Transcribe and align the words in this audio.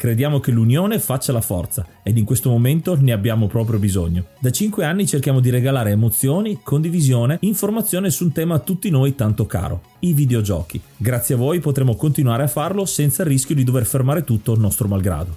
Crediamo 0.00 0.40
che 0.40 0.50
l'unione 0.50 0.98
faccia 0.98 1.30
la 1.30 1.42
forza 1.42 1.86
ed 2.02 2.16
in 2.16 2.24
questo 2.24 2.48
momento 2.48 2.96
ne 2.98 3.12
abbiamo 3.12 3.48
proprio 3.48 3.78
bisogno. 3.78 4.28
Da 4.38 4.50
5 4.50 4.82
anni 4.82 5.06
cerchiamo 5.06 5.40
di 5.40 5.50
regalare 5.50 5.90
emozioni, 5.90 6.60
condivisione, 6.62 7.36
informazione 7.42 8.08
su 8.08 8.24
un 8.24 8.32
tema 8.32 8.54
a 8.54 8.58
tutti 8.60 8.88
noi 8.88 9.14
tanto 9.14 9.44
caro, 9.44 9.82
i 9.98 10.14
videogiochi. 10.14 10.80
Grazie 10.96 11.34
a 11.34 11.36
voi 11.36 11.60
potremo 11.60 11.96
continuare 11.96 12.44
a 12.44 12.46
farlo 12.48 12.86
senza 12.86 13.24
il 13.24 13.28
rischio 13.28 13.54
di 13.54 13.62
dover 13.62 13.84
fermare 13.84 14.24
tutto 14.24 14.54
il 14.54 14.60
nostro 14.60 14.88
malgrado. 14.88 15.36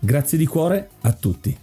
Grazie 0.00 0.38
di 0.38 0.46
cuore 0.46 0.88
a 1.02 1.12
tutti. 1.12 1.56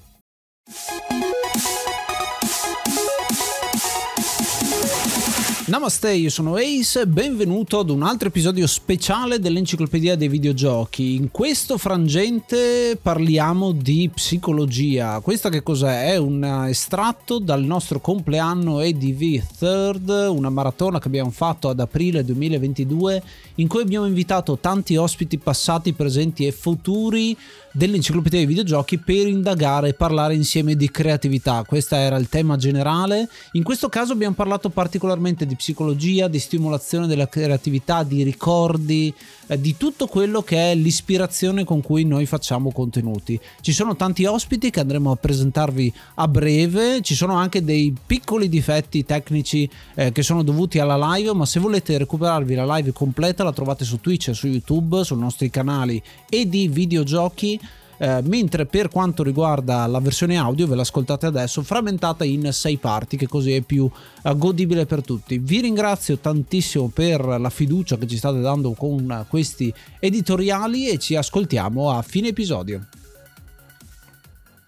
Namaste, 5.63 6.11
io 6.13 6.31
sono 6.31 6.55
Ace, 6.55 7.05
benvenuto 7.05 7.77
ad 7.77 7.91
un 7.91 8.01
altro 8.01 8.29
episodio 8.29 8.65
speciale 8.65 9.37
dell'Enciclopedia 9.37 10.15
dei 10.15 10.27
Videogiochi. 10.27 11.13
In 11.13 11.29
questo 11.29 11.77
frangente 11.77 12.97
parliamo 12.99 13.71
di 13.71 14.09
psicologia. 14.11 15.19
Questa 15.19 15.49
che 15.49 15.61
cos'è? 15.61 16.13
È 16.13 16.17
un 16.17 16.65
estratto 16.67 17.37
dal 17.37 17.61
nostro 17.63 17.99
compleanno 17.99 18.79
ADV 18.79 19.41
Third, 19.59 20.09
una 20.31 20.49
maratona 20.49 20.97
che 20.97 21.07
abbiamo 21.07 21.29
fatto 21.29 21.69
ad 21.69 21.79
aprile 21.79 22.25
2022 22.25 23.23
in 23.55 23.67
cui 23.67 23.83
abbiamo 23.83 24.07
invitato 24.07 24.57
tanti 24.57 24.95
ospiti 24.95 25.37
passati, 25.37 25.93
presenti 25.93 26.47
e 26.47 26.51
futuri 26.51 27.37
dell'enciclopedia 27.71 28.39
dei 28.39 28.47
videogiochi 28.47 28.97
per 28.97 29.27
indagare 29.27 29.89
e 29.89 29.93
parlare 29.93 30.35
insieme 30.35 30.75
di 30.75 30.89
creatività. 30.91 31.63
Questo 31.65 31.95
era 31.95 32.17
il 32.17 32.29
tema 32.29 32.57
generale. 32.57 33.29
In 33.53 33.63
questo 33.63 33.89
caso 33.89 34.13
abbiamo 34.13 34.35
parlato 34.35 34.69
particolarmente 34.69 35.45
di 35.45 35.55
psicologia, 35.55 36.27
di 36.27 36.39
stimolazione 36.39 37.07
della 37.07 37.29
creatività, 37.29 38.03
di 38.03 38.23
ricordi, 38.23 39.13
di 39.55 39.75
tutto 39.77 40.07
quello 40.07 40.41
che 40.41 40.71
è 40.71 40.75
l'ispirazione 40.75 41.63
con 41.63 41.81
cui 41.81 42.03
noi 42.05 42.25
facciamo 42.25 42.71
contenuti. 42.71 43.39
Ci 43.61 43.73
sono 43.73 43.95
tanti 43.95 44.25
ospiti 44.25 44.69
che 44.69 44.79
andremo 44.79 45.11
a 45.11 45.15
presentarvi 45.15 45.93
a 46.15 46.27
breve, 46.27 47.01
ci 47.01 47.15
sono 47.15 47.35
anche 47.35 47.63
dei 47.63 47.93
piccoli 48.05 48.49
difetti 48.49 49.03
tecnici 49.03 49.69
eh, 49.95 50.11
che 50.11 50.23
sono 50.23 50.43
dovuti 50.43 50.79
alla 50.79 51.15
live, 51.15 51.33
ma 51.33 51.45
se 51.45 51.59
volete 51.59 51.97
recuperarvi 51.97 52.55
la 52.55 52.75
live 52.75 52.91
completa 52.91 53.43
la 53.43 53.53
trovate 53.53 53.85
su 53.85 53.99
Twitch, 53.99 54.33
su 54.33 54.47
YouTube, 54.47 55.03
sui 55.03 55.17
nostri 55.17 55.49
canali 55.49 56.01
e 56.29 56.47
di 56.47 56.67
videogiochi 56.67 57.59
eh, 58.01 58.19
mentre 58.23 58.65
per 58.65 58.89
quanto 58.89 59.21
riguarda 59.21 59.85
la 59.85 59.99
versione 59.99 60.35
audio 60.35 60.65
ve 60.65 60.73
l'ascoltate 60.73 61.27
adesso 61.27 61.61
frammentata 61.61 62.23
in 62.23 62.51
sei 62.51 62.77
parti 62.77 63.15
che 63.15 63.27
così 63.27 63.53
è 63.53 63.61
più 63.61 63.87
eh, 64.23 64.35
godibile 64.35 64.87
per 64.87 65.03
tutti 65.03 65.37
vi 65.37 65.61
ringrazio 65.61 66.17
tantissimo 66.17 66.87
per 66.87 67.23
la 67.23 67.49
fiducia 67.51 67.99
che 67.99 68.07
ci 68.07 68.17
state 68.17 68.39
dando 68.39 68.71
con 68.71 69.27
questi 69.29 69.71
editoriali 69.99 70.89
e 70.89 70.97
ci 70.97 71.15
ascoltiamo 71.15 71.91
a 71.91 72.01
fine 72.01 72.29
episodio 72.29 72.87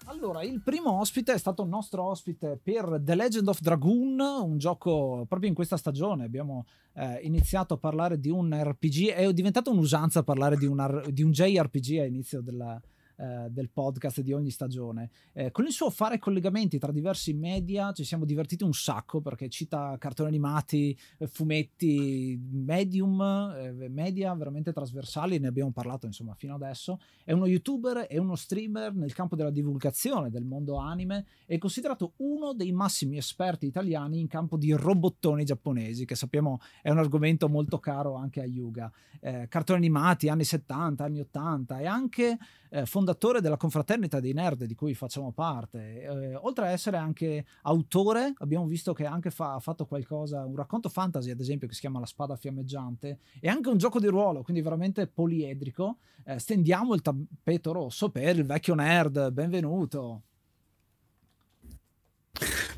allora, 0.06 0.42
il 0.42 0.62
primo 0.62 1.00
ospite 1.00 1.34
è 1.34 1.38
stato 1.38 1.64
il 1.64 1.68
nostro 1.68 2.02
ospite 2.04 2.58
per 2.62 3.00
The 3.02 3.14
Legend 3.14 3.46
of 3.46 3.60
Dragoon, 3.60 4.18
un 4.20 4.56
gioco 4.56 5.26
proprio 5.28 5.50
in 5.50 5.54
questa 5.54 5.76
stagione. 5.76 6.24
Abbiamo 6.24 6.64
eh, 6.94 7.18
iniziato 7.24 7.74
a 7.74 7.76
parlare 7.76 8.18
di 8.18 8.30
un 8.30 8.50
RPG, 8.58 9.08
è 9.10 9.30
diventata 9.34 9.68
un'usanza 9.68 10.22
parlare 10.22 10.56
di 10.56 10.64
un, 10.64 11.02
di 11.10 11.22
un 11.22 11.30
JRPG 11.30 11.98
a 11.98 12.06
inizio 12.06 12.40
della, 12.40 12.80
eh, 13.16 13.48
del 13.50 13.70
podcast 13.70 14.20
di 14.20 14.32
ogni 14.32 14.50
stagione. 14.50 15.10
Eh, 15.32 15.50
con 15.50 15.64
il 15.64 15.72
suo 15.72 15.90
fare 15.90 16.18
collegamenti 16.18 16.78
tra 16.78 16.92
diversi 16.92 17.32
media 17.32 17.92
ci 17.92 18.04
siamo 18.04 18.24
divertiti 18.24 18.64
un 18.64 18.72
sacco 18.72 19.20
perché 19.20 19.48
cita 19.48 19.96
cartoni 19.98 20.28
animati, 20.28 20.96
eh, 21.18 21.26
fumetti, 21.26 22.40
medium, 22.50 23.20
eh, 23.20 23.88
media 23.88 24.34
veramente 24.34 24.72
trasversali, 24.72 25.38
ne 25.38 25.48
abbiamo 25.48 25.70
parlato 25.70 26.06
insomma 26.06 26.34
fino 26.34 26.54
adesso. 26.54 26.98
È 27.22 27.32
uno 27.32 27.46
youtuber 27.46 28.06
e 28.08 28.18
uno 28.18 28.34
streamer 28.34 28.94
nel 28.94 29.12
campo 29.14 29.36
della 29.36 29.50
divulgazione 29.50 30.30
del 30.30 30.44
mondo 30.44 30.76
anime 30.76 31.26
è 31.46 31.58
considerato 31.58 32.14
uno 32.16 32.52
dei 32.52 32.72
massimi 32.72 33.16
esperti 33.16 33.66
italiani 33.66 34.18
in 34.18 34.26
campo 34.26 34.56
di 34.56 34.72
robottoni 34.72 35.44
giapponesi, 35.44 36.04
che 36.04 36.14
sappiamo 36.14 36.58
è 36.82 36.90
un 36.90 36.98
argomento 36.98 37.48
molto 37.48 37.78
caro 37.78 38.14
anche 38.14 38.40
a 38.40 38.44
Yuga. 38.44 38.90
Eh, 39.20 39.46
cartoni 39.48 39.78
animati 39.78 40.28
anni 40.28 40.44
70, 40.44 41.04
anni 41.04 41.20
80 41.20 41.78
e 41.78 41.86
anche 41.86 42.38
eh, 42.70 42.86
fondatore 43.04 43.42
della 43.42 43.58
confraternita 43.58 44.18
dei 44.18 44.32
nerd 44.32 44.64
di 44.64 44.74
cui 44.74 44.94
facciamo 44.94 45.30
parte. 45.30 46.02
Eh, 46.02 46.34
oltre 46.36 46.66
a 46.66 46.70
essere 46.70 46.96
anche 46.96 47.44
autore, 47.62 48.32
abbiamo 48.38 48.66
visto 48.66 48.94
che 48.94 49.04
anche 49.04 49.30
fa, 49.30 49.54
ha 49.54 49.60
fatto 49.60 49.84
qualcosa, 49.84 50.44
un 50.44 50.56
racconto 50.56 50.88
fantasy 50.88 51.30
ad 51.30 51.38
esempio 51.38 51.68
che 51.68 51.74
si 51.74 51.80
chiama 51.80 52.00
La 52.00 52.06
spada 52.06 52.34
fiammeggiante 52.34 53.18
e 53.40 53.48
anche 53.48 53.68
un 53.68 53.76
gioco 53.76 54.00
di 54.00 54.06
ruolo, 54.06 54.42
quindi 54.42 54.62
veramente 54.62 55.06
poliedrico. 55.06 55.98
Eh, 56.24 56.38
stendiamo 56.38 56.94
il 56.94 57.02
tappeto 57.02 57.72
rosso 57.72 58.08
per 58.08 58.38
il 58.38 58.46
vecchio 58.46 58.74
nerd, 58.74 59.30
benvenuto. 59.30 60.22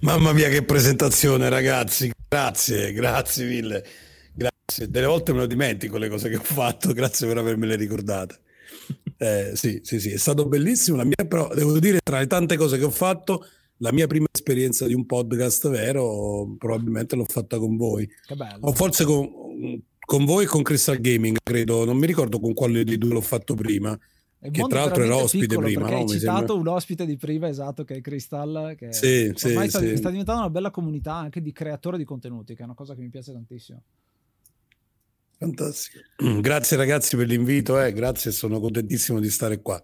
Mamma 0.00 0.32
mia 0.32 0.48
che 0.48 0.64
presentazione 0.64 1.48
ragazzi, 1.48 2.10
grazie, 2.28 2.92
grazie 2.92 3.46
mille. 3.46 3.84
Grazie, 4.34 4.90
delle 4.90 5.06
volte 5.06 5.32
me 5.32 5.38
lo 5.38 5.46
dimentico 5.46 5.96
le 5.96 6.08
cose 6.08 6.28
che 6.28 6.36
ho 6.36 6.42
fatto, 6.42 6.92
grazie 6.92 7.28
per 7.28 7.38
avermele 7.38 7.76
ricordate. 7.76 8.40
Eh, 9.18 9.52
sì, 9.54 9.80
sì, 9.82 9.98
sì, 9.98 10.10
è 10.10 10.16
stato 10.16 10.46
bellissimo. 10.46 10.96
La 10.96 11.04
mia, 11.04 11.24
però 11.26 11.48
devo 11.54 11.78
dire, 11.78 11.98
tra 12.02 12.18
le 12.18 12.26
tante 12.26 12.56
cose 12.56 12.78
che 12.78 12.84
ho 12.84 12.90
fatto, 12.90 13.44
la 13.78 13.92
mia 13.92 14.06
prima 14.06 14.26
esperienza 14.30 14.86
di 14.86 14.94
un 14.94 15.06
podcast 15.06 15.68
vero, 15.68 16.54
probabilmente 16.58 17.16
l'ho 17.16 17.24
fatta 17.26 17.58
con 17.58 17.76
voi. 17.76 18.08
O 18.60 18.72
forse 18.72 19.04
con, 19.04 19.28
con 19.98 20.24
voi 20.24 20.44
e 20.44 20.46
con 20.46 20.62
Crystal 20.62 21.00
Gaming, 21.00 21.38
credo. 21.42 21.84
Non 21.84 21.96
mi 21.96 22.06
ricordo 22.06 22.40
con 22.40 22.54
quale 22.54 22.84
di 22.84 22.98
due 22.98 23.14
l'ho 23.14 23.20
fatto 23.20 23.54
prima. 23.54 23.98
che 24.38 24.62
tra 24.68 24.80
l'altro 24.80 25.02
era 25.02 25.16
ospite 25.16 25.56
prima. 25.56 25.88
No? 25.88 25.96
Hai 25.96 26.08
citato 26.08 26.36
sembra... 26.38 26.54
un 26.54 26.68
ospite 26.68 27.06
di 27.06 27.16
prima, 27.16 27.48
esatto, 27.48 27.84
che 27.84 27.96
è 27.96 28.00
Crystal. 28.00 28.74
Che 28.76 28.92
sì, 28.92 29.32
ormai 29.44 29.64
sì, 29.64 29.70
sta, 29.70 29.80
sì. 29.80 29.96
sta 29.96 30.10
diventando 30.10 30.42
una 30.42 30.50
bella 30.50 30.70
comunità 30.70 31.14
anche 31.14 31.40
di 31.40 31.52
creatori 31.52 31.96
di 31.96 32.04
contenuti, 32.04 32.54
che 32.54 32.62
è 32.62 32.64
una 32.64 32.74
cosa 32.74 32.94
che 32.94 33.00
mi 33.00 33.08
piace 33.08 33.32
tantissimo. 33.32 33.82
Fantastico. 35.38 36.04
Grazie 36.40 36.76
ragazzi 36.76 37.16
per 37.16 37.26
l'invito, 37.26 37.80
eh. 37.80 37.92
grazie, 37.92 38.32
sono 38.32 38.58
contentissimo 38.60 39.20
di 39.20 39.30
stare 39.30 39.60
qua. 39.60 39.80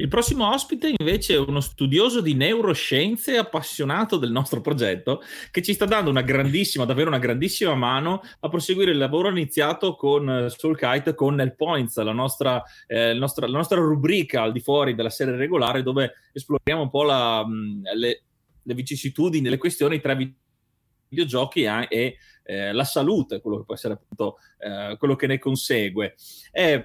Il 0.00 0.08
prossimo 0.08 0.50
ospite 0.50 0.94
invece 0.96 1.34
è 1.34 1.38
uno 1.38 1.60
studioso 1.60 2.22
di 2.22 2.32
neuroscienze 2.32 3.36
appassionato 3.36 4.16
del 4.16 4.30
nostro 4.30 4.62
progetto 4.62 5.20
che 5.50 5.60
ci 5.60 5.74
sta 5.74 5.84
dando 5.84 6.08
una 6.08 6.22
grandissima, 6.22 6.86
davvero 6.86 7.08
una 7.08 7.18
grandissima 7.18 7.74
mano 7.74 8.22
a 8.40 8.48
proseguire 8.48 8.92
il 8.92 8.96
lavoro 8.96 9.28
iniziato 9.28 9.96
con 9.96 10.26
eh, 10.30 10.48
Soulkite 10.48 11.14
con 11.14 11.34
Nel 11.34 11.54
Points, 11.54 11.98
la 11.98 12.12
nostra, 12.12 12.62
eh, 12.86 13.12
nostra, 13.12 13.46
la 13.46 13.58
nostra, 13.58 13.78
rubrica 13.78 14.40
al 14.40 14.52
di 14.52 14.60
fuori 14.60 14.94
della 14.94 15.10
serie 15.10 15.36
regolare 15.36 15.82
dove 15.82 16.14
esploriamo 16.32 16.80
un 16.80 16.90
po' 16.90 17.02
la, 17.02 17.44
le, 17.94 18.22
le 18.62 18.74
vicissitudini, 18.74 19.50
le 19.50 19.58
questioni 19.58 20.00
tra 20.00 20.16
videogiochi 21.10 21.64
e 21.90 22.16
eh, 22.50 22.72
la 22.72 22.82
salute, 22.82 23.40
quello 23.40 23.58
che 23.58 23.64
può 23.64 23.74
essere 23.74 23.94
appunto 23.94 24.38
eh, 24.58 24.96
quello 24.98 25.14
che 25.14 25.28
ne 25.28 25.38
consegue. 25.38 26.16
È 26.50 26.84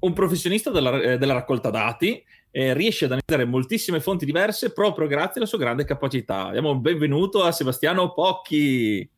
un 0.00 0.12
professionista 0.14 0.70
della, 0.70 1.00
eh, 1.00 1.18
della 1.18 1.34
raccolta 1.34 1.68
dati, 1.68 2.24
riesce 2.56 3.06
ad 3.06 3.10
analizzare 3.10 3.50
moltissime 3.50 3.98
fonti 3.98 4.24
diverse 4.24 4.72
proprio 4.72 5.08
grazie 5.08 5.40
alla 5.40 5.46
sua 5.46 5.58
grande 5.58 5.84
capacità. 5.84 6.52
Diamo 6.52 6.70
un 6.70 6.80
benvenuto 6.80 7.42
a 7.42 7.50
Sebastiano 7.50 8.12
Pocchi. 8.12 9.10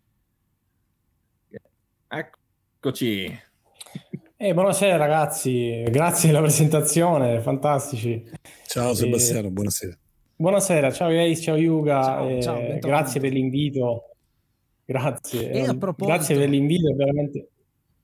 Eccoci. 2.08 3.40
Eh, 4.38 4.54
buonasera 4.54 4.96
ragazzi, 4.96 5.82
grazie 5.90 6.30
della 6.30 6.40
presentazione, 6.40 7.40
fantastici. 7.40 8.24
Ciao 8.66 8.94
Sebastiano, 8.94 9.50
buonasera. 9.50 9.98
Buonasera, 10.36 10.90
ciao 10.92 11.10
Ace, 11.10 11.42
ciao 11.42 11.56
Yuga, 11.56 12.02
ciao, 12.02 12.40
ciao, 12.40 12.78
grazie 12.78 13.20
per 13.20 13.32
l'invito. 13.32 14.15
Grazie. 14.86 15.50
E 15.50 15.76
proposito... 15.76 16.16
Grazie 16.16 16.36
per 16.36 16.48
l'invito, 16.48 16.94
veramente. 16.94 17.48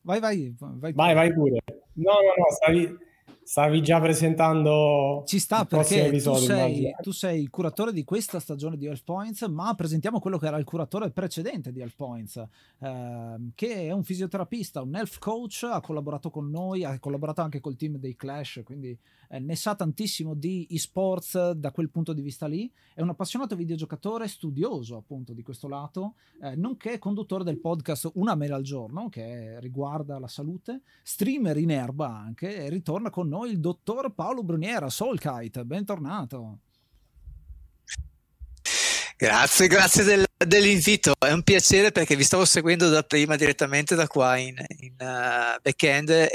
Vai, 0.02 0.20
vai, 0.20 0.54
vai. 0.58 0.92
Vai, 0.92 1.14
vai 1.14 1.32
pure. 1.32 1.60
No, 1.94 2.12
no, 2.12 2.34
no, 2.36 2.50
stavi, 2.50 2.98
Stavi 3.44 3.82
già 3.82 4.00
presentando 4.00 5.24
Ci 5.26 5.38
sta 5.40 5.64
perché 5.64 6.06
episodio, 6.06 6.40
tu, 6.40 6.46
sei, 6.46 6.94
tu, 7.02 7.10
sei, 7.10 7.40
il 7.40 7.50
curatore 7.50 7.92
di 7.92 8.04
questa 8.04 8.38
stagione 8.38 8.76
di 8.76 8.86
Health 8.86 9.02
Points, 9.04 9.42
ma 9.42 9.74
presentiamo 9.74 10.20
quello 10.20 10.38
che 10.38 10.46
era 10.46 10.58
il 10.58 10.64
curatore 10.64 11.10
precedente 11.10 11.72
di 11.72 11.80
Health 11.80 11.96
Points, 11.96 12.36
eh, 12.78 13.36
che 13.54 13.86
è 13.86 13.90
un 13.90 14.04
fisioterapista, 14.04 14.80
un 14.80 14.94
health 14.94 15.18
coach, 15.18 15.68
ha 15.70 15.80
collaborato 15.80 16.30
con 16.30 16.48
noi, 16.50 16.84
ha 16.84 16.98
collaborato 17.00 17.40
anche 17.40 17.60
col 17.60 17.76
team 17.76 17.96
dei 17.96 18.14
Clash, 18.14 18.60
quindi 18.64 18.96
eh, 19.32 19.38
ne 19.38 19.56
sa 19.56 19.74
tantissimo 19.74 20.34
di 20.34 20.66
esports 20.70 21.52
da 21.52 21.72
quel 21.72 21.88
punto 21.88 22.12
di 22.12 22.20
vista 22.20 22.46
lì. 22.46 22.70
È 22.92 23.00
un 23.00 23.08
appassionato 23.08 23.56
videogiocatore, 23.56 24.28
studioso 24.28 24.96
appunto 24.96 25.32
di 25.32 25.42
questo 25.42 25.68
lato, 25.68 26.16
eh, 26.42 26.54
nonché 26.54 26.98
conduttore 26.98 27.42
del 27.42 27.58
podcast 27.58 28.10
Una 28.14 28.34
mela 28.34 28.56
al 28.56 28.62
giorno, 28.62 29.08
che 29.08 29.58
riguarda 29.60 30.18
la 30.18 30.28
salute, 30.28 30.82
streamer 31.02 31.56
in 31.56 31.70
erba 31.70 32.14
anche, 32.14 32.54
e 32.56 32.68
ritorna 32.68 33.08
con 33.08 33.28
noi 33.28 33.52
il 33.52 33.60
dottor 33.60 34.12
Paolo 34.12 34.42
Bruniera, 34.42 34.90
Soulkite, 34.90 35.64
bentornato. 35.64 36.58
Grazie, 39.16 39.66
grazie 39.66 40.04
del, 40.04 40.26
dell'invito, 40.36 41.14
è 41.18 41.30
un 41.30 41.42
piacere 41.42 41.90
perché 41.90 42.16
vi 42.16 42.24
stavo 42.24 42.44
seguendo 42.44 42.88
da 42.90 43.02
prima 43.02 43.36
direttamente 43.36 43.94
da 43.94 44.08
qua 44.08 44.36
in, 44.36 44.56
in 44.80 44.92
uh, 44.98 45.60
backend 45.62 46.28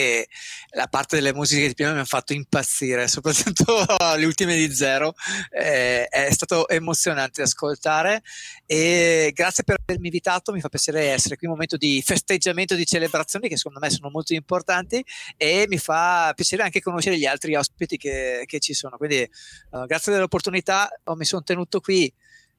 e 0.00 0.28
la 0.70 0.86
parte 0.86 1.16
delle 1.16 1.34
musiche 1.34 1.66
di 1.66 1.74
prima 1.74 1.92
mi 1.92 2.00
ha 2.00 2.04
fatto 2.04 2.32
impazzire, 2.32 3.06
soprattutto 3.08 3.84
le 4.16 4.24
ultime 4.24 4.56
di 4.56 4.72
Zero, 4.74 5.14
eh, 5.50 6.06
è 6.06 6.30
stato 6.30 6.68
emozionante 6.68 7.42
ascoltare 7.42 8.22
e 8.64 9.30
grazie 9.34 9.64
per 9.64 9.76
avermi 9.82 10.06
invitato, 10.06 10.52
mi 10.52 10.60
fa 10.60 10.68
piacere 10.68 11.08
essere 11.08 11.36
qui 11.36 11.46
in 11.46 11.52
un 11.52 11.58
momento 11.58 11.76
di 11.76 12.02
festeggiamento, 12.04 12.74
di 12.74 12.86
celebrazioni 12.86 13.48
che 13.48 13.56
secondo 13.56 13.80
me 13.80 13.90
sono 13.90 14.10
molto 14.10 14.32
importanti 14.32 15.04
e 15.36 15.66
mi 15.68 15.78
fa 15.78 16.32
piacere 16.34 16.62
anche 16.62 16.80
conoscere 16.80 17.18
gli 17.18 17.26
altri 17.26 17.54
ospiti 17.54 17.96
che, 17.96 18.44
che 18.46 18.58
ci 18.60 18.74
sono, 18.74 18.96
quindi 18.96 19.28
uh, 19.70 19.84
grazie 19.86 20.12
dell'opportunità, 20.12 20.88
mi 21.14 21.24
sono 21.24 21.42
tenuto 21.42 21.80
qui 21.80 22.12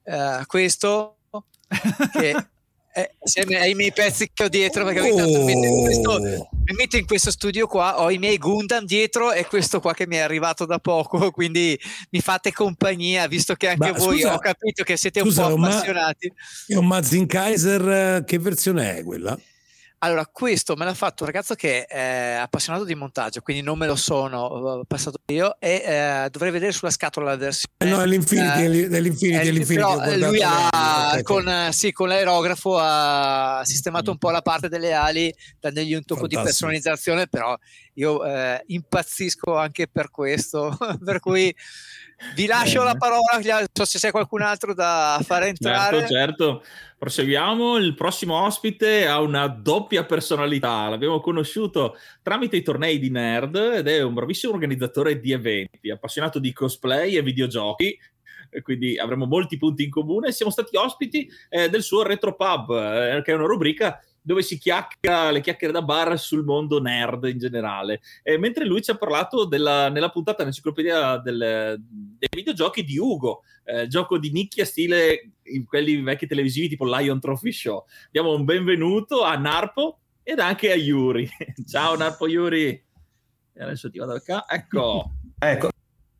uh, 0.03 0.45
questo 0.45 1.17
che 2.13 2.35
eh, 2.93 3.15
insieme 3.21 3.59
ai 3.59 3.73
miei 3.73 3.91
pezzi 3.93 4.29
che 4.33 4.43
ho 4.43 4.49
dietro 4.49 4.83
perché 4.83 4.99
ogni 5.01 5.15
tanto 5.15 5.43
mi, 5.43 5.55
metto 5.55 5.81
questo, 5.81 6.19
mi 6.19 6.75
metto 6.75 6.97
in 6.97 7.05
questo 7.05 7.31
studio 7.31 7.67
qua 7.67 8.01
ho 8.01 8.11
i 8.11 8.17
miei 8.17 8.37
Gundam 8.37 8.85
dietro 8.85 9.31
e 9.31 9.45
questo 9.45 9.79
qua 9.79 9.93
che 9.93 10.07
mi 10.07 10.17
è 10.17 10.19
arrivato 10.19 10.65
da 10.65 10.79
poco 10.79 11.31
quindi 11.31 11.79
mi 12.09 12.19
fate 12.19 12.51
compagnia 12.51 13.27
visto 13.27 13.55
che 13.55 13.69
anche 13.69 13.91
Ma, 13.91 13.97
voi 13.97 14.19
scusa, 14.19 14.33
ho 14.33 14.39
capito 14.39 14.83
che 14.83 14.97
siete 14.97 15.21
scusa, 15.21 15.47
un 15.47 15.55
po' 15.55 15.67
appassionati 15.67 16.33
è 16.67 16.75
un 16.75 16.87
Mazin 16.87 17.27
Kaiser 17.27 18.23
che 18.25 18.39
versione 18.39 18.97
è 18.97 19.03
quella? 19.03 19.37
Allora, 20.03 20.25
questo 20.25 20.75
me 20.75 20.83
l'ha 20.83 20.95
fatto 20.95 21.23
un 21.23 21.29
ragazzo 21.29 21.53
che 21.53 21.85
è 21.85 22.35
appassionato 22.41 22.85
di 22.85 22.95
montaggio, 22.95 23.41
quindi 23.41 23.61
non 23.61 23.77
me 23.77 23.85
lo 23.85 23.95
sono 23.95 24.83
passato 24.87 25.19
io 25.27 25.59
e 25.59 25.83
eh, 25.85 26.27
dovrei 26.31 26.51
vedere 26.51 26.71
sulla 26.71 26.89
scatola 26.89 27.29
la 27.29 27.37
versione. 27.37 27.75
Eh 27.77 27.85
no, 27.85 28.01
è 28.01 28.07
l'Infinity, 28.07 28.61
eh, 28.61 28.87
è 28.87 28.99
l'Infinity, 28.99 29.47
è 29.47 29.51
l'Infinity 29.51 30.17
lui 30.17 30.41
ha, 30.41 31.19
con, 31.21 31.67
sì, 31.69 31.91
con, 31.91 32.07
l'aerografo 32.07 32.79
ha 32.79 33.61
sistemato 33.63 34.09
un 34.09 34.17
po' 34.17 34.31
la 34.31 34.41
parte 34.41 34.69
delle 34.69 34.93
ali, 34.93 35.31
dandogli 35.59 35.93
un 35.93 36.03
tocco 36.03 36.21
Fantastico. 36.21 36.27
di 36.27 36.47
personalizzazione, 36.47 37.27
però 37.27 37.55
io 37.93 38.25
eh, 38.25 38.63
impazzisco 38.65 39.55
anche 39.55 39.87
per 39.87 40.09
questo, 40.09 40.75
per 41.05 41.19
cui 41.19 41.55
vi 42.35 42.45
lascio 42.45 42.83
la 42.83 42.95
parola, 42.95 43.25
non 43.33 43.65
so 43.71 43.85
se 43.85 43.99
c'è 43.99 44.11
qualcun 44.11 44.41
altro 44.41 44.73
da 44.73 45.19
fare 45.23 45.47
entrare. 45.47 45.99
Certo, 45.99 46.13
certo. 46.13 46.63
Proseguiamo. 46.97 47.77
Il 47.77 47.95
prossimo 47.95 48.43
ospite 48.43 49.07
ha 49.07 49.19
una 49.19 49.47
doppia 49.47 50.05
personalità. 50.05 50.87
L'abbiamo 50.87 51.19
conosciuto 51.19 51.97
tramite 52.21 52.57
i 52.57 52.61
tornei 52.61 52.99
di 52.99 53.09
nerd 53.09 53.55
ed 53.55 53.87
è 53.87 54.01
un 54.03 54.13
bravissimo 54.13 54.53
organizzatore 54.53 55.19
di 55.19 55.31
eventi, 55.31 55.89
appassionato 55.89 56.39
di 56.39 56.53
cosplay 56.53 57.15
e 57.15 57.23
videogiochi. 57.23 57.97
Quindi 58.61 58.99
avremo 58.99 59.25
molti 59.25 59.57
punti 59.57 59.83
in 59.83 59.89
comune. 59.89 60.31
Siamo 60.31 60.51
stati 60.51 60.75
ospiti 60.75 61.29
eh, 61.49 61.69
del 61.69 61.83
suo 61.83 62.03
Retro 62.03 62.35
Pub, 62.35 62.69
eh, 62.71 63.21
che 63.23 63.31
è 63.31 63.35
una 63.35 63.45
rubrica 63.45 63.99
dove 64.21 64.43
si 64.43 64.57
chiacchiera 64.57 65.31
le 65.31 65.41
chiacchiere 65.41 65.73
da 65.73 65.81
bar 65.81 66.17
sul 66.19 66.43
mondo 66.43 66.79
nerd 66.79 67.25
in 67.25 67.39
generale. 67.39 68.01
E 68.21 68.37
mentre 68.37 68.65
lui 68.65 68.81
ci 68.81 68.91
ha 68.91 68.97
parlato 68.97 69.45
della, 69.45 69.89
nella 69.89 70.09
puntata 70.09 70.37
dell'enciclopedia 70.37 71.17
del, 71.17 71.77
dei 71.79 72.29
videogiochi 72.33 72.83
di 72.83 72.97
Ugo, 72.97 73.43
eh, 73.63 73.87
gioco 73.87 74.17
di 74.17 74.31
nicchia 74.31 74.65
stile 74.65 75.31
in 75.43 75.65
quelli 75.65 75.99
vecchi 76.01 76.27
televisivi 76.27 76.69
tipo 76.69 76.85
Lion 76.85 77.19
Trophy 77.19 77.51
Show. 77.51 77.85
Diamo 78.11 78.33
un 78.33 78.45
benvenuto 78.45 79.23
a 79.23 79.35
Narpo 79.35 79.99
ed 80.23 80.39
anche 80.39 80.71
a 80.71 80.75
Yuri. 80.75 81.27
Ciao 81.65 81.95
Narpo 81.95 82.27
Yuri. 82.27 82.69
E 83.53 83.63
adesso 83.63 83.89
ti 83.89 83.97
vado 83.97 84.21
qua. 84.23 84.45
Ecco. 84.47 85.11
ecco. 85.39 85.69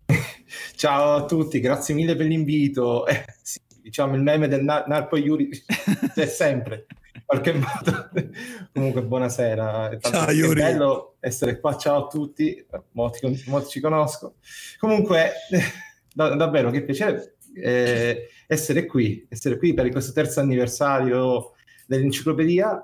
Ciao 0.76 1.16
a 1.18 1.26
tutti, 1.26 1.60
grazie 1.60 1.94
mille 1.94 2.16
per 2.16 2.26
l'invito. 2.26 3.06
Eh, 3.06 3.26
sì, 3.42 3.60
diciamo 3.82 4.16
il 4.16 4.22
meme 4.22 4.48
del 4.48 4.64
Nar- 4.64 4.88
Narpo 4.88 5.18
Yuri 5.18 5.50
c'è 6.14 6.26
sempre 6.26 6.88
qualche 7.26 7.54
modo. 7.54 8.10
Comunque, 8.74 9.04
buonasera. 9.04 9.98
Ciao, 10.00 10.28
è 10.28 10.34
Yuri. 10.34 10.62
bello 10.62 11.16
essere 11.20 11.60
qua. 11.60 11.76
Ciao 11.78 12.06
a 12.06 12.08
tutti. 12.08 12.66
Molti, 12.92 13.44
molti 13.48 13.70
ci 13.70 13.80
conosco. 13.80 14.36
Comunque, 14.80 15.34
da, 16.14 16.36
davvero, 16.36 16.70
che 16.72 16.84
piacere 16.84 17.36
eh, 17.56 18.28
essere 18.48 18.86
qui, 18.86 19.26
essere 19.30 19.58
qui 19.58 19.74
per 19.74 19.90
questo 19.90 20.12
terzo 20.12 20.40
anniversario 20.40 21.54
dell'enciclopedia. 21.86 22.84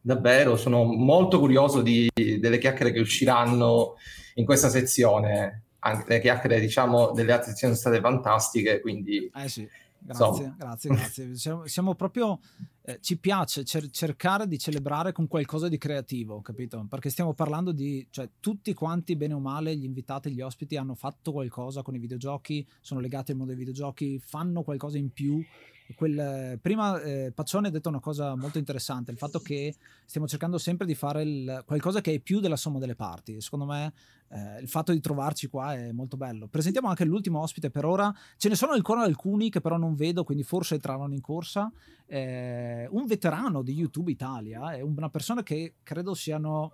Davvero, 0.00 0.56
sono 0.56 0.84
molto 0.84 1.38
curioso 1.38 1.80
di, 1.80 2.10
delle 2.12 2.58
chiacchiere 2.58 2.92
che 2.92 3.00
usciranno 3.00 3.94
in 4.34 4.44
questa 4.44 4.68
sezione. 4.68 5.62
Anche 5.80 6.04
le 6.08 6.20
chiacchiere, 6.20 6.60
diciamo, 6.60 7.12
delle 7.12 7.32
altre 7.32 7.50
sezioni 7.50 7.74
sono 7.74 7.92
state 7.92 8.02
fantastiche, 8.02 8.80
quindi... 8.80 9.30
Eh 9.34 9.48
sì 9.48 9.68
Grazie, 10.06 10.44
so. 10.44 10.54
grazie, 10.58 10.90
grazie. 10.90 11.34
Siamo, 11.36 11.66
siamo 11.66 11.94
proprio, 11.94 12.38
eh, 12.82 12.98
ci 13.00 13.18
piace 13.18 13.64
cer- 13.64 13.90
cercare 13.90 14.46
di 14.46 14.58
celebrare 14.58 15.12
con 15.12 15.26
qualcosa 15.26 15.68
di 15.68 15.78
creativo, 15.78 16.42
capito? 16.42 16.86
Perché 16.88 17.08
stiamo 17.08 17.32
parlando 17.32 17.72
di, 17.72 18.06
cioè, 18.10 18.28
tutti 18.38 18.74
quanti, 18.74 19.16
bene 19.16 19.32
o 19.32 19.40
male, 19.40 19.74
gli 19.74 19.84
invitati, 19.84 20.30
gli 20.30 20.42
ospiti 20.42 20.76
hanno 20.76 20.94
fatto 20.94 21.32
qualcosa 21.32 21.82
con 21.82 21.94
i 21.94 21.98
videogiochi, 21.98 22.66
sono 22.80 23.00
legati 23.00 23.30
al 23.30 23.38
mondo 23.38 23.54
dei 23.54 23.64
videogiochi, 23.64 24.18
fanno 24.18 24.62
qualcosa 24.62 24.98
in 24.98 25.10
più 25.10 25.42
Quel, 25.94 26.58
prima 26.62 27.00
eh, 27.02 27.30
Paccione 27.34 27.68
ha 27.68 27.70
detto 27.70 27.90
una 27.90 28.00
cosa 28.00 28.34
molto 28.34 28.56
interessante, 28.56 29.10
il 29.10 29.18
fatto 29.18 29.38
che 29.38 29.74
stiamo 30.06 30.26
cercando 30.26 30.56
sempre 30.56 30.86
di 30.86 30.94
fare 30.94 31.22
il, 31.22 31.62
qualcosa 31.66 32.00
che 32.00 32.14
è 32.14 32.20
più 32.20 32.40
della 32.40 32.56
somma 32.56 32.78
delle 32.78 32.94
parti. 32.94 33.40
Secondo 33.40 33.66
me 33.66 33.92
eh, 34.28 34.60
il 34.60 34.68
fatto 34.68 34.92
di 34.92 35.00
trovarci 35.00 35.48
qua 35.48 35.74
è 35.74 35.92
molto 35.92 36.16
bello. 36.16 36.48
Presentiamo 36.48 36.88
anche 36.88 37.04
l'ultimo 37.04 37.40
ospite 37.40 37.70
per 37.70 37.84
ora, 37.84 38.12
ce 38.36 38.48
ne 38.48 38.54
sono 38.54 38.72
ancora 38.72 39.02
alcuni 39.02 39.50
che 39.50 39.60
però 39.60 39.76
non 39.76 39.94
vedo, 39.94 40.24
quindi 40.24 40.42
forse 40.42 40.74
entrano 40.74 41.12
in 41.12 41.20
corsa. 41.20 41.70
Eh, 42.06 42.86
un 42.90 43.06
veterano 43.06 43.62
di 43.62 43.72
YouTube 43.72 44.10
Italia, 44.10 44.72
è 44.74 44.80
una 44.80 45.08
persona 45.08 45.42
che 45.42 45.76
credo 45.82 46.14
siano 46.14 46.72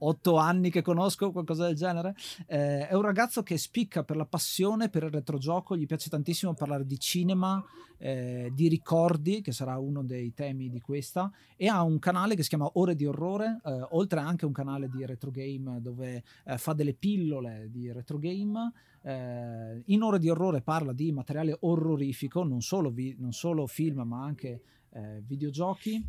otto 0.00 0.36
anni 0.36 0.70
che 0.70 0.82
conosco, 0.82 1.32
qualcosa 1.32 1.66
del 1.66 1.76
genere. 1.76 2.14
Eh, 2.46 2.88
è 2.88 2.94
un 2.94 3.02
ragazzo 3.02 3.42
che 3.42 3.58
spicca 3.58 4.04
per 4.04 4.16
la 4.16 4.26
passione 4.26 4.88
per 4.88 5.04
il 5.04 5.10
retrogioco, 5.10 5.76
gli 5.76 5.86
piace 5.86 6.10
tantissimo 6.10 6.54
parlare 6.54 6.86
di 6.86 6.98
cinema, 6.98 7.62
eh, 7.98 8.50
di 8.54 8.68
ricordi, 8.68 9.40
che 9.40 9.52
sarà 9.52 9.78
uno 9.78 10.02
dei 10.02 10.32
temi 10.32 10.70
di 10.70 10.80
questa, 10.80 11.30
e 11.56 11.68
ha 11.68 11.82
un 11.82 11.98
canale 11.98 12.34
che 12.34 12.42
si 12.42 12.48
chiama 12.48 12.70
Ore 12.74 12.94
di 12.94 13.06
Orrore, 13.06 13.60
eh, 13.64 13.86
oltre 13.90 14.20
anche 14.20 14.46
un 14.46 14.52
canale 14.52 14.88
di 14.88 15.04
retro 15.04 15.30
game 15.30 15.80
dove 15.80 16.22
eh, 16.44 16.58
fa 16.58 16.72
delle 16.72 16.94
pillole 16.94 17.68
di 17.70 17.92
retro 17.92 18.18
game. 18.18 18.72
Eh, 19.02 19.82
in 19.86 20.02
Ore 20.02 20.18
di 20.18 20.28
Orrore 20.28 20.62
parla 20.62 20.92
di 20.92 21.12
materiale 21.12 21.56
orrorifico, 21.60 22.42
non 22.42 22.60
solo, 22.60 22.90
vi- 22.90 23.16
non 23.18 23.32
solo 23.32 23.66
film, 23.66 24.00
ma 24.02 24.22
anche 24.22 24.62
eh, 24.90 25.22
videogiochi. 25.26 26.02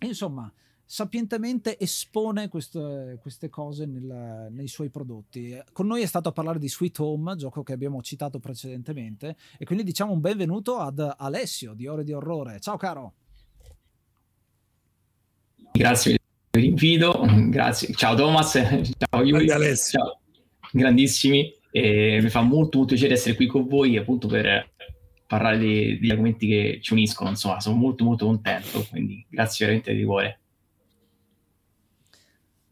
insomma, 0.00 0.52
sapientemente 0.92 1.78
espone 1.78 2.48
queste, 2.48 3.18
queste 3.22 3.48
cose 3.48 3.86
nel, 3.86 4.48
nei 4.50 4.68
suoi 4.68 4.90
prodotti. 4.90 5.58
Con 5.72 5.86
noi 5.86 6.02
è 6.02 6.06
stato 6.06 6.28
a 6.28 6.32
parlare 6.32 6.58
di 6.58 6.68
Sweet 6.68 6.98
Home, 6.98 7.34
gioco 7.36 7.62
che 7.62 7.72
abbiamo 7.72 8.02
citato 8.02 8.38
precedentemente, 8.38 9.36
e 9.56 9.64
quindi 9.64 9.84
diciamo 9.84 10.12
un 10.12 10.20
benvenuto 10.20 10.76
ad 10.76 11.14
Alessio 11.16 11.72
di 11.72 11.86
Ore 11.86 12.04
di 12.04 12.12
Orrore. 12.12 12.60
Ciao 12.60 12.76
caro! 12.76 13.14
Grazie 15.72 16.18
per 16.50 16.60
l'invito, 16.60 17.24
grazie. 17.48 17.94
Ciao 17.94 18.14
Thomas, 18.14 18.52
ciao 18.98 19.24
Yuri, 19.24 19.50
Alessio. 19.50 19.98
ciao. 19.98 20.20
grandissimi. 20.72 21.54
E 21.70 22.18
mi 22.20 22.28
fa 22.28 22.42
molto 22.42 22.76
molto 22.76 22.92
piacere 22.92 23.14
essere 23.14 23.34
qui 23.34 23.46
con 23.46 23.66
voi 23.66 23.96
appunto 23.96 24.28
per 24.28 24.72
parlare 25.26 25.56
degli 25.56 26.10
argomenti 26.10 26.46
che 26.46 26.80
ci 26.82 26.92
uniscono, 26.92 27.30
insomma 27.30 27.60
sono 27.60 27.76
molto 27.76 28.04
molto 28.04 28.26
contento, 28.26 28.86
quindi 28.90 29.24
grazie 29.30 29.64
veramente 29.64 29.94
di 29.94 30.04
cuore. 30.04 30.41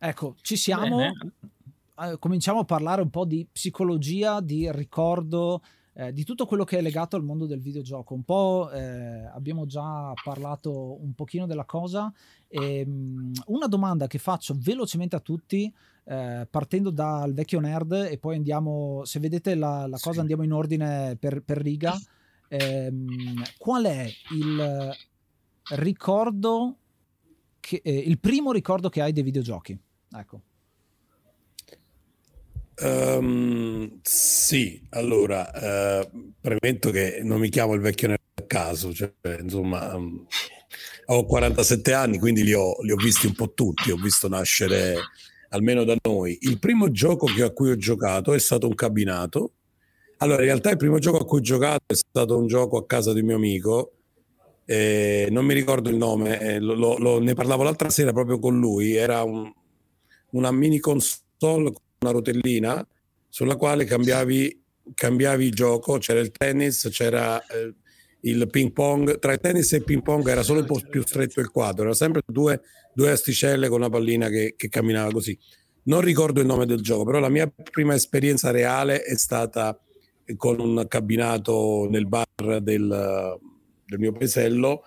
Ecco, 0.02 0.34
ci 0.40 0.56
siamo. 0.56 0.98
Eh, 1.02 2.18
cominciamo 2.18 2.60
a 2.60 2.64
parlare 2.64 3.02
un 3.02 3.10
po' 3.10 3.26
di 3.26 3.46
psicologia, 3.52 4.40
di 4.40 4.72
ricordo, 4.72 5.62
eh, 5.92 6.10
di 6.14 6.24
tutto 6.24 6.46
quello 6.46 6.64
che 6.64 6.78
è 6.78 6.80
legato 6.80 7.16
al 7.16 7.22
mondo 7.22 7.44
del 7.44 7.60
videogioco. 7.60 8.14
Un 8.14 8.22
po' 8.22 8.70
eh, 8.70 9.26
abbiamo 9.26 9.66
già 9.66 10.10
parlato 10.24 10.96
un 11.02 11.12
pochino 11.12 11.44
della 11.44 11.66
cosa. 11.66 12.10
E, 12.48 12.82
um, 12.86 13.30
una 13.48 13.66
domanda 13.66 14.06
che 14.06 14.16
faccio 14.16 14.56
velocemente 14.56 15.16
a 15.16 15.20
tutti, 15.20 15.70
eh, 16.04 16.48
partendo 16.50 16.88
dal 16.88 17.34
vecchio 17.34 17.60
nerd 17.60 17.92
e 18.10 18.16
poi 18.16 18.36
andiamo, 18.36 19.04
se 19.04 19.20
vedete 19.20 19.54
la, 19.54 19.86
la 19.86 19.98
cosa, 20.00 20.22
andiamo 20.22 20.44
in 20.44 20.54
ordine 20.54 21.14
per, 21.20 21.42
per 21.42 21.58
riga. 21.58 21.94
Ehm, 22.48 23.42
qual 23.58 23.84
è 23.84 24.08
il 24.32 24.96
ricordo, 25.74 26.76
che, 27.60 27.82
eh, 27.84 27.98
il 27.98 28.18
primo 28.18 28.50
ricordo 28.50 28.88
che 28.88 29.02
hai 29.02 29.12
dei 29.12 29.22
videogiochi? 29.22 29.78
Ecco. 30.16 30.40
Um, 32.82 34.00
sì, 34.02 34.82
allora, 34.90 35.50
uh, 36.02 36.32
premetto 36.40 36.90
che 36.90 37.20
non 37.22 37.38
mi 37.38 37.50
chiamo 37.50 37.74
il 37.74 37.80
vecchio 37.80 38.08
nerd 38.08 38.20
a 38.34 38.42
caso, 38.46 38.92
cioè, 38.94 39.12
insomma, 39.40 39.94
um, 39.94 40.26
ho 41.06 41.26
47 41.26 41.92
anni, 41.92 42.18
quindi 42.18 42.42
li 42.42 42.54
ho, 42.54 42.80
li 42.80 42.92
ho 42.92 42.96
visti 42.96 43.26
un 43.26 43.34
po' 43.34 43.52
tutti, 43.52 43.90
ho 43.90 43.96
visto 43.96 44.28
nascere 44.28 44.96
almeno 45.50 45.84
da 45.84 45.94
noi. 46.02 46.38
Il 46.42 46.58
primo 46.58 46.90
gioco 46.90 47.26
che, 47.26 47.42
a 47.42 47.50
cui 47.50 47.70
ho 47.70 47.76
giocato 47.76 48.32
è 48.32 48.38
stato 48.38 48.66
un 48.66 48.74
cabinato. 48.74 49.52
Allora, 50.18 50.40
in 50.40 50.46
realtà 50.46 50.70
il 50.70 50.76
primo 50.76 50.98
gioco 50.98 51.18
a 51.18 51.24
cui 51.24 51.38
ho 51.38 51.42
giocato 51.42 51.84
è 51.86 51.94
stato 51.94 52.38
un 52.38 52.46
gioco 52.46 52.78
a 52.78 52.86
casa 52.86 53.12
di 53.12 53.20
un 53.20 53.26
mio 53.26 53.36
amico, 53.36 53.92
eh, 54.64 55.28
non 55.30 55.44
mi 55.44 55.52
ricordo 55.52 55.90
il 55.90 55.96
nome, 55.96 56.40
eh, 56.40 56.60
lo, 56.60 56.96
lo, 56.96 57.20
ne 57.20 57.34
parlavo 57.34 57.62
l'altra 57.62 57.90
sera 57.90 58.12
proprio 58.12 58.38
con 58.38 58.58
lui, 58.58 58.94
era 58.94 59.22
un, 59.22 59.50
una 60.32 60.50
mini 60.50 60.78
console 60.78 61.72
con 61.72 61.82
una 62.00 62.10
rotellina 62.10 62.86
sulla 63.28 63.56
quale 63.56 63.84
cambiavi, 63.84 64.62
cambiavi 64.94 65.44
il 65.44 65.54
gioco, 65.54 65.98
c'era 65.98 66.20
il 66.20 66.32
tennis, 66.32 66.88
c'era 66.90 67.40
eh, 67.46 67.74
il 68.22 68.48
ping 68.50 68.72
pong, 68.72 69.18
tra 69.18 69.32
il 69.32 69.40
tennis 69.40 69.72
e 69.72 69.76
il 69.76 69.84
ping 69.84 70.02
pong 70.02 70.26
era 70.28 70.42
solo 70.42 70.60
un 70.60 70.66
po' 70.66 70.80
più 70.88 71.02
stretto 71.02 71.40
il 71.40 71.50
quadro, 71.50 71.82
erano 71.82 71.94
sempre 71.94 72.22
due, 72.26 72.60
due 72.92 73.10
asticelle 73.10 73.68
con 73.68 73.78
una 73.78 73.88
pallina 73.88 74.28
che, 74.28 74.54
che, 74.56 74.68
camminava 74.68 75.10
così. 75.12 75.38
Non 75.84 76.00
ricordo 76.00 76.40
il 76.40 76.46
nome 76.46 76.66
del 76.66 76.80
gioco, 76.80 77.04
però 77.04 77.18
la 77.20 77.28
mia 77.28 77.50
prima 77.70 77.94
esperienza 77.94 78.50
reale 78.50 79.02
è 79.02 79.16
stata 79.16 79.78
con 80.36 80.60
un 80.60 80.84
cabinato 80.88 81.88
nel 81.88 82.06
bar 82.06 82.60
del, 82.60 83.38
del 83.86 83.98
mio 83.98 84.12
paesello, 84.12 84.82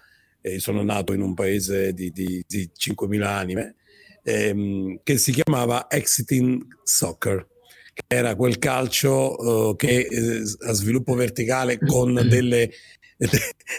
e 0.45 0.59
sono 0.59 0.83
nato 0.83 1.13
in 1.13 1.21
un 1.21 1.33
paese 1.33 1.93
di, 1.93 2.11
di, 2.11 2.43
di 2.45 2.69
5.000 2.77 3.21
anime, 3.23 3.75
ehm, 4.23 4.99
che 5.03 5.17
si 5.17 5.31
chiamava 5.31 5.89
Exiting 5.89 6.65
Soccer 6.83 7.47
che 7.93 8.15
era 8.15 8.35
quel 8.35 8.57
calcio 8.57 9.35
uh, 9.35 9.75
che 9.75 10.07
eh, 10.09 10.41
a 10.67 10.73
sviluppo 10.73 11.13
verticale 11.13 11.77
con 11.77 12.13
delle 12.27 12.71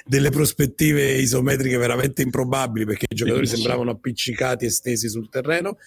delle 0.05 0.31
prospettive 0.31 1.15
isometriche 1.15 1.77
veramente 1.77 2.23
improbabili 2.23 2.85
perché 2.85 3.07
i 3.09 3.15
giocatori 3.15 3.47
sembravano 3.47 3.91
appiccicati 3.91 4.65
e 4.65 4.71
stesi 4.71 5.09
sul 5.09 5.29
terreno, 5.29 5.79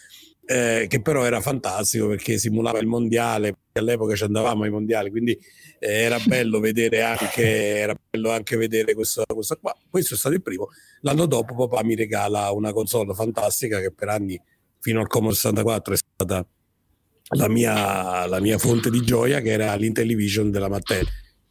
eh, 0.47 0.85
che 0.87 1.01
però 1.01 1.25
era 1.25 1.41
fantastico 1.41 2.07
perché 2.07 2.37
simulava 2.37 2.79
il 2.79 2.87
mondiale, 2.87 3.55
all'epoca 3.73 4.15
ci 4.15 4.23
andavamo 4.23 4.63
ai 4.63 4.69
mondiali, 4.69 5.09
quindi 5.09 5.37
eh, 5.79 6.03
era 6.03 6.17
bello 6.25 6.59
vedere 6.59 7.01
anche, 7.01 7.43
era 7.43 7.93
bello 8.09 8.31
anche 8.31 8.55
vedere 8.55 8.93
questo, 8.93 9.23
questo 9.33 9.57
qua. 9.59 9.75
Questo 9.89 10.13
è 10.13 10.17
stato 10.17 10.35
il 10.35 10.41
primo. 10.41 10.69
L'anno 11.01 11.25
dopo 11.25 11.53
papà 11.53 11.83
mi 11.83 11.95
regala 11.95 12.51
una 12.51 12.71
console 12.71 13.13
fantastica 13.13 13.81
che 13.81 13.91
per 13.91 14.07
anni, 14.07 14.41
fino 14.79 15.01
al 15.01 15.07
Commodore 15.07 15.35
64, 15.35 15.93
è 15.93 15.97
stata 15.97 16.47
la 17.35 17.49
mia, 17.49 18.25
la 18.25 18.39
mia 18.39 18.57
fonte 18.57 18.89
di 18.89 19.01
gioia, 19.01 19.41
che 19.41 19.51
era 19.51 19.75
l'Intellivision 19.75 20.49
della 20.49 20.69
Mattel 20.69 21.05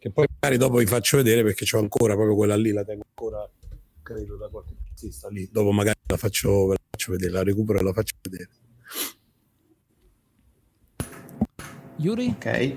che 0.06 0.12
poi 0.12 0.26
magari 0.38 0.56
dopo 0.56 0.76
vi 0.76 0.86
faccio 0.86 1.16
vedere 1.16 1.42
perché 1.42 1.64
c'ho 1.64 1.78
ancora 1.78 2.14
proprio 2.14 2.36
quella 2.36 2.54
lì, 2.54 2.70
la 2.70 2.84
tengo 2.84 3.04
ancora, 3.08 3.50
credo, 4.02 4.36
da 4.36 4.48
qualche 4.48 4.74
sta 5.10 5.28
lì. 5.28 5.48
Dopo 5.50 5.72
magari 5.72 5.98
la 6.06 6.16
faccio, 6.16 6.68
la 6.68 6.76
faccio 6.90 7.12
vedere, 7.12 7.32
la 7.32 7.42
recupero 7.42 7.80
e 7.80 7.82
la 7.82 7.92
faccio 7.92 8.14
vedere. 8.22 8.48
Yuri? 11.96 12.34
Ok. 12.36 12.76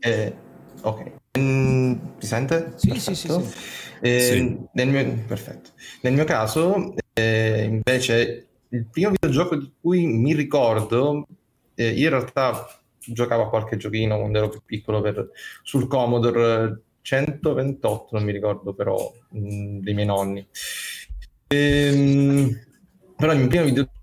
Eh, 0.00 0.36
ok. 0.82 1.12
Mm, 1.38 1.94
ti 2.18 2.26
sente? 2.26 2.72
Sì, 2.76 2.88
perfetto. 2.88 3.14
sì, 3.14 3.28
sì. 3.28 3.32
sì. 3.32 3.58
Eh, 4.00 4.20
sì. 4.20 4.58
Nel 4.72 4.88
mio, 4.88 5.24
perfetto. 5.26 5.70
Nel 6.02 6.12
mio 6.14 6.24
caso, 6.24 6.94
eh, 7.12 7.64
invece, 7.64 8.46
il 8.70 8.86
primo 8.90 9.10
videogioco 9.10 9.56
di 9.56 9.72
cui 9.80 10.06
mi 10.06 10.34
ricordo, 10.34 11.26
eh, 11.74 11.90
in 11.90 12.08
realtà 12.08 12.66
giocavo 12.98 13.44
a 13.44 13.48
qualche 13.48 13.76
giochino 13.76 14.18
quando 14.18 14.38
ero 14.38 14.48
più 14.48 14.60
piccolo 14.64 15.00
per, 15.00 15.30
sul 15.62 15.86
Commodore 15.86 16.82
128, 17.02 18.08
non 18.12 18.24
mi 18.24 18.32
ricordo 18.32 18.74
però, 18.74 19.10
mh, 19.30 19.78
dei 19.78 19.94
miei 19.94 20.06
nonni. 20.06 20.46
Ehm, 21.48 22.58
però 23.16 23.32
il 23.32 23.38
mio 23.38 23.48
primo 23.48 23.64
videogioco, 23.64 23.97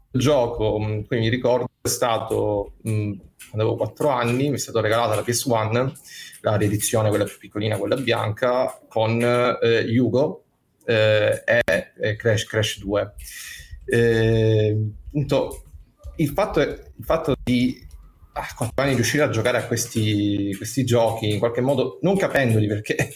mh, 0.80 1.06
mi 1.10 1.30
ricordo, 1.30 1.70
è 1.82 1.88
stato 1.88 2.74
mh, 2.82 3.12
quando 3.50 3.72
avevo 3.72 3.76
4 3.76 4.10
anni, 4.10 4.50
mi 4.50 4.56
è 4.56 4.60
stato 4.60 4.82
regalato 4.82 5.16
la 5.16 5.22
PS1, 5.22 5.94
la 6.42 6.56
riedizione, 6.56 7.10
quella 7.10 7.26
più 7.26 7.38
piccolina, 7.38 7.78
quella 7.78 7.96
bianca, 7.96 8.80
con 8.88 9.22
eh, 9.22 9.82
Yugo 9.82 10.44
eh, 10.86 11.44
e, 11.46 11.64
e 12.00 12.16
Crash, 12.16 12.46
Crash 12.46 12.80
2. 12.80 13.14
Eh, 13.86 14.78
appunto, 15.08 15.64
il 16.18 16.30
fatto, 16.30 16.60
è, 16.60 16.68
il 16.68 17.04
fatto 17.04 17.36
di 17.44 17.84
a 18.38 18.46
4 18.54 18.84
anni 18.84 18.96
riuscire 18.96 19.24
a 19.24 19.30
giocare 19.30 19.58
a 19.60 19.66
questi, 19.66 20.54
questi, 20.58 20.84
giochi 20.84 21.32
in 21.32 21.40
qualche 21.40 21.62
modo 21.62 22.00
non 22.02 22.18
capendoli 22.18 22.68
perché 22.68 23.14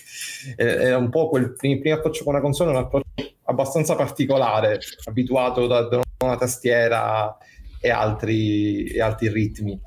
era 0.56 0.98
un 0.98 1.10
po' 1.10 1.28
quel 1.28 1.54
primo, 1.54 1.78
primo 1.80 1.96
approccio 1.98 2.24
con 2.24 2.34
una 2.34 2.42
console 2.42 2.70
un 2.70 2.78
approccio 2.78 3.36
abbastanza 3.44 3.96
particolare 3.96 4.80
abituato 5.06 5.68
da, 5.68 5.82
da 5.90 6.02
una 6.24 6.38
tastiera 6.38 7.38
e 7.82 7.90
altri, 7.90 8.86
e 8.88 9.02
altri 9.02 9.30
ritmi 9.30 9.80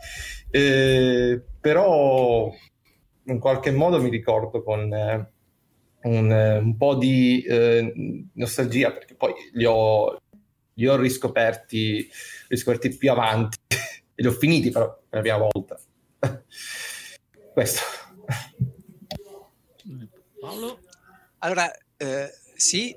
eh, 0.54 1.42
però 1.60 2.52
in 3.24 3.38
qualche 3.38 3.70
modo 3.70 4.02
mi 4.02 4.10
ricordo 4.10 4.62
con 4.62 4.92
eh, 4.92 5.32
un, 6.02 6.30
un, 6.30 6.76
po' 6.76 6.94
di 6.96 7.42
eh, 7.42 8.28
nostalgia 8.34 8.92
perché 8.92 9.14
poi 9.14 9.32
li 9.52 9.64
ho, 9.64 10.18
li 10.74 10.86
ho 10.86 10.96
riscoperti, 10.96 12.06
riscoperti 12.48 12.96
più 12.96 13.10
avanti 13.10 13.56
e 13.66 13.76
li 14.22 14.26
ho 14.26 14.32
finiti 14.32 14.70
però 14.70 14.88
per 15.08 15.18
la 15.18 15.20
prima 15.20 15.48
volta. 15.50 15.80
Questo. 17.54 17.80
Paolo? 20.38 20.80
Allora, 21.38 21.70
eh, 21.96 22.30
sì, 22.54 22.94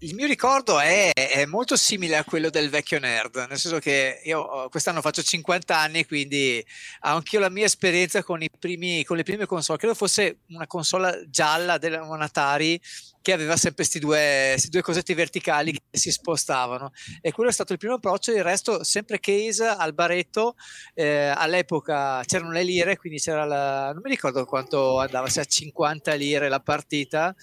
il 0.00 0.14
mio 0.14 0.26
ricordo 0.26 0.78
è, 0.78 1.10
è, 1.12 1.46
molto 1.46 1.74
simile 1.74 2.16
a 2.16 2.24
quello 2.24 2.50
del 2.50 2.68
vecchio 2.68 2.98
nerd, 2.98 3.46
nel 3.48 3.58
senso 3.58 3.78
che 3.78 4.20
io 4.24 4.40
oh, 4.40 4.68
quest'anno 4.68 5.00
faccio 5.00 5.22
50 5.22 5.74
anni, 5.74 6.04
quindi 6.04 6.62
anch'io 7.00 7.40
la 7.40 7.48
mia 7.48 7.64
esperienza 7.64 8.22
con, 8.22 8.44
primi, 8.58 9.04
con 9.04 9.16
le 9.16 9.22
prime 9.22 9.46
console. 9.46 9.78
Credo 9.78 9.94
fosse 9.94 10.40
una 10.48 10.66
console 10.66 11.26
gialla 11.30 11.78
della 11.78 12.00
Atari 12.00 12.78
che 13.22 13.32
aveva 13.32 13.56
sempre 13.56 13.76
questi 13.76 13.98
due, 13.98 14.56
due 14.68 14.82
cosetti 14.82 15.14
verticali 15.14 15.72
che 15.72 15.80
si 15.90 16.12
spostavano 16.12 16.92
e 17.20 17.32
quello 17.32 17.50
è 17.50 17.52
stato 17.52 17.72
il 17.72 17.78
primo 17.78 17.94
approccio 17.94 18.30
il 18.30 18.44
resto 18.44 18.84
sempre 18.84 19.18
case 19.18 19.66
al 19.66 19.94
baretto 19.94 20.54
eh, 20.94 21.32
all'epoca 21.34 22.22
c'erano 22.24 22.52
le 22.52 22.62
lire 22.62 22.96
quindi 22.96 23.18
c'era 23.18 23.44
la, 23.44 23.90
non 23.92 24.02
mi 24.04 24.10
ricordo 24.10 24.44
quanto 24.44 25.00
andava 25.00 25.28
se 25.28 25.40
a 25.40 25.44
50 25.44 26.14
lire 26.14 26.48
la 26.48 26.60
partita 26.60 27.34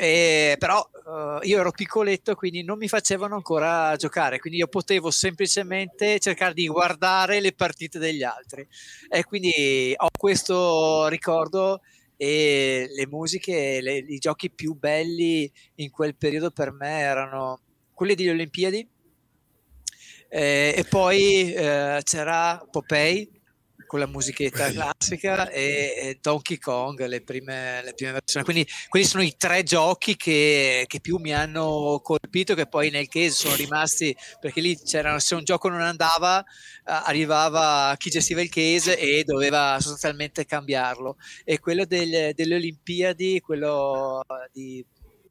e, 0.00 0.54
però 0.60 0.78
uh, 0.78 1.44
io 1.44 1.58
ero 1.58 1.72
piccoletto 1.72 2.36
quindi 2.36 2.62
non 2.62 2.78
mi 2.78 2.86
facevano 2.86 3.34
ancora 3.34 3.96
giocare 3.96 4.38
quindi 4.38 4.60
io 4.60 4.68
potevo 4.68 5.10
semplicemente 5.10 6.20
cercare 6.20 6.54
di 6.54 6.68
guardare 6.68 7.40
le 7.40 7.52
partite 7.52 7.98
degli 7.98 8.22
altri. 8.22 8.64
E 9.08 9.24
quindi 9.24 9.92
ho 9.96 10.08
questo 10.16 11.08
ricordo 11.08 11.80
e 12.16 12.88
le 12.94 13.06
musiche, 13.08 13.80
le, 13.80 13.96
i 13.96 14.18
giochi 14.18 14.50
più 14.50 14.74
belli 14.74 15.50
in 15.76 15.90
quel 15.90 16.14
periodo 16.14 16.52
per 16.52 16.70
me 16.70 17.00
erano 17.00 17.60
quelli 17.92 18.14
delle 18.14 18.30
Olimpiadi 18.30 18.88
eh, 20.28 20.74
e 20.76 20.84
poi 20.84 21.52
eh, 21.52 22.00
c'era 22.04 22.64
Popeye 22.70 23.28
con 23.88 23.98
la 23.98 24.06
musichetta 24.06 24.70
classica 24.70 25.50
e, 25.50 26.18
Donkey 26.20 26.58
Kong, 26.58 27.04
le 27.06 27.22
prime, 27.22 27.82
le 27.82 27.94
prime 27.94 28.12
versioni. 28.12 28.44
Quindi 28.44 28.68
quelli 28.88 29.06
sono 29.06 29.22
i 29.24 29.34
tre 29.36 29.64
giochi 29.64 30.14
che, 30.14 30.84
che, 30.86 31.00
più 31.00 31.16
mi 31.16 31.34
hanno 31.34 32.00
colpito, 32.04 32.54
che 32.54 32.68
poi 32.68 32.90
nel 32.90 33.08
case 33.08 33.30
sono 33.30 33.56
rimasti, 33.56 34.14
perché 34.38 34.60
lì 34.60 34.78
c'era, 34.78 35.18
se 35.18 35.34
un 35.34 35.42
gioco 35.42 35.68
non 35.68 35.80
andava, 35.80 36.44
arrivava 36.84 37.94
chi 37.96 38.10
gestiva 38.10 38.42
il 38.42 38.50
case 38.50 38.98
e 38.98 39.24
doveva 39.24 39.78
sostanzialmente 39.80 40.44
cambiarlo. 40.44 41.16
E 41.44 41.58
quello 41.58 41.84
del, 41.86 42.32
delle 42.34 42.54
Olimpiadi, 42.54 43.40
quello 43.40 44.22
di 44.52 44.84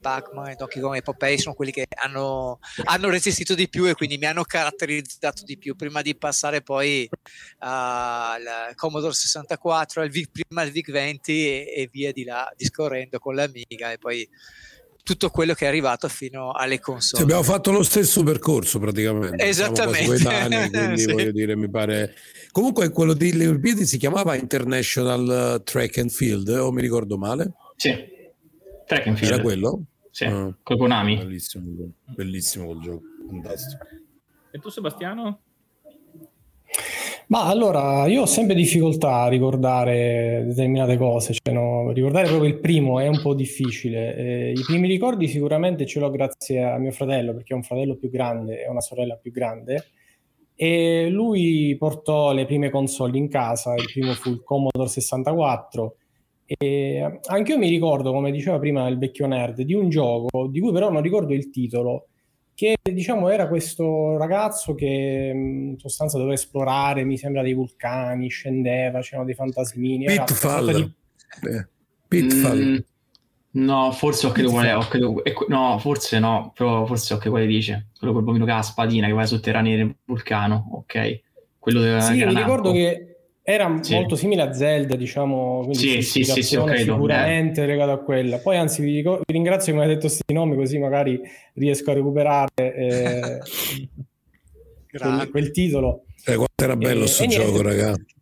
Pac-Man 0.08 0.52
e 0.52 0.56
Donkey 0.56 0.82
Kong 0.82 0.96
e 0.96 1.02
Popeye 1.02 1.38
sono 1.38 1.54
quelli 1.54 1.72
che 1.72 1.86
hanno, 2.02 2.60
hanno, 2.86 3.10
resistito 3.10 3.56
di 3.56 3.68
più 3.68 3.86
e 3.90 3.94
quindi 3.94 4.18
mi 4.18 4.26
hanno 4.26 4.44
caratterizzato 4.44 5.44
di 5.44 5.58
più 5.58 5.76
prima 5.76 6.02
di 6.02 6.16
passare 6.16 6.62
poi 6.62 7.10
al 7.60 8.74
Commodore 8.76 9.14
64, 9.14 10.02
al 10.02 10.10
VIC, 10.10 10.30
prima 10.32 10.62
al 10.62 10.70
VIC 10.70 10.92
20 10.92 11.32
e, 11.32 11.74
e, 11.76 11.90
via 11.92 12.14
di 12.14 12.24
là 12.24 12.50
discorrendo 12.56 13.20
con 13.20 13.36
l'Amiga 13.36 13.92
e 13.92 13.98
poi 13.98 14.28
tutto 15.04 15.30
quello 15.30 15.54
che 15.54 15.66
è 15.66 15.68
arrivato 15.68 16.08
fino 16.08 16.52
alle 16.52 16.80
console. 16.80 17.18
Sì, 17.18 17.24
abbiamo 17.24 17.44
fatto 17.44 17.72
lo 17.72 17.84
stesso 17.84 18.24
percorso 18.24 18.80
praticamente. 18.80 19.44
Esattamente. 19.44 20.28
Anni, 20.28 20.70
quindi 20.72 21.00
sì. 21.02 21.12
voglio 21.12 21.32
dire, 21.32 21.56
mi 21.58 21.70
pare. 21.70 22.16
Comunque 22.52 22.90
quello 22.92 23.14
di 23.14 23.36
Le 23.36 23.48
Olimpiadi 23.48 23.86
si 23.86 23.98
chiamava 23.98 24.36
International 24.36 25.62
Track 25.66 25.98
and 25.98 26.10
Field, 26.10 26.48
o 26.48 26.72
mi 26.72 26.82
ricordo 26.82 27.18
male? 27.18 27.52
Sì. 27.76 28.16
Track 28.88 29.08
and 29.08 29.18
Field. 29.18 29.34
Era 29.34 29.42
quello? 29.42 29.82
Sì, 30.18 30.24
ah. 30.24 30.52
con 30.64 30.78
Konami. 30.78 31.16
Bellissimo, 31.18 31.64
bellissimo 32.06 32.66
quel 32.66 32.80
gioco, 32.80 33.04
fantastico. 33.28 33.86
E 34.50 34.58
tu 34.58 34.70
Sebastiano? 34.70 35.42
Ma 37.28 37.46
allora, 37.46 38.08
io 38.08 38.24
ho 38.24 38.26
sempre 38.26 38.56
difficoltà 38.56 39.18
a 39.22 39.28
ricordare 39.28 40.44
determinate 40.48 40.98
cose, 40.98 41.34
cioè 41.34 41.54
no, 41.54 41.92
ricordare 41.92 42.30
proprio 42.30 42.50
il 42.50 42.58
primo 42.58 43.00
è 43.00 43.06
un 43.06 43.22
po' 43.22 43.36
difficile. 43.36 44.16
Eh, 44.16 44.52
I 44.54 44.64
primi 44.66 44.88
ricordi 44.88 45.28
sicuramente 45.28 45.86
ce 45.86 46.00
l'ho 46.00 46.10
grazie 46.10 46.64
a 46.64 46.80
mio 46.80 46.92
fratello, 46.92 47.34
perché 47.34 47.54
ho 47.54 47.58
un 47.58 47.64
fratello 47.64 47.96
più 47.96 48.10
grande 48.10 48.64
e 48.64 48.68
una 48.68 48.82
sorella 48.82 49.18
più 49.18 49.32
grande, 49.32 49.86
e 50.56 51.10
lui 51.12 51.76
portò 51.78 52.34
le 52.34 52.48
prime 52.48 52.72
console 52.72 53.20
in 53.20 53.30
casa, 53.30 53.76
il 53.76 53.88
primo 53.94 54.14
fu 54.16 54.30
il 54.30 54.42
Commodore 54.44 54.90
64, 54.90 55.96
e 56.48 57.20
anche 57.26 57.52
io 57.52 57.58
mi 57.58 57.68
ricordo, 57.68 58.14
come 58.14 58.32
diceva 58.32 58.58
prima 58.58 58.88
il 58.88 58.98
vecchio 58.98 59.28
nerd, 59.28 59.62
di 59.64 59.74
un 59.74 59.90
gioco 59.90 60.48
di 60.48 60.62
cui 60.62 60.72
però 60.72 60.90
non 60.90 61.02
ricordo 61.02 61.34
il 61.34 61.50
titolo, 61.50 62.08
che 62.56 62.76
diciamo 62.82 63.28
era 63.30 63.50
questo 63.50 64.16
ragazzo 64.18 64.74
che 64.74 65.32
in 65.34 65.76
sostanza 65.78 66.18
doveva 66.18 66.36
esplorare, 66.36 67.04
mi 67.04 67.18
sembra, 67.18 67.42
dei 67.42 67.54
vulcani, 67.54 68.30
scendeva, 68.30 69.02
c'erano 69.02 69.26
dei 69.26 69.36
fantasmini. 69.36 70.06
Pitfall. 70.06 70.74
Di... 70.74 70.94
Eh, 71.50 71.68
Pitfall. 72.08 72.60
Mm, 72.60 72.78
no, 73.64 73.92
forse 73.92 74.28
ho 74.28 74.32
credo 74.32 74.52
qual 74.52 74.66
è, 74.68 74.76
ho 74.76 74.88
credo, 74.88 75.22
no, 75.50 75.78
forse 75.80 76.18
no, 76.20 76.54
però 76.56 76.86
forse 76.86 77.14
ho 77.14 77.18
che 77.18 77.30
quale 77.30 77.46
dice, 77.46 77.90
quello 78.00 78.14
col 78.14 78.24
bambino 78.24 78.46
che 78.46 78.52
ha 78.52 78.56
la 78.56 78.62
spadina 78.62 79.08
che 79.08 79.14
va 79.14 79.26
sotterraneo 79.26 79.76
nel 79.76 79.96
vulcano, 80.06 80.70
ok. 80.72 81.22
Quello 81.60 81.82
della 81.82 82.00
Sì, 82.00 82.24
mi 82.24 82.34
ricordo 82.34 82.72
che 82.72 83.17
era 83.50 83.78
sì. 83.80 83.94
molto 83.94 84.18
simile 84.18 84.42
a 84.42 84.52
Zelda, 84.52 84.98
diciamo, 84.98 85.60
quindi 85.60 86.02
sì, 86.02 86.24
sì, 86.26 86.44
sì, 86.44 86.58
okay, 86.58 86.80
sicuramente 86.80 87.64
eh. 87.64 87.66
legato 87.66 87.92
a 87.92 88.00
quella. 88.00 88.40
Poi 88.40 88.58
anzi 88.58 88.82
vi, 88.82 88.92
dico, 88.92 89.22
vi 89.26 89.34
ringrazio 89.34 89.72
che 89.72 89.78
mi 89.78 89.86
hai 89.86 89.90
detto 89.90 90.08
questi 90.08 90.34
nomi 90.34 90.58
così 90.58 90.78
magari 90.78 91.18
riesco 91.54 91.92
a 91.92 91.94
recuperare 91.94 92.52
eh, 92.56 93.40
quel, 95.00 95.30
quel, 95.32 95.52
titolo. 95.52 96.04
Eh, 96.26 96.36
quanto 96.36 96.62
era 96.62 96.76
bello 96.76 97.00
questo 97.00 97.24
eh, 97.24 97.28
gioco, 97.28 97.62
ragazzi. 97.62 98.16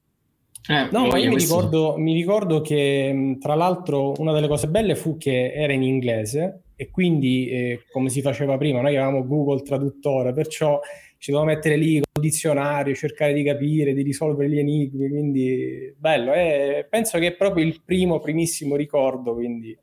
Eh, 0.68 0.90
no, 0.92 1.08
ma 1.08 1.18
io 1.18 1.30
mi 1.30 1.38
ricordo, 1.38 1.96
mi 1.98 2.14
ricordo, 2.14 2.62
che 2.62 3.38
tra 3.40 3.56
l'altro 3.56 4.14
una 4.20 4.32
delle 4.32 4.48
cose 4.48 4.68
belle 4.68 4.96
fu 4.96 5.18
che 5.18 5.54
era 5.54 5.74
in 5.74 5.82
inglese 5.82 6.66
e 6.76 6.92
quindi 6.92 7.50
eh, 7.50 7.86
come 7.92 8.10
si 8.10 8.22
faceva 8.22 8.58
prima, 8.58 8.82
noi 8.82 8.96
avevamo 8.96 9.26
Google 9.26 9.64
traduttore, 9.64 10.34
perciò 10.34 10.80
ci 11.26 11.32
devo 11.32 11.44
mettere 11.44 11.76
lì 11.76 11.94
con 11.94 12.22
il 12.22 12.30
dizionario, 12.30 12.94
cercare 12.94 13.34
di 13.34 13.44
capire, 13.44 13.96
di 13.96 14.04
risolvere 14.04 14.48
gli 14.48 14.60
enigmi, 14.60 15.10
quindi 15.10 15.92
bello. 15.98 16.32
Eh, 16.34 16.86
penso 16.88 17.18
che 17.18 17.30
è 17.30 17.36
proprio 17.36 17.66
il 17.66 17.82
primo, 17.84 18.20
primissimo 18.20 18.76
ricordo, 18.76 19.34
quindi... 19.34 19.76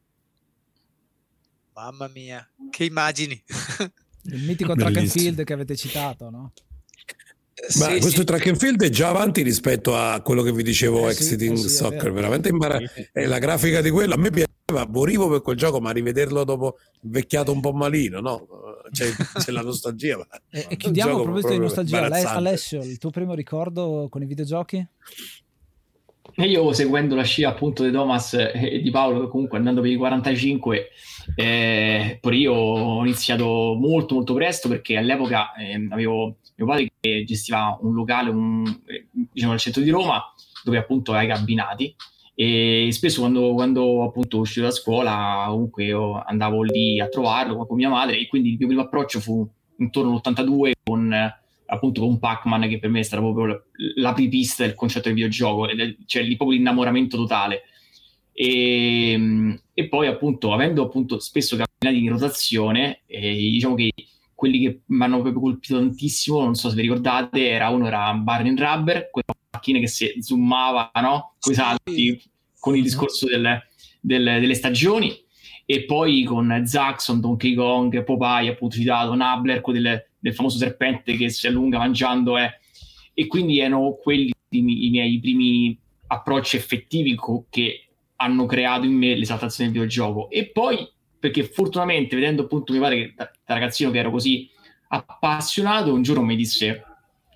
Mamma 1.72 2.08
mia, 2.14 2.48
che 2.70 2.84
immagini! 2.84 3.42
Il 4.26 4.44
mitico 4.44 4.76
track 4.76 4.96
and 4.98 5.08
field 5.08 5.42
che 5.42 5.52
avete 5.52 5.74
citato, 5.74 6.30
no? 6.30 6.52
Ma 7.80 7.86
sì, 7.86 7.98
questo 7.98 8.20
sì. 8.20 8.24
track 8.24 8.46
and 8.46 8.56
field 8.56 8.80
è 8.80 8.88
già 8.88 9.08
avanti 9.08 9.42
rispetto 9.42 9.96
a 9.96 10.20
quello 10.20 10.42
che 10.42 10.52
vi 10.52 10.62
dicevo, 10.62 11.08
eh, 11.08 11.10
Exiting 11.10 11.56
sì, 11.56 11.68
Soccer, 11.68 12.12
veramente 12.12 12.50
imbara- 12.50 12.80
è 13.10 13.26
la 13.26 13.40
grafica 13.40 13.80
di 13.80 13.90
quello. 13.90 14.14
A 14.14 14.16
me 14.16 14.30
piaceva, 14.30 14.86
morivo 14.88 15.28
per 15.28 15.42
quel 15.42 15.56
gioco, 15.56 15.80
ma 15.80 15.90
rivederlo 15.90 16.44
dopo 16.44 16.78
vecchiato 17.00 17.50
un 17.50 17.60
po' 17.60 17.72
malino, 17.72 18.20
no? 18.20 18.46
C'è, 18.90 19.06
c'è 19.38 19.52
la 19.52 19.62
nostalgia. 19.62 20.26
e, 20.50 20.66
e 20.68 20.76
chiudiamo 20.76 21.18
a 21.18 21.22
proposito 21.22 21.52
di 21.52 21.58
nostalgia, 21.58 22.04
Alessio, 22.04 22.82
il 22.82 22.98
tuo 22.98 23.10
primo 23.10 23.34
ricordo 23.34 24.08
con 24.10 24.22
i 24.22 24.26
videogiochi? 24.26 24.86
E 26.34 26.46
io 26.46 26.72
seguendo 26.72 27.14
la 27.14 27.24
scia 27.24 27.50
appunto 27.50 27.84
di 27.84 27.90
Thomas 27.90 28.32
e 28.34 28.80
di 28.82 28.90
Paolo, 28.90 29.28
comunque 29.28 29.58
andando 29.58 29.82
per 29.82 29.90
i 29.90 29.96
45, 29.96 30.88
eh, 31.34 32.18
pure 32.20 32.36
io 32.36 32.52
ho 32.52 33.04
iniziato 33.04 33.44
molto 33.78 34.14
molto 34.14 34.32
presto 34.32 34.68
perché 34.68 34.96
all'epoca 34.96 35.52
eh, 35.54 35.86
avevo 35.90 36.36
mio 36.56 36.66
padre 36.66 36.92
che 36.98 37.24
gestiva 37.24 37.76
un 37.82 37.94
locale 37.94 38.30
un, 38.30 38.64
diciamo 39.10 39.52
al 39.52 39.58
centro 39.58 39.82
di 39.82 39.90
Roma 39.90 40.22
dove 40.64 40.78
appunto 40.78 41.12
hai 41.12 41.26
cabinati 41.26 41.94
e 42.34 42.88
spesso 42.92 43.20
quando, 43.20 43.52
quando 43.52 44.04
appunto 44.04 44.38
uscivo 44.38 44.66
da 44.66 44.72
scuola 44.72 45.44
comunque 45.48 45.84
io 45.84 46.22
andavo 46.22 46.62
lì 46.62 46.98
a 46.98 47.08
trovarlo 47.08 47.66
con 47.66 47.76
mia 47.76 47.90
madre 47.90 48.18
e 48.18 48.26
quindi 48.26 48.52
il 48.52 48.56
mio 48.58 48.68
primo 48.68 48.82
approccio 48.82 49.20
fu 49.20 49.46
intorno 49.76 50.12
all'82 50.12 50.72
con 50.82 51.14
appunto 51.66 52.00
con 52.02 52.18
Pac-Man 52.18 52.68
che 52.68 52.78
per 52.78 52.90
me 52.90 53.00
è 53.00 53.02
stata 53.02 53.22
proprio 53.22 53.64
l'apripista 53.96 54.64
del 54.64 54.74
concetto 54.74 55.08
del 55.08 55.14
videogioco 55.14 55.66
cioè 56.06 56.22
lì 56.22 56.36
proprio 56.36 56.58
l'innamoramento 56.58 57.16
totale. 57.16 57.62
E, 58.34 59.60
e, 59.74 59.88
poi 59.88 60.06
appunto 60.06 60.54
avendo 60.54 60.84
appunto 60.84 61.18
spesso 61.18 61.54
camminati 61.56 62.02
in 62.02 62.12
rotazione 62.12 63.02
eh, 63.06 63.34
diciamo 63.34 63.74
che 63.74 63.92
quelli 64.34 64.58
che 64.58 64.80
mi 64.86 65.04
hanno 65.04 65.20
proprio 65.20 65.40
colpito 65.40 65.76
tantissimo, 65.78 66.42
non 66.42 66.54
so 66.54 66.68
se 66.68 66.74
vi 66.74 66.82
ricordate, 66.82 67.48
era 67.48 67.68
uno 67.68 67.86
era 67.86 68.12
Barney 68.14 68.56
Rubber, 68.56 69.08
quella 69.10 69.34
macchina 69.62 69.78
che 69.78 69.86
si 69.86 70.12
zoomava, 70.18 70.90
no? 71.00 71.34
Con 71.38 71.52
i 71.52 71.54
salti, 71.54 72.22
con 72.58 72.76
il 72.76 72.82
discorso 72.82 73.26
del, 73.26 73.62
del, 74.00 74.24
delle 74.24 74.54
stagioni, 74.54 75.16
e 75.64 75.84
poi 75.84 76.24
con 76.24 76.62
Zaxxon, 76.64 77.20
Donkey 77.20 77.54
Kong, 77.54 78.02
Popeye, 78.02 78.50
appunto 78.50 78.76
citato, 78.76 79.14
Nabler, 79.14 79.60
quello 79.60 79.80
del, 79.80 80.04
del 80.18 80.34
famoso 80.34 80.58
serpente 80.58 81.16
che 81.16 81.30
si 81.30 81.46
allunga 81.46 81.78
mangiando, 81.78 82.36
eh. 82.36 82.58
e 83.14 83.26
quindi 83.28 83.60
erano 83.60 83.96
quelli 84.02 84.32
i, 84.48 84.86
i 84.86 84.90
miei 84.90 85.20
primi 85.20 85.78
approcci 86.08 86.56
effettivi 86.56 87.14
co- 87.14 87.46
che 87.48 87.86
hanno 88.16 88.46
creato 88.46 88.84
in 88.84 88.92
me 88.92 89.14
l'esaltazione 89.14 89.70
del 89.70 89.80
videogioco. 89.80 90.28
E 90.30 90.46
poi 90.46 90.88
perché 91.18 91.44
fortunatamente 91.44 92.16
vedendo 92.16 92.42
appunto 92.42 92.72
mio 92.72 92.82
padre 92.82 92.96
che 92.96 93.14
da, 93.16 93.30
da 93.46 93.54
ragazzino 93.54 93.92
che 93.92 93.98
ero 93.98 94.10
così 94.10 94.50
appassionato, 94.88 95.94
un 95.94 96.02
giorno 96.02 96.24
mi 96.24 96.36
disse, 96.36 96.84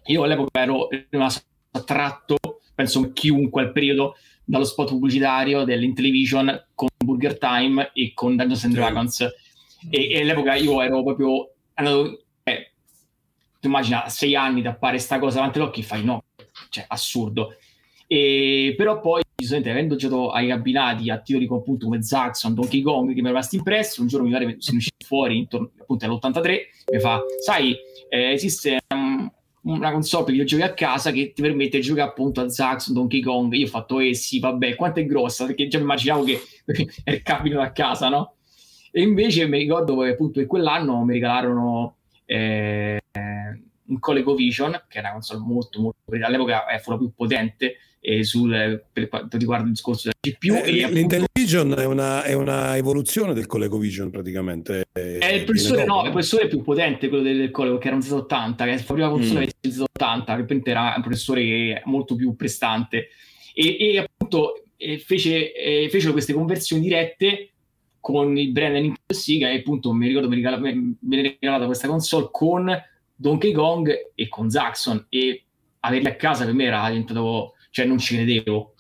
io 0.07 0.25
all'epoca 0.25 0.61
ero 0.61 0.89
rimasto 1.09 1.43
attratto, 1.77 2.37
penso 2.75 3.13
chiunque 3.13 3.63
al 3.63 3.73
periodo, 3.73 4.17
dallo 4.45 4.65
spot 4.65 4.91
pubblicitario 4.91 5.65
dell'Intellivision 5.65 6.67
con 6.75 6.89
Burger 6.97 7.37
Time 7.39 7.91
e 7.93 8.13
con 8.15 8.37
Dungeons 8.37 8.65
and 8.65 8.75
Dragons. 8.75 9.21
E, 9.91 10.11
e 10.11 10.21
all'epoca 10.23 10.55
io 10.55 10.81
ero 10.81 11.03
proprio 11.03 11.51
andato, 11.75 12.25
eh, 12.45 12.73
tu 13.61 13.67
immagina, 13.69 14.05
a 14.05 14.09
sei 14.09 14.35
anni 14.35 14.63
da 14.63 14.75
fare 14.75 14.99
sta 14.99 15.19
cosa 15.19 15.37
davanti 15.37 15.59
agli 15.59 15.65
occhi, 15.65 15.83
fai 15.83 16.05
no, 16.05 16.25
cioè 16.71 16.85
assurdo. 16.89 17.57
E, 18.07 18.75
però 18.77 19.01
poi, 19.01 19.23
avendo 19.53 19.97
giocato 19.97 20.31
ai 20.31 20.49
cabinati 20.49 21.11
a 21.11 21.19
titoli 21.19 21.47
appunto 21.51 21.87
come 21.87 22.03
Zaxxon, 22.03 22.55
Donkey 22.55 22.81
Kong, 22.81 23.09
che 23.13 23.21
mi 23.21 23.27
è 23.27 23.31
rimasto 23.31 23.57
impresso, 23.57 24.01
un 24.01 24.07
giorno 24.07 24.27
mi 24.27 24.33
pare 24.33 24.57
sono 24.59 24.79
uscito 24.79 25.05
fuori 25.05 25.39
intorno 25.39 25.71
appunto 25.79 26.05
all'83, 26.05 26.59
mi 26.93 27.01
fa, 27.01 27.21
sai, 27.43 27.77
eh, 28.09 28.33
esiste 28.33 28.79
um, 28.95 29.06
una 29.67 29.93
console 29.93 30.25
per 30.25 30.33
videogiochi 30.33 30.63
a 30.63 30.75
casa 30.75 31.11
che 31.11 31.33
ti 31.33 31.43
permette 31.43 31.79
di 31.79 31.83
giocare 31.83 32.09
appunto 32.09 32.41
a 32.41 32.49
Zaxxon, 32.49 32.95
Donkey 32.95 33.21
Kong. 33.21 33.53
Io 33.55 33.67
ho 33.67 33.69
fatto, 33.69 34.01
eh 34.01 34.15
sì, 34.15 34.39
vabbè, 34.39 34.77
quanto 34.77 35.01
è 35.01 35.07
grossa? 35.07 35.47
Perché 35.47 35.67
già 35.67 35.79
mi 35.79 35.85
immaginavo 35.85 36.25
che 36.25 36.41
è 37.05 37.11
il 37.13 37.23
capito 37.23 37.57
da 37.57 37.73
casa, 37.73 38.09
no? 38.09 38.35
E 38.93 39.03
invece 39.03 39.47
mi 39.47 39.59
ricordo 39.59 39.99
che 39.99 40.11
appunto 40.11 40.41
in 40.41 40.47
quell'anno 40.47 41.05
mi 41.05 41.15
regalarono 41.15 41.97
eh, 42.25 43.01
un 43.89 43.99
ColecoVision, 43.99 44.85
che 44.89 44.99
era 44.99 45.09
una 45.09 45.17
console 45.17 45.41
molto, 45.45 45.81
molto 45.81 46.01
all'epoca 46.25 46.67
eh, 46.67 46.79
fu 46.79 46.91
la 46.91 46.99
più 46.99 47.13
potente 47.15 47.77
eh, 48.01 48.25
sul, 48.25 48.85
per 48.93 49.09
quanto 49.09 49.37
riguarda 49.37 49.65
il 49.65 49.73
discorso 49.73 50.11
della 50.11 50.37
CPU. 50.37 50.55
Eh, 50.65 50.91
L'Intellivision 50.93 51.75
è 51.79 51.85
una, 51.85 52.23
è 52.23 52.35
una, 52.35 52.77
evoluzione 52.77 53.35
del 53.35 53.47
ColecoVision 53.47 54.11
praticamente. 54.11 54.85
È 54.93 55.27
il 55.27 55.45
processore, 55.45 55.85
no, 55.85 56.05
il 56.05 56.11
processore 56.11 56.47
più 56.47 56.63
potente, 56.63 57.09
quello 57.09 57.25
del, 57.25 57.39
del 57.39 57.51
Coleco, 57.51 57.79
che 57.79 57.89
era 57.89 57.97
un 57.97 58.03
Z80, 58.03 58.57
che 58.57 58.71
è 58.71 58.77
la 58.77 58.83
prima 58.83 59.09
console 59.09 59.47
mm. 59.47 59.71
Z80, 59.71 60.47
che 60.63 60.71
era 60.71 60.93
un 60.97 61.03
processore 61.03 61.83
molto 61.85 62.15
più 62.15 62.37
prestante. 62.37 63.09
E, 63.55 63.77
e 63.79 63.99
appunto 63.99 64.65
fece, 65.05 65.89
fecero 65.91 66.13
queste 66.13 66.35
conversioni 66.35 66.83
dirette 66.83 67.51
con 68.07 68.37
il 68.39 68.53
brand 68.53 68.75
Nintendo 68.75 69.01
Sega 69.09 69.51
e 69.51 69.57
appunto 69.57 69.93
mi 69.93 70.07
ricordo 70.07 70.29
mi 70.29 70.37
regala, 70.37 70.59
mi 70.59 70.97
viene 71.01 71.37
regalata 71.41 71.67
questa 71.67 71.89
console 71.89 72.29
con 72.31 72.71
Donkey 73.17 73.53
Kong 73.53 74.13
e 74.15 74.29
con 74.29 74.51
Zaxxon 74.51 75.07
e 75.09 75.45
averli 75.81 76.07
a 76.09 76.17
casa 76.17 76.45
per 76.45 76.55
me 76.55 76.65
era 76.65 76.89
diventato 76.89 77.55
cioè 77.77 77.85
non 77.85 77.99
ci 77.99 78.15
credevo. 78.15 78.75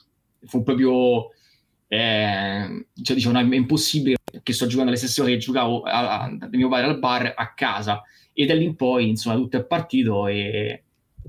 Fu 0.46 0.62
proprio, 0.62 1.31
eh, 1.87 2.87
cioè 3.03 3.14
diciamo, 3.14 3.38
è 3.38 3.55
impossibile 3.55 4.16
che 4.42 4.53
sto 4.55 4.66
giocando 4.66 4.90
alle 4.90 4.99
stesse 4.99 5.20
ore 5.20 5.33
che 5.33 5.38
giocavo 5.38 5.83
a, 5.83 6.22
a, 6.22 6.31
da 6.31 6.49
mio 6.53 6.68
padre 6.68 6.87
al 6.87 6.99
bar 6.99 7.35
a 7.37 7.53
casa 7.53 8.03
e 8.33 8.46
da 8.46 8.55
lì 8.55 8.64
in 8.64 8.75
poi, 8.75 9.11
insomma, 9.11 9.37
tutto 9.37 9.59
è 9.59 9.64
partito 9.64 10.29
e 10.29 10.83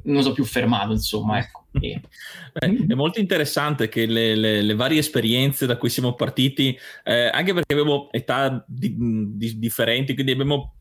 non 0.03 0.23
so 0.23 0.31
più 0.31 0.45
fermato, 0.45 0.93
insomma, 0.93 1.39
ecco. 1.39 1.65
Beh, 1.77 2.85
è 2.87 2.93
molto 2.93 3.19
interessante 3.19 3.89
che 3.89 4.05
le, 4.05 4.35
le, 4.35 4.61
le, 4.61 4.75
varie 4.75 4.99
esperienze 4.99 5.65
da 5.65 5.75
cui 5.75 5.89
siamo 5.89 6.13
partiti, 6.13 6.77
eh, 7.03 7.27
anche 7.27 7.53
perché 7.53 7.73
avevo 7.73 8.11
età 8.11 8.63
di, 8.65 8.95
di, 8.97 9.59
differenti, 9.59 10.13
quindi 10.13 10.31
abbiamo 10.31 10.76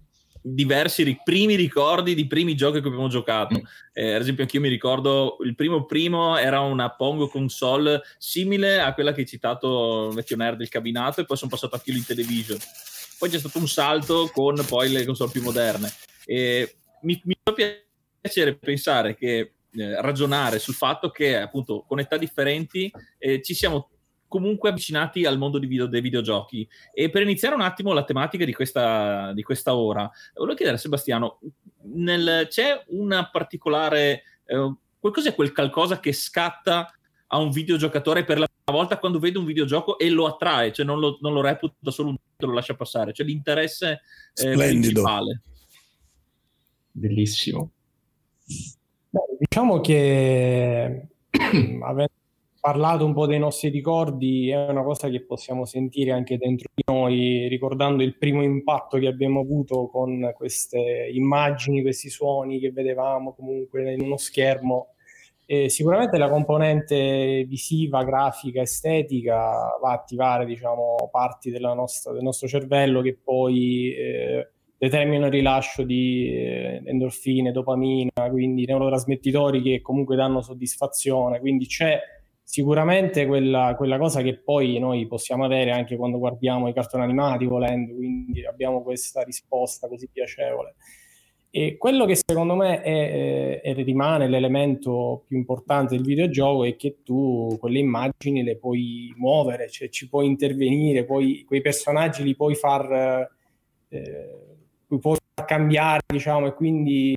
diversi 0.48 1.02
ri- 1.02 1.20
primi 1.24 1.56
ricordi 1.56 2.14
di 2.14 2.26
primi 2.26 2.54
giochi 2.54 2.80
che 2.80 2.86
abbiamo 2.86 3.08
giocato. 3.08 3.60
Eh, 3.92 4.14
ad 4.14 4.20
esempio, 4.20 4.44
anch'io 4.44 4.60
mi 4.60 4.68
ricordo 4.68 5.38
il 5.40 5.56
primo 5.56 5.84
primo 5.84 6.36
era 6.36 6.60
una 6.60 6.90
Pongo 6.90 7.26
console 7.26 8.02
simile 8.18 8.78
a 8.80 8.94
quella 8.94 9.12
che 9.12 9.22
hai 9.22 9.26
citato, 9.26 10.10
vecchio 10.10 10.36
nerd 10.36 10.58
del 10.58 10.68
cabinato, 10.68 11.20
e 11.20 11.24
poi 11.24 11.36
sono 11.36 11.50
passato 11.50 11.74
a 11.74 11.80
Kilo 11.80 11.96
in 11.96 12.06
Television. 12.06 12.58
Poi 13.18 13.28
c'è 13.28 13.38
stato 13.38 13.58
un 13.58 13.66
salto 13.66 14.30
con 14.32 14.62
poi 14.68 14.90
le 14.90 15.04
console 15.04 15.32
più 15.32 15.42
moderne. 15.42 15.92
E 16.24 16.76
mi, 17.02 17.20
mi 17.24 17.34
fa 17.42 17.52
piacere 18.20 18.54
pensare 18.54 19.16
che 19.16 19.52
eh, 19.72 20.00
ragionare 20.00 20.58
sul 20.58 20.74
fatto 20.74 21.10
che 21.10 21.36
appunto 21.36 21.84
con 21.86 21.98
età 21.98 22.16
differenti 22.16 22.90
eh, 23.18 23.42
ci 23.42 23.54
siamo 23.54 23.90
comunque 24.28 24.70
avvicinati 24.70 25.24
al 25.24 25.38
mondo 25.38 25.58
video, 25.58 25.86
dei 25.86 26.00
videogiochi. 26.00 26.68
E 26.92 27.10
per 27.10 27.22
iniziare 27.22 27.54
un 27.54 27.60
attimo 27.60 27.92
la 27.92 28.04
tematica 28.04 28.44
di 28.44 28.52
questa, 28.52 29.32
di 29.32 29.42
questa 29.42 29.74
ora, 29.74 30.10
volevo 30.34 30.54
chiedere 30.54 30.76
a 30.76 30.80
Sebastiano, 30.80 31.40
nel, 31.94 32.46
c'è 32.48 32.84
una 32.88 33.28
particolare, 33.30 34.22
eh, 34.44 34.74
cos'è 35.00 35.34
quel 35.34 35.52
qualcosa 35.52 36.00
che 36.00 36.12
scatta 36.12 36.90
a 37.28 37.38
un 37.38 37.50
videogiocatore 37.50 38.24
per 38.24 38.38
la 38.38 38.46
prima 38.46 38.78
volta 38.78 38.98
quando 38.98 39.18
vede 39.18 39.38
un 39.38 39.44
videogioco 39.44 39.98
e 39.98 40.10
lo 40.10 40.26
attrae, 40.26 40.72
cioè 40.72 40.84
non 40.86 40.98
lo, 40.98 41.18
non 41.20 41.32
lo 41.32 41.40
reputa 41.40 41.90
solo 41.90 42.10
un 42.10 42.16
lo 42.38 42.52
lascia 42.52 42.74
passare, 42.74 43.12
cioè 43.12 43.24
l'interesse 43.24 44.02
eh, 44.34 44.52
principale. 44.52 45.40
Bellissimo. 46.90 47.70
Beh, 49.10 49.20
diciamo 49.38 49.80
che 49.80 51.08
avendo 51.82 52.12
parlato 52.66 53.04
un 53.04 53.12
po' 53.12 53.26
dei 53.26 53.38
nostri 53.38 53.68
ricordi, 53.68 54.50
è 54.50 54.68
una 54.68 54.82
cosa 54.82 55.08
che 55.08 55.24
possiamo 55.24 55.64
sentire 55.64 56.10
anche 56.10 56.36
dentro 56.36 56.68
di 56.74 56.82
noi, 56.84 57.46
ricordando 57.46 58.02
il 58.02 58.18
primo 58.18 58.42
impatto 58.42 58.98
che 58.98 59.06
abbiamo 59.06 59.38
avuto 59.38 59.86
con 59.86 60.32
queste 60.34 61.08
immagini, 61.12 61.80
questi 61.80 62.10
suoni 62.10 62.58
che 62.58 62.72
vedevamo 62.72 63.34
comunque 63.34 63.92
in 63.92 64.00
uno 64.00 64.16
schermo. 64.16 64.94
E 65.46 65.68
sicuramente 65.68 66.18
la 66.18 66.28
componente 66.28 67.44
visiva, 67.46 68.02
grafica, 68.02 68.62
estetica 68.62 69.78
va 69.80 69.90
a 69.90 69.92
attivare 69.92 70.44
diciamo, 70.44 71.08
parti 71.08 71.56
nostra, 71.60 72.12
del 72.12 72.24
nostro 72.24 72.48
cervello 72.48 73.00
che 73.00 73.16
poi 73.22 73.94
eh, 73.94 74.50
determinano 74.76 75.26
il 75.26 75.32
rilascio 75.32 75.84
di 75.84 76.32
eh, 76.32 76.82
endorfine, 76.84 77.52
dopamina, 77.52 78.10
quindi 78.28 78.66
neurotrasmettitori 78.66 79.62
che 79.62 79.80
comunque 79.82 80.16
danno 80.16 80.42
soddisfazione. 80.42 81.38
Quindi 81.38 81.66
c'è 81.66 81.96
sicuramente 82.48 83.26
quella, 83.26 83.74
quella, 83.76 83.98
cosa 83.98 84.22
che 84.22 84.38
poi 84.38 84.78
noi 84.78 85.08
possiamo 85.08 85.44
avere 85.44 85.72
anche 85.72 85.96
quando 85.96 86.18
guardiamo 86.18 86.68
i 86.68 86.72
cartoni 86.72 87.02
animati 87.02 87.44
volendo, 87.44 87.92
quindi 87.92 88.46
abbiamo 88.46 88.82
questa 88.82 89.22
risposta 89.22 89.88
così 89.88 90.08
piacevole. 90.12 90.76
E 91.50 91.76
quello 91.76 92.04
che 92.04 92.14
secondo 92.14 92.54
me 92.54 92.82
è, 92.82 93.60
è, 93.62 93.74
rimane 93.82 94.28
l'elemento 94.28 95.24
più 95.26 95.36
importante 95.36 95.96
del 95.96 96.04
videogioco 96.04 96.64
è 96.64 96.76
che 96.76 96.98
tu 97.02 97.56
quelle 97.58 97.80
immagini 97.80 98.44
le 98.44 98.56
puoi 98.58 99.12
muovere, 99.16 99.68
cioè 99.68 99.88
ci 99.88 100.08
puoi 100.08 100.26
intervenire, 100.26 101.04
puoi, 101.04 101.42
quei 101.44 101.62
personaggi 101.62 102.22
li 102.22 102.36
puoi 102.36 102.54
far, 102.54 103.28
eh, 103.88 104.38
puoi 104.86 105.00
far 105.00 105.46
cambiare, 105.46 106.02
diciamo, 106.06 106.46
e 106.46 106.54
quindi 106.54 107.16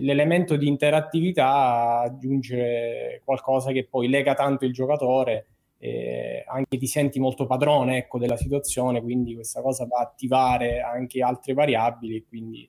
l'elemento 0.00 0.56
di 0.56 0.66
interattività 0.66 2.00
aggiunge 2.00 3.22
qualcosa 3.24 3.72
che 3.72 3.86
poi 3.88 4.08
lega 4.08 4.34
tanto 4.34 4.64
il 4.64 4.72
giocatore, 4.72 5.46
eh, 5.78 6.44
anche 6.46 6.76
ti 6.76 6.86
senti 6.86 7.18
molto 7.18 7.46
padrone 7.46 7.98
ecco, 7.98 8.18
della 8.18 8.36
situazione, 8.36 9.00
quindi 9.00 9.34
questa 9.34 9.62
cosa 9.62 9.86
va 9.86 9.98
a 9.98 10.02
attivare 10.02 10.80
anche 10.80 11.22
altre 11.22 11.54
variabili, 11.54 12.26
quindi 12.28 12.68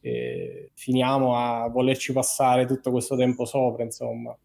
eh, 0.00 0.70
finiamo 0.74 1.36
a 1.36 1.68
volerci 1.68 2.12
passare 2.12 2.66
tutto 2.66 2.90
questo 2.90 3.16
tempo 3.16 3.44
sopra, 3.44 3.84
insomma. 3.84 4.36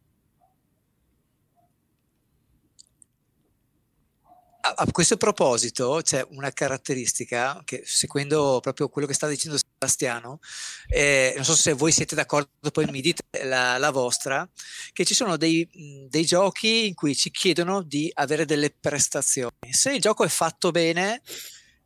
A, 4.65 4.85
questo 4.93 5.17
proposito 5.17 5.99
c'è 6.01 6.25
una 6.29 6.51
caratteristica 6.51 7.61
che 7.65 7.83
seguendo 7.85 8.59
proprio 8.61 8.87
quello 8.87 9.05
che 9.05 9.13
sta 9.13 9.27
dicendo 9.27 9.57
Sebastiano, 9.57 10.39
eh, 10.87 11.33
non 11.35 11.43
so 11.43 11.53
se 11.53 11.73
voi 11.73 11.91
siete 11.91 12.15
d'accordo, 12.15 12.49
poi 12.71 12.85
mi 12.89 13.01
dite 13.01 13.23
la, 13.43 13.77
la 13.77 13.91
vostra, 13.91 14.49
che 14.93 15.03
ci 15.03 15.13
sono 15.13 15.35
dei, 15.35 15.67
dei, 16.07 16.25
giochi 16.25 16.87
in 16.87 16.93
cui 16.93 17.13
ci 17.13 17.29
chiedono 17.29 17.81
di 17.81 18.09
avere 18.13 18.45
delle 18.45 18.71
prestazioni. 18.71 19.51
Se 19.69 19.91
il 19.91 19.99
gioco 19.99 20.23
è 20.23 20.29
fatto 20.29 20.71
bene, 20.71 21.21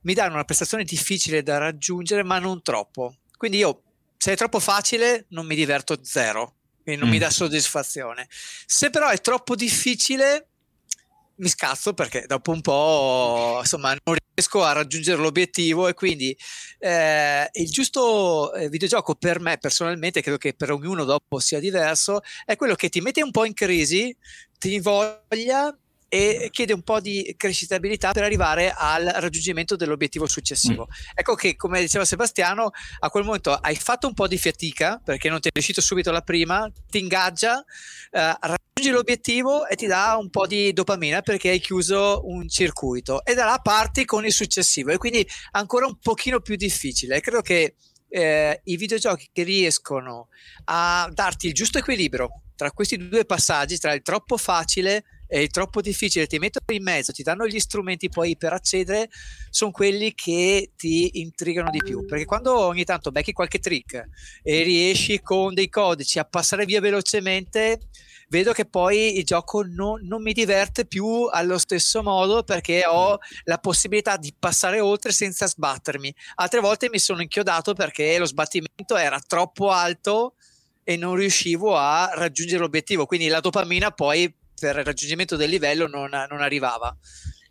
mi 0.01 0.13
danno 0.13 0.35
una 0.35 0.45
prestazione 0.45 0.83
difficile 0.83 1.41
da 1.41 1.57
raggiungere, 1.57 2.21
ma 2.21 2.37
non 2.37 2.61
troppo. 2.61 3.15
Quindi 3.35 3.57
io, 3.57 3.81
se 4.17 4.33
è 4.33 4.35
troppo 4.35 4.59
facile, 4.59 5.25
non 5.29 5.47
mi 5.47 5.55
diverto 5.55 5.97
zero, 6.03 6.57
quindi 6.83 7.01
non 7.01 7.09
mm. 7.09 7.13
mi 7.13 7.19
dà 7.19 7.31
soddisfazione. 7.31 8.27
Se 8.67 8.91
però 8.91 9.09
è 9.09 9.19
troppo 9.19 9.55
difficile, 9.55 10.49
mi 11.39 11.49
scazzo 11.49 11.93
perché 11.93 12.25
dopo 12.25 12.51
un 12.51 12.61
po' 12.61 13.57
insomma 13.59 13.95
non 14.03 14.17
riesco 14.33 14.63
a 14.63 14.71
raggiungere 14.71 15.21
l'obiettivo 15.21 15.87
e 15.87 15.93
quindi 15.93 16.35
eh, 16.79 17.47
il 17.51 17.69
giusto 17.69 18.53
eh, 18.53 18.69
videogioco 18.69 19.15
per 19.15 19.39
me 19.39 19.57
personalmente 19.57 20.21
credo 20.21 20.37
che 20.37 20.53
per 20.53 20.71
ognuno 20.71 21.03
dopo 21.03 21.39
sia 21.39 21.59
diverso 21.59 22.21
è 22.45 22.55
quello 22.55 22.75
che 22.75 22.89
ti 22.89 23.01
mette 23.01 23.21
un 23.21 23.31
po' 23.31 23.45
in 23.45 23.53
crisi 23.53 24.15
ti 24.57 24.75
invoglia 24.75 25.77
e 26.09 26.49
chiede 26.51 26.73
un 26.73 26.83
po' 26.83 26.99
di 26.99 27.33
crescitabilità 27.37 28.11
per 28.11 28.23
arrivare 28.23 28.73
al 28.75 29.05
raggiungimento 29.05 29.75
dell'obiettivo 29.75 30.25
successivo. 30.27 30.87
Mm. 30.89 31.11
Ecco 31.15 31.35
che, 31.35 31.55
come 31.55 31.81
diceva 31.81 32.05
Sebastiano, 32.05 32.71
a 32.99 33.09
quel 33.09 33.23
momento 33.23 33.53
hai 33.53 33.75
fatto 33.75 34.07
un 34.07 34.13
po' 34.13 34.27
di 34.27 34.37
fatica 34.37 35.01
perché 35.03 35.29
non 35.29 35.39
ti 35.39 35.49
è 35.49 35.51
riuscito 35.51 35.81
subito 35.81 36.11
la 36.11 36.21
prima, 36.21 36.69
ti 36.89 36.99
ingaggia, 36.99 37.63
eh, 38.11 38.37
raggiungi 38.39 38.89
l'obiettivo 38.89 39.67
e 39.67 39.75
ti 39.75 39.85
dà 39.85 40.15
un 40.17 40.29
po' 40.29 40.47
di 40.47 40.71
dopamina 40.71 41.21
perché 41.21 41.49
hai 41.49 41.59
chiuso 41.59 42.21
un 42.25 42.47
circuito 42.47 43.25
e 43.25 43.33
da 43.33 43.45
là 43.45 43.59
parti 43.61 44.05
con 44.05 44.25
il 44.25 44.31
successivo 44.31 44.91
e 44.91 44.97
quindi 44.97 45.27
ancora 45.51 45.87
un 45.87 45.97
pochino 45.99 46.39
più 46.39 46.55
difficile. 46.55 47.19
Credo 47.19 47.41
che 47.41 47.75
eh, 48.09 48.61
i 48.63 48.77
videogiochi 48.77 49.29
che 49.33 49.43
riescono 49.43 50.29
a 50.65 51.09
darti 51.13 51.47
il 51.47 51.53
giusto 51.53 51.79
equilibrio 51.79 52.43
tra 52.55 52.71
questi 52.71 52.97
due 53.09 53.25
passaggi, 53.25 53.77
tra 53.77 53.93
il 53.93 54.01
troppo 54.01 54.37
facile 54.37 55.03
è 55.27 55.47
troppo 55.47 55.81
difficile, 55.81 56.25
ti 56.25 56.39
mettono 56.39 56.75
in 56.77 56.83
mezzo, 56.83 57.11
ti 57.11 57.21
danno 57.21 57.45
gli 57.45 57.59
strumenti 57.59 58.09
poi 58.09 58.37
per 58.37 58.53
accedere, 58.53 59.09
sono 59.49 59.71
quelli 59.71 60.13
che 60.15 60.71
ti 60.75 61.19
intrigano 61.19 61.69
di 61.69 61.79
più. 61.83 62.05
Perché 62.05 62.25
quando 62.25 62.57
ogni 62.57 62.85
tanto 62.85 63.11
becchi 63.11 63.33
qualche 63.33 63.59
trick 63.59 64.07
e 64.41 64.63
riesci 64.63 65.21
con 65.21 65.53
dei 65.53 65.69
codici 65.69 66.17
a 66.17 66.25
passare 66.25 66.65
via 66.65 66.79
velocemente, 66.79 67.79
vedo 68.29 68.53
che 68.53 68.65
poi 68.65 69.17
il 69.17 69.23
gioco 69.23 69.63
non, 69.63 70.05
non, 70.05 70.21
mi 70.21 70.33
diverte 70.33 70.85
più 70.85 71.25
allo 71.25 71.57
stesso 71.57 72.01
modo 72.03 72.43
perché 72.43 72.83
ho 72.85 73.17
la 73.43 73.57
possibilità 73.57 74.17
di 74.17 74.33
passare 74.37 74.79
oltre 74.79 75.11
senza 75.11 75.47
sbattermi. 75.47 76.13
Altre 76.35 76.59
volte 76.59 76.89
mi 76.89 76.99
sono 76.99 77.21
inchiodato 77.21 77.73
perché 77.73 78.17
lo 78.17 78.25
sbattimento 78.25 78.95
era 78.95 79.19
troppo 79.25 79.69
alto 79.69 80.35
e 80.83 80.95
non 80.95 81.15
riuscivo 81.15 81.75
a 81.75 82.11
raggiungere 82.13 82.61
l'obiettivo. 82.61 83.05
Quindi 83.05 83.27
la 83.27 83.39
dopamina 83.39 83.91
poi 83.91 84.33
per 84.59 84.77
il 84.77 84.83
raggiungimento 84.83 85.35
del 85.35 85.49
livello 85.49 85.87
non, 85.87 86.09
non 86.09 86.41
arrivava. 86.41 86.95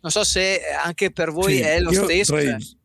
Non 0.01 0.11
so 0.11 0.23
se 0.23 0.61
anche 0.83 1.11
per 1.11 1.31
voi 1.31 1.55
sì, 1.55 1.61
è 1.61 1.79
lo 1.79 1.91
stesso. 1.91 2.33
Tra 2.33 2.41
i, 2.41 2.77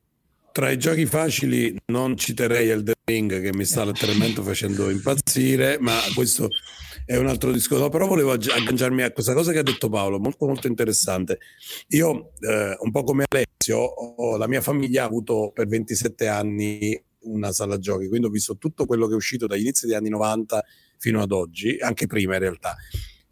tra 0.53 0.71
i, 0.71 0.79
giochi 0.79 1.07
facili 1.07 1.77
non 1.87 2.17
citerei 2.17 2.69
Elden 2.69 2.95
Ring 3.05 3.41
che 3.41 3.53
mi 3.53 3.65
sta 3.65 3.85
letteralmente 3.85 4.41
facendo 4.43 4.91
impazzire, 4.91 5.79
ma 5.79 5.99
questo 6.15 6.49
è 7.05 7.17
un 7.17 7.27
altro 7.27 7.53
discorso. 7.53 7.89
però 7.89 8.07
volevo 8.07 8.33
agganciarmi 8.33 9.03
a 9.03 9.13
questa 9.13 9.35
cosa 9.35 9.53
che 9.53 9.59
ha 9.59 9.63
detto 9.63 9.89
Paolo, 9.89 10.19
molto 10.19 10.47
molto 10.47 10.67
interessante. 10.67 11.39
Io, 11.89 12.33
eh, 12.41 12.77
un 12.79 12.91
po' 12.91 13.05
come 13.05 13.25
Alessio, 13.29 13.79
ho, 13.79 14.37
la 14.37 14.49
mia 14.49 14.61
famiglia 14.61 15.03
ha 15.03 15.07
avuto 15.07 15.51
per 15.53 15.67
27 15.67 16.29
anni 16.29 17.01
una 17.25 17.53
sala 17.53 17.79
giochi, 17.79 18.09
quindi 18.09 18.27
ho 18.27 18.31
visto 18.31 18.57
tutto 18.57 18.87
quello 18.87 19.07
che 19.07 19.13
è 19.13 19.17
uscito 19.17 19.47
dagli 19.47 19.61
inizi 19.61 19.87
degli 19.87 19.95
anni 19.95 20.09
90 20.09 20.65
fino 20.99 21.21
ad 21.21 21.33
oggi, 21.33 21.77
anche 21.81 22.07
prima 22.07 22.35
in 22.35 22.41
realtà. 22.41 22.77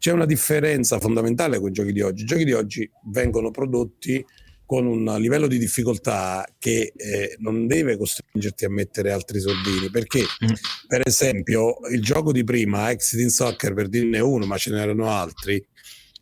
C'è 0.01 0.11
una 0.11 0.25
differenza 0.25 0.99
fondamentale 0.99 1.59
con 1.59 1.69
i 1.69 1.73
giochi 1.73 1.91
di 1.91 2.01
oggi. 2.01 2.23
I 2.23 2.25
giochi 2.25 2.43
di 2.43 2.53
oggi 2.53 2.89
vengono 3.11 3.51
prodotti 3.51 4.25
con 4.65 4.87
un 4.87 5.03
livello 5.19 5.45
di 5.45 5.59
difficoltà 5.59 6.43
che 6.57 6.91
eh, 6.95 7.35
non 7.37 7.67
deve 7.67 7.97
costringerti 7.97 8.65
a 8.65 8.71
mettere 8.71 9.11
altri 9.11 9.39
soldini 9.39 9.91
perché 9.91 10.21
mm. 10.21 10.53
per 10.87 11.05
esempio 11.05 11.75
il 11.91 12.01
gioco 12.01 12.31
di 12.31 12.43
prima 12.43 12.89
Exit 12.89 13.19
in 13.19 13.29
Soccer 13.29 13.75
per 13.75 13.89
dirne 13.89 14.19
uno 14.19 14.47
ma 14.47 14.57
ce 14.57 14.71
n'erano 14.71 15.07
altri 15.07 15.63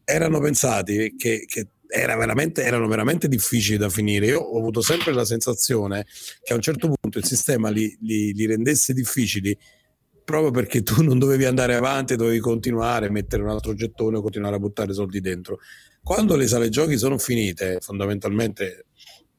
erano 0.03 0.41
pensati 0.41 1.15
che, 1.15 1.45
che 1.47 1.67
era 1.87 2.17
veramente, 2.17 2.63
erano 2.63 2.87
veramente 2.87 3.29
difficili 3.29 3.77
da 3.77 3.87
finire 3.87 4.25
io 4.25 4.39
ho 4.39 4.57
avuto 4.57 4.81
sempre 4.81 5.13
la 5.13 5.23
sensazione 5.23 6.05
che 6.43 6.51
a 6.51 6.55
un 6.55 6.61
certo 6.61 6.91
punto 6.91 7.17
il 7.19 7.25
sistema 7.25 7.69
li, 7.69 7.97
li, 8.01 8.33
li 8.33 8.45
rendesse 8.45 8.93
difficili 8.93 9.57
proprio 10.29 10.51
perché 10.51 10.83
tu 10.83 11.01
non 11.01 11.17
dovevi 11.17 11.45
andare 11.45 11.73
avanti, 11.73 12.15
dovevi 12.15 12.37
continuare, 12.37 13.09
mettere 13.09 13.41
un 13.41 13.49
altro 13.49 13.73
gettone 13.73 14.17
o 14.17 14.21
continuare 14.21 14.57
a 14.57 14.59
buttare 14.59 14.93
soldi 14.93 15.19
dentro. 15.21 15.59
Quando 16.03 16.35
le 16.35 16.47
sale 16.47 16.69
giochi 16.69 16.99
sono 16.99 17.17
finite, 17.17 17.79
fondamentalmente, 17.81 18.85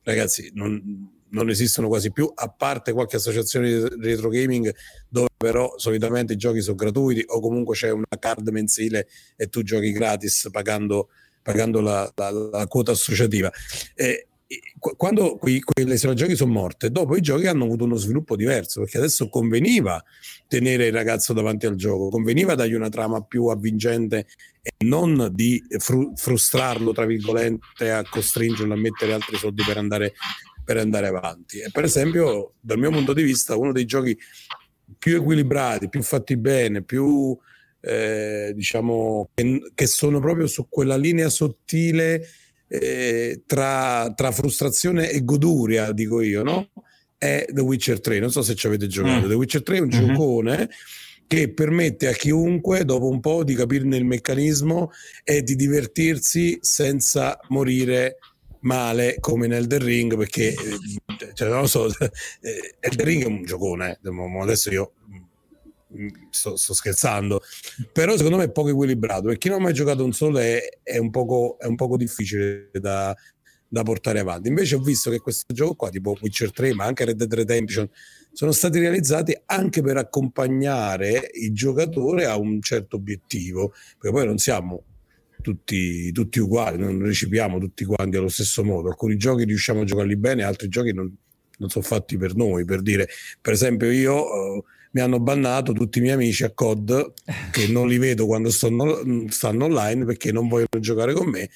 ragazzi, 0.02 0.50
non, 0.52 1.08
non 1.28 1.48
esistono 1.48 1.86
quasi 1.86 2.10
più, 2.10 2.28
a 2.34 2.48
parte 2.48 2.92
qualche 2.92 3.16
associazione 3.16 3.68
di 3.70 4.06
retro 4.08 4.30
gaming 4.30 4.74
dove 5.08 5.28
però 5.36 5.74
solitamente 5.76 6.32
i 6.32 6.36
giochi 6.36 6.60
sono 6.60 6.74
gratuiti 6.74 7.22
o 7.24 7.40
comunque 7.40 7.76
c'è 7.76 7.90
una 7.90 8.04
card 8.18 8.48
mensile 8.48 9.06
e 9.36 9.48
tu 9.48 9.62
giochi 9.62 9.92
gratis 9.92 10.48
pagando, 10.50 11.10
pagando 11.40 11.80
la, 11.80 12.10
la, 12.16 12.30
la, 12.30 12.66
quota 12.66 12.90
associativa. 12.90 13.50
E, 13.94 14.26
quando 14.96 15.36
quei, 15.36 15.60
quelle 15.60 15.96
sale 15.96 16.14
giochi 16.14 16.34
sono 16.34 16.52
morte, 16.52 16.90
dopo 16.90 17.16
i 17.16 17.20
giochi 17.20 17.46
hanno 17.46 17.64
avuto 17.64 17.84
uno 17.84 17.96
sviluppo 17.96 18.34
diverso 18.34 18.80
perché 18.80 18.98
adesso 18.98 19.28
conveniva 19.28 20.02
tenere 20.48 20.86
il 20.86 20.92
ragazzo 20.92 21.32
davanti 21.32 21.66
al 21.66 21.76
gioco, 21.76 22.08
conveniva 22.08 22.54
dargli 22.54 22.74
una 22.74 22.88
trama 22.88 23.22
più 23.22 23.46
avvincente 23.46 24.26
e 24.62 24.84
non 24.84 25.30
di 25.32 25.62
fru- 25.78 26.16
frustrarlo, 26.16 26.92
tra 26.92 27.06
virgolette, 27.06 27.92
a 27.92 28.04
costringerlo 28.08 28.74
a 28.74 28.76
mettere 28.76 29.12
altri 29.12 29.36
soldi 29.36 29.62
per 29.64 29.76
andare 29.76 30.14
per 30.70 30.76
andare 30.76 31.08
avanti. 31.08 31.58
E 31.58 31.70
per 31.72 31.82
esempio, 31.82 32.54
dal 32.60 32.78
mio 32.78 32.90
punto 32.90 33.12
di 33.12 33.24
vista, 33.24 33.56
uno 33.56 33.72
dei 33.72 33.86
giochi 33.86 34.16
più 34.98 35.16
equilibrati, 35.16 35.88
più 35.88 36.00
fatti 36.00 36.36
bene, 36.36 36.82
più 36.82 37.36
eh, 37.80 38.52
diciamo 38.54 39.30
che, 39.34 39.72
che, 39.74 39.86
sono 39.86 40.20
proprio 40.20 40.46
su 40.46 40.68
quella 40.68 40.96
linea 40.96 41.28
sottile 41.28 42.24
eh, 42.72 43.42
tra, 43.46 44.12
tra, 44.14 44.30
frustrazione 44.30 45.10
e 45.10 45.24
goduria, 45.24 45.90
dico 45.90 46.20
io, 46.20 46.44
no? 46.44 46.70
È 47.18 47.46
The 47.50 47.60
Witcher 47.60 48.00
3. 48.00 48.20
Non 48.20 48.30
so 48.30 48.42
se 48.42 48.54
ci 48.54 48.68
avete 48.68 48.86
giocato. 48.86 49.26
Mm. 49.26 49.28
The 49.28 49.34
Witcher 49.34 49.62
3 49.64 49.76
è 49.76 49.80
un 49.80 49.88
mm-hmm. 49.88 50.06
giocone 50.06 50.68
che 51.26 51.52
permette 51.52 52.08
a 52.08 52.12
chiunque, 52.12 52.84
dopo 52.84 53.08
un 53.08 53.18
po', 53.18 53.42
di 53.42 53.54
capirne 53.54 53.96
il 53.96 54.04
meccanismo 54.04 54.92
e 55.24 55.42
di 55.42 55.56
divertirsi 55.56 56.58
senza 56.60 57.38
morire 57.48 58.18
male 58.60 59.16
come 59.20 59.46
nel 59.46 59.66
The 59.66 59.78
Ring 59.78 60.16
perché 60.18 60.48
eh, 60.48 61.32
cioè, 61.32 61.48
non 61.48 61.60
lo 61.60 61.66
so 61.66 61.86
eh, 61.96 62.74
The 62.78 63.04
Ring 63.04 63.22
è 63.22 63.26
un 63.26 63.42
giocone 63.42 63.98
eh. 64.02 64.40
adesso 64.42 64.70
io 64.70 64.92
sto, 66.30 66.56
sto, 66.56 66.74
scherzando 66.74 67.42
però 67.92 68.16
secondo 68.16 68.36
me 68.36 68.44
è 68.44 68.50
poco 68.50 68.68
equilibrato 68.68 69.30
e 69.30 69.38
chi 69.38 69.48
non 69.48 69.58
ha 69.58 69.62
mai 69.62 69.72
giocato 69.72 70.04
un 70.04 70.12
solo 70.12 70.38
è, 70.38 70.60
è, 70.82 70.98
un, 70.98 71.10
poco, 71.10 71.58
è 71.58 71.66
un 71.66 71.74
poco 71.74 71.96
difficile 71.96 72.70
da, 72.72 73.14
da, 73.66 73.82
portare 73.82 74.20
avanti 74.20 74.48
invece 74.48 74.76
ho 74.76 74.80
visto 74.80 75.10
che 75.10 75.18
questo 75.18 75.52
gioco 75.52 75.74
qua 75.74 75.90
tipo 75.90 76.16
Witcher 76.20 76.52
3 76.52 76.74
ma 76.74 76.84
anche 76.84 77.04
Red 77.04 77.16
Dead 77.16 77.32
Redemption 77.32 77.88
sono 78.32 78.52
stati 78.52 78.78
realizzati 78.78 79.36
anche 79.46 79.82
per 79.82 79.96
accompagnare 79.96 81.30
il 81.34 81.52
giocatore 81.52 82.26
a 82.26 82.36
un 82.36 82.60
certo 82.62 82.96
obiettivo 82.96 83.72
perché 83.98 84.10
poi 84.10 84.26
non 84.26 84.38
siamo 84.38 84.84
tutti, 85.40 86.12
tutti, 86.12 86.38
uguali, 86.38 86.78
non 86.78 87.02
recipiamo 87.02 87.58
tutti 87.58 87.84
quanti 87.84 88.16
allo 88.16 88.28
stesso 88.28 88.62
modo. 88.64 88.88
Alcuni 88.88 89.16
giochi 89.16 89.44
riusciamo 89.44 89.80
a 89.80 89.84
giocarli 89.84 90.16
bene, 90.16 90.42
altri 90.42 90.68
giochi 90.68 90.92
non, 90.92 91.14
non 91.58 91.68
sono 91.68 91.84
fatti 91.84 92.16
per 92.16 92.34
noi. 92.34 92.64
Per 92.64 92.82
dire, 92.82 93.08
per 93.40 93.52
esempio, 93.52 93.90
io 93.90 94.56
uh, 94.56 94.64
mi 94.92 95.00
hanno 95.00 95.20
bannato 95.20 95.72
tutti 95.72 95.98
i 95.98 96.00
miei 96.02 96.14
amici 96.14 96.44
a 96.44 96.52
COD 96.52 97.12
che 97.50 97.68
non 97.68 97.88
li 97.88 97.98
vedo 97.98 98.26
quando 98.26 98.50
stanno, 98.50 99.00
stanno 99.28 99.64
online 99.66 100.04
perché 100.04 100.32
non 100.32 100.48
vogliono 100.48 100.80
giocare 100.80 101.12
con 101.12 101.28
me 101.28 101.48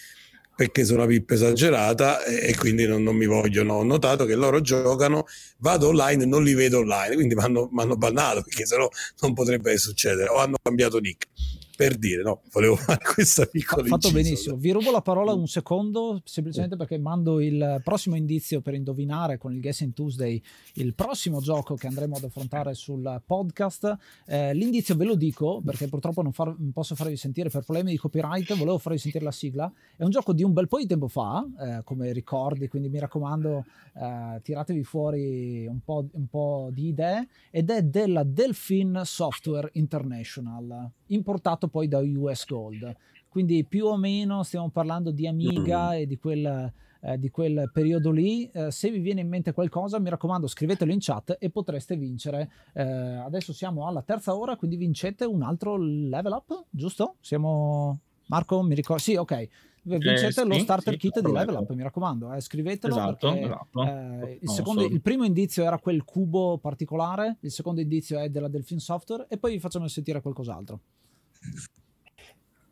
perché 0.56 0.84
sono 0.84 1.02
una 1.02 1.08
pippa 1.08 1.34
esagerata 1.34 2.22
e, 2.24 2.54
quindi 2.56 2.86
non, 2.86 3.02
non, 3.02 3.16
mi 3.16 3.26
vogliono. 3.26 3.74
Ho 3.74 3.82
notato 3.82 4.24
che 4.24 4.36
loro 4.36 4.60
giocano, 4.60 5.26
vado 5.58 5.88
online 5.88 6.22
e 6.22 6.26
non 6.26 6.44
li 6.44 6.54
vedo 6.54 6.78
online, 6.78 7.14
quindi 7.16 7.34
mi 7.34 7.42
hanno 7.42 7.96
bannato 7.96 8.42
perché 8.42 8.64
sennò 8.64 8.88
non 9.20 9.34
potrebbe 9.34 9.76
succedere. 9.78 10.28
O 10.28 10.36
hanno 10.36 10.56
cambiato 10.62 10.98
nick 11.00 11.26
per 11.76 11.96
dire, 11.96 12.22
no, 12.22 12.42
volevo 12.52 12.76
fare 12.76 13.00
questa 13.04 13.46
piccola 13.46 13.82
Ha 13.84 13.88
fatto 13.88 14.10
benissimo. 14.10 14.56
Vi 14.56 14.70
rubo 14.70 14.90
la 14.90 15.02
parola 15.02 15.32
un 15.32 15.46
secondo, 15.46 16.20
semplicemente 16.24 16.76
perché 16.76 16.98
mando 16.98 17.40
il 17.40 17.80
prossimo 17.82 18.16
indizio 18.16 18.60
per 18.60 18.74
indovinare 18.74 19.38
con 19.38 19.52
il 19.52 19.60
Guessing 19.60 19.92
Tuesday 19.92 20.40
il 20.74 20.94
prossimo 20.94 21.40
gioco 21.40 21.74
che 21.74 21.86
andremo 21.86 22.16
ad 22.16 22.24
affrontare 22.24 22.74
sul 22.74 23.22
podcast. 23.24 23.96
Eh, 24.26 24.54
l'indizio 24.54 24.94
ve 24.94 25.04
lo 25.04 25.14
dico 25.14 25.60
perché 25.64 25.88
purtroppo 25.88 26.22
non, 26.22 26.32
far, 26.32 26.54
non, 26.58 26.72
posso 26.72 26.94
farvi 26.94 27.16
sentire 27.16 27.48
per 27.48 27.64
problemi 27.64 27.90
di 27.90 27.96
copyright, 27.96 28.56
volevo 28.56 28.78
farvi 28.78 28.98
sentire 28.98 29.24
la 29.24 29.32
sigla. 29.32 29.70
È 29.96 30.04
un 30.04 30.10
gioco 30.10 30.32
di 30.32 30.42
un 30.42 30.52
bel 30.52 30.68
po' 30.68 30.78
di 30.78 30.86
tempo 30.86 31.08
fa, 31.08 31.44
eh, 31.60 31.82
come 31.84 32.12
ricordi, 32.12 32.68
quindi 32.68 32.88
mi 32.88 32.98
raccomando, 32.98 33.64
eh, 33.96 34.40
tiratevi 34.42 34.84
fuori 34.84 35.66
un 35.66 35.80
po', 35.84 36.06
un 36.12 36.26
po' 36.28 36.68
di 36.72 36.88
idee 36.88 37.28
ed 37.50 37.70
è 37.70 37.82
della 37.82 38.22
Delphin 38.22 39.02
Software 39.04 39.70
International 39.72 40.92
importato 41.14 41.63
poi 41.68 41.88
da 41.88 41.98
US 42.00 42.46
Gold. 42.46 42.96
Quindi 43.28 43.64
più 43.64 43.86
o 43.86 43.96
meno 43.96 44.42
stiamo 44.44 44.70
parlando 44.70 45.10
di 45.10 45.26
Amiga 45.26 45.90
mm. 45.90 45.92
e 45.92 46.06
di 46.06 46.18
quel, 46.18 46.72
eh, 47.00 47.18
di 47.18 47.30
quel 47.30 47.68
periodo 47.72 48.12
lì. 48.12 48.48
Eh, 48.52 48.70
se 48.70 48.90
vi 48.90 49.00
viene 49.00 49.22
in 49.22 49.28
mente 49.28 49.52
qualcosa, 49.52 49.98
mi 49.98 50.08
raccomando, 50.08 50.46
scrivetelo 50.46 50.92
in 50.92 50.98
chat 51.00 51.36
e 51.40 51.50
potreste 51.50 51.96
vincere. 51.96 52.50
Eh, 52.72 52.82
adesso 52.82 53.52
siamo 53.52 53.88
alla 53.88 54.02
terza 54.02 54.36
ora, 54.36 54.56
quindi 54.56 54.76
vincete 54.76 55.24
un 55.24 55.42
altro 55.42 55.76
level 55.76 56.32
up, 56.32 56.64
giusto? 56.70 57.16
Siamo... 57.20 57.98
Marco, 58.26 58.62
mi 58.62 58.74
ricordo? 58.74 59.02
Sì, 59.02 59.16
ok 59.16 59.48
vincete 59.84 60.26
eh, 60.26 60.32
sì, 60.32 60.46
lo 60.46 60.58
starter 60.58 60.92
sì, 60.94 60.98
kit 60.98 61.20
di 61.20 61.30
level 61.30 61.56
up 61.56 61.70
mi 61.72 61.82
raccomando 61.82 62.32
eh, 62.32 62.40
scrivetelo 62.40 62.94
esatto, 62.94 63.28
perché, 63.28 63.44
esatto. 63.44 63.84
Eh, 63.84 64.38
il, 64.40 64.48
secondo, 64.48 64.84
il, 64.84 65.00
primo 65.02 65.24
indizio 65.24 65.62
era 65.64 65.78
quel 65.78 66.04
cubo 66.04 66.58
particolare 66.58 67.36
il 67.40 67.50
secondo 67.50 67.80
indizio 67.80 68.18
è 68.18 68.30
della 68.30 68.48
Delfin 68.48 68.78
Software 68.78 69.26
e 69.28 69.36
poi 69.36 69.52
vi 69.52 69.58
facciamo 69.58 69.86
sentire 69.88 70.22
qualcos'altro 70.22 70.80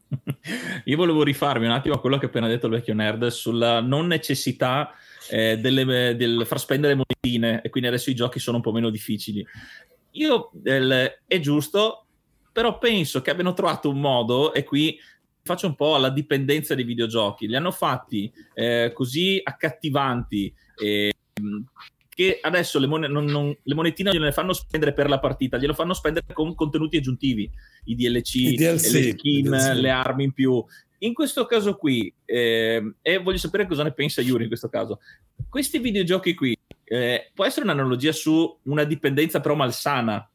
io 0.85 0.97
volevo 0.97 1.23
rifarmi 1.23 1.67
un 1.67 1.73
attimo 1.73 1.95
a 1.95 2.01
quello 2.01 2.19
che 2.19 2.27
ha 2.27 2.29
appena 2.29 2.49
detto 2.49 2.67
il 2.67 2.73
vecchio 2.73 2.95
nerd 2.95 3.27
sulla 3.29 3.81
non 3.81 4.07
necessità 4.07 4.91
eh, 5.31 5.59
delle, 5.59 6.15
del 6.17 6.45
far 6.47 6.61
spendere 6.61 6.95
monetine 6.95 7.63
e 7.63 7.71
quindi 7.71 7.89
adesso 7.89 8.11
i 8.11 8.15
giochi 8.15 8.39
sono 8.39 8.57
un 8.57 8.63
po' 8.63 8.73
meno 8.73 8.91
difficili 8.91 9.47
io 10.13 10.51
el, 10.65 11.21
è 11.27 11.41
giusto 11.41 12.07
però 12.53 12.79
penso 12.79 13.23
che 13.23 13.31
abbiano 13.31 13.55
trovato 13.55 13.89
un 13.89 14.01
modo 14.01 14.53
e 14.53 14.65
qui 14.65 14.99
faccio 15.43 15.67
un 15.67 15.75
po' 15.75 15.95
alla 15.95 16.11
dipendenza 16.11 16.75
dei 16.75 16.85
videogiochi. 16.85 17.47
Li 17.47 17.57
hanno 17.57 17.71
fatti 17.71 18.33
eh, 18.55 18.93
così 18.95 19.41
accattivanti 19.43 20.55
eh, 20.77 21.13
che 22.15 22.39
adesso 22.43 22.79
le, 22.79 22.87
mon- 22.87 23.11
non, 23.11 23.25
non, 23.25 23.57
le 23.63 23.75
monetine 23.75 24.13
gliele 24.13 24.33
fanno 24.33 24.53
spendere 24.53 24.93
per 24.93 25.09
la 25.09 25.19
partita, 25.19 25.57
glielo 25.57 25.73
fanno 25.73 25.95
spendere 25.95 26.27
con 26.33 26.55
contenuti 26.55 26.99
aggiuntivi, 26.99 27.51
i 27.85 27.95
DLC, 27.95 28.35
I 28.35 28.55
DLC, 28.55 28.93
le 28.93 29.11
skin, 29.13 29.45
DLC. 29.45 29.73
le 29.75 29.91
armi 29.91 30.25
in 30.25 30.33
più. 30.33 30.65
In 30.99 31.15
questo 31.15 31.47
caso 31.47 31.75
qui, 31.77 32.13
eh, 32.25 32.95
e 33.01 33.19
voglio 33.19 33.39
sapere 33.39 33.67
cosa 33.67 33.83
ne 33.83 33.93
pensa 33.93 34.21
Yuri 34.21 34.43
in 34.43 34.49
questo 34.49 34.69
caso, 34.69 35.01
questi 35.49 35.79
videogiochi 35.79 36.35
qui 36.35 36.57
eh, 36.85 37.31
può 37.35 37.45
essere 37.45 37.65
un'analogia 37.65 38.13
su 38.13 38.59
una 38.65 38.85
dipendenza 38.85 39.41
però 39.41 39.55
malsana 39.55 40.31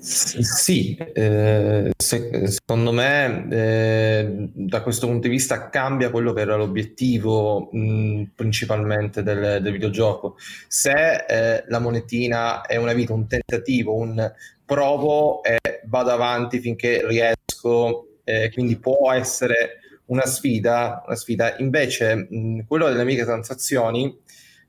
sì, 0.00 0.96
eh, 0.96 1.92
se, 1.96 2.46
secondo 2.46 2.92
me 2.92 3.46
eh, 3.50 4.48
da 4.52 4.82
questo 4.82 5.06
punto 5.06 5.28
di 5.28 5.34
vista 5.34 5.70
cambia 5.70 6.10
quello 6.10 6.32
che 6.32 6.40
era 6.40 6.56
l'obiettivo 6.56 7.68
mh, 7.72 8.32
principalmente 8.34 9.22
del, 9.22 9.62
del, 9.62 9.72
videogioco. 9.72 10.36
Se 10.68 11.24
eh, 11.26 11.64
la 11.68 11.78
monetina 11.78 12.62
è 12.62 12.76
una 12.76 12.92
vita, 12.92 13.12
un 13.12 13.26
tentativo, 13.26 13.94
un 13.94 14.32
provo 14.64 15.42
e 15.42 15.58
vado 15.84 16.10
avanti 16.10 16.58
finché 16.60 17.06
riesco, 17.06 18.18
eh, 18.24 18.50
quindi 18.52 18.76
può 18.76 19.12
essere 19.12 19.80
una 20.06 20.26
sfida, 20.26 21.02
una 21.06 21.16
sfida. 21.16 21.56
invece 21.58 22.26
mh, 22.28 22.66
quello 22.66 22.88
delle 22.88 23.04
microtransazioni, 23.04 24.18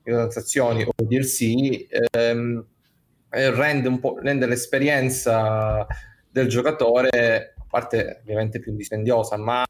microtransazioni 0.02 0.82
o 0.82 0.92
DLC 0.96 1.86
ehm, 2.10 2.58
eh, 2.58 2.75
rende, 3.30 3.88
un 3.88 4.00
po', 4.00 4.18
rende 4.18 4.46
l'esperienza 4.46 5.86
del 6.30 6.48
giocatore, 6.48 7.54
a 7.58 7.64
parte 7.68 8.20
ovviamente 8.22 8.60
più 8.60 8.74
dispendiosa, 8.74 9.36
ma 9.36 9.64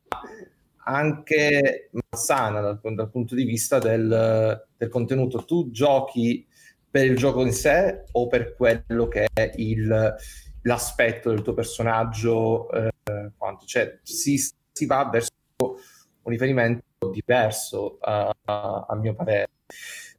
anche 0.85 1.91
malsana 1.93 2.61
dal, 2.61 2.81
dal 2.95 3.11
punto 3.11 3.35
di 3.35 3.45
vista 3.45 3.79
del, 3.79 4.67
del, 4.77 4.89
contenuto. 4.89 5.45
Tu 5.45 5.71
giochi 5.71 6.47
per 6.89 7.07
il 7.07 7.17
gioco 7.17 7.43
in 7.43 7.53
sé 7.53 8.05
o 8.13 8.27
per 8.29 8.55
quello 8.55 9.09
che 9.09 9.29
è 9.33 9.53
il, 9.57 10.15
l'aspetto 10.63 11.31
del 11.31 11.43
tuo 11.43 11.55
personaggio? 11.55 12.71
Eh, 12.71 12.93
quanto? 13.37 13.67
Cioè, 13.67 13.99
si, 14.03 14.39
si, 14.39 14.87
va 14.87 15.09
verso 15.11 15.31
un 15.59 16.31
riferimento 16.33 17.11
diverso, 17.13 17.99
a, 18.01 18.33
a, 18.45 18.87
a 18.89 18.95
mio 18.95 19.15
parere. 19.15 19.51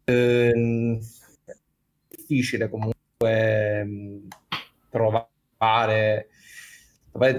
Eh, 0.04 1.00
difficile 2.10 2.70
comunque 2.70 2.97
Ehm, 3.26 4.28
trovare, 4.90 6.30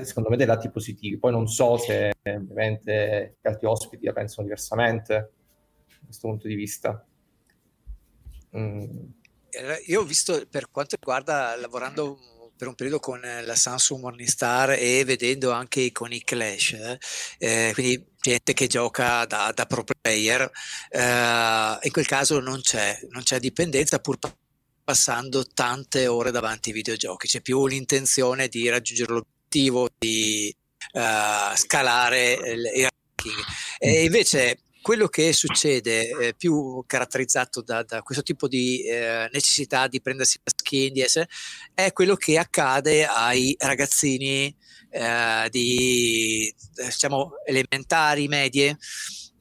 secondo 0.03 0.29
me 0.29 0.37
dei 0.37 0.47
lati 0.47 0.71
positivi. 0.71 1.19
Poi 1.19 1.31
non 1.31 1.47
so 1.47 1.77
se 1.77 2.13
ovviamente 2.25 3.37
gli 3.41 3.49
altri 3.49 3.67
ospiti 3.67 4.07
la 4.07 4.13
pensano 4.13 4.43
diversamente 4.43 5.15
da 5.15 6.05
questo 6.05 6.29
punto 6.29 6.49
di 6.49 6.55
vista. 6.55 7.05
Mm. 8.57 8.83
eh, 9.51 9.83
io 9.87 10.01
ho 10.01 10.05
visto 10.05 10.47
per 10.51 10.71
quanto 10.71 10.97
riguarda 10.99 11.55
lavorando 11.57 12.19
per 12.57 12.67
un 12.67 12.75
periodo 12.75 12.99
con 12.99 13.21
la 13.21 13.55
Samsung 13.55 14.01
Morningstar 14.01 14.71
e 14.71 15.05
vedendo 15.05 15.53
anche 15.53 15.93
con 15.93 16.13
i 16.13 16.25
Clash, 16.25 16.73
eh, 16.73 16.99
eh, 17.39 17.71
quindi 17.73 18.05
gente 18.21 18.53
che 18.53 18.67
gioca 18.67 19.25
da, 19.27 19.53
da 19.55 19.67
pro 19.67 19.85
player, 19.85 20.51
eh, 20.91 21.79
in 21.83 21.93
quel 21.93 22.07
caso 22.07 22.41
non 22.41 22.61
c'è, 22.61 22.99
non 23.11 23.23
c'è 23.23 23.39
dipendenza 23.39 24.01
pur 24.01 24.19
passando 24.89 25.45
tante 25.45 26.07
ore 26.07 26.31
davanti 26.31 26.71
ai 26.71 26.75
videogiochi, 26.77 27.27
c'è 27.27 27.43
più 27.43 27.67
l'intenzione 27.67 28.49
di 28.49 28.71
raggiungere 28.71 29.13
l'obiettivo, 29.13 29.87
di 29.99 30.57
uh, 30.93 31.55
scalare 31.55 32.33
il, 32.33 32.71
il 32.75 32.89
ranking. 32.89 33.45
E 33.77 34.05
invece 34.05 34.61
quello 34.81 35.09
che 35.09 35.35
succede 35.35 36.09
eh, 36.09 36.35
più 36.35 36.83
caratterizzato 36.87 37.61
da, 37.61 37.83
da, 37.83 38.01
questo 38.01 38.23
tipo 38.23 38.49
di 38.49 38.83
eh, 38.85 39.29
necessità 39.31 39.89
di 39.89 40.01
prendersi 40.01 40.41
la 40.43 40.53
skin 40.57 40.95
di 40.95 41.03
essere, 41.03 41.29
è 41.75 41.93
quello 41.93 42.17
che 42.17 42.39
accade 42.39 43.05
ai 43.05 43.55
ragazzini 43.59 44.57
eh, 44.89 45.49
di 45.51 46.51
diciamo 46.75 47.33
elementari, 47.45 48.27
medie 48.27 48.79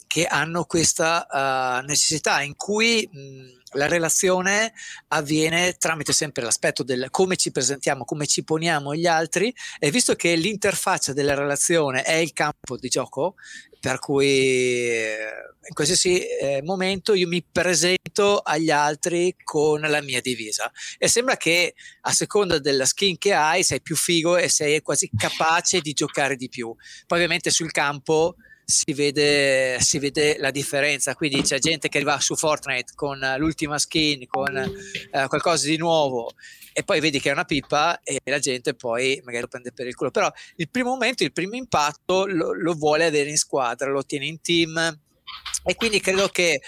che 0.08 0.26
hanno 0.26 0.66
questa 0.66 1.28
uh, 1.30 1.86
necessità 1.86 2.42
in 2.42 2.56
cui 2.56 3.08
mh, 3.10 3.58
la 3.72 3.88
relazione 3.88 4.74
avviene 5.10 5.74
tramite 5.74 6.14
sempre 6.14 6.44
l'aspetto 6.44 6.84
del 6.84 7.08
come 7.10 7.36
ci 7.36 7.52
presentiamo, 7.52 8.06
come 8.06 8.26
ci 8.26 8.44
poniamo 8.44 8.92
agli 8.92 9.06
altri 9.08 9.54
e 9.80 9.92
visto 9.92 10.16
che 10.16 10.36
l'interfaccia 10.36 11.14
della 11.14 11.34
relazione 11.34 12.04
è 12.04 12.14
il 12.14 12.34
campo 12.34 12.78
di 12.78 12.88
gioco, 12.88 13.36
per 13.80 14.00
cui 14.00 14.96
in 15.68 15.74
qualsiasi 15.74 16.26
eh, 16.26 16.62
momento 16.64 17.14
io 17.14 17.28
mi 17.28 17.44
presento 17.44 18.40
agli 18.40 18.72
altri 18.72 19.36
con 19.44 19.82
la 19.82 20.02
mia 20.02 20.22
divisa 20.22 20.72
e 20.98 21.08
sembra 21.08 21.36
che 21.36 21.76
a 22.02 22.12
seconda 22.12 22.60
della 22.60 22.86
skin 22.86 23.18
che 23.18 23.34
hai 23.34 23.64
sei 23.64 23.82
più 23.82 23.96
figo 23.96 24.38
e 24.38 24.48
sei 24.50 24.82
quasi 24.82 25.10
capace 25.16 25.82
di 25.82 25.94
giocare 25.94 26.36
di 26.36 26.48
più. 26.48 26.74
Poi 27.06 27.18
ovviamente 27.18 27.50
sul 27.50 27.72
campo 27.72 28.36
si 28.70 28.92
vede, 28.94 29.80
si 29.80 29.98
vede, 29.98 30.38
la 30.40 30.52
differenza. 30.52 31.16
Quindi 31.16 31.42
c'è 31.42 31.58
gente 31.58 31.88
che 31.88 32.00
arriva 32.00 32.20
su 32.20 32.36
Fortnite 32.36 32.92
con 32.96 33.18
l'ultima 33.38 33.78
skin, 33.78 34.28
con 34.28 34.58
eh, 34.58 35.28
qualcosa 35.28 35.68
di 35.68 35.78
nuovo, 35.78 36.32
e 36.74 36.84
poi 36.84 37.00
vedi 37.00 37.22
che 37.22 37.30
è 37.30 37.32
una 37.32 37.46
pippa 37.46 38.02
e 38.04 38.20
la 38.26 38.40
gente 38.40 38.74
poi 38.74 39.22
magari 39.24 39.44
lo 39.44 39.48
prende 39.48 39.72
per 39.72 39.88
il 39.88 39.96
culo. 39.96 40.12
Però 40.12 40.30
il 40.58 40.70
primo 40.70 40.90
momento, 40.90 41.24
il 41.24 41.32
primo 41.32 41.56
impatto 41.56 42.26
lo, 42.26 42.52
lo 42.52 42.74
vuole 42.74 43.06
avere 43.06 43.30
in 43.30 43.38
squadra, 43.38 43.90
lo 43.90 44.04
tiene 44.04 44.26
in 44.26 44.42
team. 44.42 45.00
E 45.64 45.76
quindi 45.76 46.02
credo 46.02 46.28
che 46.28 46.60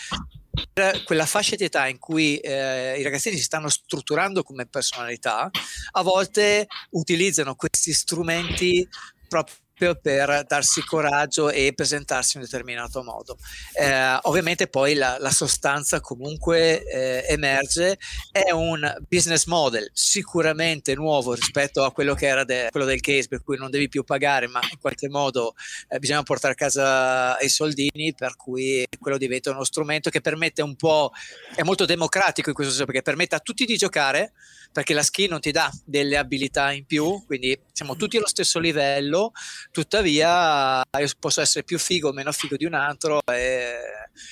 quella 1.03 1.25
fascia 1.25 1.57
di 1.57 1.65
età 1.65 1.87
in 1.87 1.99
cui 1.99 2.37
eh, 2.37 2.97
i 2.97 3.03
ragazzini 3.03 3.35
si 3.35 3.43
stanno 3.43 3.67
strutturando 3.67 4.41
come 4.43 4.65
personalità, 4.67 5.49
a 5.91 6.01
volte 6.01 6.67
utilizzano 6.91 7.55
questi 7.55 7.91
strumenti 7.91 8.87
proprio 9.27 9.55
per 9.79 10.43
darsi 10.45 10.83
coraggio 10.83 11.49
e 11.49 11.73
presentarsi 11.73 12.37
in 12.37 12.43
un 12.43 12.49
determinato 12.49 13.03
modo. 13.03 13.37
Eh, 13.73 14.19
ovviamente 14.23 14.67
poi 14.67 14.93
la, 14.93 15.17
la 15.19 15.31
sostanza 15.31 16.01
comunque 16.01 16.83
eh, 16.83 17.25
emerge, 17.27 17.97
è 18.31 18.51
un 18.51 18.97
business 19.07 19.45
model 19.45 19.89
sicuramente 19.93 20.95
nuovo 20.95 21.33
rispetto 21.33 21.83
a 21.83 21.91
quello 21.91 22.13
che 22.13 22.27
era 22.27 22.43
de, 22.43 22.67
quello 22.71 22.85
del 22.85 22.99
case, 22.99 23.27
per 23.27 23.43
cui 23.43 23.57
non 23.57 23.69
devi 23.69 23.87
più 23.87 24.03
pagare, 24.03 24.47
ma 24.47 24.59
in 24.71 24.79
qualche 24.79 25.09
modo 25.09 25.53
eh, 25.87 25.99
bisogna 25.99 26.23
portare 26.23 26.53
a 26.53 26.55
casa 26.57 27.37
i 27.39 27.49
soldini, 27.49 28.13
per 28.15 28.35
cui 28.35 28.85
quello 28.99 29.17
diventa 29.17 29.51
uno 29.51 29.63
strumento 29.63 30.09
che 30.09 30.21
permette 30.21 30.61
un 30.61 30.75
po', 30.75 31.11
è 31.55 31.63
molto 31.63 31.85
democratico 31.85 32.49
in 32.49 32.55
questo 32.55 32.73
senso, 32.73 32.85
perché 32.85 33.01
permette 33.01 33.35
a 33.35 33.39
tutti 33.39 33.65
di 33.65 33.77
giocare, 33.77 34.33
perché 34.71 34.93
la 34.93 35.03
skin 35.03 35.29
non 35.29 35.39
ti 35.39 35.51
dà 35.51 35.69
delle 35.83 36.17
abilità 36.17 36.71
in 36.71 36.85
più, 36.85 37.23
quindi 37.25 37.59
siamo 37.71 37.95
tutti 37.95 38.17
allo 38.17 38.27
stesso 38.27 38.59
livello, 38.59 39.31
tuttavia 39.71 40.81
io 40.99 41.07
posso 41.19 41.41
essere 41.41 41.63
più 41.63 41.77
figo 41.79 42.09
o 42.09 42.13
meno 42.13 42.31
figo 42.31 42.55
di 42.55 42.65
un 42.65 42.73
altro 42.73 43.19
e 43.25 43.73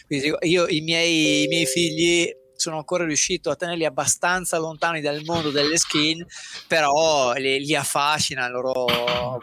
quindi 0.06 0.32
io 0.42 0.68
i 0.68 0.82
miei, 0.82 1.44
i 1.44 1.48
miei 1.48 1.66
figli 1.66 2.30
sono 2.58 2.78
ancora 2.78 3.06
riuscito 3.06 3.50
a 3.50 3.56
tenerli 3.56 3.86
abbastanza 3.86 4.58
lontani 4.58 5.00
dal 5.00 5.22
mondo 5.24 5.52
delle 5.52 5.78
skin, 5.78 6.26
però 6.68 7.34
li, 7.34 7.64
li 7.64 7.76
affascina, 7.76 8.50
loro 8.50 8.86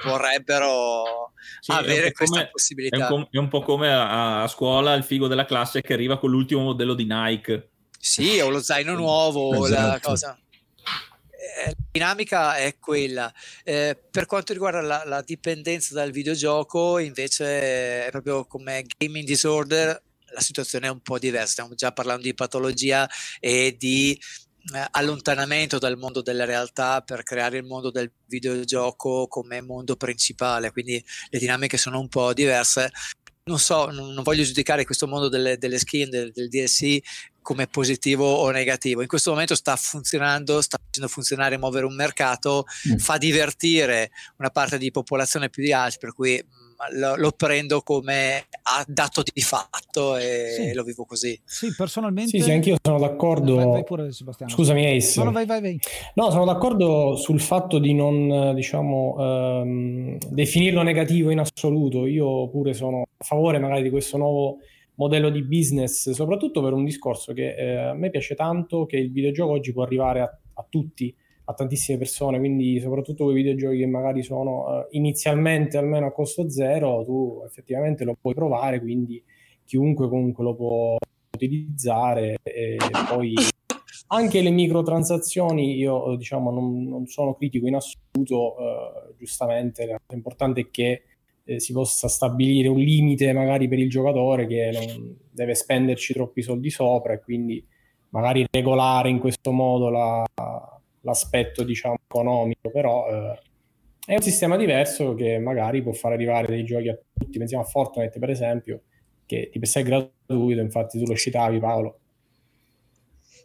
vorrebbero 0.05 1.33
sì, 1.61 1.71
avere 1.71 2.13
questa 2.13 2.39
come, 2.39 2.51
possibilità. 2.51 3.09
È 3.09 3.13
un, 3.13 3.27
è 3.31 3.39
un, 3.39 3.49
po' 3.49 3.63
come 3.63 3.93
a, 3.93 4.43
a, 4.43 4.49
scuola 4.49 4.95
il 4.95 5.05
figo 5.05 5.29
della 5.29 5.45
classe 5.45 5.81
che 5.81 5.93
arriva 5.93 6.19
con 6.19 6.31
l'ultimo 6.31 6.63
modello 6.63 6.95
di 6.95 7.07
Nike. 7.09 7.69
Sì, 7.99 8.41
o 8.41 8.51
lo 8.51 8.61
zaino 8.61 8.95
nuovo, 8.95 9.65
esatto. 9.65 9.87
la 9.87 10.01
cosa. 10.01 10.39
Eh, 11.57 11.67
la 11.67 11.75
dinamica 11.93 12.57
è 12.57 12.79
quella. 12.79 13.33
Eh, 13.63 13.97
per 14.11 14.27
quanto 14.27 14.53
riguarda 14.53 14.81
la, 14.81 15.03
la, 15.05 15.23
dipendenza 15.23 15.95
dal 15.95 16.11
videogioco, 16.11 16.99
invece, 16.99 18.07
è 18.07 18.09
proprio 18.11 18.45
come 18.47 18.85
gaming 18.99 19.25
disorder, 19.25 20.03
la 20.33 20.41
situazione 20.41 20.89
è 20.89 20.91
un 20.91 21.01
po' 21.01 21.19
diversa. 21.19 21.53
Stiamo 21.53 21.75
già 21.75 21.93
parlando 21.93 22.23
di 22.23 22.35
patologia 22.35 23.09
e 23.39 23.77
di 23.79 24.19
eh, 24.75 24.87
allontanamento 24.93 25.79
dal 25.79 25.97
mondo 25.97 26.23
della 26.23 26.45
realtà 26.45 27.03
per 27.03 27.23
creare 27.23 27.59
il 27.59 27.65
mondo 27.65 27.91
del 27.91 28.11
videogioco 28.27 29.29
come 29.29 29.61
mondo 29.61 29.97
principale. 29.97 30.73
Quindi 30.73 31.05
le 31.31 31.39
dinamiche 31.39 31.77
sono 31.77 32.01
un 32.01 32.09
po' 32.09 32.33
diverse 32.33 32.91
non 33.47 33.59
so, 33.59 33.91
non, 33.91 34.23
voglio 34.23 34.43
giudicare 34.43 34.87
questo 34.87 35.07
mondo 35.07 35.29
delle, 35.29 35.59
delle 35.59 35.79
skin, 35.79 36.09
del, 36.09 36.33
del, 36.33 36.49
DLC 36.49 36.99
come 37.43 37.67
positivo 37.67 38.25
o 38.25 38.51
negativo. 38.51 39.03
In 39.03 39.07
questo 39.07 39.33
momento 39.33 39.55
sta 39.55 39.77
funzionando, 39.77 40.63
sta 40.63 40.79
facendo 40.83 41.09
funzionare, 41.09 41.59
muovere 41.59 41.85
un 41.85 41.95
mercato, 41.95 42.65
mm. 42.89 42.97
fa 42.97 43.19
divertire 43.19 44.11
una 44.39 44.49
parte 44.49 44.79
di 44.79 44.91
popolazione 44.91 45.51
più 45.51 45.63
di 45.63 45.75
altri, 45.75 45.99
per 45.99 46.15
cui 46.15 46.43
lo, 46.93 47.17
lo, 47.17 47.33
prendo 47.33 47.81
come 47.83 48.47
dato 48.87 49.23
di 49.23 49.41
fatto 49.41 50.17
e 50.17 50.55
sì. 50.57 50.73
lo 50.75 50.83
vivo 50.83 51.05
così. 51.05 51.39
Sì, 51.45 51.75
personalmente. 51.77 52.31
Sì, 52.31 52.41
sì 52.41 52.53
anch'io 52.53 52.77
sono 52.83 52.99
d'accordo. 52.99 53.57
Vai, 53.57 53.67
vai 53.67 53.85
pure, 53.85 54.13
Sebastiano. 54.13 54.53
Scusami, 54.53 54.97
Ace. 54.97 55.23
No, 55.23 55.33
vai, 55.33 55.47
vai, 55.47 55.61
vai. 55.61 55.79
No, 56.15 56.31
sono 56.31 56.45
d'accordo 56.45 57.17
sul 57.17 57.41
fatto 57.41 57.79
di 57.79 57.95
non, 57.95 58.55
diciamo, 58.55 59.17
ehm, 59.19 60.19
definirlo 60.29 60.83
negativo 60.83 61.31
in 61.31 61.41
assoluto. 61.41 62.07
Io 62.07 62.49
pure 62.49 62.75
sono 62.75 63.03
a 63.17 63.25
favore 63.25 63.59
magari 63.59 63.83
di 63.83 63.91
questo 63.91 64.17
nuovo 64.17 64.59
modello 64.97 65.31
di 65.31 65.43
business, 65.43 66.11
soprattutto 66.11 66.63
per 66.63 66.73
un 66.73 66.85
discorso 66.85 67.33
che 67.33 67.55
eh, 67.55 67.77
a 67.77 67.95
me 67.95 68.11
piace 68.11 68.35
tanto, 68.35 68.87
che 68.87 68.97
il 68.97 69.11
videogioco 69.11 69.53
oggi 69.53 69.73
può 69.73 69.83
arrivare 69.83 70.21
a, 70.21 70.39
a 70.55 70.67
tutti, 70.69 71.15
a 71.47 71.53
tantissime 71.53 71.99
persone, 71.99 72.39
quindi 72.39 72.81
soprattutto 72.81 73.25
quei 73.25 73.37
videogiochi 73.37 73.79
che 73.79 73.87
magari 73.87 74.23
sono 74.23 74.65
uh, 74.65 74.87
inizialmente 74.91 75.77
almeno 75.77 76.07
a 76.07 76.13
costo 76.13 76.49
zero, 76.49 77.05
tu 77.05 77.43
effettivamente 77.47 78.05
lo 78.05 78.17
puoi 78.19 78.35
provare, 78.35 78.81
quindi 78.81 79.23
chiunque 79.65 80.09
comunque 80.09 80.45
lo 80.45 80.55
può 80.55 80.97
utilizzare 81.35 82.37
e 82.43 82.77
poi 83.09 83.35
anche 84.09 84.43
le 84.43 84.51
microtransazioni 84.51 85.77
io 85.77 86.15
diciamo 86.17 86.51
non, 86.51 86.85
non 86.85 87.07
sono 87.07 87.35
critico 87.35 87.67
in 87.67 87.75
assoluto, 87.75 88.55
uh, 88.59 89.15
giustamente 89.19 89.87
la 89.87 89.99
cosa 89.99 90.17
importante 90.17 90.63
è 90.63 90.71
che 90.71 91.03
eh, 91.45 91.61
si 91.61 91.73
possa 91.73 92.09
stabilire 92.09 92.69
un 92.69 92.79
limite 92.79 93.33
magari 93.35 93.69
per 93.69 93.79
il 93.79 93.91
giocatore 93.91 94.47
che 94.47 94.71
non 94.73 95.17
deve 95.31 95.55
spenderci 95.55 96.15
troppi 96.15 96.41
soldi 96.41 96.71
sopra 96.71 97.13
e 97.13 97.21
quindi 97.21 97.63
magari 98.11 98.47
regolare 98.51 99.11
in 99.11 99.19
questo 99.19 99.51
modo 99.53 99.91
la, 99.91 100.25
l'aspetto 101.05 101.63
diciamo 101.63 101.97
economico 102.05 102.71
però 102.71 103.07
eh, 103.09 103.41
è 104.07 104.15
un 104.15 104.23
sistema 104.23 104.57
diverso 104.57 105.15
che 105.15 105.39
magari 105.39 105.83
può 105.83 105.93
far 105.93 106.13
arrivare 106.13 106.49
dei 106.49 106.65
giochi 106.65 106.89
a 106.89 106.99
tutti 107.13 107.39
pensiamo 107.39 107.63
a 107.63 107.67
Fortnite 107.67 108.19
per 108.19 108.31
esempio 108.31 108.83
che 109.27 109.49
ti 109.51 109.59
per 109.59 109.69
sé 109.69 109.81
è 109.81 109.83
gratuito 109.85 110.61
infatti 110.61 110.99
tu 110.99 111.07
lo 111.07 111.17
citavi 111.17 111.59
Paolo 111.59 112.01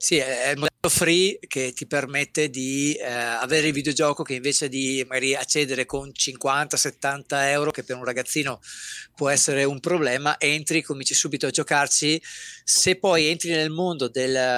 sì, 0.01 0.15
è 0.15 0.51
il 0.51 0.55
modello 0.55 0.87
free 0.87 1.39
che 1.45 1.73
ti 1.73 1.85
permette 1.85 2.49
di 2.49 2.93
eh, 2.93 3.05
avere 3.05 3.67
il 3.67 3.73
videogioco 3.73 4.23
che 4.23 4.35
invece 4.35 4.69
di 4.69 5.03
magari 5.05 5.35
accedere 5.35 5.85
con 5.85 6.09
50-70 6.09 7.25
euro, 7.49 7.71
che 7.71 7.83
per 7.83 7.97
un 7.97 8.05
ragazzino 8.05 8.61
può 9.13 9.27
essere 9.27 9.65
un 9.65 9.81
problema, 9.81 10.39
entri, 10.39 10.81
cominci 10.81 11.13
subito 11.13 11.47
a 11.47 11.49
giocarci. 11.49 12.21
Se 12.71 12.97
poi 12.97 13.25
entri 13.25 13.49
nel 13.49 13.71
mondo 13.71 14.09
del, 14.09 14.55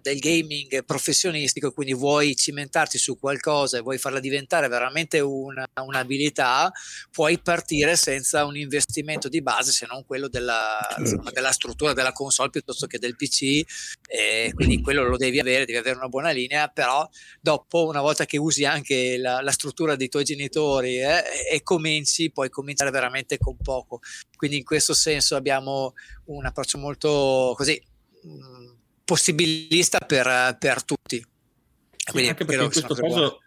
del 0.00 0.18
gaming 0.18 0.82
professionistico, 0.82 1.72
quindi 1.72 1.92
vuoi 1.92 2.34
cimentarti 2.34 2.96
su 2.96 3.18
qualcosa 3.18 3.76
e 3.76 3.80
vuoi 3.82 3.98
farla 3.98 4.18
diventare 4.18 4.66
veramente 4.66 5.20
una, 5.20 5.66
un'abilità, 5.82 6.72
puoi 7.10 7.38
partire 7.38 7.96
senza 7.96 8.46
un 8.46 8.56
investimento 8.56 9.28
di 9.28 9.42
base 9.42 9.72
se 9.72 9.84
non 9.86 10.06
quello 10.06 10.28
della, 10.28 10.78
insomma, 10.96 11.30
della 11.32 11.52
struttura 11.52 11.92
della 11.92 12.12
console 12.12 12.48
piuttosto 12.48 12.86
che 12.86 12.98
del 12.98 13.14
PC. 13.14 13.60
E 14.06 14.52
quindi 14.54 14.80
quello 14.80 15.02
lo 15.06 15.18
devi 15.18 15.38
avere, 15.38 15.66
devi 15.66 15.76
avere 15.76 15.96
una 15.96 16.08
buona 16.08 16.30
linea, 16.30 16.68
però 16.68 17.06
dopo, 17.42 17.84
una 17.84 18.00
volta 18.00 18.24
che 18.24 18.38
usi 18.38 18.64
anche 18.64 19.18
la, 19.18 19.42
la 19.42 19.52
struttura 19.52 19.96
dei 19.96 20.08
tuoi 20.08 20.24
genitori 20.24 20.98
eh, 20.98 21.22
e 21.52 21.62
cominci, 21.62 22.30
puoi 22.30 22.48
cominciare 22.48 22.90
veramente 22.90 23.36
con 23.36 23.58
poco. 23.62 24.00
Quindi 24.34 24.56
in 24.56 24.64
questo 24.64 24.94
senso 24.94 25.36
abbiamo 25.36 25.94
un 26.26 26.46
approccio 26.46 26.78
molto 26.78 27.54
così, 27.56 27.80
mh, 28.22 28.28
mm, 28.28 28.72
possibilista 29.04 29.98
per, 29.98 30.56
per 30.58 30.84
tutti. 30.84 31.16
Sì, 31.16 32.10
Quindi 32.10 32.28
anche 32.30 32.44
perché 32.44 32.62
in 32.64 32.70
questo 32.70 32.94
caso... 32.94 33.38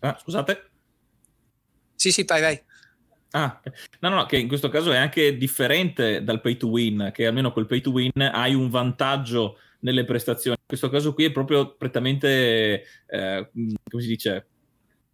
Ah, 0.00 0.18
scusate? 0.20 0.70
Sì, 1.94 2.12
sì, 2.12 2.24
vai, 2.24 2.40
vai. 2.40 2.62
Ah, 3.30 3.60
no, 4.00 4.08
no, 4.08 4.26
che 4.26 4.38
in 4.38 4.48
questo 4.48 4.68
caso 4.68 4.92
è 4.92 4.96
anche 4.96 5.36
differente 5.36 6.22
dal 6.22 6.40
pay 6.40 6.56
to 6.56 6.68
win, 6.68 7.10
che 7.12 7.26
almeno 7.26 7.52
col 7.52 7.66
pay 7.66 7.80
to 7.80 7.90
win 7.90 8.10
hai 8.16 8.54
un 8.54 8.70
vantaggio 8.70 9.58
nelle 9.80 10.04
prestazioni. 10.04 10.56
In 10.58 10.66
questo 10.66 10.88
caso 10.88 11.12
qui 11.12 11.24
è 11.24 11.32
proprio 11.32 11.74
prettamente, 11.74 12.84
eh, 13.06 13.50
come 13.52 14.02
si 14.02 14.08
dice, 14.08 14.46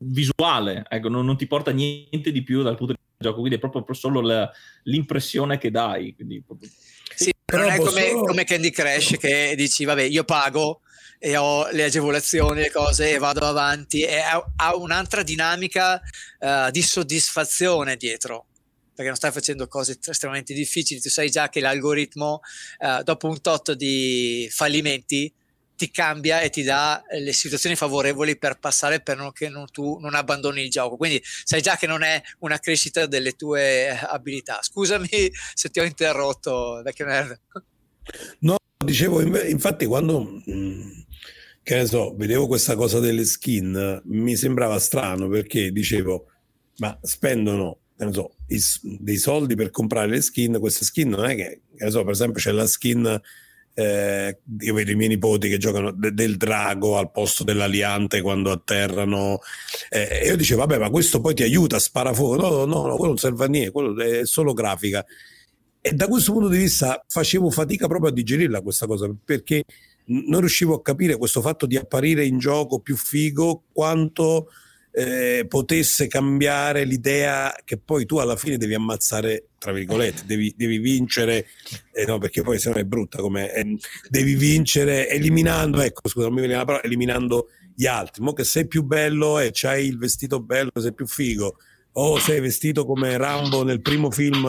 visuale, 0.03 0.85
ecco, 0.89 1.09
non, 1.09 1.25
non, 1.25 1.37
ti 1.37 1.47
porta 1.47 1.71
niente 1.71 2.33
di 2.33 2.43
più 2.43 2.63
dal 2.63 2.77
punto 2.77 2.93
di 2.93 2.99
vista 2.99 3.17
del 3.19 3.29
gioco, 3.29 3.41
quindi 3.41 3.57
è 3.57 3.61
proprio 3.61 3.95
solo 3.95 4.21
la, 4.21 4.51
l'impressione 4.85 5.59
che 5.59 5.71
dai. 5.71 6.15
Quindi 6.15 6.43
proprio... 6.43 6.69
Sì, 7.15 7.33
però 7.45 7.63
non 7.63 7.73
è 7.73 7.77
come, 7.79 8.09
solo... 8.09 8.25
come 8.25 8.45
Candy 8.45 8.71
Crush 8.71 9.17
che 9.19 9.55
dici, 9.57 9.85
vabbè, 9.85 10.03
io 10.03 10.25
pago 10.25 10.81
e 11.19 11.37
ho 11.37 11.69
le 11.71 11.85
agevolazioni, 11.85 12.63
le 12.63 12.71
cose 12.71 13.13
e 13.13 13.19
vado 13.19 13.47
avanti 13.47 14.03
e 14.03 14.19
ha, 14.19 14.45
ha 14.57 14.77
un'altra 14.77 15.23
dinamica 15.23 16.01
uh, 16.41 16.71
di 16.71 16.83
soddisfazione 16.83 17.97
dietro 17.97 18.47
perché 18.95 19.07
non 19.07 19.17
stai 19.17 19.33
facendo 19.33 19.69
cose 19.69 19.99
estremamente 20.05 20.53
difficili, 20.53 21.01
tu 21.01 21.09
sai 21.09 21.31
già 21.31 21.49
che 21.49 21.61
l'algoritmo 21.61 22.41
uh, 22.79 23.03
dopo 23.03 23.29
un 23.29 23.41
tot 23.41 23.73
di 23.73 24.49
fallimenti 24.51 25.33
ti 25.83 25.91
cambia 25.91 26.41
e 26.41 26.49
ti 26.49 26.63
dà 26.63 27.03
le 27.11 27.33
situazioni 27.33 27.75
favorevoli 27.75 28.39
per 28.39 28.61
passare 28.61 29.01
per 29.01 29.17
non, 29.17 29.33
che 29.33 29.49
non, 29.49 29.67
tu 29.73 29.99
non 29.99 30.15
abbandoni 30.15 30.63
il 30.63 30.71
gioco. 30.71 30.97
Quindi 30.97 31.21
sai 31.43 31.61
già 31.61 31.77
che 31.77 31.89
non 31.89 32.05
è 32.05 32.23
una 32.39 32.59
crescita 32.59 33.07
delle 33.07 33.33
tue 33.33 33.99
abilità. 33.99 34.61
Scusami 34.63 35.09
se 35.55 35.71
ti 35.71 35.81
ho 35.81 35.85
interrotto, 35.85 36.83
vecchio 36.85 37.07
nerd. 37.07 37.41
No, 38.41 38.57
dicevo, 38.85 39.21
infatti 39.23 39.87
quando... 39.87 40.43
Mm, 40.49 41.01
che 41.65 41.77
ne 41.77 41.87
so, 41.87 42.13
vedevo 42.17 42.49
questa 42.49 42.75
cosa 42.75 42.99
delle 42.99 43.25
skin, 43.25 44.03
mi 44.07 44.35
sembrava 44.35 44.81
strano 44.81 45.29
perché 45.29 45.71
dicevo, 45.71 46.27
ma 46.79 46.99
spendono 47.03 47.83
so, 48.11 48.35
i, 48.49 48.61
dei 48.99 49.17
soldi 49.17 49.55
per 49.55 49.71
comprare 49.71 50.09
le 50.09 50.21
skin, 50.23 50.59
queste 50.59 50.85
skin 50.85 51.09
non 51.09 51.25
è 51.25 51.37
che, 51.37 51.61
che 51.77 51.91
so, 51.91 52.03
per 52.03 52.15
esempio 52.15 52.41
c'è 52.41 52.51
la 52.51 52.67
skin 52.67 53.21
eh, 53.75 54.39
io 54.61 54.75
vedo 54.75 54.91
i 54.91 54.95
miei 54.95 55.09
nipoti 55.09 55.49
che 55.49 55.59
giocano 55.59 55.91
de- 55.93 56.13
del 56.13 56.37
drago 56.37 56.99
al 56.99 57.11
posto 57.11 57.45
dell'aliante 57.45 58.21
quando 58.21 58.51
atterrano. 58.51 59.39
Eh, 59.89 60.27
io 60.27 60.37
dicevo 60.37 60.61
vabbè 60.61 60.79
ma 60.79 60.91
questo 60.91 61.21
poi 61.21 61.35
ti 61.35 61.43
aiuta 61.43 61.77
a 61.77 61.79
sparare 61.79 62.17
no 62.17 62.65
no 62.65 62.87
no 62.87 62.97
quello 62.97 63.07
non 63.07 63.19
serve 63.19 63.45
a 63.45 63.49
niente 63.49 63.71
quello 63.71 64.01
è 64.01 64.27
solo 64.27 64.53
grafica. 64.53 65.05
E 65.81 65.93
da 65.93 66.07
questo 66.07 66.33
punto 66.33 66.49
di 66.49 66.59
vista 66.59 67.05
facevo 67.09 67.51
fatica 67.51 67.89
proprio 67.89 68.11
a 68.11 68.13
digerirla 68.13 68.61
questa 68.61 68.87
cosa 68.87 69.13
perché 69.25 69.65
non 70.07 70.41
riuscivo 70.41 70.75
a 70.75 70.83
capire 70.83 71.17
questo 71.17 71.41
fatto 71.41 71.67
di 71.67 71.77
apparire 71.77 72.25
in 72.25 72.39
gioco 72.39 72.81
più 72.81 72.97
figo 72.97 73.65
quanto 73.73 74.49
eh, 74.95 75.47
potesse 75.49 76.07
cambiare 76.07 76.85
l'idea 76.85 77.55
che 77.65 77.79
poi 77.79 78.05
tu 78.05 78.19
alla 78.19 78.37
fine 78.37 78.59
devi 78.59 78.75
ammazzare, 78.75 79.49
tra 79.59 79.73
virgolette, 79.73 80.25
devi, 80.27 80.53
devi 80.57 80.79
vincere, 80.79 81.47
eh, 81.93 82.05
no, 82.05 82.19
perché 82.19 82.43
poi 82.43 82.59
se 82.59 82.69
no 82.69 82.77
è 82.77 82.85
brutta 82.85 83.19
come 83.23 83.53
eh, 83.53 83.79
devi 84.09 84.35
vincere 84.35 85.09
eliminando, 85.09 85.81
ecco, 85.81 86.09
scusa, 86.09 86.27
non 86.27 86.35
mi 86.35 86.41
viene 86.41 86.57
la 86.57 86.65
parola, 86.65 86.85
eliminando 86.85 87.49
gli 87.75 87.87
altri. 87.87 88.23
Mo 88.23 88.35
che 88.35 88.45
sei 88.45 88.67
più 88.67 88.83
bello 88.83 89.39
e 89.39 89.51
c'hai 89.53 89.87
il 89.87 89.97
vestito 89.99 90.41
bello, 90.41 90.71
sei 90.77 90.93
più 90.93 91.07
figo. 91.07 91.57
O 91.95 92.19
sei 92.19 92.41
vestito 92.41 92.87
come 92.87 93.19
Rambo 93.19 93.65
nel 93.65 93.83
primo 93.83 94.11
film, 94.11 94.47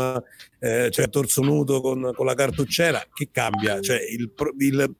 eh, 0.60 0.90
cioè 0.92 1.10
torso 1.10 1.42
nudo 1.42 1.82
con, 1.82 2.12
con, 2.16 2.26
la 2.26 2.36
cartuccera, 2.36 3.06
che 3.14 3.30
cambia? 3.32 3.82
Cioè, 3.82 4.00
il, 4.02 4.32
il, 4.60 4.96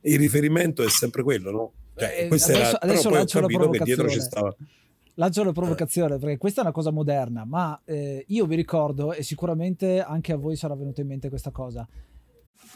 il 0.00 0.18
riferimento 0.18 0.82
è 0.82 0.88
sempre 0.88 1.22
quello, 1.22 1.50
no? 1.52 1.72
Cioè, 1.96 2.14
eh, 2.18 2.26
adesso, 2.26 2.52
era, 2.52 2.80
adesso 2.80 3.10
lancio 3.10 3.40
la 3.40 3.46
provocazione. 3.46 4.54
Lancio 5.18 5.44
la 5.44 5.52
provocazione 5.52 6.18
perché 6.18 6.36
questa 6.36 6.60
è 6.60 6.64
una 6.64 6.72
cosa 6.72 6.90
moderna, 6.90 7.46
ma 7.46 7.80
eh, 7.86 8.22
io 8.28 8.44
vi 8.44 8.54
ricordo 8.54 9.14
e 9.14 9.22
sicuramente 9.22 10.02
anche 10.02 10.32
a 10.32 10.36
voi 10.36 10.56
sarà 10.56 10.74
venuta 10.74 11.00
in 11.00 11.06
mente 11.06 11.30
questa 11.30 11.50
cosa. 11.50 11.88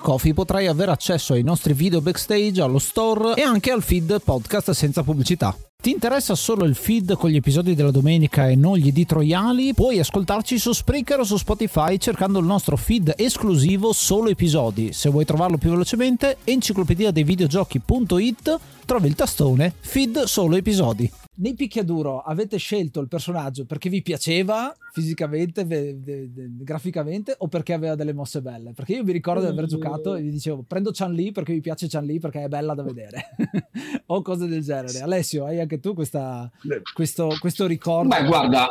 Coffee 0.00 0.34
potrai 0.34 0.66
avere 0.66 0.90
accesso 0.90 1.32
ai 1.32 1.42
nostri 1.42 1.72
video 1.72 2.00
backstage, 2.00 2.60
allo 2.60 2.78
store 2.78 3.34
e 3.34 3.42
anche 3.42 3.70
al 3.70 3.82
feed 3.82 4.20
podcast 4.22 4.70
senza 4.70 5.02
pubblicità. 5.02 5.56
Ti 5.80 5.90
interessa 5.90 6.34
solo 6.34 6.64
il 6.64 6.74
feed 6.74 7.14
con 7.14 7.30
gli 7.30 7.36
episodi 7.36 7.74
della 7.74 7.90
domenica 7.90 8.48
e 8.48 8.56
non 8.56 8.76
gli 8.76 8.88
editoriali? 8.88 9.72
Puoi 9.72 9.98
ascoltarci 10.00 10.58
su 10.58 10.72
Spreaker 10.72 11.20
o 11.20 11.24
su 11.24 11.36
Spotify 11.36 11.96
cercando 11.98 12.40
il 12.40 12.44
nostro 12.46 12.76
feed 12.76 13.14
esclusivo 13.16 13.92
solo 13.92 14.28
episodi. 14.28 14.92
Se 14.92 15.10
vuoi 15.10 15.24
trovarlo 15.24 15.58
più 15.58 15.70
velocemente, 15.70 16.38
enciclopedia 16.44 17.12
dei 17.12 17.22
videogiochi.it 17.22 18.58
trovi 18.84 19.06
il 19.06 19.14
tastone 19.14 19.72
feed 19.78 20.24
solo 20.24 20.56
episodi 20.56 21.10
nei 21.36 21.54
picchiaduro 21.54 22.20
avete 22.20 22.56
scelto 22.56 23.00
il 23.00 23.08
personaggio 23.08 23.64
perché 23.64 23.88
vi 23.88 24.02
piaceva 24.02 24.74
fisicamente, 24.92 25.64
ve, 25.64 25.96
ve, 25.98 26.28
ve, 26.32 26.48
graficamente 26.50 27.34
o 27.38 27.48
perché 27.48 27.72
aveva 27.72 27.94
delle 27.94 28.12
mosse 28.12 28.40
belle? 28.40 28.72
Perché 28.72 28.94
io 28.94 29.02
vi 29.04 29.12
ricordo 29.12 29.42
di 29.42 29.48
aver 29.48 29.66
giocato 29.66 30.14
e 30.14 30.22
vi 30.22 30.30
dicevo 30.30 30.64
prendo 30.66 30.90
Chan 30.92 31.12
Li 31.12 31.32
perché 31.32 31.52
mi 31.52 31.60
piace 31.60 31.88
Chan 31.88 32.04
Li 32.04 32.18
perché 32.18 32.44
è 32.44 32.48
bella 32.48 32.74
da 32.74 32.82
vedere 32.82 33.30
o 34.06 34.22
cose 34.22 34.46
del 34.46 34.62
genere. 34.62 35.00
Alessio, 35.00 35.44
hai 35.44 35.60
anche 35.60 35.80
tu 35.80 35.94
questa, 35.94 36.50
questo, 36.94 37.36
questo 37.38 37.66
ricordo? 37.66 38.08
Beh, 38.08 38.24
guarda, 38.24 38.70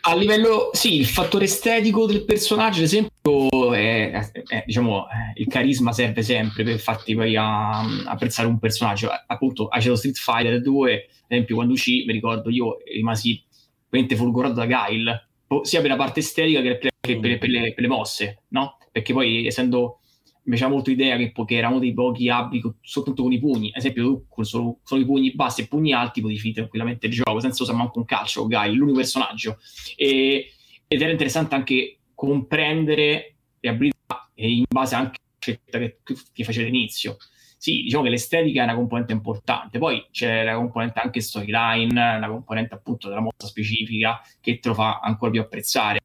a 0.00 0.14
livello, 0.14 0.70
sì, 0.72 0.96
il 0.96 1.06
fattore 1.06 1.44
estetico 1.44 2.06
del 2.06 2.24
personaggio, 2.24 2.78
ad 2.78 2.84
esempio, 2.84 3.74
è, 3.74 4.10
è, 4.10 4.62
diciamo, 4.64 5.06
il 5.34 5.46
carisma 5.48 5.92
serve 5.92 6.22
sempre 6.22 6.64
per 6.64 6.78
farti 6.78 7.14
poi 7.14 7.36
a, 7.36 7.80
a 7.80 7.86
apprezzare 8.06 8.48
un 8.48 8.58
personaggio. 8.58 9.10
Appunto, 9.26 9.68
citato 9.78 9.96
Street 9.96 10.16
Fighter 10.16 10.62
2, 10.62 11.08
ad 11.28 11.32
esempio, 11.32 11.56
quando 11.56 11.74
uscì, 11.74 12.04
mi 12.06 12.12
ricordo, 12.12 12.48
io 12.48 12.78
rimasi 12.90 13.44
veramente 13.90 14.16
folgorato 14.16 14.54
da 14.54 14.66
Guile, 14.66 15.28
sia 15.62 15.80
per 15.80 15.90
la 15.90 15.96
parte 15.96 16.20
estetica 16.20 16.62
che 16.62 16.76
per, 16.78 16.90
che 17.00 17.18
per, 17.18 17.38
per, 17.38 17.48
le, 17.50 17.74
per 17.74 17.82
le, 17.82 17.88
mosse, 17.88 18.44
no? 18.48 18.78
Perché 18.90 19.12
poi, 19.12 19.46
essendo 19.46 20.00
mi 20.44 20.54
faceva 20.54 20.70
molto 20.70 20.90
idea 20.90 21.18
che, 21.18 21.30
che 21.32 21.56
era 21.56 21.68
uno 21.68 21.78
dei 21.78 21.92
pochi 21.92 22.30
abili 22.30 22.62
soltanto 22.80 23.22
con 23.22 23.32
i 23.32 23.38
pugni. 23.38 23.68
Ad 23.68 23.76
esempio, 23.76 24.02
tu 24.04 24.24
con 24.28 24.44
solo, 24.44 24.78
solo 24.82 25.02
i 25.02 25.04
pugni 25.04 25.34
bassi 25.34 25.60
e 25.60 25.66
pugni 25.66 25.92
alti 25.92 26.22
potevi 26.22 26.40
finire 26.40 26.60
tranquillamente 26.60 27.06
il 27.06 27.12
gioco 27.12 27.38
senza 27.38 27.62
usare 27.62 27.76
manco 27.76 27.98
un 27.98 28.06
calcio. 28.06 28.46
Guy, 28.46 28.74
l'unico 28.74 28.96
personaggio. 28.96 29.58
E, 29.94 30.52
ed 30.86 31.02
era 31.02 31.10
interessante 31.10 31.54
anche 31.54 31.98
comprendere 32.14 33.36
le 33.60 33.68
abilità 33.68 34.30
in 34.36 34.64
base 34.66 34.94
anche 34.94 35.18
alla 35.20 35.36
scelta 35.38 35.78
che 35.78 35.98
ti 36.32 36.44
facevi 36.44 36.68
all'inizio. 36.68 37.18
Sì, 37.60 37.82
diciamo 37.82 38.04
che 38.04 38.10
l'estetica 38.10 38.60
è 38.60 38.64
una 38.64 38.76
componente 38.76 39.12
importante, 39.12 39.78
poi 39.80 40.06
c'è 40.12 40.44
la 40.44 40.54
componente 40.54 41.00
anche 41.00 41.20
storyline, 41.20 42.18
la 42.20 42.28
componente 42.28 42.74
appunto 42.74 43.08
della 43.08 43.20
mossa 43.20 43.48
specifica 43.48 44.20
che 44.40 44.60
te 44.60 44.68
lo 44.68 44.74
fa 44.74 45.00
ancora 45.00 45.32
più 45.32 45.40
apprezzare. 45.40 45.98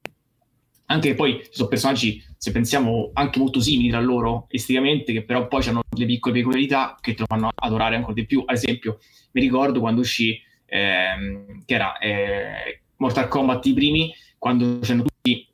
Anche 0.88 1.14
poi 1.14 1.42
ci 1.44 1.50
sono 1.52 1.70
personaggi, 1.70 2.24
se 2.38 2.52
pensiamo, 2.52 3.12
anche 3.14 3.38
molto 3.40 3.60
simili 3.62 3.90
tra 3.90 4.00
loro 4.00 4.48
esteticamente, 4.50 5.14
che 5.14 5.24
però 5.24 5.48
poi 5.48 5.64
hanno 5.68 5.82
delle 5.90 6.08
piccole 6.08 6.34
peculiarità 6.34 6.98
che 7.00 7.14
te 7.14 7.20
lo 7.20 7.26
fanno 7.28 7.52
adorare 7.54 7.96
ancora 7.96 8.14
di 8.16 8.26
più. 8.26 8.44
Ad 8.46 8.56
esempio, 8.56 8.98
mi 9.34 9.42
ricordo 9.42 9.80
quando 9.80 10.02
uscì, 10.02 10.40
ehm, 10.66 11.64
che 11.66 11.74
era 11.74 11.98
eh, 12.00 12.82
Mortal 12.98 13.28
Kombat 13.28 13.66
i 13.68 13.74
primi, 13.74 14.12
quando 14.40 14.80
c'erano 14.80 15.04
tutti 15.04 15.48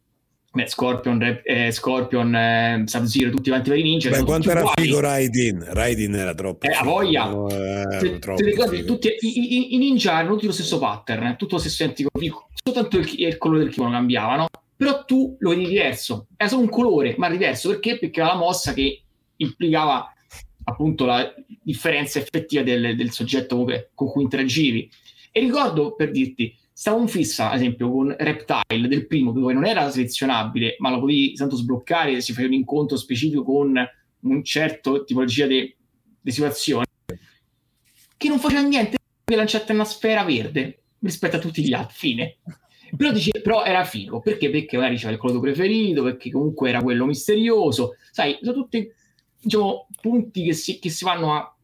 Beh, 0.60 0.68
Scorpion, 0.68 1.41
eh, 1.43 1.72
Scorpion 1.72 2.36
eh, 2.36 2.84
Sub-Zero, 2.86 3.30
tutti 3.30 3.49
quanti 3.49 3.70
i 3.70 3.72
vari 3.72 3.84
ninja. 3.84 4.10
Beh, 4.10 4.24
quanto 4.24 4.49
era 4.51 4.60
uguali. 4.60 4.82
figo 4.82 4.99
Raidin? 4.99 5.66
Raidin 5.70 6.16
era 6.16 6.34
troppo. 6.34 6.68
Eh, 6.68 6.74
a 6.74 6.84
voglia. 6.84 7.30
Eh, 7.30 8.20
troppo 8.20 8.43
ricordi, 8.43 8.84
tutti, 8.84 9.07
i, 9.07 9.18
i, 9.22 9.76
i, 9.76 9.78
ninja 9.78 10.20
erano 10.20 10.34
tutti 10.34 10.47
lo 10.47 10.51
stesso 10.51 10.78
pattern, 10.78 11.38
tutto 11.38 11.55
lo 11.55 11.62
stesso 11.62 11.84
identico, 11.84 12.10
soltanto 12.62 12.97
il, 12.97 13.10
il 13.16 13.38
colore 13.38 13.64
del 13.64 13.72
kimono 13.72 13.91
cambiava, 13.91 14.36
no? 14.36 14.47
però 14.76 15.05
tu 15.05 15.36
lo 15.39 15.49
vedi 15.49 15.68
diverso, 15.68 16.28
era 16.36 16.49
solo 16.49 16.64
un 16.64 16.70
colore, 16.70 17.16
ma 17.18 17.30
diverso 17.30 17.70
perché? 17.70 17.97
Perché 17.97 18.20
era 18.20 18.34
la 18.34 18.38
mossa 18.38 18.74
che 18.74 19.01
implicava 19.38 20.14
appunto 20.66 21.05
la 21.05 21.34
differenza 21.62 22.20
effettiva 22.20 22.64
del, 22.64 22.95
del 22.95 23.12
soggetto 23.12 23.66
con 23.93 24.07
cui 24.10 24.24
interagivi. 24.24 24.89
E 25.32 25.39
ricordo 25.39 25.95
per 25.95 26.12
dirti, 26.12 26.53
stavo 26.80 27.02
in 27.02 27.10
fissa, 27.10 27.50
ad 27.50 27.58
esempio, 27.58 27.92
con 27.92 28.16
Reptile 28.18 28.88
del 28.88 29.06
primo, 29.06 29.34
dove 29.34 29.52
non 29.52 29.66
era 29.66 29.92
selezionabile, 29.92 30.78
ma 30.80 30.90
lo 30.90 31.02
potevi 31.02 31.34
tanto 31.34 31.58
sbloccare 31.58 32.22
se 32.22 32.32
facevi 32.32 32.54
un 32.54 32.60
incontro 32.62 32.96
specifico 32.96 33.44
con 33.44 33.76
un 34.22 34.44
certo 34.46 35.04
tipologia 35.04 35.46
di 35.46 35.76
situazioni 36.24 36.86
che 38.16 38.28
non 38.30 38.40
faceva 38.40 38.62
niente 38.62 38.96
che 39.26 39.36
lanciate 39.36 39.74
una 39.74 39.84
sfera 39.84 40.24
verde 40.24 40.84
rispetto 41.00 41.36
a 41.36 41.40
tutti 41.40 41.62
gli 41.66 41.74
altri, 41.74 41.98
fine. 41.98 42.38
Però, 42.96 43.12
dice, 43.12 43.42
però 43.42 43.66
era 43.66 43.84
figo, 43.84 44.22
perché? 44.22 44.50
Perché 44.50 44.78
magari 44.78 44.96
c'era 44.96 45.12
il 45.12 45.18
colore 45.18 45.42
preferito, 45.42 46.02
perché 46.02 46.32
comunque 46.32 46.70
era 46.70 46.82
quello 46.82 47.06
misterioso, 47.06 47.96
sai, 48.10 48.40
sono 48.42 48.54
tutti 48.54 48.90
diciamo, 49.38 49.86
punti 50.00 50.44
che 50.44 50.54
si, 50.54 50.80
che 50.80 50.90
si 50.90 51.04
vanno 51.04 51.36
a, 51.36 51.58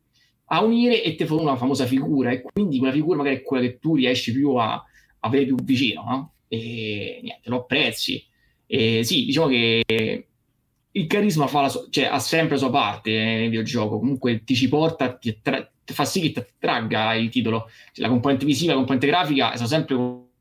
a, 0.47 0.61
unire 0.61 1.01
e 1.01 1.15
ti 1.15 1.25
fanno 1.25 1.43
una 1.43 1.55
famosa 1.55 1.85
figura 1.85 2.31
e 2.31 2.41
quindi 2.41 2.79
quella 2.79 2.91
figura 2.91 3.15
magari 3.15 3.37
è 3.37 3.43
quella 3.43 3.65
che 3.65 3.79
tu 3.79 3.95
riesci 3.95 4.33
più 4.33 4.55
a 4.55 4.83
avere 5.25 5.45
più 5.45 5.55
vicino, 5.63 6.03
no? 6.03 6.33
E 6.47 7.19
niente, 7.21 7.49
lo 7.49 7.57
apprezzi. 7.57 8.23
E 8.67 9.03
sì, 9.03 9.25
diciamo 9.25 9.47
che 9.47 10.27
il 10.91 11.07
carisma 11.07 11.47
fa 11.47 11.67
so- 11.67 11.87
cioè, 11.89 12.05
ha 12.05 12.19
sempre 12.19 12.55
la 12.55 12.61
sua 12.61 12.69
parte 12.69 13.11
eh, 13.11 13.39
nel 13.39 13.49
videogioco, 13.49 13.99
comunque 13.99 14.43
ti 14.43 14.55
ci 14.55 14.69
porta, 14.69 15.15
ti, 15.17 15.29
attra- 15.29 15.69
fa 15.83 16.05
sì 16.05 16.21
che 16.21 16.31
ti 16.31 16.39
attragga 16.39 17.13
il 17.15 17.29
titolo. 17.29 17.67
Cioè, 17.91 18.05
la 18.05 18.09
componente 18.09 18.45
visiva, 18.45 18.71
la 18.71 18.77
componente 18.77 19.07
grafica 19.07 19.51
è 19.51 19.57
sempre 19.57 19.95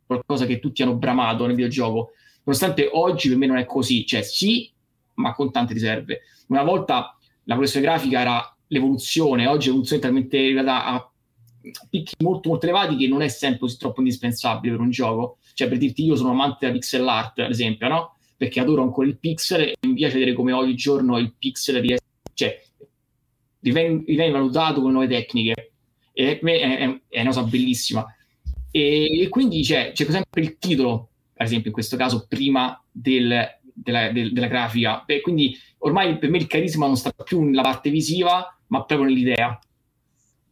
qualcosa 0.07 0.47
che 0.47 0.61
tutti 0.61 0.82
hanno 0.82 0.97
bramato 0.97 1.47
nel 1.47 1.57
videogioco, 1.57 2.12
nonostante 2.45 2.89
oggi 2.93 3.28
per 3.28 3.39
me 3.39 3.47
non 3.47 3.57
è 3.57 3.64
così, 3.64 4.07
cioè 4.07 4.22
sì, 4.22 4.72
ma 5.14 5.35
con 5.35 5.51
tante 5.51 5.72
riserve. 5.72 6.20
Una 6.49 6.62
volta 6.62 7.16
la 7.45 7.55
progressione 7.55 7.87
grafica 7.87 8.20
era 8.20 8.57
l'evoluzione, 8.68 9.47
oggi 9.47 9.66
l'evoluzione 9.66 10.01
è 10.03 10.05
talmente 10.05 10.39
arrivata 10.39 10.85
a 10.85 11.12
picchi 11.88 12.14
molto 12.18 12.48
molto 12.48 12.66
elevati 12.66 12.96
che 12.96 13.06
non 13.06 13.22
è 13.22 13.28
sempre 13.28 13.60
così 13.60 13.78
troppo 13.78 14.00
indispensabile 14.00 14.74
per 14.74 14.84
un 14.84 14.90
gioco. 14.90 15.38
Cioè, 15.54 15.68
per 15.68 15.78
dirti, 15.78 16.04
io 16.04 16.16
sono 16.16 16.30
amante 16.30 16.58
della 16.60 16.72
pixel 16.72 17.08
art, 17.08 17.38
ad 17.38 17.50
esempio, 17.50 17.88
no? 17.88 18.16
Perché 18.36 18.60
adoro 18.60 18.82
ancora 18.82 19.06
il 19.06 19.18
pixel 19.18 19.62
e 19.62 19.74
mi 19.86 19.94
piace 19.94 20.18
vedere 20.18 20.34
come 20.34 20.52
oggigiorno 20.52 21.18
il 21.18 21.34
pixel 21.38 21.80
riesce, 21.80 22.04
cioè, 22.34 22.62
viene, 23.60 24.02
viene 24.04 24.30
valutato 24.30 24.80
con 24.80 24.92
nuove 24.92 25.08
tecniche. 25.08 25.72
E 26.12 26.38
è, 26.38 26.44
è, 26.44 27.00
è 27.08 27.20
una 27.20 27.30
cosa 27.30 27.42
bellissima. 27.44 28.04
E, 28.70 29.22
e 29.22 29.28
quindi 29.28 29.62
c'è, 29.62 29.92
c'è 29.92 30.04
sempre 30.10 30.42
il 30.42 30.58
titolo, 30.58 31.08
per 31.32 31.46
esempio, 31.46 31.68
in 31.68 31.74
questo 31.74 31.96
caso, 31.96 32.26
prima 32.28 32.80
del, 32.90 33.46
della, 33.72 34.10
del, 34.10 34.32
della, 34.32 34.48
grafica. 34.48 35.04
E 35.06 35.20
quindi 35.20 35.56
ormai 35.78 36.18
per 36.18 36.30
me 36.30 36.38
il 36.38 36.46
carisma 36.46 36.86
non 36.86 36.96
sta 36.96 37.12
più 37.12 37.42
nella 37.42 37.62
parte 37.62 37.90
visiva, 37.90 38.56
ma 38.66 38.84
proprio 38.84 39.08
nell'idea 39.08 39.58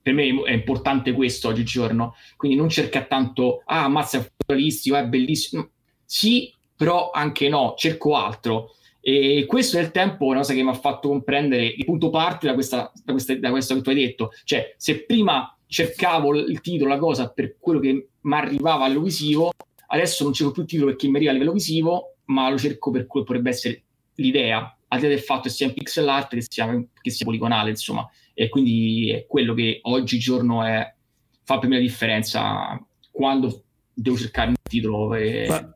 per 0.02 0.12
me 0.12 0.24
è 0.44 0.52
importante 0.52 1.12
questo 1.12 1.48
oggigiorno, 1.48 2.16
quindi 2.36 2.56
non 2.56 2.68
cerca 2.68 3.04
tanto, 3.04 3.62
ah, 3.64 3.84
ammazza 3.84 4.18
è 4.18 4.30
futuristico, 4.36 4.96
è 4.96 5.06
bellissimo. 5.06 5.70
Sì, 6.04 6.52
però 6.76 7.10
anche 7.12 7.48
no, 7.48 7.74
cerco 7.76 8.16
altro. 8.16 8.74
E 9.00 9.44
questo 9.46 9.78
nel 9.78 9.92
tempo 9.92 10.26
è 10.26 10.28
una 10.30 10.38
cosa 10.38 10.54
che 10.54 10.62
mi 10.62 10.70
ha 10.70 10.74
fatto 10.74 11.08
comprendere 11.08 11.64
il 11.66 11.84
punto 11.84 12.10
parte 12.10 12.46
da, 12.46 12.54
questa, 12.54 12.92
da, 13.04 13.12
questa, 13.12 13.36
da 13.36 13.50
questo 13.50 13.74
che 13.74 13.80
tu 13.80 13.88
hai 13.90 13.94
detto. 13.94 14.30
Cioè, 14.44 14.74
se 14.76 15.04
prima 15.04 15.56
cercavo 15.66 16.34
il 16.34 16.60
titolo, 16.60 16.90
la 16.90 16.98
cosa 16.98 17.30
per 17.30 17.56
quello 17.58 17.78
che 17.78 18.08
mi 18.20 18.34
arrivava 18.34 18.84
a 18.84 18.98
visivo, 18.98 19.52
adesso 19.86 20.24
non 20.24 20.32
cerco 20.32 20.52
più 20.52 20.62
il 20.62 20.68
titolo 20.68 20.90
perché 20.90 21.08
mi 21.08 21.16
arriva 21.16 21.30
a 21.30 21.34
livello 21.34 21.52
visivo, 21.52 22.16
ma 22.26 22.50
lo 22.50 22.58
cerco 22.58 22.90
per 22.90 23.06
quello 23.06 23.24
che 23.24 23.32
potrebbe 23.32 23.50
essere 23.50 23.82
l'idea, 24.16 24.76
al 24.88 24.98
di 24.98 25.04
là 25.04 25.10
del 25.10 25.20
fatto 25.20 25.42
che 25.42 25.50
sia 25.50 25.66
in 25.66 25.74
pixel 25.74 26.08
art 26.08 26.34
che 26.34 26.44
sia, 26.46 26.84
che 27.00 27.10
sia 27.10 27.24
poligonale, 27.24 27.70
insomma 27.70 28.08
e 28.34 28.48
quindi 28.48 29.10
è 29.10 29.26
quello 29.26 29.54
che 29.54 29.80
oggigiorno 29.82 30.64
è, 30.64 30.94
fa 31.42 31.58
per 31.58 31.68
me 31.68 31.76
la 31.76 31.82
differenza 31.82 32.80
quando 33.10 33.64
devo 33.92 34.16
cercare 34.16 34.48
un 34.48 34.54
titolo. 34.62 35.14
E... 35.14 35.46
Ma, 35.48 35.74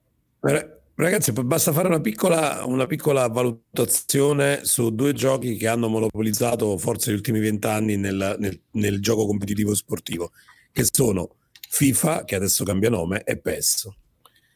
ragazzi, 0.95 1.33
basta 1.33 1.73
fare 1.73 1.89
una 1.89 2.01
piccola, 2.01 2.65
una 2.65 2.87
piccola, 2.87 3.29
valutazione 3.29 4.65
su 4.65 4.95
due 4.95 5.13
giochi 5.13 5.57
che 5.57 5.69
hanno 5.69 5.89
monopolizzato 5.89 6.77
forse 6.79 7.11
gli 7.11 7.15
ultimi 7.15 7.41
vent'anni 7.41 7.97
nel, 7.97 8.37
nel, 8.39 8.61
nel 8.73 9.01
gioco 9.01 9.27
competitivo 9.27 9.75
sportivo, 9.75 10.33
che 10.73 10.85
sono 10.91 11.37
FIFA, 11.69 12.25
che 12.25 12.35
adesso 12.35 12.65
cambia 12.65 12.91
nome, 12.91 13.23
e 13.25 13.39
PES. 13.39 13.89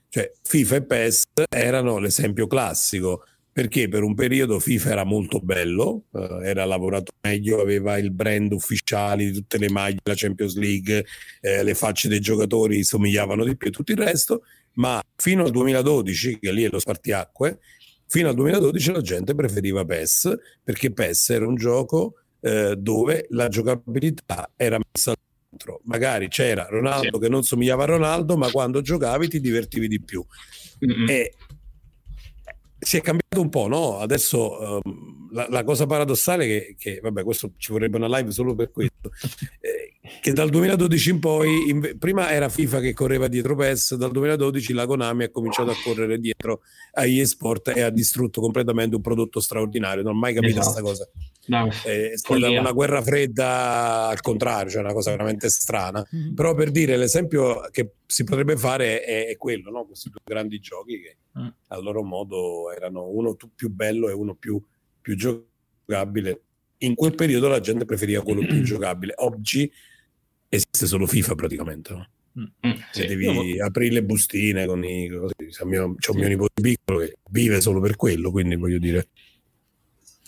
Cioè, 0.09 0.33
FIFA 0.43 0.77
e 0.77 0.83
PES 0.83 1.23
erano 1.49 1.99
l'esempio 1.99 2.47
classico 2.47 3.25
perché 3.53 3.89
per 3.89 4.03
un 4.03 4.15
periodo 4.15 4.59
FIFA 4.59 4.91
era 4.91 5.05
molto 5.05 5.41
bello, 5.41 6.05
eh, 6.15 6.39
era 6.43 6.65
lavorato 6.65 7.13
meglio, 7.23 7.61
aveva 7.61 7.99
il 7.99 8.13
brand 8.13 8.53
ufficiale 8.53 9.25
di 9.25 9.33
tutte 9.33 9.59
le 9.59 9.71
maglie 9.71 9.99
della 10.03 10.17
Champions 10.17 10.57
League, 10.57 11.05
eh, 11.41 11.63
le 11.63 11.75
facce 11.75 12.09
dei 12.09 12.21
giocatori 12.21 12.85
somigliavano 12.85 13.45
di 13.45 13.57
più 13.57 13.69
e 13.69 13.73
tutto 13.73 13.93
il 13.93 13.99
resto, 13.99 14.43
ma 14.75 15.03
fino 15.17 15.45
al 15.45 15.51
2012, 15.51 16.39
che 16.39 16.53
lì 16.53 16.63
è 16.63 16.69
lo 16.71 16.79
spartiacque, 16.79 17.59
fino 18.07 18.29
al 18.29 18.35
2012 18.35 18.93
la 18.93 19.01
gente 19.01 19.35
preferiva 19.35 19.85
PES 19.85 20.37
perché 20.63 20.93
PES 20.93 21.31
era 21.31 21.47
un 21.47 21.55
gioco 21.55 22.15
eh, 22.41 22.75
dove 22.77 23.27
la 23.31 23.49
giocabilità 23.49 24.51
era 24.57 24.79
messa 24.79 25.15
dentro. 25.49 25.81
Magari 25.85 26.29
c'era 26.29 26.67
Ronaldo 26.69 27.17
sì. 27.17 27.21
che 27.21 27.29
non 27.29 27.43
somigliava 27.43 27.83
a 27.83 27.87
Ronaldo, 27.87 28.37
ma 28.37 28.51
quando 28.51 28.81
giocavi 28.81 29.29
ti 29.29 29.41
divertivi 29.41 29.89
di 29.89 30.01
più. 30.01 30.25
Mm-hmm. 30.85 31.09
E 31.09 31.35
si 32.81 32.97
è 32.97 33.01
cambiato 33.03 33.41
un 33.41 33.51
po', 33.51 33.69
no? 33.69 33.99
Adesso 33.99 34.81
um, 34.85 35.29
la, 35.33 35.47
la, 35.51 35.65
cosa 35.65 35.87
paradossale 35.87 36.45
è 36.45 36.49
che, 36.49 36.77
che, 36.79 37.01
vabbè, 37.01 37.23
questo 37.23 37.53
ci 37.59 37.73
vorrebbe 37.73 37.99
una 37.99 38.09
live 38.09 38.31
solo 38.31 38.55
per 38.55 38.71
questo, 38.71 39.13
eh, 39.61 39.90
che 40.21 40.33
dal 40.33 40.51
2012 40.51 41.11
in 41.11 41.19
poi, 41.19 41.69
in, 41.69 41.97
prima 41.99 42.31
era 42.31 42.49
FIFA 42.49 42.81
che 42.81 42.93
correva 42.93 43.29
dietro 43.29 43.55
PES, 43.55 43.95
dal 43.95 44.11
2012 44.11 44.73
la 44.73 44.87
Konami 44.87 45.25
ha 45.25 45.31
cominciato 45.31 45.71
a 45.71 45.75
correre 45.83 46.19
dietro 46.19 46.61
agli 46.93 47.21
esport 47.21 47.73
e 47.75 47.83
ha 47.83 47.91
distrutto 47.91 48.41
completamente 48.41 48.97
un 48.97 49.03
prodotto 49.03 49.41
straordinario, 49.41 50.03
non 50.03 50.17
ho 50.17 50.19
mai 50.19 50.35
capito 50.35 50.55
questa 50.55 50.81
esatto. 50.81 50.85
cosa. 50.85 51.09
No, 51.47 51.69
è 51.69 52.13
stata 52.15 52.49
una 52.49 52.73
guerra 52.73 53.03
fredda 53.03 54.09
al 54.09 54.21
contrario, 54.21 54.71
cioè 54.71 54.83
una 54.83 54.93
cosa 54.93 55.11
veramente 55.11 55.49
strana. 55.49 56.07
Mm-hmm. 56.15 56.35
Però 56.35 56.55
per 56.55 56.71
dire 56.71 56.97
l'esempio 56.97 57.63
che 57.71 57.95
si 58.07 58.25
potrebbe 58.25 58.57
fare 58.57 59.03
è, 59.03 59.27
è 59.27 59.37
quello, 59.37 59.71
no? 59.71 59.85
questi 59.87 60.11
due 60.11 60.21
grandi 60.23 60.61
giochi 60.61 61.01
che 61.01 61.17
mm. 61.41 61.49
a 61.69 61.79
loro 61.81 62.03
modo 62.03 62.71
erano 62.73 63.09
uno 63.09 63.37
più 63.55 63.71
bello 63.71 64.09
e 64.09 64.13
uno 64.13 64.35
più, 64.35 64.63
più 65.01 65.17
giocabile. 65.17 66.43
In 66.83 66.95
quel 66.95 67.15
periodo 67.15 67.49
la 67.49 67.61
gente 67.61 67.85
preferiva 67.85 68.23
quello 68.23 68.47
più 68.47 68.63
giocabile. 68.63 69.15
Oggi 69.17 69.71
esiste 70.51 70.87
solo 70.87 71.07
FIFA 71.07 71.35
praticamente. 71.35 71.93
No? 71.95 72.09
Mm, 72.39 72.73
sì. 72.93 73.07
Devi 73.07 73.25
Io... 73.25 73.65
aprire 73.65 73.95
le 73.95 74.03
bustine 74.03 74.67
con 74.67 74.85
i 74.85 75.09
così. 75.09 75.35
C'ho 75.51 75.67
mio, 75.67 75.95
c'ho 75.95 76.13
sì. 76.13 76.19
mio 76.19 76.29
nipote 76.29 76.61
piccolo 76.61 76.99
che 76.99 77.17
vive 77.31 77.61
solo 77.61 77.81
per 77.81 77.97
quello, 77.97 78.31
quindi 78.31 78.57
voglio 78.57 78.79
dire 78.79 79.09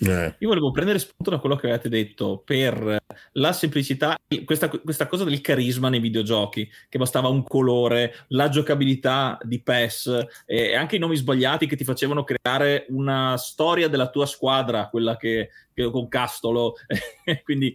eh. 0.04 0.34
Io 0.38 0.48
volevo 0.48 0.70
prendere 0.70 0.98
spunto 0.98 1.30
da 1.30 1.38
quello 1.38 1.56
che 1.56 1.68
avete 1.68 1.88
detto 1.88 2.42
per 2.44 2.98
la 3.32 3.52
semplicità, 3.52 4.16
questa, 4.44 4.68
questa, 4.68 5.06
cosa 5.06 5.24
del 5.24 5.40
carisma 5.40 5.88
nei 5.88 6.00
videogiochi, 6.00 6.68
che 6.88 6.98
bastava 6.98 7.28
un 7.28 7.42
colore, 7.44 8.26
la 8.28 8.48
giocabilità 8.48 9.38
di 9.42 9.62
PES 9.62 10.26
e 10.46 10.74
anche 10.74 10.96
i 10.96 10.98
nomi 10.98 11.16
sbagliati 11.16 11.66
che 11.66 11.76
ti 11.76 11.84
facevano 11.84 12.24
creare 12.24 12.86
una 12.88 13.36
storia 13.36 13.88
della 13.88 14.10
tua 14.10 14.26
squadra, 14.26 14.88
quella 14.88 15.16
che, 15.16 15.50
che 15.72 15.90
con 15.90 16.08
Castolo. 16.08 16.74
Quindi 17.44 17.74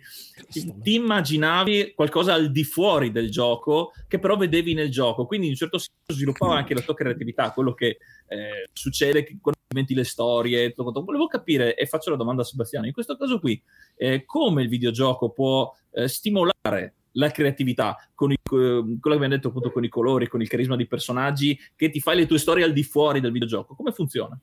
ti, 0.50 0.74
ti, 0.82 0.96
immaginavi 0.96 1.94
qualcosa 1.96 2.34
al 2.34 2.52
di 2.52 2.64
fuori 2.64 3.12
del 3.12 3.32
gioco 3.32 3.94
che 4.08 4.20
però 4.20 4.36
vedevi 4.36 4.74
nel 4.74 4.90
gioco. 4.90 5.26
Quindi 5.26 5.48
in 5.48 5.54
un 5.54 5.58
certo 5.58 5.78
senso 5.78 6.14
sviluppava 6.14 6.58
anche 6.58 6.74
la 6.74 6.82
tua 6.82 6.94
creatività, 6.94 7.52
quello 7.52 7.74
che 7.74 7.98
eh, 8.28 8.68
succede 8.74 9.24
quando 9.40 9.57
inventi 9.70 9.94
le 9.94 10.04
storie. 10.04 10.72
Tutto, 10.72 11.04
Volevo 11.04 11.28
capire, 11.28 11.76
e 11.76 11.86
faccio 11.86 12.10
la 12.10 12.16
domanda 12.16 12.42
a 12.42 12.46
Sebastiano, 12.46 12.86
in 12.86 12.94
questo 12.94 13.18
caso 13.18 13.40
qui, 13.40 13.62
eh, 13.96 14.26
come 14.26 14.62
il 14.62 14.70
videogioco 14.70 15.30
può 15.30 15.74
eh, 15.92 16.08
stimolare 16.08 16.94
la 17.14 17.32
creatività 17.32 17.98
con 18.14 18.32
i, 18.32 18.36
quello 18.44 18.98
che 19.02 19.10
abbiamo 19.10 19.28
detto 19.28 19.48
appunto 19.48 19.72
con 19.72 19.84
i 19.84 19.90
colori, 19.90 20.28
con 20.28 20.42
il 20.42 20.48
carisma 20.48 20.76
dei 20.76 20.88
personaggi, 20.88 21.58
che 21.76 21.90
ti 21.90 22.00
fai 22.00 22.16
le 22.16 22.26
tue 22.28 22.38
storie 22.38 22.64
al 22.64 22.74
di 22.74 22.84
fuori 22.84 23.20
del 23.20 23.32
videogioco. 23.32 23.76
Come 23.76 23.92
funziona? 23.92 24.40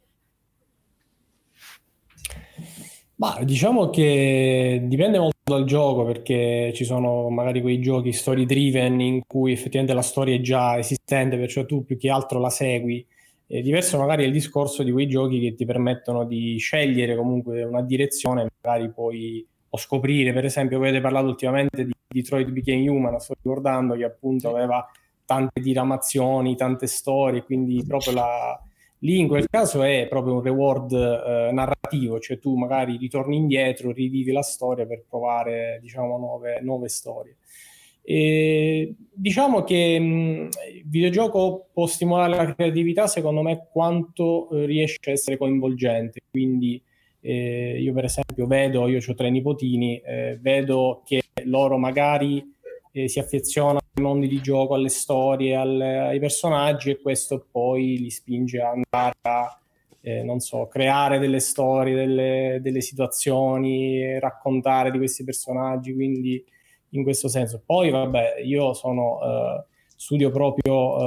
Ma 3.17 3.39
diciamo 3.45 3.91
che 3.91 4.83
dipende 4.87 5.21
molto 5.21 5.39
dal 5.45 5.65
gioco 5.65 6.05
perché 6.05 6.73
ci 6.75 6.85
sono 6.85 7.29
magari 7.29 7.61
quei 7.61 7.81
giochi 7.81 8.13
story 8.13 8.45
driven 8.45 9.01
in 9.01 9.21
cui 9.25 9.53
effettivamente 9.53 9.95
la 9.95 10.03
storia 10.03 10.35
è 10.35 10.41
già 10.41 10.77
esistente, 10.79 11.37
perciò 11.37 11.65
tu 11.65 11.85
più 11.85 11.97
che 11.97 12.11
altro 12.11 12.41
la 12.41 12.51
segui 12.51 13.07
è 13.47 13.61
diverso 13.61 13.99
magari 13.99 14.25
il 14.25 14.33
discorso 14.33 14.83
di 14.83 14.91
quei 14.91 15.07
giochi 15.07 15.41
che 15.41 15.55
ti 15.55 15.65
permettono 15.65 16.25
di 16.25 16.57
scegliere 16.59 17.17
comunque 17.17 17.63
una 17.63 17.83
direzione, 17.83 18.49
magari 18.61 18.91
poi 18.91 19.47
o 19.69 19.77
scoprire, 19.77 20.33
per 20.33 20.45
esempio, 20.45 20.79
avete 20.79 21.01
parlato 21.01 21.27
ultimamente 21.27 21.85
di 21.85 21.93
Detroit 22.07 22.49
Became 22.51 22.89
Human, 22.89 23.19
sto 23.19 23.35
ricordando 23.35 23.95
che 23.95 24.05
appunto 24.05 24.49
aveva 24.49 24.89
tante 25.25 25.61
diramazioni, 25.61 26.55
tante 26.55 26.87
storie, 26.87 27.43
quindi 27.43 27.85
proprio 27.85 28.13
la, 28.15 28.63
lì 29.01 29.19
in 29.19 29.27
quel 29.27 29.49
caso 29.49 29.83
è 29.83 30.07
proprio 30.09 30.35
un 30.35 30.43
reward 30.43 30.93
eh, 30.93 31.51
narrativo, 31.53 32.21
cioè 32.21 32.39
tu 32.39 32.57
magari 32.57 32.97
ritorni 32.97 33.37
indietro, 33.37 33.91
rivivi 33.91 34.33
la 34.33 34.43
storia 34.43 34.87
per 34.87 35.05
provare, 35.09 35.79
diciamo, 35.81 36.19
nuove, 36.19 36.61
nuove 36.61 36.89
storie. 36.89 37.37
E 38.05 38.95
diciamo 39.13 39.65
che 39.65 39.75
il 39.75 40.85
videogioco 40.85 41.69
può 41.73 41.87
stimolare 41.87 42.37
la 42.37 42.55
creatività 42.55 43.07
secondo 43.07 43.43
me 43.43 43.69
quanto 43.73 44.51
eh, 44.51 44.67
riesce 44.67 44.99
a 45.07 45.13
essere 45.13 45.37
coinvolgente, 45.39 46.21
quindi 46.31 46.81
Eh, 47.27 47.81
io 47.81 47.95
per 47.95 48.05
esempio 48.05 48.47
vedo, 48.47 48.87
io 48.87 48.99
ho 48.99 49.15
tre 49.15 49.31
nipotini, 49.31 49.99
eh, 50.05 50.37
vedo 50.43 51.01
che 51.07 51.23
loro 51.47 51.79
magari 51.79 52.45
eh, 52.93 53.09
si 53.09 53.19
affezionano 53.19 53.79
ai 53.79 54.03
mondi 54.03 54.29
di 54.29 54.43
gioco, 54.43 54.75
alle 54.75 54.91
storie, 54.91 55.57
al, 55.57 55.81
ai 55.81 56.19
personaggi 56.19 56.91
e 56.91 57.01
questo 57.01 57.47
poi 57.51 57.97
li 57.99 58.11
spinge 58.11 58.61
a 58.61 58.73
andare 58.73 59.15
a, 59.23 59.59
eh, 60.03 60.23
non 60.23 60.41
so, 60.41 60.69
creare 60.69 61.19
delle 61.19 61.41
storie, 61.41 61.95
delle, 61.95 62.59
delle 62.61 62.83
situazioni, 62.83 64.19
raccontare 64.19 64.91
di 64.91 64.99
questi 64.99 65.25
personaggi, 65.25 65.95
quindi 65.95 66.45
in 66.95 67.03
questo 67.03 67.29
senso. 67.29 67.63
Poi 67.65 67.91
vabbè, 67.91 68.41
io 68.43 68.73
sono, 68.73 69.21
eh, 69.23 69.65
studio 69.97 70.31
proprio 70.31 70.99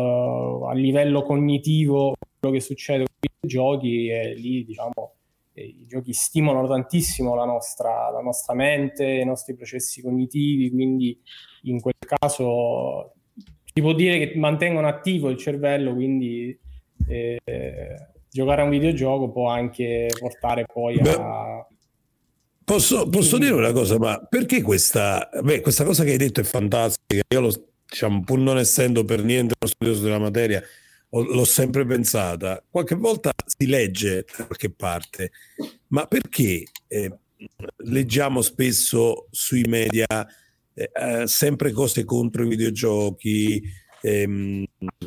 eh, 0.66 0.70
a 0.70 0.74
livello 0.74 1.24
cognitivo 1.24 2.16
quello 2.40 2.56
che 2.56 2.62
succede 2.62 3.06
con 3.06 3.30
i 3.42 3.48
giochi 3.48 4.10
e 4.10 4.34
lì 4.36 4.64
diciamo 4.64 5.14
i 5.54 5.86
giochi 5.88 6.14
stimolano 6.14 6.68
tantissimo 6.68 7.34
la 7.34 7.46
nostra, 7.46 8.12
la 8.12 8.22
nostra 8.22 8.54
mente, 8.54 9.06
i 9.06 9.26
nostri 9.26 9.56
processi 9.56 10.04
cognitivi, 10.04 10.70
quindi 10.70 11.20
in 11.64 11.82
quel 11.82 11.96
caso 11.98 13.14
si 13.34 13.82
può 13.82 13.94
dire 13.94 14.20
che 14.20 14.38
mantengono 14.38 14.88
attivo 14.88 15.30
il 15.30 15.38
cervello, 15.38 15.96
quindi 15.96 16.56
eh, 17.08 17.40
giocare 18.30 18.62
a 18.62 18.66
un 18.66 18.70
videogioco 18.70 19.32
può 19.32 19.50
anche 19.50 20.08
portare 20.20 20.66
poi 20.72 21.00
a... 21.00 21.68
Posso, 22.70 23.08
posso 23.08 23.38
dire 23.38 23.54
una 23.54 23.72
cosa, 23.72 23.98
ma 23.98 24.20
perché 24.20 24.62
questa, 24.62 25.30
beh, 25.42 25.62
questa 25.62 25.86
cosa 25.86 26.04
che 26.04 26.12
hai 26.12 26.18
detto 26.18 26.42
è 26.42 26.44
fantastica? 26.44 27.24
Io 27.30 27.40
lo, 27.40 27.70
diciamo, 27.88 28.26
pur 28.26 28.40
non 28.40 28.58
essendo 28.58 29.06
per 29.06 29.24
niente 29.24 29.54
uno 29.58 29.72
studioso 29.72 30.02
della 30.04 30.20
materia, 30.20 30.62
l'ho 31.12 31.46
sempre 31.46 31.86
pensata. 31.86 32.62
Qualche 32.70 32.96
volta 32.96 33.32
si 33.46 33.68
legge 33.68 34.26
da 34.38 34.46
qualche 34.48 34.70
parte, 34.70 35.32
ma 35.88 36.08
perché 36.08 36.66
eh, 36.90 37.18
leggiamo 37.86 38.42
spesso 38.42 39.28
sui 39.32 39.64
media 39.64 40.28
eh, 40.74 40.92
eh, 40.94 41.26
sempre 41.26 41.72
cose 41.72 42.04
contro 42.04 42.44
i 42.44 42.50
videogiochi, 42.50 43.64
ehm, 44.02 44.66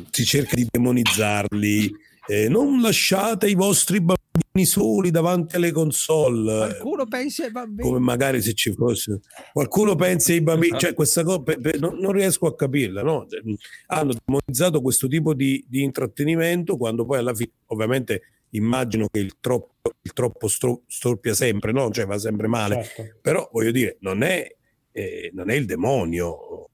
si 0.09 0.25
cerca 0.25 0.55
di 0.55 0.65
demonizzarli, 0.67 1.91
eh, 2.31 2.47
non 2.47 2.79
lasciate 2.79 3.49
i 3.49 3.55
vostri 3.55 3.99
bambini 3.99 4.65
soli 4.65 5.11
davanti 5.11 5.57
alle 5.57 5.73
console. 5.73 6.77
Qualcuno 6.77 7.05
pensi 7.05 7.43
ai 7.43 7.51
bambini. 7.51 7.85
Come 7.85 7.99
magari 7.99 8.41
se 8.41 8.53
ci 8.53 8.71
fosse. 8.71 9.19
Qualcuno 9.51 9.95
pensi 9.95 10.31
ai 10.31 10.41
bambini. 10.41 10.79
Cioè, 10.79 10.93
questa 10.93 11.23
cosa 11.25 11.43
non, 11.77 11.97
non, 11.97 12.13
riesco 12.13 12.47
a 12.47 12.55
capirla. 12.55 13.01
No? 13.01 13.27
Hanno 13.87 14.13
demonizzato 14.25 14.81
questo 14.81 15.09
tipo 15.09 15.33
di, 15.33 15.61
di, 15.67 15.83
intrattenimento 15.83 16.77
quando 16.77 17.03
poi 17.03 17.17
alla 17.17 17.33
fine, 17.33 17.51
ovviamente, 17.65 18.21
immagino 18.51 19.07
che 19.11 19.19
il 19.19 19.35
troppo, 19.41 19.91
il 20.01 20.13
troppo 20.13 20.47
stro, 20.47 20.83
storpia 20.87 21.33
sempre, 21.33 21.73
no? 21.73 21.91
cioè 21.91 22.05
va 22.05 22.17
sempre 22.17 22.47
male. 22.47 22.81
Certo. 22.81 23.19
Però 23.19 23.49
voglio 23.51 23.71
dire, 23.71 23.97
non 23.99 24.23
è, 24.23 24.55
eh, 24.93 25.31
non 25.33 25.49
è 25.49 25.55
il 25.55 25.65
demonio 25.65 26.69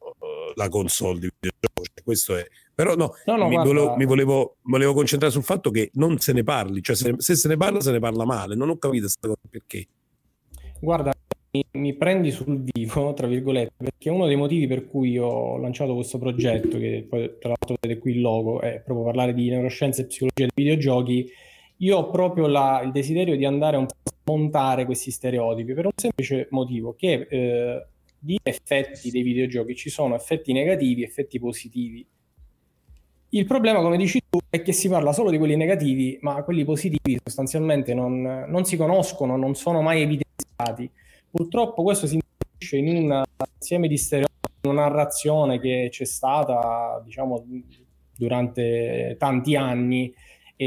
la 0.54 0.70
console 0.70 1.20
di 1.20 1.30
videogioco. 1.40 1.82
Cioè, 1.84 2.04
questo 2.04 2.36
è 2.36 2.46
però 2.78 2.94
no, 2.94 3.16
no, 3.26 3.38
no 3.38 3.48
mi, 3.48 3.56
guarda... 3.56 3.74
volevo, 3.74 3.96
mi 3.96 4.06
volevo, 4.06 4.56
volevo, 4.62 4.94
concentrare 4.94 5.34
sul 5.34 5.42
fatto 5.42 5.72
che 5.72 5.90
non 5.94 6.20
se 6.20 6.32
ne 6.32 6.44
parli, 6.44 6.84
cioè 6.84 6.96
se, 6.96 7.16
se 7.18 7.34
se 7.34 7.48
ne 7.48 7.58
parla 7.58 7.82
se 7.82 7.92
ne 7.92 7.98
parla 7.98 8.24
male, 8.24 8.54
non 8.54 8.70
ho 8.70 8.78
capito 8.78 9.06
questa 9.06 9.28
cosa 9.28 9.40
perché. 9.50 9.88
Guarda, 10.80 11.12
mi, 11.54 11.66
mi, 11.72 11.96
prendi 11.96 12.30
sul 12.30 12.62
vivo, 12.72 13.16
tra 13.16 13.26
virgolette, 13.26 13.74
perché 13.78 14.12
uno 14.12 14.28
dei 14.28 14.36
motivi 14.36 14.68
per 14.68 14.86
cui 14.86 15.18
ho 15.18 15.58
lanciato 15.58 15.96
questo 15.96 16.20
progetto, 16.20 16.78
che 16.78 17.04
poi 17.10 17.38
tra 17.40 17.50
l'altro 17.50 17.78
vedete 17.82 18.00
qui 18.00 18.12
il 18.12 18.22
logo, 18.22 18.62
è 18.62 18.80
proprio 18.86 19.06
parlare 19.06 19.34
di 19.34 19.50
neuroscienze 19.50 20.04
e 20.04 20.06
psicologia 20.06 20.46
dei 20.54 20.64
videogiochi, 20.64 21.32
io 21.78 21.98
ho 21.98 22.12
proprio 22.12 22.46
la, 22.46 22.82
il 22.84 22.92
desiderio 22.92 23.36
di 23.36 23.46
andare 23.46 23.78
un 23.78 23.88
po' 23.88 23.96
a 24.04 24.14
smontare 24.24 24.86
questi 24.86 25.10
stereotipi 25.10 25.74
per 25.74 25.86
un 25.86 25.94
semplice 25.96 26.48
motivo 26.52 26.94
che 26.94 27.26
eh, 27.28 27.88
di 28.20 28.40
effetti 28.44 29.10
dei 29.10 29.24
videogiochi 29.24 29.76
ci 29.76 29.90
sono 29.90 30.14
effetti 30.14 30.54
negativi, 30.54 31.02
effetti 31.02 31.40
positivi 31.40 32.08
il 33.38 33.46
problema, 33.46 33.82
come 33.82 33.98
dici 33.98 34.22
tu, 34.30 34.40
è 34.50 34.62
che 34.62 34.72
si 34.72 34.90
parla 34.90 35.14
solo 35.14 35.30
di 35.30 35.38
quelli 35.38 35.56
negativi, 35.56 36.18
ma 36.22 36.44
quelli 36.44 36.64
positivi 36.64 37.20
sostanzialmente 37.24 37.94
non, 37.94 38.46
non 38.48 38.66
si 38.66 38.78
conoscono, 38.78 39.36
non 39.38 39.56
sono 39.56 39.82
mai 39.82 40.02
evidenziati. 40.02 40.90
Purtroppo 41.30 41.84
questo 41.84 42.08
si 42.08 42.20
inserisce 42.20 42.78
in 42.78 43.04
un 43.04 43.24
insieme 43.60 43.88
di 43.88 43.98
stereotipi, 43.98 44.68
una 44.68 44.88
narrazione 44.88 45.60
che 45.60 45.88
c'è 45.92 46.06
stata, 46.06 47.02
diciamo, 47.04 47.46
durante 48.16 49.16
tanti 49.20 49.56
anni, 49.56 50.14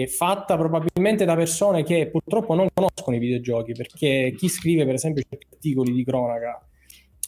fatta 0.06 0.56
probabilmente 0.56 1.24
da 1.24 1.34
persone 1.34 1.82
che 1.82 2.08
purtroppo 2.08 2.54
non 2.54 2.68
conoscono 2.72 3.16
i 3.16 3.20
videogiochi, 3.20 3.72
perché 3.72 4.34
chi 4.36 4.48
scrive, 4.48 4.84
per 4.84 4.94
esempio, 4.94 5.24
articoli 5.28 5.92
di 5.92 6.04
cronaca 6.04 6.64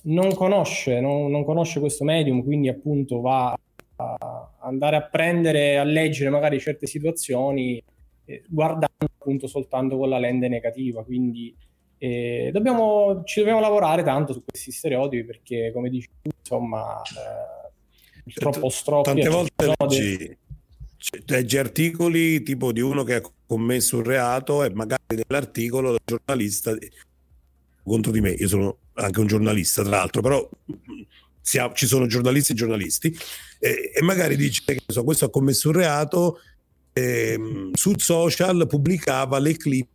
non 0.05 0.35
conosce, 0.35 1.01
non, 1.01 1.31
non 1.31 1.45
conosce 1.45 1.81
questo 1.81 2.05
medium, 2.05 2.43
quindi 2.45 2.69
appunto 2.69 3.21
va 3.21 3.57
andare 4.61 4.97
a 4.97 5.03
prendere, 5.03 5.79
a 5.79 5.85
leggere 5.85 6.31
magari 6.31 6.61
certe 6.61 6.87
situazioni 6.87 7.83
eh, 8.25 8.45
guardando 8.49 9.07
appunto 9.19 9.47
soltanto 9.47 9.97
con 9.97 10.09
la 10.09 10.19
lente 10.19 10.49
negativa. 10.49 11.05
Quindi 11.05 11.55
eh, 11.99 12.51
dobbiamo, 12.53 13.23
ci 13.25 13.41
dobbiamo 13.41 13.61
lavorare 13.61 14.03
tanto 14.03 14.33
su 14.33 14.43
questi 14.45 14.73
stereotipi 14.73 15.25
perché, 15.25 15.71
come 15.73 15.89
dici 15.89 16.09
tu, 16.21 16.31
insomma, 16.37 17.01
eh, 17.03 18.31
certo, 18.31 18.51
troppo 18.51 18.69
stroppi. 18.69 19.09
Tante 19.09 19.29
volte 19.29 19.73
leggi, 19.79 20.17
dei... 20.17 20.37
leggi 21.27 21.59
articoli 21.59 22.43
tipo 22.43 22.73
di 22.73 22.81
uno 22.81 23.03
che 23.05 23.15
ha 23.17 23.23
commesso 23.47 23.99
un 23.99 24.05
reato 24.05 24.65
e 24.65 24.71
magari 24.71 25.15
nell'articolo 25.15 25.93
il 25.93 26.01
giornalista 26.05 26.75
contro 27.85 28.13
di 28.13 28.21
me, 28.21 28.31
io 28.31 28.49
sono 28.49 28.79
anche 28.95 29.21
un 29.21 29.27
giornalista 29.27 29.83
tra 29.83 29.97
l'altro, 29.97 30.23
però 30.23 30.49
ha, 31.59 31.73
ci 31.75 31.87
sono 31.87 32.07
giornalisti 32.07 32.53
e 32.53 32.55
giornalisti, 32.55 33.19
eh, 33.59 33.93
e 33.95 34.03
magari 34.03 34.37
dice 34.37 34.63
che 34.65 34.81
so, 34.87 35.05
questo 35.05 35.27
ha 35.27 35.31
commesso 35.31 35.69
un 35.69 35.75
reato, 35.75 36.39
eh, 36.93 37.71
sul 37.73 38.01
social 38.01 38.67
pubblicava 38.67 39.39
le 39.39 39.57
clip 39.57 39.89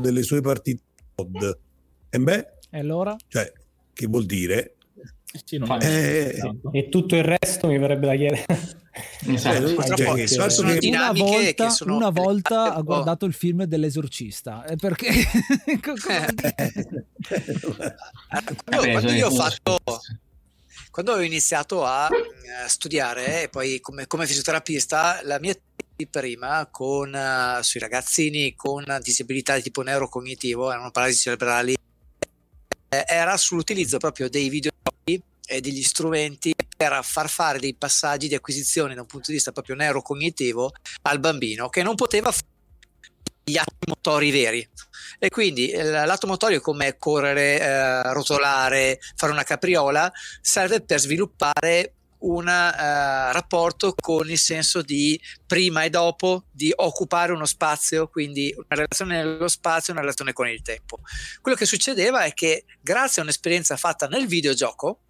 delle 0.00 0.22
sue 0.22 0.40
partite 0.40 0.82
pod. 1.14 1.58
E 2.10 2.18
beh, 2.18 2.46
e 2.70 2.78
allora? 2.78 3.16
Cioè, 3.26 3.52
che 3.92 4.06
vuol 4.06 4.26
dire? 4.26 4.74
Sì, 5.44 5.60
eh, 5.80 6.40
e 6.72 6.88
tutto 6.88 7.14
il 7.14 7.22
resto 7.22 7.68
mi 7.68 7.78
verrebbe 7.78 8.06
da 8.06 8.14
chiedere. 8.14 8.46
Esatto. 9.26 10.16
Eh, 10.16 10.26
cioè, 10.26 10.50
sono 10.50 10.72
una 10.72 11.12
volta, 11.12 11.70
sono... 11.70 11.96
una 11.96 12.10
volta 12.10 12.74
ha 12.74 12.80
guardato 12.80 13.26
il 13.26 13.32
film 13.32 13.64
dell'esorcista 13.64 14.64
eh, 14.64 14.74
perché 14.80 15.08
quando 18.64 19.12
io 19.12 19.28
ho 19.28 19.30
fatto 19.30 19.78
quando 21.00 21.14
ho 21.14 21.22
iniziato 21.22 21.84
a 21.84 22.08
uh, 22.10 22.66
studiare 22.66 23.44
e 23.44 23.48
poi 23.48 23.78
come, 23.78 24.08
come, 24.08 24.26
fisioterapista, 24.26 25.20
la 25.22 25.38
mia 25.38 25.54
prima 26.10 26.66
con, 26.72 27.14
uh, 27.14 27.62
sui 27.62 27.78
ragazzini 27.78 28.56
con 28.56 28.84
disabilità 29.00 29.54
di 29.54 29.62
tipo 29.62 29.82
neurocognitivo, 29.82 30.72
erano 30.72 30.90
paralisi 30.90 31.20
cerebrali, 31.20 31.76
eh, 32.88 33.04
era 33.06 33.36
sull'utilizzo 33.36 33.98
proprio 33.98 34.28
dei 34.28 34.48
videogiochi 34.48 35.22
e 35.46 35.60
degli 35.60 35.84
strumenti 35.84 36.52
per 36.76 36.98
far 37.04 37.28
fare 37.28 37.60
dei 37.60 37.74
passaggi 37.74 38.26
di 38.26 38.34
acquisizione 38.34 38.96
da 38.96 39.02
un 39.02 39.06
punto 39.06 39.26
di 39.28 39.34
vista 39.34 39.52
proprio 39.52 39.76
neurocognitivo 39.76 40.72
al 41.02 41.20
bambino 41.20 41.68
che 41.68 41.84
non 41.84 41.94
poteva 41.94 42.32
fare 42.32 42.46
gli 43.44 43.56
atti 43.56 43.86
motori 43.86 44.32
veri. 44.32 44.68
E 45.18 45.28
quindi 45.30 45.70
eh, 45.70 45.82
l'atto 45.82 46.26
motorio 46.26 46.60
come 46.60 46.96
correre, 46.96 47.60
eh, 47.60 48.12
rotolare, 48.12 49.00
fare 49.16 49.32
una 49.32 49.42
capriola, 49.42 50.10
serve 50.40 50.80
per 50.80 51.00
sviluppare 51.00 51.94
un 52.20 52.46
uh, 52.46 53.32
rapporto 53.32 53.94
con 53.94 54.28
il 54.28 54.38
senso 54.38 54.82
di 54.82 55.20
prima 55.46 55.82
e 55.82 55.90
dopo, 55.90 56.44
di 56.50 56.72
occupare 56.74 57.32
uno 57.32 57.46
spazio, 57.46 58.08
quindi 58.08 58.52
una 58.56 58.66
relazione 58.68 59.16
nello 59.22 59.48
spazio, 59.48 59.92
una 59.92 60.02
relazione 60.02 60.32
con 60.32 60.48
il 60.48 60.62
tempo. 60.62 61.00
Quello 61.40 61.56
che 61.56 61.66
succedeva 61.66 62.22
è 62.22 62.32
che 62.32 62.64
grazie 62.80 63.20
a 63.20 63.24
un'esperienza 63.24 63.76
fatta 63.76 64.06
nel 64.08 64.26
videogioco 64.26 65.00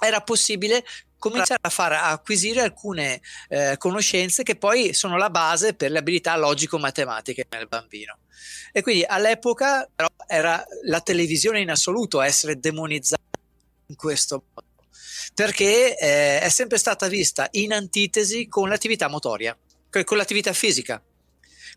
era 0.00 0.20
possibile 0.20 0.84
cominciare 1.18 1.60
a 1.60 1.70
far 1.70 1.92
acquisire 1.92 2.60
alcune 2.60 3.20
eh, 3.48 3.74
conoscenze 3.76 4.44
che 4.44 4.54
poi 4.54 4.94
sono 4.94 5.16
la 5.16 5.30
base 5.30 5.74
per 5.74 5.90
le 5.90 5.98
abilità 5.98 6.36
logico-matematiche 6.36 7.46
nel 7.50 7.66
bambino. 7.66 8.18
E 8.72 8.82
quindi 8.82 9.04
all'epoca 9.04 9.88
però 9.94 10.08
era 10.26 10.64
la 10.84 11.00
televisione 11.00 11.60
in 11.60 11.70
assoluto 11.70 12.20
a 12.20 12.26
essere 12.26 12.58
demonizzata 12.58 13.22
in 13.86 13.96
questo 13.96 14.42
modo, 14.54 14.66
perché 15.34 15.96
eh, 15.98 16.40
è 16.40 16.48
sempre 16.48 16.78
stata 16.78 17.08
vista 17.08 17.48
in 17.52 17.72
antitesi 17.72 18.48
con 18.48 18.68
l'attività 18.68 19.08
motoria, 19.08 19.56
con 20.04 20.16
l'attività 20.16 20.52
fisica. 20.52 21.02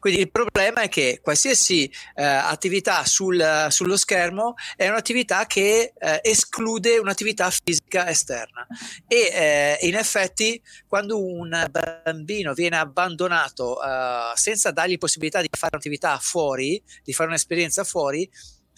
Quindi 0.01 0.21
il 0.21 0.31
problema 0.31 0.81
è 0.81 0.89
che 0.89 1.19
qualsiasi 1.21 1.85
eh, 2.15 2.23
attività 2.23 3.05
sul, 3.05 3.67
sullo 3.69 3.95
schermo 3.95 4.55
è 4.75 4.89
un'attività 4.89 5.45
che 5.45 5.93
eh, 5.95 6.19
esclude 6.23 6.97
un'attività 6.97 7.51
fisica 7.51 8.09
esterna 8.09 8.65
e 9.07 9.29
eh, 9.31 9.77
in 9.81 9.93
effetti 9.93 10.59
quando 10.87 11.23
un 11.23 11.69
bambino 11.69 12.53
viene 12.53 12.77
abbandonato 12.77 13.79
eh, 13.79 14.31
senza 14.33 14.71
dargli 14.71 14.97
possibilità 14.97 15.39
di 15.39 15.49
fare 15.51 15.73
un'attività 15.75 16.17
fuori, 16.17 16.81
di 17.03 17.13
fare 17.13 17.29
un'esperienza 17.29 17.83
fuori, 17.83 18.27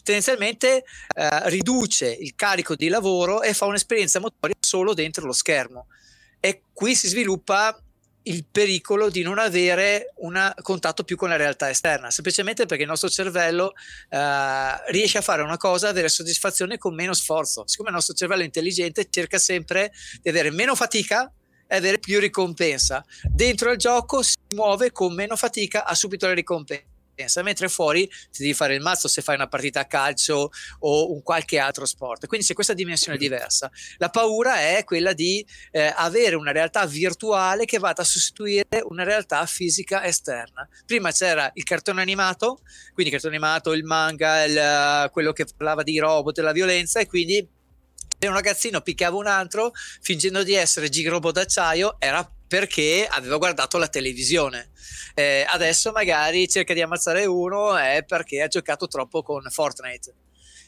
tendenzialmente 0.04 0.84
eh, 1.16 1.50
riduce 1.50 2.12
il 2.12 2.36
carico 2.36 2.76
di 2.76 2.90
lavoro 2.90 3.44
e 3.44 3.54
fa 3.54 3.64
un'esperienza 3.64 4.20
motoria 4.20 4.58
solo 4.60 4.94
dentro 4.94 5.26
lo 5.26 5.32
schermo. 5.32 5.88
E 6.42 6.64
qui 6.74 6.96
si 6.96 7.08
sviluppa 7.08 7.82
il 8.24 8.46
pericolo 8.50 9.10
di 9.10 9.22
non 9.22 9.38
avere 9.38 10.14
un 10.18 10.54
contatto 10.62 11.04
più 11.04 11.16
con 11.16 11.30
la 11.30 11.36
realtà 11.36 11.70
esterna, 11.70 12.10
semplicemente 12.10 12.66
perché 12.66 12.84
il 12.84 12.90
nostro 12.90 13.10
cervello 13.10 13.74
eh, 14.10 14.92
riesce 14.92 15.18
a 15.18 15.22
fare 15.22 15.42
una 15.42 15.58
cosa, 15.58 15.90
avere 15.90 16.10
soddisfazione 16.10 16.78
con 16.78 16.94
meno 16.94 17.14
sforzo. 17.14 17.64
Siccome 17.66 17.90
il 17.90 17.96
nostro 17.96 18.14
cervello 18.14 18.44
intelligente, 18.44 19.08
cerca 19.10 19.38
sempre 19.38 19.92
di 20.22 20.30
avere 20.30 20.52
meno 20.52 20.76
fatica 20.76 21.32
e 21.68 21.76
avere 21.76 22.00
più 22.00 22.20
ricompensa. 22.20 23.04
Dentro 23.24 23.70
al 23.70 23.78
gioco 23.78 24.22
si 24.22 24.36
muove 24.56 24.92
con 24.92 25.14
meno 25.14 25.36
fatica, 25.36 25.86
ha 25.86 25.96
subito 25.96 26.28
la 26.28 26.34
ricompensa 26.34 26.92
pensa, 27.14 27.42
mentre 27.44 27.68
fuori 27.70 28.08
ti 28.08 28.42
devi 28.42 28.54
fare 28.54 28.76
il 28.76 28.82
mazzo 28.82 29.08
se 29.08 29.22
fai 29.22 29.36
una 29.36 29.48
partita 29.48 29.82
a 29.82 29.86
calcio 29.86 30.50
o 30.80 31.14
un 31.14 31.22
qualche 31.22 31.60
altro 31.60 31.86
sport. 31.86 32.28
Quindi 32.28 32.46
c'è 32.46 32.54
questa 32.54 32.74
dimensione 32.74 33.18
diversa. 33.18 33.72
La 33.98 34.10
paura 34.10 34.60
è 34.60 34.84
quella 34.84 35.14
di 35.14 35.46
eh, 35.72 35.94
avere 35.96 36.36
una 36.36 36.52
realtà 36.52 36.86
virtuale 36.86 37.66
che 37.66 37.80
vada 37.80 38.02
a 38.02 38.06
sostituire 38.06 38.84
una 38.88 39.04
realtà 39.04 39.46
fisica 39.46 40.04
esterna. 40.04 40.68
Prima 40.86 41.12
c'era 41.12 41.50
il 41.54 41.64
cartone 41.64 42.02
animato, 42.02 42.60
quindi 42.94 43.12
il 43.14 43.20
cartone 43.20 43.36
animato, 43.36 43.74
il 43.74 43.84
manga, 43.84 44.44
il, 44.44 45.10
quello 45.12 45.32
che 45.34 45.46
parlava 45.46 45.84
di 45.84 45.98
robot 46.00 46.38
e 46.38 46.42
la 46.42 46.52
violenza 46.52 47.00
e 47.00 47.08
quindi 47.08 47.62
se 48.24 48.30
un 48.30 48.36
ragazzino 48.36 48.80
picchiava 48.80 49.18
un 49.18 49.28
altro 49.28 49.74
fingendo 50.02 50.44
di 50.44 50.54
essere 50.54 50.88
gigrobo 50.88 51.34
d'acciaio 51.34 51.98
era 52.00 52.26
perché 52.54 53.08
aveva 53.10 53.38
guardato 53.38 53.80
la 53.80 53.88
televisione. 53.88 54.70
Eh, 55.16 55.44
adesso 55.50 55.92
magari 55.92 56.48
cerca 56.48 56.76
di 56.76 56.84
ammazzare 56.84 57.26
uno 57.26 57.76
è 57.76 58.04
perché 58.06 58.44
ha 58.44 58.48
giocato 58.48 58.86
troppo 58.86 59.24
con 59.24 59.42
Fortnite. 59.50 60.14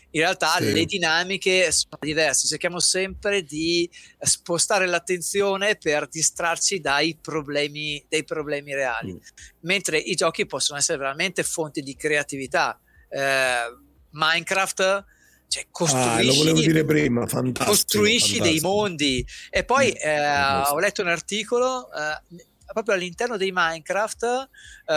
In 0.09 0.21
realtà 0.21 0.55
sì. 0.57 0.73
le 0.73 0.85
dinamiche 0.85 1.71
sono 1.71 1.99
diverse, 1.99 2.47
cerchiamo 2.47 2.79
sempre 2.79 3.43
di 3.43 3.87
spostare 4.19 4.87
l'attenzione 4.87 5.75
per 5.75 6.07
distrarci 6.07 6.79
dai 6.79 7.19
problemi, 7.21 8.03
dai 8.09 8.23
problemi 8.23 8.73
reali, 8.73 9.13
mm. 9.13 9.17
mentre 9.59 9.99
i 9.99 10.15
giochi 10.15 10.47
possono 10.47 10.79
essere 10.79 10.97
veramente 10.97 11.43
fonti 11.43 11.81
di 11.81 11.95
creatività. 11.95 12.81
Eh, 13.09 13.77
Minecraft 14.09 15.05
cioè, 15.47 15.65
costruisci, 15.71 16.09
ah, 16.09 16.23
lo 16.23 16.33
volevo 16.33 16.59
dire 16.59 16.83
prima, 16.83 17.27
fantastico, 17.27 17.69
costruisci 17.69 18.37
fantastico. 18.37 18.43
dei 18.43 18.59
mondi. 18.59 19.25
E 19.49 19.63
poi 19.63 19.87
mm, 19.87 20.07
eh, 20.07 20.61
ho 20.69 20.79
letto 20.79 21.01
un 21.01 21.07
articolo 21.07 21.89
eh, 21.91 22.45
proprio 22.73 22.95
all'interno 22.95 23.37
dei 23.37 23.51
Minecraft, 23.53 24.49
uh, 24.85 24.93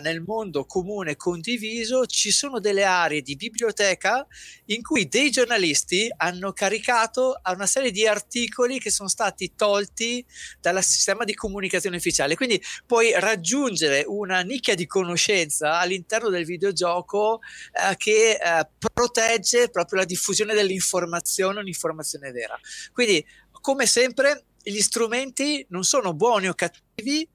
nel 0.00 0.22
mondo 0.24 0.64
comune 0.64 1.16
condiviso, 1.16 2.06
ci 2.06 2.30
sono 2.30 2.60
delle 2.60 2.84
aree 2.84 3.22
di 3.22 3.36
biblioteca 3.36 4.26
in 4.66 4.82
cui 4.82 5.08
dei 5.08 5.30
giornalisti 5.30 6.12
hanno 6.16 6.52
caricato 6.52 7.40
una 7.44 7.66
serie 7.66 7.90
di 7.90 8.06
articoli 8.06 8.78
che 8.78 8.90
sono 8.90 9.08
stati 9.08 9.52
tolti 9.54 10.24
dal 10.60 10.82
sistema 10.82 11.24
di 11.24 11.34
comunicazione 11.34 11.96
ufficiale. 11.96 12.34
Quindi 12.34 12.62
puoi 12.86 13.12
raggiungere 13.18 14.04
una 14.06 14.40
nicchia 14.40 14.74
di 14.74 14.86
conoscenza 14.86 15.78
all'interno 15.78 16.28
del 16.28 16.44
videogioco 16.44 17.40
uh, 17.40 17.96
che 17.96 18.38
uh, 18.42 18.86
protegge 18.92 19.70
proprio 19.70 20.00
la 20.00 20.04
diffusione 20.06 20.54
dell'informazione, 20.54 21.60
un'informazione 21.60 22.30
vera. 22.32 22.58
Quindi, 22.92 23.24
come 23.60 23.86
sempre, 23.86 24.46
gli 24.62 24.80
strumenti 24.80 25.64
non 25.70 25.84
sono 25.84 26.14
buoni 26.14 26.48
o 26.48 26.54
cattivi, 26.54 27.28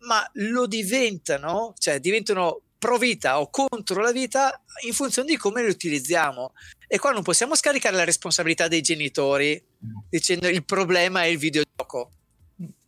ma 0.00 0.28
lo 0.34 0.66
diventano, 0.66 1.74
cioè 1.78 2.00
diventano 2.00 2.62
pro 2.78 2.96
vita 2.96 3.40
o 3.40 3.50
contro 3.50 4.00
la 4.00 4.10
vita 4.10 4.62
in 4.86 4.94
funzione 4.94 5.28
di 5.28 5.36
come 5.36 5.62
li 5.62 5.68
utilizziamo. 5.68 6.54
E 6.88 6.98
qua 6.98 7.12
non 7.12 7.22
possiamo 7.22 7.54
scaricare 7.54 7.94
la 7.94 8.04
responsabilità 8.04 8.68
dei 8.68 8.80
genitori 8.80 9.62
dicendo 10.08 10.48
il 10.48 10.64
problema 10.64 11.22
è 11.22 11.26
il 11.26 11.38
videogioco. 11.38 12.10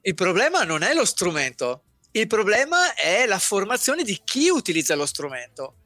Il 0.01 0.15
problema 0.15 0.65
non 0.65 0.83
è 0.83 0.95
lo 0.95 1.05
strumento, 1.05 1.83
il 2.13 2.27
problema 2.27 2.95
è 2.95 3.27
la 3.27 3.39
formazione 3.39 4.03
di 4.03 4.21
chi 4.25 4.49
utilizza 4.49 4.95
lo 4.95 5.07
strumento 5.07 5.77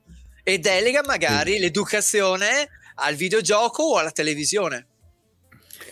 e 0.43 0.59
delega 0.59 1.03
magari 1.05 1.59
l'educazione 1.59 2.69
al 2.95 3.15
videogioco 3.17 3.83
o 3.83 3.99
alla 3.99 4.13
televisione. 4.13 4.87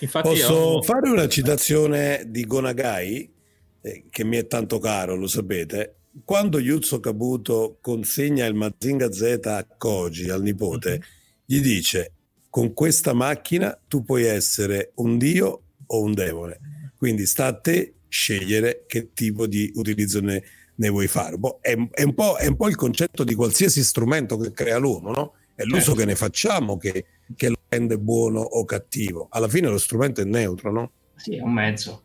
Infatti 0.05 0.29
Posso 0.29 0.75
io... 0.75 0.83
fare 0.83 1.09
una 1.09 1.29
citazione 1.29 2.25
di 2.27 2.45
Gonagai, 2.45 3.33
eh, 3.81 4.05
che 4.11 4.25
mi 4.25 4.37
è 4.37 4.47
tanto 4.47 4.79
caro, 4.79 5.17
lo 5.17 5.27
sapete. 5.27 5.97
Quando 6.25 6.59
Yuzzo 6.61 7.01
Kabuto 7.01 7.79
consegna 7.81 8.47
il 8.47 8.55
Mazinga 8.55 9.11
Z 9.11 9.41
a 9.45 9.67
Koji, 9.67 10.31
al 10.31 10.43
nipote, 10.43 10.91
mm-hmm. 10.91 11.01
gli 11.45 11.61
dice 11.61 12.13
con 12.51 12.73
questa 12.73 13.15
macchina 13.15 13.77
tu 13.89 14.05
puoi 14.05 14.25
essere 14.25 14.93
un 14.97 15.19
dio 15.19 15.63
o 15.87 16.03
un 16.03 16.15
demone. 16.15 16.93
Quindi 16.97 17.27
sta 17.27 17.47
a 17.47 17.59
te 17.59 17.95
scegliere 18.09 18.85
che 18.87 19.13
tipo 19.13 19.49
di 19.49 19.73
utilizzo 19.75 20.21
ne, 20.21 20.43
ne 20.77 20.89
vuoi 20.89 21.09
fare. 21.09 21.37
Boh, 21.37 21.59
è, 21.61 21.71
è, 21.71 21.75
un 21.75 21.91
è, 21.91 22.47
un 22.47 22.57
po', 22.57 22.69
il 22.69 22.77
concetto 22.77 23.25
di 23.25 23.35
qualsiasi 23.35 23.83
strumento 23.83 24.37
che 24.37 24.53
crea 24.53 24.79
l'uomo, 24.79 25.11
no? 25.11 25.33
È 25.55 25.63
l'uso 25.63 25.81
certo. 25.81 26.01
che 26.01 26.05
ne 26.07 26.15
facciamo 26.15 26.77
che, 26.77 27.07
che 27.37 27.49
lo 27.49 27.57
rende 27.69 27.99
buono 27.99 28.41
o 28.41 28.65
cattivo. 28.65 29.29
Alla 29.31 29.49
fine 29.49 29.69
lo 29.69 29.79
strumento 29.79 30.21
è 30.21 30.25
neutro, 30.25 30.73
no? 30.73 30.91
Sì, 31.15 31.37
è 31.37 31.41
un 31.41 31.53
mezzo. 31.53 32.03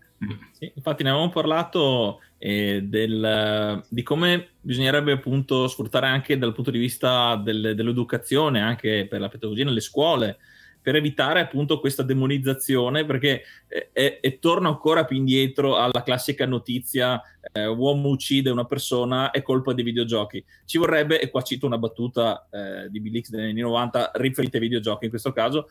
Sì, 0.51 0.71
infatti 0.75 1.03
ne 1.03 1.09
avevamo 1.09 1.31
parlato 1.31 2.19
eh, 2.37 2.81
del, 2.83 3.83
di 3.87 4.03
come 4.03 4.49
bisognerebbe 4.59 5.13
appunto 5.13 5.67
sfruttare 5.67 6.07
anche 6.07 6.37
dal 6.37 6.53
punto 6.53 6.71
di 6.71 6.77
vista 6.77 7.37
del, 7.37 7.73
dell'educazione, 7.75 8.59
anche 8.59 9.07
per 9.09 9.21
la 9.21 9.29
pedagogia 9.29 9.63
nelle 9.63 9.79
scuole, 9.79 10.37
per 10.81 10.95
evitare 10.95 11.41
appunto 11.41 11.79
questa 11.79 12.03
demonizzazione, 12.03 13.05
perché 13.05 13.43
eh, 13.67 13.89
è, 13.91 14.19
e 14.21 14.39
torno 14.39 14.69
ancora 14.69 15.05
più 15.05 15.17
indietro 15.17 15.75
alla 15.77 16.03
classica 16.03 16.45
notizia 16.45 17.21
eh, 17.51 17.65
uomo 17.65 18.09
uccide 18.09 18.49
una 18.49 18.65
persona, 18.65 19.31
è 19.31 19.41
colpa 19.41 19.73
dei 19.73 19.83
videogiochi. 19.83 20.43
Ci 20.65 20.77
vorrebbe, 20.77 21.19
e 21.19 21.29
qua 21.29 21.41
cito 21.41 21.65
una 21.65 21.77
battuta 21.77 22.47
eh, 22.49 22.89
di 22.89 22.99
Bill 22.99 23.21
X 23.21 23.29
degli 23.29 23.49
anni 23.49 23.61
90, 23.61 24.11
riferita 24.15 24.57
ai 24.57 24.63
videogiochi 24.63 25.05
in 25.05 25.09
questo 25.09 25.31
caso, 25.31 25.69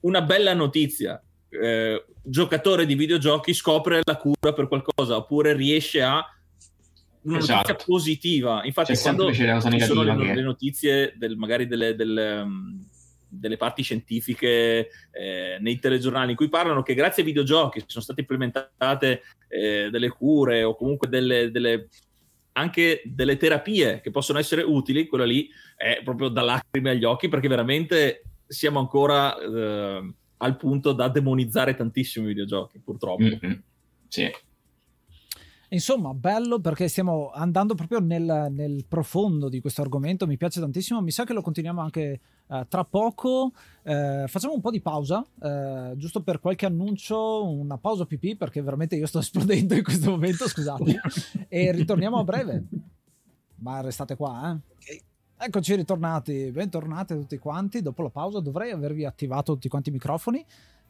una 0.00 0.22
bella 0.22 0.54
notizia. 0.54 1.20
Eh, 1.48 2.04
giocatore 2.22 2.84
di 2.84 2.94
videogiochi 2.94 3.54
scopre 3.54 4.00
la 4.02 4.16
cura 4.16 4.52
per 4.52 4.66
qualcosa 4.66 5.16
oppure 5.16 5.52
riesce 5.52 6.02
a 6.02 6.24
una 7.22 7.38
notizia 7.38 7.62
esatto. 7.62 7.84
positiva. 7.86 8.64
Infatti, 8.64 8.94
C'è 8.94 9.02
quando 9.02 9.32
ci 9.32 9.44
sono 9.80 10.02
le, 10.02 10.16
che... 10.16 10.34
le 10.34 10.42
notizie 10.42 11.14
del, 11.16 11.36
magari 11.36 11.66
delle, 11.66 11.94
delle, 11.94 12.40
um, 12.40 12.86
delle 13.38 13.56
parti 13.56 13.82
scientifiche 13.82 14.88
eh, 15.10 15.56
nei 15.60 15.78
telegiornali 15.78 16.30
in 16.30 16.36
cui 16.36 16.48
parlano 16.48 16.82
che 16.82 16.94
grazie 16.94 17.22
ai 17.22 17.28
videogiochi 17.28 17.82
sono 17.86 18.04
state 18.04 18.20
implementate 18.20 19.22
eh, 19.48 19.88
delle 19.90 20.08
cure 20.08 20.62
o 20.62 20.74
comunque 20.74 21.08
delle, 21.08 21.50
delle, 21.50 21.88
anche 22.52 23.02
delle 23.04 23.36
terapie 23.36 24.00
che 24.00 24.10
possono 24.10 24.38
essere 24.38 24.62
utili, 24.62 25.06
quella 25.06 25.24
lì 25.24 25.48
è 25.76 26.00
proprio 26.04 26.28
da 26.28 26.42
lacrime 26.42 26.90
agli 26.90 27.04
occhi 27.04 27.28
perché 27.28 27.48
veramente 27.48 28.22
siamo 28.46 28.78
ancora 28.78 29.36
eh, 29.38 30.12
al 30.36 30.56
punto 30.56 30.92
da 30.92 31.08
demonizzare 31.08 31.74
tantissimo 31.74 32.26
i 32.26 32.28
videogiochi, 32.28 32.80
purtroppo. 32.80 33.22
Mm-hmm. 33.22 33.52
Sì. 34.08 34.30
Insomma, 35.70 36.12
bello 36.14 36.60
perché 36.60 36.88
stiamo 36.88 37.30
andando 37.32 37.74
proprio 37.74 38.00
nel, 38.00 38.48
nel, 38.50 38.84
profondo 38.86 39.48
di 39.48 39.60
questo 39.60 39.82
argomento, 39.82 40.26
mi 40.26 40.36
piace 40.36 40.60
tantissimo, 40.60 41.00
mi 41.00 41.10
sa 41.10 41.24
che 41.24 41.32
lo 41.32 41.42
continuiamo 41.42 41.80
anche 41.80 42.20
uh, 42.46 42.66
tra 42.68 42.84
poco. 42.84 43.52
Uh, 43.82 44.26
facciamo 44.26 44.54
un 44.54 44.60
po' 44.60 44.70
di 44.70 44.80
pausa, 44.80 45.18
uh, 45.38 45.96
giusto 45.96 46.22
per 46.22 46.40
qualche 46.40 46.66
annuncio, 46.66 47.48
una 47.48 47.78
pausa 47.78 48.04
pipì 48.04 48.36
perché 48.36 48.62
veramente 48.62 48.96
io 48.96 49.06
sto 49.06 49.18
esplodendo 49.20 49.74
in 49.74 49.82
questo 49.82 50.10
momento, 50.10 50.46
scusate, 50.46 51.00
e 51.48 51.72
ritorniamo 51.72 52.18
a 52.18 52.24
breve. 52.24 52.64
Ma 53.56 53.80
restate 53.80 54.16
qua, 54.16 54.50
eh? 54.50 54.72
Ok. 54.74 55.12
Eccoci 55.36 55.74
ritornati, 55.74 56.50
bentornati 56.52 57.12
a 57.12 57.16
tutti 57.16 57.38
quanti. 57.38 57.82
Dopo 57.82 58.02
la 58.02 58.08
pausa 58.08 58.40
dovrei 58.40 58.70
avervi 58.70 59.04
attivato 59.04 59.52
tutti 59.54 59.68
quanti 59.68 59.88
i 59.88 59.92
microfoni. 59.92 60.44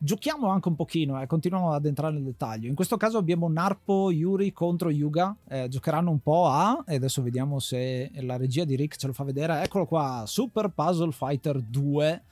Giochiamo 0.04 0.48
anche 0.50 0.68
un 0.68 0.74
pochino 0.74 1.18
e 1.18 1.22
eh, 1.22 1.26
continuiamo 1.26 1.72
ad 1.72 1.86
entrare 1.86 2.12
nel 2.12 2.24
dettaglio. 2.24 2.68
In 2.68 2.74
questo 2.74 2.98
caso 2.98 3.16
abbiamo 3.16 3.48
Narpo 3.48 4.10
Yuri 4.10 4.52
contro 4.52 4.90
Yuga. 4.90 5.34
Eh, 5.48 5.68
giocheranno 5.68 6.10
un 6.10 6.20
po' 6.20 6.46
a, 6.46 6.84
e 6.86 6.96
adesso 6.96 7.22
vediamo 7.22 7.58
se 7.58 8.10
la 8.16 8.36
regia 8.36 8.64
di 8.64 8.76
Rick 8.76 8.96
ce 8.96 9.06
lo 9.06 9.14
fa 9.14 9.24
vedere. 9.24 9.62
Eccolo 9.62 9.86
qua, 9.86 10.24
Super 10.26 10.68
Puzzle 10.68 11.10
Fighter 11.10 11.58
2. 11.58 12.22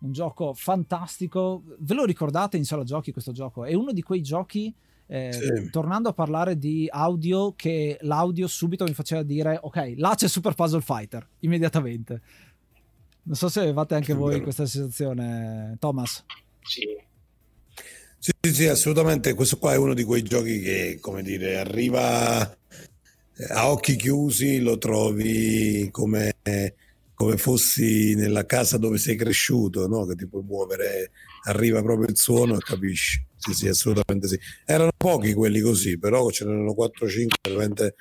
Un 0.00 0.12
gioco 0.12 0.52
fantastico. 0.52 1.62
Ve 1.78 1.94
lo 1.94 2.04
ricordate 2.04 2.58
in 2.58 2.64
sala 2.66 2.84
giochi 2.84 3.10
questo 3.10 3.32
gioco? 3.32 3.64
È 3.64 3.72
uno 3.72 3.92
di 3.92 4.02
quei 4.02 4.20
giochi 4.20 4.74
Eh, 5.06 5.32
Sì. 5.32 5.70
Tornando 5.70 6.10
a 6.10 6.12
parlare 6.12 6.58
di 6.58 6.86
audio, 6.90 7.54
che 7.56 7.98
l'audio 8.02 8.46
subito 8.46 8.84
mi 8.84 8.92
faceva 8.92 9.22
dire: 9.22 9.58
Ok, 9.62 9.94
là 9.96 10.14
c'è 10.14 10.28
Super 10.28 10.52
Puzzle 10.54 10.82
Fighter 10.82 11.26
immediatamente. 11.40 12.20
Non 13.22 13.34
so 13.34 13.48
se 13.48 13.60
avevate 13.60 13.94
anche 13.94 14.12
voi 14.12 14.42
questa 14.42 14.66
sensazione, 14.66 15.76
Thomas. 15.78 16.22
Sì. 16.60 16.86
Sì, 18.26 18.54
sì, 18.54 18.66
assolutamente. 18.68 19.34
Questo 19.34 19.58
qua 19.58 19.74
è 19.74 19.76
uno 19.76 19.92
di 19.92 20.02
quei 20.02 20.22
giochi 20.22 20.60
che, 20.60 20.96
come 21.00 21.22
dire, 21.22 21.58
arriva 21.58 22.50
eh, 23.36 23.44
a 23.50 23.70
occhi 23.70 23.96
chiusi, 23.96 24.60
lo 24.60 24.78
trovi 24.78 25.88
come, 25.90 26.36
come 27.14 27.36
fossi 27.36 28.14
nella 28.14 28.46
casa 28.46 28.78
dove 28.78 28.96
sei 28.98 29.16
cresciuto, 29.16 29.86
no? 29.88 30.06
Che 30.06 30.14
ti 30.16 30.26
puoi 30.26 30.42
muovere, 30.42 31.10
arriva 31.44 31.82
proprio 31.82 32.08
il 32.08 32.16
suono 32.16 32.54
e 32.56 32.58
capisci. 32.60 33.22
Sì, 33.36 33.52
sì, 33.52 33.68
assolutamente 33.68 34.26
sì. 34.28 34.38
Erano 34.64 34.92
pochi 34.96 35.34
quelli 35.34 35.60
così, 35.60 35.98
però 35.98 36.30
ce 36.30 36.46
n'erano 36.46 36.72
4-5 36.74 37.26
veramente 37.42 37.94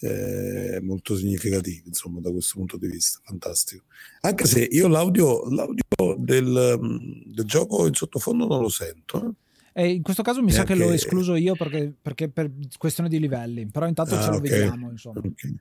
eh, 0.00 0.80
molto 0.82 1.16
significativi, 1.16 1.84
insomma, 1.86 2.18
da 2.20 2.30
questo 2.32 2.54
punto 2.58 2.76
di 2.76 2.88
vista. 2.88 3.20
Fantastico. 3.24 3.84
Anche 4.22 4.46
se 4.46 4.66
io 4.68 4.88
l'audio, 4.88 5.48
l'audio 5.50 5.84
del, 6.18 6.76
mm, 6.82 7.32
del 7.32 7.44
gioco 7.44 7.86
in 7.86 7.94
sottofondo 7.94 8.46
non 8.48 8.60
lo 8.60 8.68
sento. 8.68 9.24
eh. 9.28 9.42
E 9.76 9.88
in 9.92 10.02
questo 10.02 10.22
caso 10.22 10.40
mi 10.40 10.52
sa 10.52 10.62
che 10.62 10.76
l'ho 10.76 10.92
escluso 10.92 11.34
io 11.34 11.56
perché, 11.56 11.92
perché 12.00 12.28
per 12.28 12.48
questione 12.78 13.08
di 13.08 13.18
livelli, 13.18 13.66
però 13.66 13.88
intanto 13.88 14.12
ce 14.14 14.28
Ah, 14.28 14.30
lo 14.30 14.36
ok. 14.36 14.40
vediamo. 14.42 14.90
Insomma. 14.90 15.18
Ok, 15.20 15.52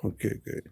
ok. 0.00 0.40
ok. 0.46 0.70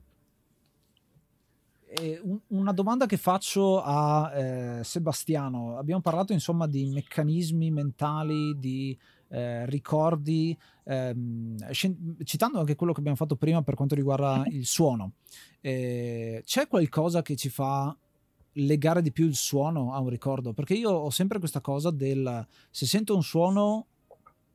Un- 2.22 2.40
una 2.48 2.72
domanda 2.72 3.06
che 3.06 3.16
faccio 3.16 3.82
a 3.82 4.30
eh, 4.34 4.84
Sebastiano. 4.84 5.78
Abbiamo 5.78 6.00
parlato 6.00 6.32
insomma 6.32 6.68
di 6.68 6.86
meccanismi 6.90 7.70
mentali, 7.72 8.56
di 8.58 8.96
eh, 9.28 9.66
ricordi, 9.66 10.56
ehm, 10.84 11.56
scien- 11.72 12.18
citando 12.22 12.60
anche 12.60 12.76
quello 12.76 12.92
che 12.92 13.00
abbiamo 13.00 13.16
fatto 13.16 13.34
prima 13.34 13.62
per 13.62 13.74
quanto 13.74 13.96
riguarda 13.96 14.44
il 14.50 14.64
suono. 14.66 15.12
Eh, 15.60 16.42
c'è 16.44 16.68
qualcosa 16.68 17.22
che 17.22 17.34
ci 17.34 17.48
fa 17.48 17.96
legare 18.56 19.02
di 19.02 19.12
più 19.12 19.26
il 19.26 19.34
suono 19.34 19.92
a 19.92 20.00
un 20.00 20.08
ricordo? 20.08 20.52
Perché 20.52 20.74
io 20.74 20.90
ho 20.90 21.10
sempre 21.10 21.38
questa 21.38 21.60
cosa 21.60 21.90
del 21.90 22.46
se 22.70 22.86
sento 22.86 23.14
un 23.14 23.22
suono 23.22 23.86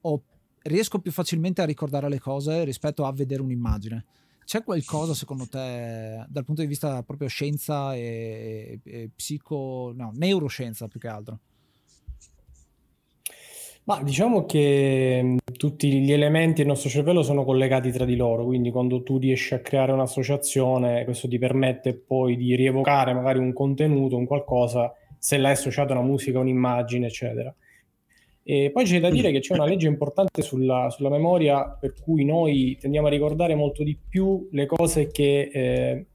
ho- 0.02 0.24
riesco 0.64 1.00
più 1.00 1.12
facilmente 1.12 1.62
a 1.62 1.66
ricordare 1.66 2.10
le 2.10 2.20
cose 2.20 2.64
rispetto 2.64 3.06
a 3.06 3.14
vedere 3.14 3.42
un'immagine. 3.42 4.06
C'è 4.44 4.64
qualcosa 4.64 5.14
secondo 5.14 5.48
te 5.48 6.26
dal 6.28 6.44
punto 6.44 6.62
di 6.62 6.68
vista 6.68 7.04
proprio 7.04 7.28
scienza 7.28 7.96
e, 7.96 8.80
e 8.84 9.10
psico, 9.16 9.94
no, 9.96 10.12
neuroscienza 10.14 10.88
più 10.88 11.00
che 11.00 11.08
altro? 11.08 11.40
Ma 13.84 14.02
diciamo 14.04 14.46
che 14.46 15.22
mh, 15.24 15.38
tutti 15.58 15.92
gli 16.02 16.12
elementi 16.12 16.62
del 16.62 16.68
nostro 16.68 16.90
cervello 16.90 17.24
sono 17.24 17.44
collegati 17.44 17.92
tra 17.92 18.06
di 18.06 18.16
loro, 18.16 18.46
quindi 18.46 18.70
quando 18.70 19.02
tu 19.02 19.18
riesci 19.18 19.56
a 19.56 19.60
creare 19.60 19.92
un'associazione, 19.92 21.04
questo 21.04 21.28
ti 21.28 21.40
permette 21.40 21.96
poi 21.96 22.36
di 22.38 22.56
rievocare 22.56 23.14
magari 23.14 23.40
un 23.40 23.54
contenuto, 23.54 24.18
un 24.18 24.26
qualcosa, 24.26 24.94
se 25.18 25.38
l'hai 25.38 25.54
associato 25.54 25.94
a 25.94 25.98
una 25.98 26.06
musica, 26.06 26.40
un'immagine, 26.40 27.08
eccetera. 27.08 27.54
E 28.44 28.72
poi 28.72 28.86
c'è 28.86 29.00
da 29.00 29.10
dire 29.10 29.32
che 29.32 29.40
c'è 29.40 29.54
una 29.54 29.66
legge 29.66 29.88
importante 29.88 30.42
sulla, 30.42 30.90
sulla 30.90 31.10
memoria 31.10 31.78
per 31.80 31.94
cui 32.02 32.26
noi 32.26 32.78
tendiamo 32.80 33.08
a 33.08 33.10
ricordare 33.12 33.56
molto 33.56 33.84
di 33.84 33.98
più 34.10 34.48
le 34.52 34.66
cose 34.66 35.12
che 35.12 35.50
eh, 35.54 36.06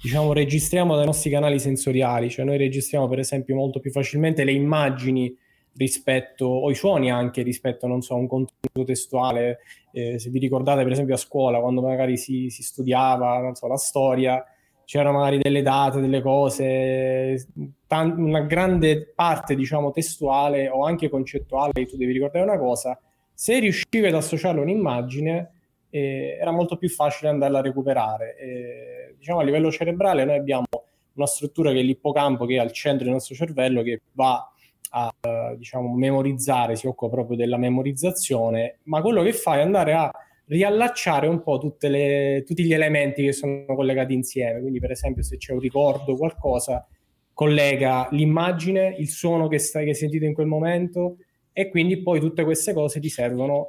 diciamo 0.00 0.32
registriamo 0.32 0.94
dai 0.96 1.06
nostri 1.06 1.30
canali 1.30 1.58
sensoriali, 1.58 2.30
cioè 2.30 2.44
noi 2.44 2.56
registriamo 2.56 3.08
per 3.08 3.18
esempio 3.20 3.54
molto 3.56 3.80
più 3.80 3.90
facilmente 3.90 4.44
le 4.44 4.52
immagini 4.52 5.34
rispetto, 5.76 6.46
o 6.46 6.70
i 6.70 6.74
suoni 6.74 7.10
anche 7.10 7.42
rispetto, 7.42 7.86
non 7.86 8.02
so, 8.02 8.14
a 8.14 8.18
un 8.18 8.26
contenuto 8.26 8.84
testuale. 8.84 9.60
Eh, 9.92 10.18
se 10.18 10.30
vi 10.30 10.38
ricordate, 10.38 10.82
per 10.82 10.92
esempio, 10.92 11.14
a 11.14 11.18
scuola, 11.18 11.60
quando 11.60 11.82
magari 11.82 12.16
si, 12.16 12.50
si 12.50 12.62
studiava, 12.62 13.52
so, 13.54 13.66
la 13.66 13.76
storia, 13.76 14.44
c'erano 14.84 15.18
magari 15.18 15.38
delle 15.38 15.62
date, 15.62 16.00
delle 16.00 16.20
cose, 16.20 17.46
tan- 17.86 18.18
una 18.18 18.40
grande 18.40 19.12
parte, 19.14 19.54
diciamo, 19.54 19.90
testuale 19.90 20.68
o 20.68 20.84
anche 20.84 21.08
concettuale, 21.08 21.86
tu 21.86 21.96
devi 21.96 22.12
ricordare 22.12 22.44
una 22.44 22.58
cosa, 22.58 22.98
se 23.32 23.58
riuscivi 23.58 24.06
ad 24.06 24.14
associarlo 24.14 24.60
a 24.60 24.64
un'immagine, 24.64 25.52
eh, 25.90 26.38
era 26.40 26.50
molto 26.50 26.76
più 26.76 26.88
facile 26.88 27.30
andarla 27.30 27.58
a 27.58 27.62
recuperare. 27.62 28.36
Eh, 28.38 29.14
diciamo, 29.18 29.40
a 29.40 29.42
livello 29.42 29.70
cerebrale 29.70 30.24
noi 30.24 30.36
abbiamo 30.36 30.66
una 31.14 31.26
struttura 31.26 31.72
che 31.72 31.80
è 31.80 31.82
l'ippocampo, 31.82 32.46
che 32.46 32.54
è 32.54 32.58
al 32.58 32.72
centro 32.72 33.04
del 33.04 33.14
nostro 33.14 33.34
cervello, 33.34 33.82
che 33.82 34.00
va 34.12 34.46
a 34.94 35.12
diciamo, 35.56 35.94
memorizzare, 35.94 36.76
si 36.76 36.86
occupa 36.86 37.14
proprio 37.14 37.36
della 37.36 37.56
memorizzazione, 37.56 38.78
ma 38.84 39.00
quello 39.00 39.22
che 39.22 39.32
fa 39.32 39.56
è 39.56 39.60
andare 39.60 39.94
a 39.94 40.10
riallacciare 40.46 41.26
un 41.26 41.42
po' 41.42 41.58
tutte 41.58 41.88
le- 41.88 42.42
tutti 42.46 42.62
gli 42.64 42.74
elementi 42.74 43.22
che 43.24 43.32
sono 43.32 43.64
collegati 43.66 44.12
insieme. 44.12 44.60
Quindi, 44.60 44.80
per 44.80 44.90
esempio, 44.90 45.22
se 45.22 45.38
c'è 45.38 45.52
un 45.52 45.60
ricordo, 45.60 46.16
qualcosa, 46.16 46.86
collega 47.32 48.08
l'immagine, 48.10 48.94
il 48.98 49.08
suono 49.08 49.48
che, 49.48 49.58
stai, 49.58 49.84
che 49.84 49.90
hai 49.90 49.96
sentito 49.96 50.24
in 50.26 50.34
quel 50.34 50.46
momento, 50.46 51.16
e 51.52 51.68
quindi 51.70 52.02
poi 52.02 52.20
tutte 52.20 52.44
queste 52.44 52.74
cose 52.74 53.00
ti 53.00 53.08
servono 53.08 53.68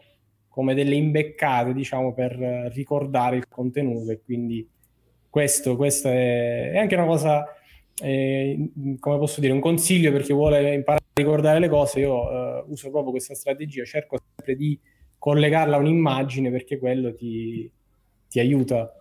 come 0.49 0.73
delle 0.73 0.95
imbeccate, 0.95 1.73
diciamo, 1.73 2.13
per 2.13 2.33
ricordare 2.73 3.37
il 3.37 3.47
contenuto. 3.47 4.11
E 4.11 4.21
quindi 4.23 4.67
questo, 5.29 5.77
questo 5.77 6.09
è, 6.09 6.71
è 6.71 6.77
anche 6.77 6.95
una 6.95 7.05
cosa 7.05 7.45
eh, 8.01 8.71
come 8.99 9.17
posso 9.17 9.39
dire, 9.39 9.53
un 9.53 9.59
consiglio 9.59 10.11
per 10.11 10.23
chi 10.23 10.33
vuole 10.33 10.73
imparare 10.73 11.02
ricordare 11.13 11.59
le 11.59 11.69
cose, 11.69 11.99
io 11.99 12.29
eh, 12.29 12.63
uso 12.67 12.89
proprio 12.89 13.11
questa 13.11 13.35
strategia, 13.35 13.83
cerco 13.83 14.17
sempre 14.35 14.55
di 14.55 14.79
collegarla 15.17 15.75
a 15.75 15.79
un'immagine 15.79 16.51
perché 16.51 16.77
quello 16.77 17.13
ti, 17.13 17.71
ti 18.27 18.39
aiuta. 18.39 18.91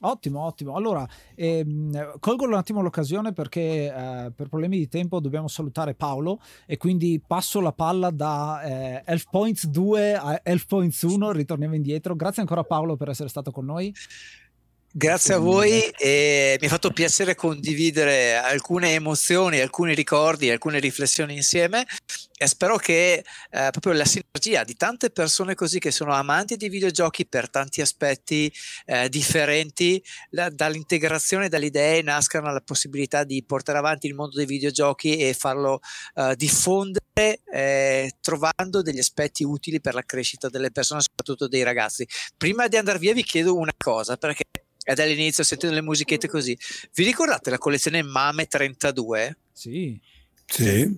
Ottimo, 0.00 0.44
ottimo. 0.44 0.74
Allora, 0.74 1.06
ehm, 1.36 2.18
colgo 2.18 2.44
un 2.44 2.54
attimo 2.54 2.82
l'occasione 2.82 3.32
perché 3.32 3.86
eh, 3.86 4.32
per 4.34 4.48
problemi 4.48 4.76
di 4.76 4.88
tempo 4.88 5.20
dobbiamo 5.20 5.46
salutare 5.46 5.94
Paolo 5.94 6.40
e 6.66 6.76
quindi 6.76 7.22
passo 7.24 7.60
la 7.60 7.72
palla 7.72 8.10
da 8.10 8.60
eh, 8.62 9.02
Elf 9.06 9.26
Points 9.30 9.66
2 9.68 10.14
a 10.14 10.40
Elf 10.42 10.66
Points 10.66 11.00
1, 11.02 11.30
ritorniamo 11.30 11.76
indietro. 11.76 12.16
Grazie 12.16 12.42
ancora 12.42 12.64
Paolo 12.64 12.96
per 12.96 13.10
essere 13.10 13.28
stato 13.28 13.52
con 13.52 13.64
noi. 13.64 13.94
Grazie 14.96 15.34
a 15.34 15.38
voi 15.38 15.82
e 15.98 16.56
mi 16.60 16.66
ha 16.68 16.70
fatto 16.70 16.92
piacere 16.92 17.34
condividere 17.34 18.36
alcune 18.36 18.94
emozioni, 18.94 19.58
alcuni 19.58 19.92
ricordi, 19.92 20.52
alcune 20.52 20.78
riflessioni 20.78 21.34
insieme 21.34 21.84
e 22.38 22.46
spero 22.46 22.76
che 22.76 23.14
eh, 23.14 23.68
proprio 23.72 23.92
la 23.94 24.04
sinergia 24.04 24.62
di 24.62 24.76
tante 24.76 25.10
persone 25.10 25.56
così 25.56 25.80
che 25.80 25.90
sono 25.90 26.12
amanti 26.12 26.56
di 26.56 26.68
videogiochi 26.68 27.26
per 27.26 27.50
tanti 27.50 27.80
aspetti 27.80 28.52
eh, 28.86 29.08
differenti, 29.08 30.00
la, 30.30 30.48
dall'integrazione 30.48 31.48
dalle 31.48 31.66
idee 31.66 32.00
nascano 32.02 32.52
la 32.52 32.60
possibilità 32.60 33.24
di 33.24 33.42
portare 33.44 33.78
avanti 33.78 34.06
il 34.06 34.14
mondo 34.14 34.36
dei 34.36 34.46
videogiochi 34.46 35.16
e 35.16 35.34
farlo 35.34 35.80
eh, 36.14 36.36
diffondere 36.36 37.40
eh, 37.52 38.12
trovando 38.20 38.80
degli 38.80 39.00
aspetti 39.00 39.42
utili 39.42 39.80
per 39.80 39.94
la 39.94 40.04
crescita 40.04 40.48
delle 40.48 40.70
persone, 40.70 41.00
soprattutto 41.00 41.48
dei 41.48 41.64
ragazzi. 41.64 42.06
Prima 42.36 42.68
di 42.68 42.76
andare 42.76 43.00
via 43.00 43.12
vi 43.12 43.24
chiedo 43.24 43.56
una 43.56 43.74
cosa 43.76 44.16
perché 44.16 44.44
è 44.84 44.94
dall'inizio 44.94 45.42
sentendo 45.42 45.74
le 45.74 45.82
musichette 45.82 46.28
così. 46.28 46.56
Vi 46.94 47.04
ricordate 47.04 47.50
la 47.50 47.58
collezione 47.58 48.02
Mame 48.02 48.46
32? 48.46 49.36
Sì. 49.52 49.98
Sì. 50.46 50.96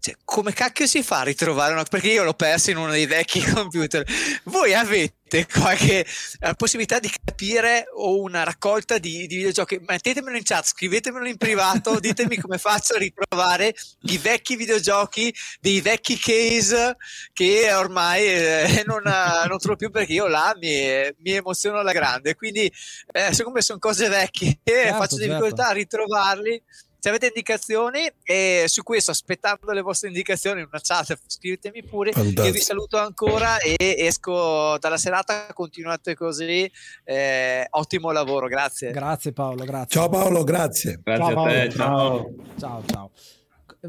Cioè, 0.00 0.16
come 0.24 0.52
cacchio 0.52 0.86
si 0.86 1.02
fa 1.02 1.20
a 1.20 1.24
ritrovare 1.24 1.72
una... 1.72 1.84
Perché 1.84 2.12
io 2.12 2.24
l'ho 2.24 2.34
persa 2.34 2.70
in 2.70 2.76
uno 2.76 2.90
dei 2.90 3.06
vecchi 3.06 3.40
computer. 3.50 4.04
Voi 4.44 4.74
avete 4.74 5.15
qualche 5.52 6.06
eh, 6.40 6.54
possibilità 6.56 6.98
di 6.98 7.10
capire 7.24 7.86
o 7.94 8.20
una 8.20 8.44
raccolta 8.44 8.98
di, 8.98 9.26
di 9.26 9.36
videogiochi? 9.36 9.80
Mettetemelo 9.86 10.36
in 10.36 10.44
chat, 10.44 10.66
scrivetemelo 10.66 11.26
in 11.26 11.36
privato, 11.36 11.98
ditemi 12.00 12.36
come 12.36 12.58
faccio 12.58 12.94
a 12.94 12.98
ritrovare 12.98 13.74
i 14.02 14.18
vecchi 14.18 14.56
videogiochi 14.56 15.34
dei 15.60 15.80
vecchi 15.80 16.18
case 16.18 16.96
che 17.32 17.72
ormai 17.72 18.24
eh, 18.26 18.84
non, 18.86 19.02
non 19.02 19.58
trovo 19.58 19.76
più 19.76 19.90
perché 19.90 20.12
io 20.12 20.26
là 20.26 20.54
mi, 20.58 21.12
mi 21.18 21.32
emoziono 21.32 21.78
alla 21.78 21.92
grande. 21.92 22.34
Quindi, 22.34 22.72
eh, 23.12 23.32
secondo 23.32 23.58
me 23.58 23.62
sono 23.62 23.78
cose 23.78 24.08
vecchie 24.08 24.60
Certo, 24.64 24.96
faccio 24.96 25.16
certo. 25.16 25.32
difficoltà 25.32 25.68
a 25.68 25.72
ritrovarli 25.72 26.62
se 26.98 27.08
avete 27.08 27.26
indicazioni 27.26 28.10
e 28.22 28.64
su 28.66 28.82
questo 28.82 29.10
aspettando 29.10 29.72
le 29.72 29.82
vostre 29.82 30.08
indicazioni 30.08 30.60
in 30.60 30.68
una 30.70 30.80
chat 30.82 31.18
scrivetemi 31.26 31.84
pure 31.84 32.12
Fantastico. 32.12 32.42
io 32.44 32.52
vi 32.52 32.60
saluto 32.60 32.98
ancora 32.98 33.58
e 33.58 33.76
esco 33.78 34.76
dalla 34.78 34.96
serata 34.96 35.52
continuate 35.52 36.14
così 36.14 36.70
eh, 37.04 37.66
ottimo 37.70 38.10
lavoro 38.10 38.46
grazie 38.48 38.90
Grazie 38.90 39.32
Paolo, 39.32 39.64
grazie. 39.64 40.00
Ciao 40.00 40.08
Paolo, 40.08 40.42
grazie. 40.42 41.00
Grazie 41.02 41.34
Ciao, 41.34 41.44
a 41.44 41.48
te, 41.48 41.70
ciao. 41.70 42.34
Ciao, 42.58 42.82
ciao. 42.86 43.10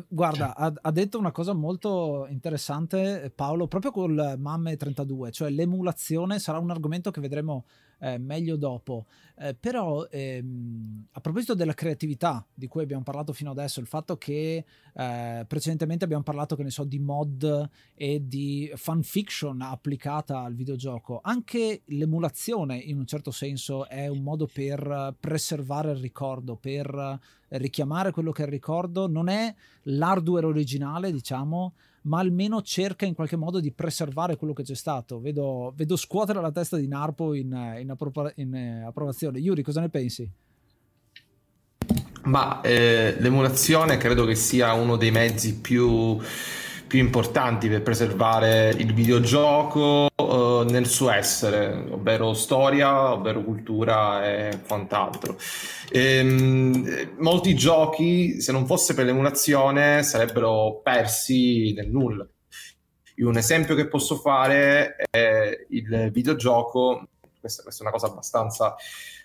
Guarda, 0.07 0.55
ha, 0.55 0.71
ha 0.81 0.91
detto 0.91 1.17
una 1.17 1.31
cosa 1.31 1.53
molto 1.53 2.27
interessante 2.29 3.31
Paolo, 3.33 3.67
proprio 3.67 3.91
col 3.91 4.35
MAME 4.37 4.75
32, 4.75 5.31
cioè 5.31 5.49
l'emulazione 5.49 6.39
sarà 6.39 6.59
un 6.59 6.69
argomento 6.69 7.09
che 7.09 7.21
vedremo 7.21 7.65
eh, 7.99 8.17
meglio 8.17 8.55
dopo. 8.55 9.05
Eh, 9.39 9.53
però 9.53 10.05
ehm, 10.05 11.07
a 11.11 11.21
proposito 11.21 11.53
della 11.53 11.73
creatività 11.73 12.45
di 12.53 12.67
cui 12.67 12.81
abbiamo 12.81 13.03
parlato 13.03 13.33
fino 13.33 13.51
adesso, 13.51 13.79
il 13.79 13.85
fatto 13.85 14.17
che 14.17 14.65
eh, 14.93 15.45
precedentemente 15.47 16.05
abbiamo 16.05 16.23
parlato, 16.23 16.55
che 16.55 16.63
ne 16.63 16.71
so, 16.71 16.83
di 16.83 16.99
mod 16.99 17.69
e 17.93 18.27
di 18.27 18.71
fanfiction 18.75 19.61
applicata 19.61 20.39
al 20.39 20.55
videogioco, 20.55 21.19
anche 21.23 21.81
l'emulazione 21.85 22.77
in 22.77 22.97
un 22.97 23.05
certo 23.05 23.31
senso 23.31 23.87
è 23.87 24.07
un 24.07 24.23
modo 24.23 24.49
per 24.51 25.15
preservare 25.19 25.91
il 25.91 25.97
ricordo, 25.97 26.55
per 26.55 27.19
richiamare 27.49 28.11
quello 28.11 28.31
che 28.31 28.43
è 28.43 28.45
il 28.45 28.51
ricordo, 28.51 29.07
non 29.07 29.29
è 29.29 29.53
l'hardware 29.83 30.45
originale, 30.45 31.11
diciamo, 31.11 31.73
ma 32.07 32.19
almeno 32.19 32.61
cerca 32.61 33.05
in 33.05 33.13
qualche 33.13 33.35
modo 33.35 33.59
di 33.59 33.71
preservare 33.71 34.37
quello 34.37 34.53
che 34.53 34.63
c'è 34.63 34.75
stato. 34.75 35.19
Vedo, 35.19 35.73
vedo 35.75 35.95
scuotere 35.95 36.41
la 36.41 36.51
testa 36.51 36.77
di 36.77 36.87
Narpo 36.87 37.33
in, 37.33 37.77
in, 37.79 37.89
appro- 37.89 38.31
in 38.35 38.55
eh, 38.55 38.83
approvazione. 38.85 39.39
Yuri, 39.39 39.61
cosa 39.61 39.81
ne 39.81 39.89
pensi? 39.89 40.29
Ma 42.23 42.61
eh, 42.61 43.15
l'emulazione 43.19 43.97
credo 43.97 44.25
che 44.25 44.35
sia 44.35 44.73
uno 44.73 44.97
dei 44.97 45.11
mezzi 45.11 45.59
più, 45.59 46.19
più 46.87 46.99
importanti 46.99 47.67
per 47.67 47.81
preservare 47.81 48.69
il 48.69 48.93
videogioco 48.93 50.07
eh, 50.15 50.65
nel 50.69 50.87
suo 50.87 51.11
essere, 51.11 51.85
ovvero 51.91 52.33
storia, 52.33 53.13
ovvero 53.13 53.43
cultura 53.43 54.25
e 54.25 54.61
quant'altro. 54.65 55.37
Ehm, 55.91 57.15
molti 57.17 57.53
giochi, 57.55 58.39
se 58.41 58.51
non 58.51 58.65
fosse 58.65 58.93
per 58.93 59.05
l'emulazione, 59.05 60.01
sarebbero 60.03 60.79
persi 60.81 61.73
nel 61.73 61.89
nulla. 61.89 62.27
Un 63.17 63.37
esempio 63.37 63.75
che 63.75 63.87
posso 63.87 64.17
fare 64.17 64.95
è 65.09 65.65
il 65.69 66.11
videogioco, 66.11 67.07
questa, 67.39 67.63
questa 67.63 67.83
è 67.83 67.87
una 67.87 67.95
cosa 67.95 68.07
abbastanza, 68.07 68.75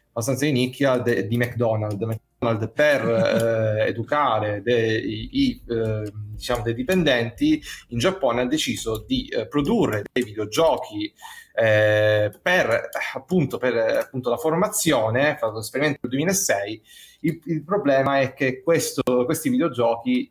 abbastanza 0.09 0.45
di 0.47 0.53
nicchia, 0.53 0.99
de, 0.99 1.27
di 1.27 1.37
McDonald's. 1.37 1.97
Per 2.43 3.09
eh, 3.09 3.87
educare 3.87 4.63
dei, 4.63 5.29
i, 5.31 5.63
eh, 5.69 6.13
diciamo, 6.33 6.65
dei 6.65 6.75
dipendenti 6.75 7.63
in 7.89 7.99
Giappone 7.99 8.41
ha 8.41 8.47
deciso 8.47 9.05
di 9.07 9.29
eh, 9.29 9.47
produrre 9.47 10.03
dei 10.11 10.25
videogiochi 10.25 11.15
eh, 11.55 12.33
per, 12.43 12.89
appunto, 13.15 13.59
per 13.59 13.77
appunto, 13.77 14.29
la 14.29 14.37
formazione, 14.39 15.37
fatto 15.39 15.55
l'esperimento 15.55 16.01
nel 16.03 16.11
2006, 16.11 16.83
il, 17.21 17.41
il 17.45 17.63
problema 17.63 18.19
è 18.19 18.35
che 18.35 18.61
questo, 18.61 19.25
questi 19.25 19.49
videogiochi, 19.49 20.29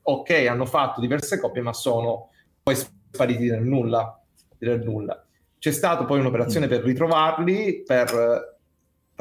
ok, 0.00 0.46
hanno 0.48 0.66
fatto 0.66 1.00
diverse 1.00 1.40
copie, 1.40 1.62
ma 1.62 1.72
sono 1.72 2.30
poi 2.62 2.76
spariti 2.76 3.50
nel 3.50 3.64
nulla. 3.64 4.16
Nel 4.58 4.80
nulla. 4.80 5.26
C'è 5.58 5.72
stata 5.72 6.04
poi 6.04 6.20
un'operazione 6.20 6.68
per 6.68 6.84
ritrovarli, 6.84 7.82
per 7.84 8.60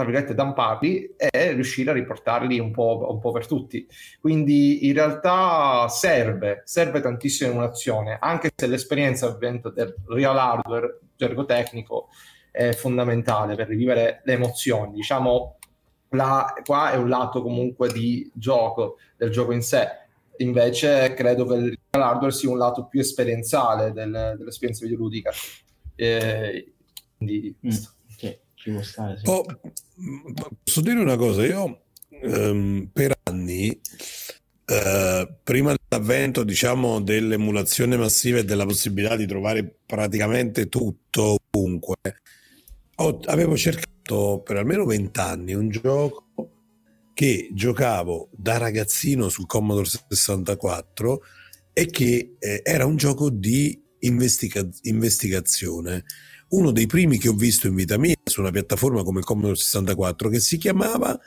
tra 0.02 0.10
virgolette, 0.10 0.34
damparli 0.34 1.16
e 1.16 1.52
riuscire 1.54 1.92
a 1.92 1.94
riportarli 1.94 2.60
un 2.60 2.72
po', 2.72 3.06
un 3.10 3.20
po', 3.20 3.32
per 3.32 3.46
tutti. 3.46 3.88
Quindi 4.20 4.88
in 4.88 4.94
realtà 4.94 5.88
serve, 5.90 6.64
serve 6.66 7.02
tantissimo 7.02 7.52
emulazione, 7.52 8.18
anche 8.20 8.52
se 8.56 8.68
l'esperienza 8.68 9.28
ovviamente 9.28 9.72
del 9.72 9.96
real 10.08 10.38
hardware, 10.38 11.00
gergo 11.16 11.46
tecnico, 11.46 12.10
è 12.50 12.72
fondamentale 12.74 13.56
per 13.56 13.68
rivivere 13.68 14.22
le 14.26 14.34
emozioni. 14.34 14.94
Diciamo, 14.94 15.58
la, 16.10 16.54
qua 16.66 16.92
è 16.92 16.98
un 16.98 17.08
lato 17.08 17.42
comunque 17.42 17.92
di 17.92 18.30
gioco, 18.34 18.98
del 19.16 19.30
gioco 19.30 19.52
in 19.52 19.62
sé. 19.62 19.88
Invece 20.38 21.14
credo 21.14 21.46
che 21.46 21.54
il 21.54 21.80
real 21.92 22.08
hardware 22.08 22.34
sia 22.34 22.50
un 22.50 22.58
lato 22.58 22.88
più 22.88 23.00
esperienziale 23.00 23.92
del, 23.92 24.36
dell'esperienza 24.38 24.84
videoludica. 24.84 25.32
Eh, 25.96 26.74
quindi... 27.18 27.56
Mm 27.68 28.00
ci 28.62 28.72
può 28.72 28.82
stare. 28.84 29.18
Sì. 29.18 29.30
Oh, 29.30 29.44
posso 30.64 30.82
dire 30.82 31.00
una 31.00 31.16
cosa, 31.16 31.44
io 31.46 31.82
ehm, 32.10 32.90
per 32.94 33.18
anni, 33.24 33.70
eh, 34.66 35.36
prima 35.44 35.76
dell'avvento 35.76 36.44
diciamo, 36.44 37.02
dell'emulazione 37.02 37.98
massiva 37.98 38.38
e 38.38 38.46
della 38.46 38.66
possibilità 38.66 39.16
di 39.16 39.26
trovare 39.26 39.80
praticamente 39.86 40.70
tutto 40.70 41.38
ovunque, 41.52 41.96
ho, 42.98 43.20
avevo 43.26 43.58
cercato 43.58 44.42
per 44.46 44.58
almeno 44.58 44.86
vent'anni 44.86 45.54
un 45.54 45.70
gioco 45.70 46.26
che 47.14 47.50
giocavo 47.54 48.30
da 48.32 48.58
ragazzino 48.58 49.28
sul 49.30 49.48
Commodore 49.48 49.90
64 50.08 51.22
e 51.74 51.86
che 51.88 52.36
eh, 52.38 52.62
era 52.64 52.86
un 52.86 52.96
gioco 52.96 53.30
di 53.30 53.80
investiga- 54.00 54.68
investigazione 54.84 56.04
uno 56.52 56.72
dei 56.72 56.86
primi 56.86 57.18
che 57.18 57.30
ho 57.30 57.34
visto 57.34 57.68
in 57.68 57.76
vita 57.76 57.98
mia 57.98 58.16
su 58.24 58.40
una 58.40 58.52
piattaforma 58.52 59.04
come 59.04 59.20
il 59.20 59.26
Commodore 59.26 59.56
64 59.56 60.30
che 60.30 60.40
si 60.40 60.58
chiamava 60.58 61.20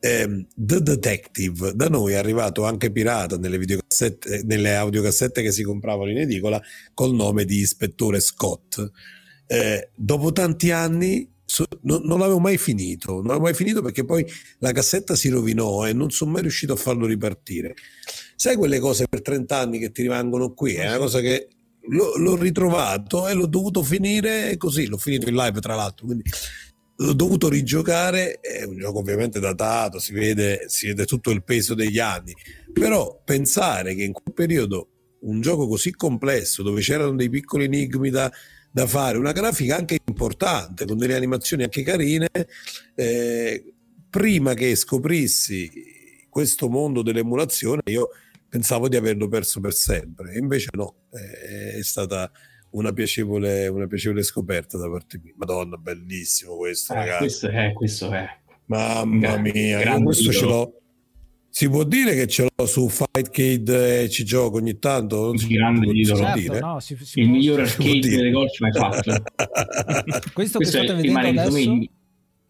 eh, 0.00 0.46
The 0.54 0.82
Detective. 0.82 1.74
Da 1.74 1.88
noi 1.88 2.12
è 2.12 2.16
arrivato 2.16 2.64
anche 2.64 2.90
pirata 2.90 3.36
nelle, 3.36 3.58
videocassette, 3.58 4.42
nelle 4.44 4.74
audiocassette 4.74 5.42
che 5.42 5.52
si 5.52 5.62
compravano 5.62 6.10
in 6.10 6.18
edicola 6.18 6.60
col 6.92 7.14
nome 7.14 7.44
di 7.44 7.58
Ispettore 7.58 8.20
Scott. 8.20 8.90
Eh, 9.46 9.90
dopo 9.94 10.32
tanti 10.32 10.70
anni 10.70 11.30
so, 11.44 11.66
no, 11.82 12.00
non 12.02 12.18
l'avevo 12.18 12.40
mai 12.40 12.56
finito, 12.56 13.12
non 13.12 13.26
l'avevo 13.26 13.44
mai 13.44 13.54
finito 13.54 13.82
perché 13.82 14.04
poi 14.04 14.26
la 14.58 14.72
cassetta 14.72 15.14
si 15.14 15.28
rovinò 15.28 15.86
e 15.86 15.92
non 15.92 16.10
sono 16.10 16.32
mai 16.32 16.42
riuscito 16.42 16.72
a 16.72 16.76
farlo 16.76 17.06
ripartire. 17.06 17.74
Sai 18.34 18.56
quelle 18.56 18.80
cose 18.80 19.06
per 19.08 19.22
30 19.22 19.56
anni 19.56 19.78
che 19.78 19.92
ti 19.92 20.02
rimangono 20.02 20.52
qui? 20.52 20.74
È 20.74 20.88
una 20.88 20.98
cosa 20.98 21.20
che 21.20 21.48
l'ho, 21.88 22.16
l'ho 22.16 22.36
ritrovato 22.36 23.28
e 23.28 23.34
l'ho 23.34 23.46
dovuto 23.46 23.82
finire 23.82 24.56
così, 24.56 24.86
l'ho 24.86 24.98
finito 24.98 25.28
in 25.28 25.34
live 25.34 25.60
tra 25.60 25.74
l'altro, 25.74 26.06
quindi 26.06 26.24
l'ho 26.96 27.12
dovuto 27.14 27.48
rigiocare, 27.48 28.40
è 28.40 28.64
un 28.64 28.78
gioco 28.78 28.98
ovviamente 28.98 29.40
datato, 29.40 29.98
si 29.98 30.12
vede, 30.12 30.64
si 30.68 30.86
vede 30.86 31.04
tutto 31.04 31.30
il 31.30 31.42
peso 31.42 31.74
degli 31.74 31.98
anni, 31.98 32.34
però 32.72 33.20
pensare 33.24 33.94
che 33.94 34.04
in 34.04 34.12
quel 34.12 34.34
periodo 34.34 34.88
un 35.20 35.40
gioco 35.40 35.66
così 35.66 35.92
complesso 35.92 36.62
dove 36.62 36.80
c'erano 36.80 37.14
dei 37.14 37.28
piccoli 37.28 37.64
enigmi 37.64 38.10
da, 38.10 38.30
da 38.70 38.86
fare, 38.86 39.18
una 39.18 39.32
grafica 39.32 39.76
anche 39.76 39.98
importante, 40.04 40.86
con 40.86 40.96
delle 40.96 41.14
animazioni 41.14 41.64
anche 41.64 41.82
carine, 41.82 42.28
eh, 42.94 43.74
prima 44.08 44.54
che 44.54 44.74
scoprissi 44.74 45.90
questo 46.28 46.68
mondo 46.68 47.02
dell'emulazione 47.02 47.82
io 47.86 48.08
pensavo 48.52 48.86
di 48.86 48.96
averlo 48.96 49.28
perso 49.28 49.60
per 49.60 49.72
sempre, 49.72 50.36
invece 50.36 50.68
no, 50.74 51.06
è 51.08 51.80
stata 51.80 52.30
una 52.72 52.92
piacevole, 52.92 53.66
una 53.68 53.86
piacevole 53.86 54.22
scoperta 54.22 54.76
da 54.76 54.90
parte 54.90 55.18
mia. 55.22 55.32
Madonna, 55.38 55.78
bellissimo 55.78 56.56
questo, 56.56 56.92
eh, 56.92 56.96
ragazzi. 56.96 57.18
Questo 57.18 57.48
è, 57.48 57.72
questo 57.72 58.12
è. 58.12 58.28
Mamma 58.66 59.38
mia, 59.38 59.98
questo 60.02 60.32
ce 60.32 60.44
l'ho. 60.44 60.80
Si 61.48 61.66
può 61.66 61.82
dire 61.84 62.14
che 62.14 62.26
ce 62.26 62.46
l'ho 62.54 62.66
su 62.66 62.90
Fightcade 62.90 64.02
e 64.02 64.10
ci 64.10 64.22
gioco 64.22 64.58
ogni 64.58 64.78
tanto? 64.78 65.28
Non 65.28 65.38
si 65.38 65.48
grande 65.48 65.86
può, 65.86 66.16
certo, 66.16 66.38
dire. 66.38 66.60
No, 66.60 66.78
si, 66.80 66.94
si 67.00 67.20
il 67.20 67.30
miglior 67.30 67.60
arcade 67.60 68.00
delle 68.00 68.30
golf 68.32 68.58
mai 68.58 68.72
fatto. 68.72 69.22
questo, 70.02 70.30
questo, 70.34 70.58
che 70.58 70.64
state 70.66 70.92
vedendo 70.92 71.40
adesso, 71.40 71.86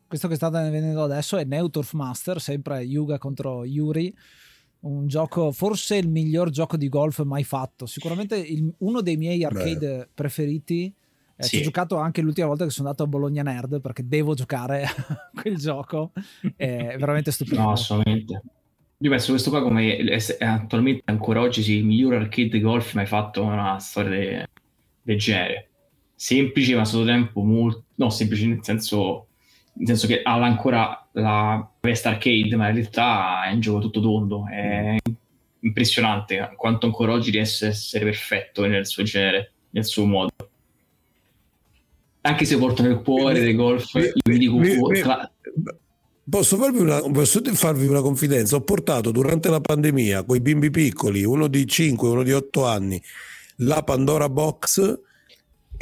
questo 0.08 0.26
che 0.26 0.34
state 0.34 0.68
vedendo 0.68 1.04
adesso 1.04 1.36
è 1.36 1.44
Neutorf 1.44 1.92
Master, 1.92 2.40
sempre 2.40 2.82
Yuga 2.82 3.18
contro 3.18 3.64
Yuri 3.64 4.12
un 4.82 5.06
gioco, 5.06 5.52
forse 5.52 5.96
il 5.96 6.08
miglior 6.08 6.50
gioco 6.50 6.76
di 6.76 6.88
golf 6.88 7.22
mai 7.22 7.44
fatto. 7.44 7.86
Sicuramente 7.86 8.36
il, 8.36 8.72
uno 8.78 9.00
dei 9.00 9.16
miei 9.16 9.44
arcade 9.44 9.96
Beh. 9.96 10.08
preferiti. 10.14 10.92
Eh, 11.36 11.42
sì. 11.42 11.56
Ci 11.56 11.58
ho 11.58 11.64
giocato 11.64 11.96
anche 11.96 12.20
l'ultima 12.20 12.46
volta 12.46 12.64
che 12.64 12.70
sono 12.70 12.88
andato 12.88 13.04
a 13.04 13.10
Bologna 13.10 13.42
Nerd 13.42 13.80
perché 13.80 14.06
devo 14.06 14.34
giocare 14.34 14.84
a 14.84 15.30
quel 15.40 15.56
gioco. 15.56 16.12
È 16.56 16.96
veramente 16.98 17.30
stupendo. 17.30 17.62
No, 17.62 17.72
assolutamente. 17.72 18.42
Io 18.98 19.10
penso 19.10 19.32
questo 19.32 19.50
qua 19.50 19.62
come 19.62 19.98
attualmente 20.38 21.02
ancora 21.06 21.40
oggi 21.40 21.60
sì, 21.62 21.78
il 21.78 21.84
miglior 21.84 22.14
arcade 22.14 22.60
golf 22.60 22.94
mai 22.94 23.06
fatto 23.06 23.42
una 23.42 23.78
storia 23.78 24.48
del 25.02 25.18
genere. 25.18 25.70
Semplice 26.14 26.76
ma 26.76 26.82
a 26.82 26.84
suo 26.84 27.04
tempo 27.04 27.42
molto... 27.42 27.84
No, 27.96 28.10
semplice 28.10 28.46
nel 28.46 28.62
senso 28.62 29.26
nel 29.74 29.86
senso 29.86 30.06
che 30.06 30.22
ha 30.22 30.34
ancora 30.34 31.08
la 31.12 31.68
West 31.80 32.06
Arcade, 32.06 32.56
ma 32.56 32.68
in 32.68 32.74
realtà 32.74 33.44
è 33.44 33.52
un 33.52 33.60
gioco 33.60 33.80
tutto 33.80 34.00
tondo, 34.00 34.46
è 34.48 34.96
impressionante 35.60 36.52
quanto 36.56 36.86
ancora 36.86 37.12
oggi 37.12 37.30
riesce 37.30 37.66
a 37.66 37.68
essere 37.68 38.04
perfetto 38.04 38.66
nel 38.66 38.86
suo 38.86 39.02
genere, 39.02 39.52
nel 39.70 39.84
suo 39.84 40.04
modo. 40.04 40.30
Anche 42.24 42.44
se 42.44 42.56
porto 42.56 42.82
nel 42.82 43.02
cuore 43.02 43.40
del 43.40 43.56
golf, 43.56 43.94
io 43.94 44.12
vi 44.24 44.38
dico... 44.38 44.56
Mi, 44.56 44.76
mi, 44.76 45.02
Posso 46.28 46.56
farvi, 46.56 46.78
una, 46.78 47.00
posso 47.00 47.42
farvi 47.52 47.86
una 47.86 48.00
confidenza? 48.00 48.54
Ho 48.54 48.60
portato 48.60 49.10
durante 49.10 49.50
la 49.50 49.60
pandemia 49.60 50.22
con 50.22 50.36
i 50.36 50.40
bimbi 50.40 50.70
piccoli, 50.70 51.24
uno 51.24 51.48
di 51.48 51.66
5 51.66 52.08
uno 52.08 52.22
di 52.22 52.32
8 52.32 52.64
anni, 52.64 53.02
la 53.56 53.82
Pandora 53.82 54.28
Box 54.28 55.00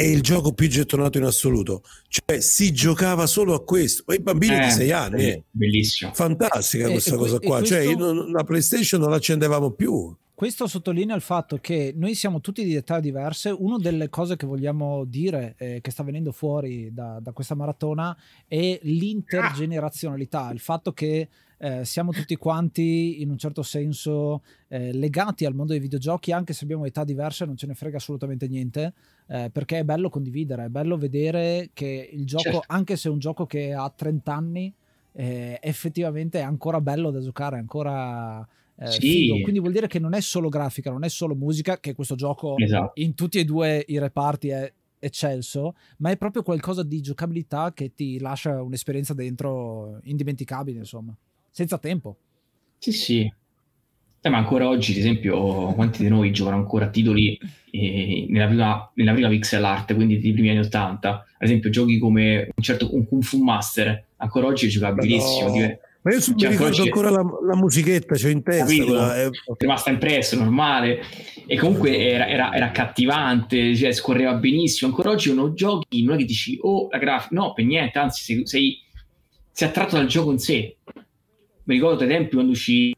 è 0.01 0.05
il 0.05 0.23
gioco 0.23 0.53
più 0.53 0.67
gettonato 0.67 1.19
in 1.19 1.25
assoluto. 1.25 1.83
Cioè, 2.09 2.41
si 2.41 2.73
giocava 2.73 3.27
solo 3.27 3.53
a 3.53 3.63
questo. 3.63 4.03
Ma 4.07 4.15
i 4.15 4.21
bambini 4.21 4.57
eh, 4.57 4.65
di 4.65 4.71
6 4.71 4.93
anni. 4.93 5.45
Bellissimo. 5.51 6.15
Fantastica 6.15 6.89
questa 6.89 7.15
e, 7.15 7.19
cosa 7.19 7.39
qua. 7.39 7.63
Cioè, 7.63 7.85
questo... 7.85 8.15
Cioè, 8.15 8.31
la 8.31 8.45
PlayStation 8.45 9.01
non 9.01 9.11
l'accendevamo 9.11 9.73
più. 9.73 10.17
Questo 10.41 10.67
sottolinea 10.67 11.15
il 11.15 11.21
fatto 11.21 11.59
che 11.59 11.93
noi 11.95 12.15
siamo 12.15 12.41
tutti 12.41 12.65
di 12.65 12.75
età 12.75 12.99
diverse. 12.99 13.51
Una 13.51 13.77
delle 13.77 14.09
cose 14.09 14.37
che 14.37 14.47
vogliamo 14.47 15.05
dire, 15.05 15.55
eh, 15.59 15.81
che 15.83 15.91
sta 15.91 16.03
venendo 16.03 16.33
fuori 16.33 16.91
da, 16.95 17.19
da 17.21 17.33
questa 17.33 17.55
maratona, 17.55 18.17
è 18.49 18.81
l'intergenerazionalità, 18.85 20.51
il 20.51 20.59
fatto 20.59 20.95
che 20.95 21.29
eh, 21.59 21.85
siamo 21.85 22.13
tutti 22.13 22.37
quanti 22.37 23.21
in 23.21 23.29
un 23.29 23.37
certo 23.37 23.63
senso 23.63 24.41
eh, 24.69 24.95
legati 24.95 25.45
al 25.45 25.55
mondo 25.55 25.73
dei 25.73 25.81
videogiochi, 25.83 26.33
anche 26.33 26.55
se 26.55 26.65
abbiamo 26.65 26.87
età 26.87 27.05
diverse, 27.05 27.45
non 27.45 27.59
ce 27.59 27.67
ne 27.67 27.75
frega 27.75 27.99
assolutamente 27.99 28.49
niente, 28.49 28.95
eh, 29.27 29.51
perché 29.53 29.81
è 29.81 29.85
bello 29.85 30.09
condividere, 30.09 30.65
è 30.65 30.69
bello 30.69 30.97
vedere 30.97 31.69
che 31.75 32.09
il 32.11 32.25
gioco, 32.25 32.45
certo. 32.45 32.65
anche 32.69 32.97
se 32.97 33.11
è 33.11 33.13
un 33.13 33.19
gioco 33.19 33.45
che 33.45 33.75
ha 33.75 33.93
30 33.95 34.35
anni, 34.35 34.75
eh, 35.13 35.59
effettivamente 35.61 36.39
è 36.39 36.45
ancora 36.45 36.81
bello 36.81 37.11
da 37.11 37.21
giocare, 37.21 37.57
è 37.57 37.61
ancora 37.61 38.49
eh, 38.81 38.91
sì. 38.93 39.41
Quindi 39.43 39.61
vuol 39.61 39.73
dire 39.73 39.87
che 39.87 39.99
non 39.99 40.15
è 40.15 40.21
solo 40.23 40.49
grafica, 40.49 40.91
non 40.91 41.05
è 41.05 41.11
solo 41.11 41.35
musica, 41.35 41.79
che 41.79 41.95
questo 41.95 42.15
gioco 42.15 42.57
esatto. 42.57 42.93
in 42.95 43.15
tutti 43.15 43.39
e 43.39 43.45
due 43.45 43.85
i 43.87 43.99
reparti 43.99 44.49
è 44.49 44.73
eccelso, 44.99 45.75
ma 45.99 46.11
è 46.11 46.17
proprio 46.17 46.43
qualcosa 46.43 46.83
di 46.83 47.03
giocabilità 47.03 47.73
che 47.75 47.95
ti 47.95 48.19
lascia 48.19 48.63
un'esperienza 48.63 49.13
dentro 49.13 50.01
indimenticabile, 50.05 50.79
insomma, 50.79 51.15
senza 51.51 51.77
tempo. 51.77 52.17
Sì, 52.79 52.93
sì. 52.93 53.33
Eh, 54.23 54.29
ma 54.31 54.39
ancora 54.39 54.67
oggi, 54.67 54.93
ad 54.93 54.99
esempio, 54.99 55.75
quanti 55.75 56.03
di 56.03 56.09
noi 56.09 56.33
giocano 56.33 56.57
ancora 56.57 56.89
titoli 56.89 57.39
eh, 57.71 58.27
nella, 58.31 58.47
prima, 58.47 58.91
nella, 58.95 59.13
prima, 59.13 59.29
pixel 59.29 59.65
art, 59.65 59.95
quindi 59.95 60.19
dei 60.19 60.33
primi 60.33 60.49
anni 60.49 60.61
80? 60.61 61.09
Ad 61.11 61.25
esempio, 61.39 61.69
giochi 61.69 61.99
come 61.99 62.49
un 62.55 62.63
certo 62.63 62.95
un 62.95 63.07
Kung 63.07 63.23
Fu 63.23 63.43
Master, 63.43 64.07
ancora 64.17 64.47
oggi 64.47 64.67
è 64.67 64.69
giocabilissimo. 64.71 65.49
No. 65.49 65.53
Div- 65.53 65.79
ma 66.03 66.13
io 66.13 66.21
cioè, 66.21 66.35
mi 66.35 66.47
ricordo 66.47 66.83
ancora 66.83 67.11
la, 67.11 67.23
la, 67.43 67.57
musichetta, 67.57 68.15
cioè 68.15 68.31
in 68.31 68.43
testa. 68.43 68.65
Quella, 68.65 69.17
è... 69.17 69.27
è 69.27 69.31
rimasta 69.59 69.91
impresso, 69.91 70.37
normale. 70.37 71.03
E 71.47 71.59
comunque 71.59 71.99
era, 71.99 72.27
era, 72.27 72.55
era 72.55 72.67
accattivante, 72.67 73.77
cioè, 73.77 73.93
scorreva 73.93 74.33
benissimo. 74.35 74.91
Ancora 74.91 75.11
oggi 75.11 75.29
uno 75.29 75.53
giochi, 75.53 76.03
non 76.03 76.15
è 76.15 76.19
che 76.19 76.25
dici, 76.25 76.59
oh, 76.63 76.89
la 76.91 76.99
grafica. 76.99 77.35
No, 77.35 77.53
per 77.53 77.67
niente, 77.67 77.99
anzi, 77.99 78.23
sei, 78.23 78.47
sei, 78.47 78.79
sei 79.53 79.69
attratto 79.69 79.97
dal 79.97 80.07
gioco 80.07 80.31
in 80.31 80.39
sé. 80.39 80.77
Mi 81.65 81.75
ricordo 81.75 82.03
ai 82.03 82.09
tempi 82.09 82.35
quando 82.35 82.53
uscì 82.53 82.95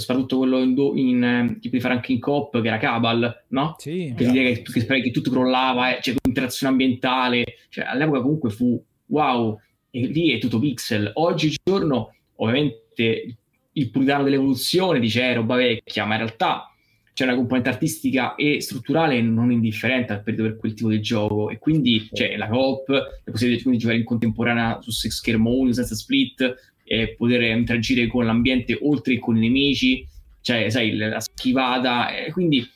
soprattutto 0.00 0.38
quello 0.38 0.58
in, 0.60 0.76
in 0.94 1.24
eh, 1.24 1.58
tipo 1.60 1.76
di 1.76 1.80
fare 1.80 1.94
anche 1.94 2.12
in 2.12 2.20
coop 2.20 2.60
che 2.60 2.68
era 2.68 2.76
Cabal 2.78 3.44
no? 3.48 3.76
Sì, 3.78 4.12
che, 4.16 4.30
che, 4.30 4.62
che, 4.62 4.84
che, 4.84 5.10
tutto 5.10 5.30
crollava 5.30 5.96
eh, 5.96 6.02
cioè 6.02 6.16
interazione 6.26 6.72
ambientale 6.72 7.44
cioè, 7.70 7.84
all'epoca 7.84 8.20
comunque 8.20 8.50
fu 8.50 8.82
wow 9.06 9.58
e 9.90 10.06
lì 10.06 10.32
è 10.32 10.38
tutto 10.38 10.58
pixel. 10.58 11.10
Oggigiorno, 11.14 12.14
ovviamente, 12.36 13.36
il 13.72 13.90
puritano 13.90 14.24
dell'evoluzione 14.24 14.98
dice 15.00 15.22
eh, 15.22 15.34
roba 15.34 15.56
vecchia, 15.56 16.04
ma 16.04 16.14
in 16.14 16.20
realtà 16.20 16.70
c'è 17.12 17.24
una 17.24 17.34
componente 17.34 17.70
artistica 17.70 18.34
e 18.34 18.60
strutturale 18.60 19.20
non 19.22 19.50
indifferente 19.50 20.12
al 20.12 20.22
periodo 20.22 20.50
per 20.50 20.58
quel 20.58 20.74
tipo 20.74 20.90
di 20.90 21.00
gioco. 21.00 21.50
E 21.50 21.58
quindi 21.58 22.08
c'è 22.12 22.36
la 22.36 22.48
coop, 22.48 22.88
la 22.88 23.30
possibilità 23.30 23.70
di 23.70 23.78
giocare 23.78 23.98
in 23.98 24.04
contemporanea 24.04 24.80
su 24.82 24.90
schermo 24.90 25.72
senza 25.72 25.94
split 25.94 26.74
e 26.84 27.14
poter 27.16 27.42
interagire 27.42 28.06
con 28.06 28.26
l'ambiente 28.26 28.78
oltre 28.82 29.14
che 29.14 29.20
con 29.20 29.36
i 29.36 29.40
nemici, 29.40 30.06
cioè 30.42 30.68
sai 30.68 30.94
la 30.94 31.20
schivata, 31.20 32.14
e 32.14 32.30
quindi 32.32 32.68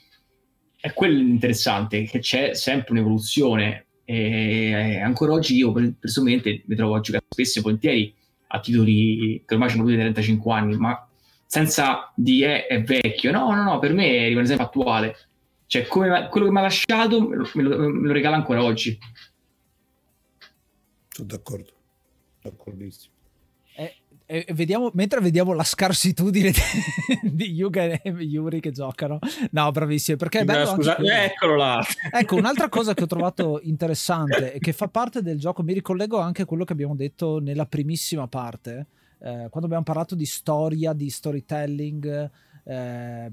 è 0.80 0.92
quello 0.94 1.20
interessante 1.20 2.04
che 2.04 2.18
c'è 2.20 2.54
sempre 2.54 2.92
un'evoluzione 2.92 3.86
e 4.12 5.00
ancora 5.00 5.34
oggi 5.34 5.54
io 5.54 5.70
personalmente 5.70 6.64
mi 6.66 6.74
trovo 6.74 6.96
a 6.96 7.00
giocare 7.00 7.24
spesso 7.28 7.60
e 7.60 7.62
volentieri 7.62 8.12
a 8.48 8.58
titoli 8.58 9.44
che 9.46 9.54
ormai 9.54 9.70
hanno 9.70 9.84
più 9.84 9.92
di 9.92 10.00
35 10.00 10.52
anni, 10.52 10.76
ma 10.76 11.08
senza 11.46 12.12
di 12.16 12.42
è, 12.42 12.66
è 12.66 12.82
vecchio. 12.82 13.30
No, 13.30 13.54
no, 13.54 13.62
no, 13.62 13.78
per 13.78 13.92
me 13.92 14.26
rimane 14.26 14.48
sempre 14.48 14.66
attuale. 14.66 15.16
Cioè, 15.66 15.86
come, 15.86 16.26
quello 16.28 16.46
che 16.46 16.52
mi 16.52 16.58
ha 16.58 16.62
lasciato 16.62 17.28
me 17.28 17.36
lo, 17.36 17.48
me 17.54 17.62
lo 17.62 18.12
regala 18.12 18.34
ancora 18.34 18.64
oggi. 18.64 18.98
Sono 21.08 21.28
d'accordo, 21.28 21.72
d'accordissimo 22.42 23.18
e 24.32 24.46
vediamo, 24.52 24.92
mentre 24.94 25.20
vediamo 25.20 25.52
la 25.54 25.64
scarsitudine 25.64 26.52
di, 27.20 27.50
Yuga 27.50 28.00
e 28.00 28.10
Yuri 28.10 28.60
che 28.60 28.70
giocano. 28.70 29.18
No, 29.50 29.72
bravissimi. 29.72 30.16
Perché 30.16 30.40
è 30.40 30.44
bello 30.44 30.66
Scusa, 30.66 30.96
eccolo 30.98 31.56
là. 31.56 31.84
Ecco, 32.12 32.36
un'altra 32.36 32.68
cosa 32.70 32.94
che 32.94 33.02
ho 33.02 33.08
trovato 33.08 33.58
interessante 33.64 34.52
e 34.52 34.60
che 34.60 34.72
fa 34.72 34.86
parte 34.86 35.20
del 35.20 35.36
gioco, 35.36 35.64
mi 35.64 35.72
ricollego 35.72 36.20
anche 36.20 36.42
a 36.42 36.44
quello 36.44 36.62
che 36.62 36.72
abbiamo 36.72 36.94
detto 36.94 37.40
nella 37.40 37.66
primissima 37.66 38.28
parte, 38.28 38.86
eh, 39.18 39.48
quando 39.50 39.64
abbiamo 39.64 39.82
parlato 39.82 40.14
di 40.14 40.26
storia, 40.26 40.92
di 40.92 41.10
storytelling. 41.10 42.30
Eh, 42.62 43.32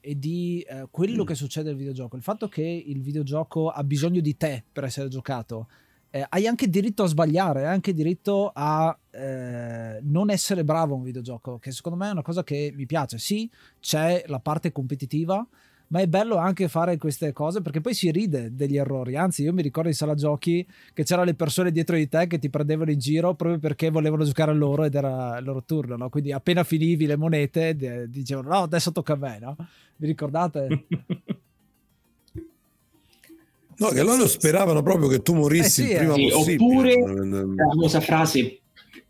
e 0.00 0.18
di 0.18 0.64
eh, 0.68 0.86
quello 0.92 1.24
mm. 1.24 1.26
che 1.26 1.34
succede 1.34 1.70
nel 1.70 1.78
videogioco. 1.78 2.14
Il 2.14 2.22
fatto 2.22 2.46
che 2.46 2.62
il 2.62 3.00
videogioco 3.02 3.68
ha 3.68 3.82
bisogno 3.82 4.20
di 4.20 4.36
te 4.36 4.62
per 4.70 4.84
essere 4.84 5.08
giocato 5.08 5.66
eh, 6.10 6.26
hai 6.28 6.46
anche 6.46 6.68
diritto 6.68 7.04
a 7.04 7.06
sbagliare, 7.06 7.60
hai 7.60 7.72
anche 7.72 7.92
diritto 7.92 8.50
a 8.52 8.96
eh, 9.10 10.00
non 10.02 10.30
essere 10.30 10.64
bravo 10.64 10.94
a 10.94 10.96
un 10.96 11.04
videogioco, 11.04 11.58
che 11.58 11.70
secondo 11.70 11.98
me 11.98 12.08
è 12.08 12.12
una 12.12 12.22
cosa 12.22 12.42
che 12.42 12.72
mi 12.74 12.86
piace. 12.86 13.18
Sì, 13.18 13.48
c'è 13.78 14.24
la 14.26 14.40
parte 14.40 14.72
competitiva, 14.72 15.46
ma 15.88 16.00
è 16.00 16.08
bello 16.08 16.36
anche 16.36 16.68
fare 16.68 16.96
queste 16.96 17.32
cose 17.32 17.60
perché 17.62 17.80
poi 17.80 17.94
si 17.94 18.10
ride 18.10 18.54
degli 18.54 18.76
errori. 18.76 19.16
Anzi, 19.16 19.42
io 19.44 19.52
mi 19.52 19.62
ricordo 19.62 19.88
in 19.88 19.94
sala 19.94 20.14
giochi 20.14 20.66
che 20.92 21.04
c'erano 21.04 21.26
le 21.26 21.34
persone 21.34 21.70
dietro 21.70 21.96
di 21.96 22.08
te 22.08 22.26
che 22.26 22.38
ti 22.38 22.50
prendevano 22.50 22.90
in 22.90 22.98
giro 22.98 23.34
proprio 23.34 23.60
perché 23.60 23.90
volevano 23.90 24.24
giocare 24.24 24.50
a 24.50 24.54
loro 24.54 24.84
ed 24.84 24.94
era 24.94 25.38
il 25.38 25.44
loro 25.44 25.62
turno, 25.64 25.96
no? 25.96 26.08
Quindi 26.08 26.32
appena 26.32 26.64
finivi 26.64 27.06
le 27.06 27.16
monete 27.16 28.08
dicevano 28.08 28.48
no, 28.48 28.62
adesso 28.62 28.90
tocca 28.90 29.12
a 29.12 29.16
me, 29.16 29.38
no? 29.40 29.56
Vi 29.96 30.06
ricordate? 30.06 30.86
No, 33.80 33.88
che 33.88 34.02
loro 34.02 34.28
speravano 34.28 34.82
proprio 34.82 35.08
che 35.08 35.22
tu 35.22 35.34
morissi 35.34 35.82
eh 35.82 35.86
sì, 35.86 35.90
il 35.92 35.96
prima 35.96 36.14
sì, 36.14 36.28
possibile. 36.28 36.64
Oppure 36.64 36.94
la 37.56 37.68
famosa 37.70 38.00
frase 38.00 38.60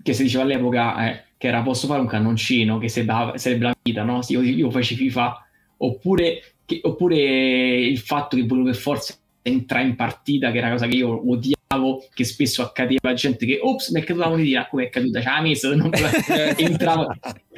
che 0.00 0.12
si 0.12 0.22
diceva 0.22 0.44
all'epoca, 0.44 1.10
eh, 1.10 1.24
che 1.36 1.48
era 1.48 1.60
posso 1.62 1.88
fare 1.88 2.00
un 2.00 2.06
cannoncino, 2.06 2.78
che 2.78 2.88
sarebbe 2.88 3.58
la 3.58 3.76
vita, 3.82 4.04
no? 4.04 4.20
Io, 4.28 4.42
io 4.42 4.70
faccio 4.70 4.94
FIFA. 4.94 5.46
Oppure, 5.78 6.54
che, 6.64 6.78
oppure 6.84 7.80
il 7.80 7.98
fatto 7.98 8.36
che 8.36 8.44
volevo 8.44 8.66
per 8.66 8.76
forza 8.76 9.14
entrare 9.42 9.86
in 9.86 9.96
partita, 9.96 10.52
che 10.52 10.58
era 10.58 10.66
una 10.68 10.76
cosa 10.76 10.86
che 10.86 10.96
io 10.96 11.28
odiavo, 11.28 12.06
che 12.14 12.24
spesso 12.24 12.62
accadeva 12.62 13.12
gente 13.14 13.46
che, 13.46 13.58
ops, 13.60 13.90
mi 13.90 14.02
è 14.02 14.04
caduta 14.04 14.26
la 14.26 14.30
monetina, 14.30 14.68
come 14.68 14.84
è 14.84 14.88
caduta? 14.88 15.20
Ce 15.20 15.28
l'ha 15.28 15.40
messa, 15.40 15.74
non 15.74 15.90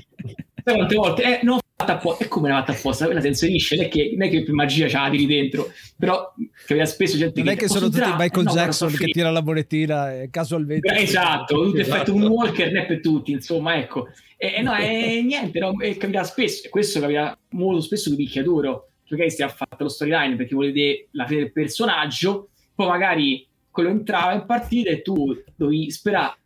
entrava. 0.62 0.78
Tante 0.78 0.94
volte, 0.94 1.40
eh, 1.40 1.44
no, 1.44 1.58
fatta 1.82 1.94
apposta. 1.94 2.24
E 2.24 2.28
come 2.28 2.48
l'ha 2.48 2.56
fatta 2.56 2.72
apposta? 2.72 3.04
Quella 3.04 3.20
si 3.20 3.28
inserisce, 3.28 3.76
non 3.76 3.84
è 3.84 3.88
che, 3.88 4.14
non 4.16 4.26
è 4.26 4.30
che 4.30 4.52
magia 4.52 4.88
ce 4.88 4.96
la 4.96 5.10
tiri 5.10 5.26
dentro, 5.26 5.70
però 5.96 6.32
capita 6.66 6.86
spesso 6.86 7.16
gente 7.16 7.42
non 7.42 7.48
che... 7.48 7.54
è 7.54 7.62
che 7.62 7.68
sono 7.68 7.88
tutti 7.88 8.10
Michael 8.16 8.44
no, 8.44 8.52
Jackson 8.52 8.92
che 8.92 9.06
tira 9.06 9.30
la 9.30 9.42
molettina 9.42 10.12
e 10.12 10.30
casualmente... 10.30 10.92
Eh, 10.94 11.02
esatto, 11.02 11.62
tutto 11.62 11.78
esatto. 11.78 11.96
effetto 11.96 12.14
un 12.14 12.24
walker 12.24 12.72
ne 12.72 12.86
per 12.86 13.00
tutti, 13.00 13.32
insomma, 13.32 13.76
ecco. 13.76 14.08
E, 14.36 14.54
e 14.56 14.62
no, 14.62 14.74
è 14.74 15.20
niente, 15.22 15.58
no, 15.58 15.78
e 15.80 15.96
capita 15.96 16.24
spesso, 16.24 16.66
e 16.66 16.70
questo 16.70 17.00
capita 17.00 17.36
molto 17.50 17.80
spesso 17.80 18.10
di 18.10 18.16
picchiaduro, 18.16 18.90
perché 19.08 19.30
si 19.30 19.42
ha 19.42 19.48
fatto 19.48 19.82
lo 19.84 19.88
storyline 19.88 20.36
perché 20.36 20.54
volete 20.54 21.08
la 21.12 21.26
fine 21.26 21.40
del 21.42 21.52
personaggio, 21.52 22.48
poi 22.74 22.86
magari 22.86 23.46
quello 23.70 23.90
entrava 23.90 24.32
in 24.32 24.44
partita 24.46 24.90
e 24.90 25.02
tu 25.02 25.34
dovevi 25.56 25.90
sperare 25.90 26.36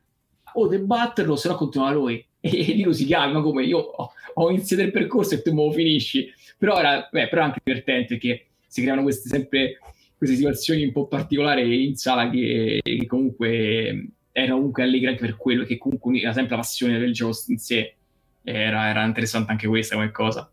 o 0.54 0.66
debatterlo, 0.66 1.36
se 1.36 1.48
no 1.48 1.54
continuava 1.54 1.92
lui. 1.92 2.24
E 2.50 2.72
lì 2.72 2.82
lo 2.82 2.92
si 2.92 3.04
chiama 3.04 3.40
come 3.40 3.64
io 3.64 3.78
ho, 3.78 4.12
ho 4.34 4.50
iniziato 4.50 4.82
il 4.82 4.92
percorso 4.92 5.34
e 5.34 5.42
tu 5.42 5.52
me 5.52 5.64
lo 5.64 5.72
finisci. 5.72 6.32
Però 6.58 6.78
era 6.78 7.08
beh, 7.10 7.28
però 7.28 7.42
anche 7.42 7.60
divertente 7.62 8.18
che 8.18 8.46
si 8.66 8.82
creano 8.82 9.02
queste 9.02 9.28
sempre 9.28 9.78
queste 10.16 10.36
situazioni 10.36 10.84
un 10.84 10.92
po' 10.92 11.06
particolari 11.06 11.86
in 11.86 11.96
sala 11.96 12.30
che, 12.30 12.80
che 12.82 13.06
comunque 13.06 14.08
era 14.32 14.52
comunque 14.52 14.82
allegra 14.82 15.10
anche 15.10 15.24
per 15.24 15.36
quello 15.36 15.64
che 15.64 15.78
comunque 15.78 16.18
era 16.18 16.32
sempre 16.32 16.56
la 16.56 16.62
passione 16.62 16.98
del 16.98 17.12
gioco 17.12 17.36
in 17.48 17.58
sé 17.58 17.94
era, 18.42 18.88
era 18.88 19.04
interessante 19.04 19.50
anche 19.50 19.66
questa 19.66 19.94
come 19.94 20.10
cosa 20.10 20.50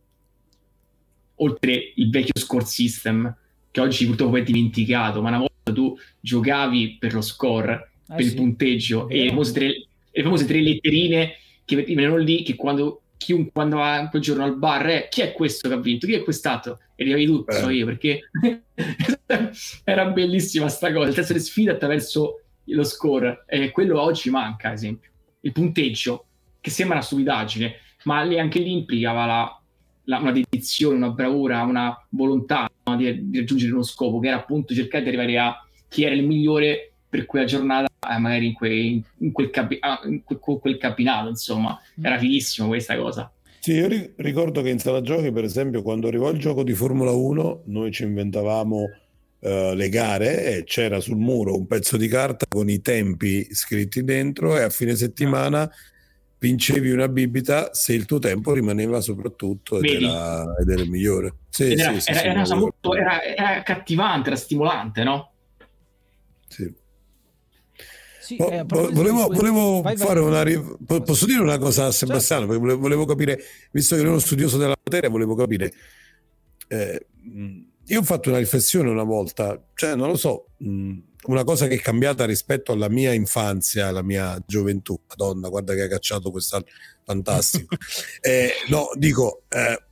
oltre 1.36 1.94
il 1.96 2.10
vecchio 2.10 2.40
score 2.40 2.66
system 2.66 3.36
che 3.72 3.82
oggi 3.82 4.06
purtroppo 4.06 4.38
è 4.38 4.44
dimenticato 4.44 5.22
ma 5.22 5.30
una 5.30 5.40
volta 5.40 5.74
tu 5.74 5.98
giocavi 6.20 6.98
per 7.00 7.14
lo 7.14 7.22
score 7.22 7.74
ah, 8.08 8.16
per 8.16 8.24
sì. 8.24 8.32
il 8.32 8.36
punteggio 8.36 9.08
e 9.08 9.24
le 9.24 9.30
famose, 9.30 9.54
tre, 9.54 9.86
le 10.12 10.24
famose 10.24 10.46
tre 10.46 10.62
letterine 10.62 11.34
che 11.66 11.76
venivano 11.76 12.18
lì 12.18 12.44
che 12.44 12.56
quando 12.56 13.02
chiunque 13.18 13.62
andava 13.62 14.08
quel 14.10 14.22
giorno 14.22 14.44
al 14.44 14.58
bar 14.58 14.90
eh, 14.90 15.08
chi 15.10 15.22
è 15.22 15.32
questo 15.32 15.70
che 15.70 15.76
ha 15.76 15.78
vinto? 15.78 16.06
Chi 16.06 16.14
è 16.14 16.24
questato? 16.24 16.80
E 16.96 17.04
arrivavi 17.04 17.26
tu, 17.26 17.46
eh. 17.48 17.54
so 17.54 17.70
io, 17.70 17.86
perché 17.86 18.30
era 19.84 20.06
bellissima 20.06 20.68
sta 20.68 20.92
cosa, 20.92 21.10
il 21.10 21.16
testo 21.16 21.34
di 21.34 21.40
sfida 21.40 21.72
attraverso 21.72 22.42
lo 22.66 22.84
score, 22.84 23.46
e 23.48 23.72
quello 23.72 24.00
oggi 24.00 24.30
manca, 24.30 24.70
ad 24.70 24.76
esempio. 24.76 25.10
Il 25.42 25.52
punteggio, 25.52 26.26
che 26.62 26.70
sembra 26.70 26.98
una 26.98 27.06
stupidaggine, 27.06 27.76
ma 28.04 28.22
lì, 28.24 28.40
anche 28.40 28.60
lì 28.60 28.72
implicava 28.72 29.26
la, 29.26 29.62
la, 30.06 30.18
una 30.20 30.32
dedizione, 30.32 30.96
una 30.96 31.10
bravura, 31.10 31.64
una 31.64 32.06
volontà 32.10 32.70
no, 32.84 32.96
di, 32.96 33.30
di, 33.30 33.40
raggiungere 33.40 33.74
uno 33.74 33.84
scopo, 33.84 34.20
che 34.20 34.28
era 34.28 34.38
appunto 34.38 34.74
cercare 34.74 35.04
di 35.04 35.10
arrivare 35.10 35.38
a 35.40 35.68
chi 35.88 36.04
era 36.04 36.16
il 36.16 36.26
migliore 36.26 36.94
per 37.10 37.26
quella 37.26 37.46
giornata, 37.46 37.88
eh, 38.10 38.18
magari 38.18 38.48
in, 38.48 38.54
que, 38.54 39.04
in, 39.18 39.32
quel, 39.32 39.50
capi, 39.50 39.78
ah, 39.80 40.02
in 40.06 40.24
quel, 40.24 40.40
quel, 40.40 40.78
capinato, 40.78 41.30
insomma, 41.30 41.80
mm. 42.00 42.06
era 42.06 42.18
fighissimo 42.18 42.68
questa 42.68 42.98
cosa. 42.98 43.32
Sì, 43.60 43.74
io 43.74 43.88
ricordo 44.18 44.62
che 44.62 44.70
in 44.70 44.80
sala 44.80 45.02
giochi, 45.02 45.32
per 45.32 45.46
esempio, 45.46 45.82
quando 45.82 46.08
arrivò 46.08 46.30
il 46.30 46.38
gioco 46.38 46.64
di 46.64 46.74
Formula 46.74 47.12
1, 47.12 47.62
noi 47.68 47.92
ci 47.92 48.04
inventavamo 48.04 48.78
uh, 49.40 49.74
le 49.74 49.90
gare 49.90 50.58
e 50.58 50.64
c'era 50.66 51.00
sul 51.00 51.16
muro 51.16 51.56
un 51.56 51.66
pezzo 51.66 51.96
di 51.96 52.10
carta 52.10 52.46
con 52.50 52.70
i 52.70 52.82
tempi 52.82 53.48
scritti 53.54 54.04
dentro 54.04 54.58
e 54.58 54.64
a 54.64 54.70
fine 54.70 54.96
settimana 54.96 55.70
vincevi 56.44 56.92
una 56.92 57.08
bibita 57.08 57.74
se 57.74 57.94
il 57.94 58.04
tuo 58.04 58.20
tempo 58.20 58.52
rimaneva 58.52 59.00
soprattutto 59.00 59.80
ed, 59.80 60.02
era, 60.02 60.44
ed 60.60 60.70
era, 60.70 60.82
il 60.82 60.90
migliore. 60.90 61.36
Sì, 61.48 61.72
ed 61.72 61.80
era, 61.80 61.98
sì, 62.02 62.12
era, 62.12 62.20
sì, 62.20 62.28
era, 62.28 62.56
molto, 62.56 62.94
era, 62.94 63.64
cattivante, 63.64 64.28
era 64.28 64.38
stimolante, 64.38 65.04
no? 65.06 65.32
Sì. 66.50 66.82
Sì, 68.24 68.38
eh, 68.38 68.64
volevo, 68.66 69.28
volevo 69.28 69.82
vai, 69.82 69.98
fare 69.98 70.22
vai, 70.22 70.56
una. 70.56 71.02
Posso 71.02 71.26
dire 71.26 71.42
una 71.42 71.58
cosa 71.58 71.88
a 71.88 71.92
certo. 71.92 72.06
Sebastiano? 72.06 72.46
Certo. 72.46 72.62
Perché 72.62 72.76
volevo 72.78 73.06
capire, 73.06 73.44
visto 73.72 73.96
che 73.96 74.02
ero 74.02 74.12
uno 74.12 74.20
studioso 74.20 74.58
della 74.58 74.78
materia, 74.82 75.10
volevo 75.10 75.36
capire. 75.36 75.74
Eh, 76.68 77.08
io 77.86 78.00
ho 78.00 78.04
fatto 78.04 78.30
una 78.30 78.38
riflessione 78.38 78.90
una 78.90 79.04
volta, 79.04 79.62
cioè 79.76 79.96
non 79.96 80.08
lo 80.08 80.16
so, 80.16 80.52
una 80.58 81.44
cosa 81.44 81.68
che 81.68 81.76
è 81.76 81.80
cambiata 81.80 82.26
rispetto 82.26 82.72
alla 82.72 82.88
mia 82.88 83.12
infanzia, 83.12 83.88
alla 83.88 84.02
mia 84.02 84.42
gioventù. 84.48 84.98
Madonna, 85.10 85.50
guarda 85.50 85.74
che 85.74 85.82
ha 85.82 85.88
cacciato 85.90 86.32
quest'anno, 86.32 86.64
fantastico. 87.04 87.76
eh, 88.22 88.52
no, 88.70 88.90
dico, 88.96 89.44
eh, 89.50 89.84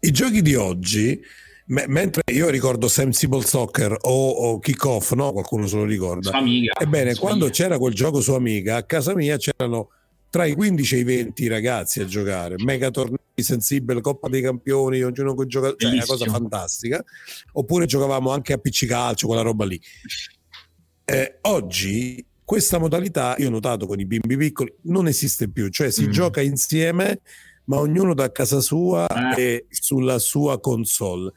i 0.00 0.10
giochi 0.10 0.42
di 0.42 0.54
oggi 0.54 1.18
M- 1.68 1.84
mentre 1.88 2.22
io 2.32 2.48
ricordo 2.48 2.88
Sensible 2.88 3.44
Soccer 3.44 3.96
o, 4.02 4.28
o 4.30 4.58
Kick-Off, 4.58 5.12
no? 5.12 5.32
qualcuno 5.32 5.66
se 5.66 5.76
lo 5.76 5.84
ricorda. 5.84 6.30
Amiga. 6.30 6.72
Ebbene, 6.78 7.14
quando 7.16 7.44
Amiga. 7.44 7.62
c'era 7.62 7.78
quel 7.78 7.94
gioco 7.94 8.20
su 8.20 8.32
Amiga, 8.32 8.76
a 8.76 8.82
casa 8.84 9.14
mia 9.14 9.36
c'erano 9.36 9.90
tra 10.30 10.44
i 10.44 10.54
15 10.54 10.94
e 10.94 10.98
i 10.98 11.04
20 11.04 11.46
ragazzi 11.48 12.00
a 12.00 12.04
giocare, 12.04 12.56
mega 12.58 12.90
tornei 12.90 13.18
sensibile, 13.36 14.00
Coppa 14.00 14.28
dei 14.28 14.42
Campioni, 14.42 15.02
ognuno 15.02 15.34
che 15.34 15.46
gioca, 15.46 15.74
cioè 15.76 15.92
una 15.92 16.04
cosa 16.04 16.26
fantastica. 16.26 17.04
Oppure 17.52 17.86
giocavamo 17.86 18.30
anche 18.30 18.52
a 18.52 18.58
PC 18.58 18.86
calcio, 18.86 19.26
quella 19.26 19.42
roba 19.42 19.64
lì. 19.64 19.80
Eh, 21.04 21.38
oggi 21.42 22.24
questa 22.44 22.78
modalità, 22.78 23.34
io 23.38 23.48
ho 23.48 23.50
notato 23.50 23.86
con 23.86 24.00
i 24.00 24.06
bimbi 24.06 24.36
piccoli, 24.36 24.72
non 24.82 25.06
esiste 25.06 25.50
più, 25.50 25.68
cioè 25.68 25.90
si 25.90 26.06
mm. 26.06 26.10
gioca 26.10 26.40
insieme, 26.40 27.20
ma 27.64 27.78
ognuno 27.78 28.14
da 28.14 28.32
casa 28.32 28.60
sua 28.60 29.06
ah. 29.06 29.38
e 29.38 29.66
sulla 29.68 30.18
sua 30.18 30.58
console 30.60 31.32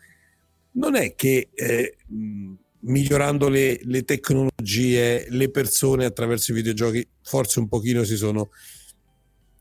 non 0.74 0.96
è 0.96 1.16
che 1.16 1.50
eh, 1.54 1.98
migliorando 2.82 3.50
le, 3.50 3.80
le, 3.84 4.04
tecnologie, 4.04 5.26
le 5.30 5.50
persone 5.50 6.06
attraverso 6.06 6.52
i 6.52 6.56
videogiochi 6.56 7.08
forse 7.22 7.60
un 7.60 7.68
pochino 7.68 8.04
si 8.04 8.16
sono 8.16 8.50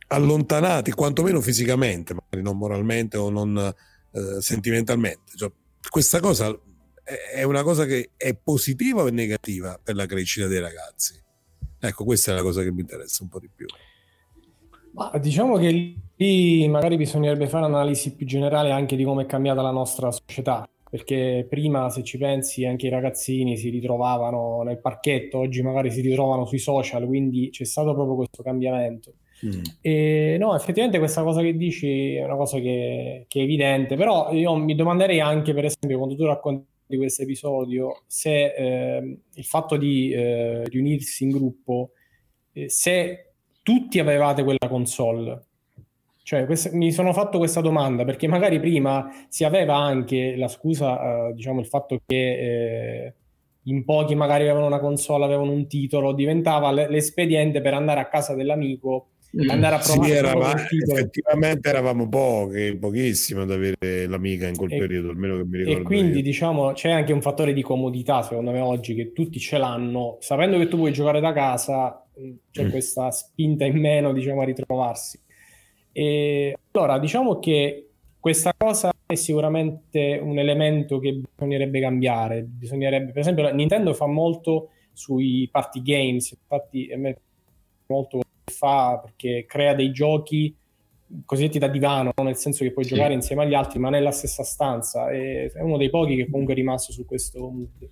allontanati, 0.08 0.90
quantomeno 0.92 1.40
fisicamente, 1.40 2.14
magari 2.14 2.42
non 2.42 2.56
moralmente 2.56 3.16
o 3.16 3.30
non 3.30 3.56
eh, 4.12 4.40
sentimentalmente. 4.40 5.36
Cioè, 5.36 5.50
questa 5.88 6.20
cosa 6.20 6.56
è 7.32 7.42
una 7.42 7.62
cosa 7.62 7.84
che 7.86 8.10
è 8.16 8.34
positiva 8.34 9.02
o 9.02 9.08
è 9.08 9.10
negativa 9.10 9.78
per 9.82 9.94
la 9.94 10.06
crescita 10.06 10.46
dei 10.46 10.60
ragazzi? 10.60 11.20
Ecco, 11.78 12.04
questa 12.04 12.32
è 12.32 12.34
la 12.34 12.42
cosa 12.42 12.62
che 12.62 12.72
mi 12.72 12.80
interessa 12.80 13.22
un 13.22 13.28
po' 13.28 13.38
di 13.38 13.50
più. 13.54 13.66
Ma 14.92 15.16
diciamo 15.18 15.56
che 15.56 15.94
lì 16.16 16.68
magari 16.68 16.96
bisognerebbe 16.96 17.48
fare 17.48 17.66
un'analisi 17.66 18.14
più 18.14 18.26
generale 18.26 18.72
anche 18.72 18.96
di 18.96 19.04
come 19.04 19.22
è 19.22 19.26
cambiata 19.26 19.62
la 19.62 19.70
nostra 19.70 20.10
società 20.10 20.68
perché 20.90 21.46
prima 21.48 21.88
se 21.88 22.02
ci 22.02 22.18
pensi 22.18 22.66
anche 22.66 22.88
i 22.88 22.90
ragazzini 22.90 23.56
si 23.56 23.70
ritrovavano 23.70 24.62
nel 24.62 24.80
parchetto, 24.80 25.38
oggi 25.38 25.62
magari 25.62 25.92
si 25.92 26.00
ritrovano 26.00 26.44
sui 26.44 26.58
social, 26.58 27.06
quindi 27.06 27.50
c'è 27.50 27.64
stato 27.64 27.94
proprio 27.94 28.16
questo 28.16 28.42
cambiamento. 28.42 29.14
Mm. 29.46 29.62
E 29.80 30.36
no, 30.38 30.54
effettivamente 30.56 30.98
questa 30.98 31.22
cosa 31.22 31.42
che 31.42 31.56
dici 31.56 32.16
è 32.16 32.24
una 32.24 32.34
cosa 32.34 32.58
che, 32.58 33.24
che, 33.28 33.40
è 33.40 33.42
evidente, 33.44 33.94
però 33.94 34.32
io 34.32 34.56
mi 34.56 34.74
domanderei 34.74 35.20
anche, 35.20 35.54
per 35.54 35.66
esempio, 35.66 35.96
quando 35.96 36.16
tu 36.16 36.24
racconti 36.24 36.66
di 36.86 36.96
questo 36.96 37.22
episodio, 37.22 38.02
se 38.08 38.52
eh, 38.52 39.18
il 39.32 39.44
fatto 39.44 39.76
di 39.76 40.10
eh, 40.10 40.64
riunirsi 40.64 41.22
in 41.22 41.30
gruppo, 41.30 41.92
eh, 42.52 42.68
se 42.68 43.32
tutti 43.62 44.00
avevate 44.00 44.42
quella 44.42 44.68
console, 44.68 45.46
cioè, 46.22 46.46
quest- 46.46 46.72
mi 46.72 46.92
sono 46.92 47.12
fatto 47.12 47.38
questa 47.38 47.60
domanda 47.60 48.04
perché 48.04 48.28
magari 48.28 48.60
prima 48.60 49.08
si 49.28 49.44
aveva 49.44 49.76
anche 49.76 50.36
la 50.36 50.48
scusa, 50.48 51.28
eh, 51.28 51.32
diciamo, 51.34 51.60
il 51.60 51.66
fatto 51.66 52.00
che 52.06 52.16
eh, 52.16 53.14
in 53.64 53.84
pochi 53.84 54.14
magari 54.14 54.44
avevano 54.44 54.66
una 54.66 54.80
console, 54.80 55.24
avevano 55.24 55.52
un 55.52 55.66
titolo, 55.66 56.12
diventava 56.12 56.70
l- 56.70 56.86
l'espediente 56.88 57.60
per 57.60 57.74
andare 57.74 58.00
a 58.00 58.08
casa 58.08 58.34
dell'amico 58.34 59.08
mm. 59.36 59.48
andare 59.48 59.76
a 59.76 59.78
provare 59.78 60.10
sì, 60.10 60.16
erava, 60.16 60.54
effettivamente 60.56 61.68
eravamo 61.68 62.08
pochi, 62.08 62.76
pochissimo 62.76 63.42
ad 63.42 63.50
avere 63.50 64.06
l'amica 64.06 64.46
in 64.46 64.56
quel 64.56 64.72
e, 64.72 64.78
periodo, 64.78 65.10
almeno 65.10 65.36
che 65.36 65.44
mi 65.44 65.58
ricordo. 65.58 65.80
E 65.80 65.82
quindi 65.82 66.18
io. 66.18 66.22
diciamo 66.22 66.72
c'è 66.72 66.90
anche 66.90 67.12
un 67.12 67.22
fattore 67.22 67.52
di 67.52 67.62
comodità, 67.62 68.22
secondo 68.22 68.50
me, 68.50 68.60
oggi 68.60 68.94
che 68.94 69.12
tutti 69.12 69.38
ce 69.38 69.58
l'hanno, 69.58 70.18
sapendo 70.20 70.58
che 70.58 70.68
tu 70.68 70.76
puoi 70.76 70.92
giocare 70.92 71.20
da 71.20 71.32
casa, 71.32 72.06
mm, 72.20 72.32
c'è 72.50 72.64
mm. 72.64 72.70
questa 72.70 73.10
spinta 73.10 73.64
in 73.64 73.78
meno, 73.78 74.12
diciamo, 74.12 74.42
a 74.42 74.44
ritrovarsi. 74.44 75.18
E 75.92 76.56
allora, 76.72 76.98
diciamo 76.98 77.38
che 77.38 77.88
questa 78.18 78.54
cosa 78.56 78.92
è 79.06 79.14
sicuramente 79.14 80.20
un 80.22 80.38
elemento 80.38 80.98
che 80.98 81.20
bisognerebbe 81.36 81.80
cambiare. 81.80 82.42
Bisognerebbe, 82.42 83.12
per 83.12 83.20
esempio, 83.20 83.52
Nintendo 83.52 83.94
fa 83.94 84.06
molto 84.06 84.70
sui 84.92 85.48
party 85.50 85.82
games, 85.82 86.30
infatti 86.32 86.90
a 86.92 86.98
me 86.98 87.16
molto 87.86 88.20
fa 88.44 89.00
perché 89.02 89.46
crea 89.46 89.74
dei 89.74 89.90
giochi 89.90 90.54
cosiddetti 91.24 91.58
da 91.58 91.68
divano, 91.68 92.12
nel 92.22 92.36
senso 92.36 92.62
che 92.62 92.72
puoi 92.72 92.84
sì. 92.84 92.94
giocare 92.94 93.14
insieme 93.14 93.42
agli 93.42 93.54
altri, 93.54 93.78
ma 93.78 93.90
nella 93.90 94.12
stessa 94.12 94.44
stanza. 94.44 95.10
E 95.10 95.50
è 95.52 95.60
uno 95.60 95.76
dei 95.76 95.90
pochi 95.90 96.16
che 96.16 96.28
comunque 96.28 96.54
è 96.54 96.56
rimasto 96.56 96.92
su 96.92 97.04
questo 97.04 97.38
mood. 97.40 97.88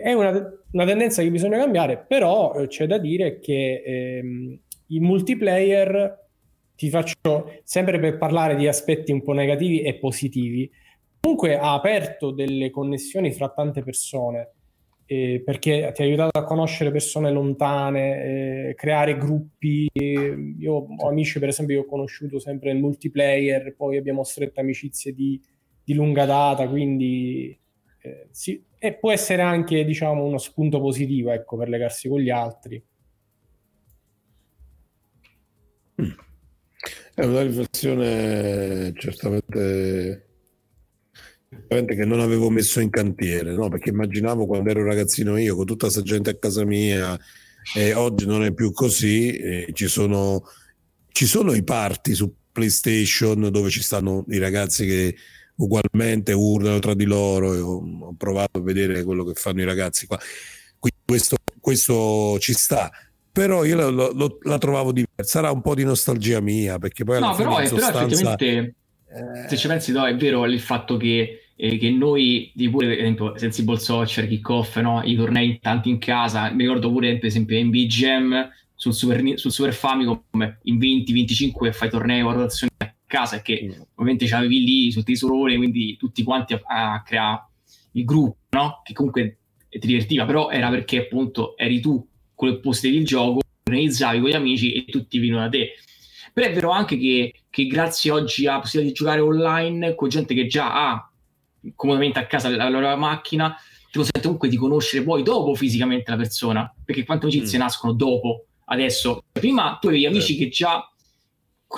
è 0.00 0.12
una, 0.12 0.30
una, 0.72 0.84
tendenza 0.84 1.22
che 1.22 1.30
bisogna 1.30 1.58
cambiare, 1.58 1.98
però 1.98 2.54
eh, 2.54 2.66
c'è 2.66 2.86
da 2.86 2.98
dire 2.98 3.38
che 3.38 3.82
ehm, 3.84 4.58
il 4.88 5.00
multiplayer 5.00 6.23
ti 6.76 6.90
faccio 6.90 7.60
sempre 7.62 7.98
per 7.98 8.18
parlare 8.18 8.56
di 8.56 8.66
aspetti 8.66 9.12
un 9.12 9.22
po' 9.22 9.32
negativi 9.32 9.82
e 9.82 9.94
positivi. 9.94 10.70
Comunque 11.20 11.58
ha 11.58 11.72
aperto 11.72 12.30
delle 12.30 12.70
connessioni 12.70 13.32
fra 13.32 13.48
tante 13.48 13.82
persone 13.82 14.50
eh, 15.06 15.42
perché 15.44 15.92
ti 15.94 16.02
ha 16.02 16.04
aiutato 16.04 16.38
a 16.38 16.44
conoscere 16.44 16.90
persone 16.90 17.30
lontane, 17.30 18.68
eh, 18.70 18.74
creare 18.74 19.16
gruppi. 19.16 19.88
Io 19.92 20.72
ho 20.96 21.08
amici, 21.08 21.38
per 21.38 21.48
esempio, 21.48 21.80
che 21.80 21.86
ho 21.86 21.90
conosciuto 21.90 22.38
sempre 22.38 22.72
nel 22.72 22.82
multiplayer, 22.82 23.74
poi 23.76 23.96
abbiamo 23.96 24.24
strette 24.24 24.60
amicizie 24.60 25.14
di, 25.14 25.40
di 25.82 25.94
lunga 25.94 26.24
data, 26.24 26.68
quindi 26.68 27.56
eh, 28.00 28.28
sì. 28.30 28.62
E 28.78 28.94
può 28.94 29.10
essere 29.12 29.42
anche, 29.42 29.84
diciamo, 29.84 30.24
uno 30.24 30.38
spunto 30.38 30.80
positivo, 30.80 31.30
ecco, 31.30 31.56
per 31.56 31.68
legarsi 31.68 32.08
con 32.08 32.20
gli 32.20 32.30
altri. 32.30 32.82
Mm. 36.02 36.10
È 37.14 37.24
una 37.24 37.42
riflessione 37.42 38.92
certamente, 38.96 40.26
certamente 41.48 41.94
che 41.94 42.04
non 42.04 42.20
avevo 42.20 42.50
messo 42.50 42.80
in 42.80 42.90
cantiere, 42.90 43.54
no? 43.54 43.68
perché 43.68 43.90
immaginavo 43.90 44.46
quando 44.46 44.70
ero 44.70 44.84
ragazzino 44.84 45.36
io 45.36 45.56
con 45.56 45.66
tutta 45.66 45.86
questa 45.86 46.02
gente 46.02 46.30
a 46.30 46.38
casa 46.38 46.64
mia 46.64 47.18
e 47.74 47.94
oggi 47.94 48.26
non 48.26 48.44
è 48.44 48.52
più 48.52 48.72
così, 48.72 49.66
ci 49.72 49.86
sono, 49.86 50.44
ci 51.08 51.26
sono 51.26 51.54
i 51.54 51.62
party 51.62 52.14
su 52.14 52.34
PlayStation 52.52 53.48
dove 53.50 53.70
ci 53.70 53.82
stanno 53.82 54.24
i 54.28 54.38
ragazzi 54.38 54.86
che 54.86 55.16
ugualmente 55.56 56.32
urlano 56.32 56.78
tra 56.78 56.94
di 56.94 57.04
loro 57.04 57.52
ho, 57.52 58.06
ho 58.08 58.14
provato 58.16 58.58
a 58.58 58.62
vedere 58.62 59.02
quello 59.04 59.24
che 59.24 59.34
fanno 59.34 59.60
i 59.60 59.64
ragazzi 59.64 60.06
qua. 60.06 60.18
Quindi 60.78 61.00
questo, 61.06 61.36
questo 61.60 62.38
ci 62.38 62.52
sta 62.52 62.90
però 63.34 63.64
io 63.64 63.90
lo, 63.90 64.12
lo, 64.12 64.38
la 64.42 64.58
trovavo 64.58 64.92
diversa. 64.92 65.24
Sarà 65.24 65.50
un 65.50 65.60
po' 65.60 65.74
di 65.74 65.82
nostalgia 65.82 66.40
mia, 66.40 66.78
perché 66.78 67.02
poi 67.02 67.18
no, 67.18 67.34
però, 67.34 67.58
è, 67.58 67.66
sostanza... 67.66 67.92
però 67.92 68.06
effettivamente, 68.06 68.74
eh... 69.08 69.48
se 69.48 69.56
ci 69.56 69.66
pensi, 69.66 69.90
no, 69.90 70.06
è 70.06 70.14
vero 70.14 70.46
il 70.46 70.60
fatto 70.60 70.96
che, 70.96 71.48
eh, 71.56 71.76
che 71.76 71.90
noi, 71.90 72.52
di 72.54 72.70
pure, 72.70 72.86
per 72.86 72.98
esempio, 73.00 73.36
Sensible 73.36 73.76
Soccer, 73.76 74.28
Kickoff, 74.28 74.76
no, 74.76 75.02
i 75.02 75.16
tornei 75.16 75.58
tanti 75.60 75.88
in 75.88 75.98
casa, 75.98 76.48
mi 76.52 76.62
ricordo 76.62 76.92
pure, 76.92 77.18
per 77.18 77.26
esempio, 77.26 77.60
NBA 77.60 77.78
Jam 77.86 78.50
sul 78.72 78.94
Super, 78.94 79.36
sul 79.36 79.50
Super 79.50 79.74
Famicom, 79.74 80.22
in 80.62 80.78
20-25 80.78 81.72
fai 81.72 81.90
tornei 81.90 82.22
o 82.22 82.30
rotazioni 82.30 82.72
a 82.76 82.94
casa, 83.04 83.38
e 83.38 83.42
che 83.42 83.64
mm. 83.64 83.82
ovviamente 83.94 84.26
c'avevi 84.26 84.62
lì 84.62 84.92
sul 84.92 85.02
tesorone, 85.02 85.56
quindi 85.56 85.96
tutti 85.96 86.22
quanti 86.22 86.54
a, 86.54 86.60
a 86.64 87.02
creare 87.02 87.48
il 87.94 88.04
gruppo, 88.04 88.36
no? 88.50 88.80
Che 88.84 88.92
comunque 88.92 89.38
ti 89.68 89.88
divertiva, 89.88 90.24
però 90.24 90.50
era 90.50 90.70
perché 90.70 91.00
appunto 91.00 91.56
eri 91.56 91.80
tu 91.80 92.06
che 92.36 92.58
postevi 92.58 92.96
il 92.96 93.04
gioco, 93.04 93.40
organizzavi 93.64 94.20
con 94.20 94.28
gli 94.28 94.34
amici 94.34 94.72
e 94.72 94.84
tutti 94.84 95.18
venivano 95.18 95.44
da 95.44 95.50
te. 95.50 95.74
Però 96.32 96.46
è 96.46 96.52
vero 96.52 96.70
anche 96.70 96.98
che, 96.98 97.32
che 97.48 97.66
grazie 97.66 98.10
oggi 98.10 98.46
alla 98.46 98.60
possibilità 98.60 98.92
di 98.92 98.98
giocare 98.98 99.20
online 99.20 99.94
con 99.94 100.08
gente 100.08 100.34
che 100.34 100.46
già 100.46 100.90
ha 100.90 101.10
comodamente 101.74 102.18
a 102.18 102.26
casa 102.26 102.48
la 102.50 102.68
loro 102.68 102.94
macchina, 102.96 103.56
ti 103.90 103.98
consente 103.98 104.22
comunque 104.22 104.48
di 104.48 104.56
conoscere 104.56 105.04
poi 105.04 105.22
dopo 105.22 105.54
fisicamente 105.54 106.10
la 106.10 106.16
persona, 106.16 106.74
perché 106.84 107.04
quante 107.04 107.26
amicizie 107.26 107.58
mm. 107.58 107.60
nascono 107.60 107.92
dopo, 107.92 108.46
adesso. 108.66 109.24
Prima 109.30 109.78
tu 109.80 109.88
avevi 109.88 110.06
amici 110.06 110.34
eh. 110.34 110.38
che 110.38 110.48
già 110.48 110.88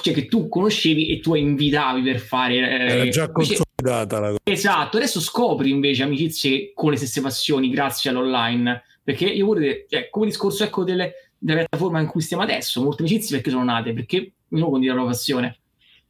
cioè 0.02 0.12
che 0.12 0.26
tu 0.26 0.48
conoscevi 0.48 1.08
e 1.08 1.20
tu 1.20 1.34
invitavi 1.34 2.02
per 2.02 2.18
fare... 2.18 2.56
Eh, 2.56 2.92
Era 2.92 3.08
già 3.08 3.30
consolidata 3.30 4.18
la 4.18 4.28
cosa. 4.28 4.40
Esatto, 4.44 4.96
adesso 4.96 5.20
scopri 5.20 5.70
invece 5.70 6.02
amicizie 6.02 6.72
con 6.74 6.90
le 6.90 6.96
stesse 6.96 7.20
passioni 7.20 7.70
grazie 7.70 8.10
all'online, 8.10 8.82
perché 9.06 9.26
io 9.26 9.46
pure, 9.46 9.86
cioè, 9.88 10.10
come 10.10 10.26
discorso 10.26 10.64
ecco 10.64 10.82
delle, 10.82 11.30
della 11.38 11.60
piattaforma 11.60 12.00
in 12.00 12.08
cui 12.08 12.20
stiamo 12.20 12.42
adesso, 12.42 12.82
molte 12.82 13.02
amicizie 13.02 13.36
perché 13.36 13.50
sono 13.50 13.62
nate? 13.62 13.92
Perché 13.92 14.32
uno 14.48 14.64
condivide 14.64 14.88
la 14.88 14.94
propria 14.94 15.16
passione. 15.16 15.58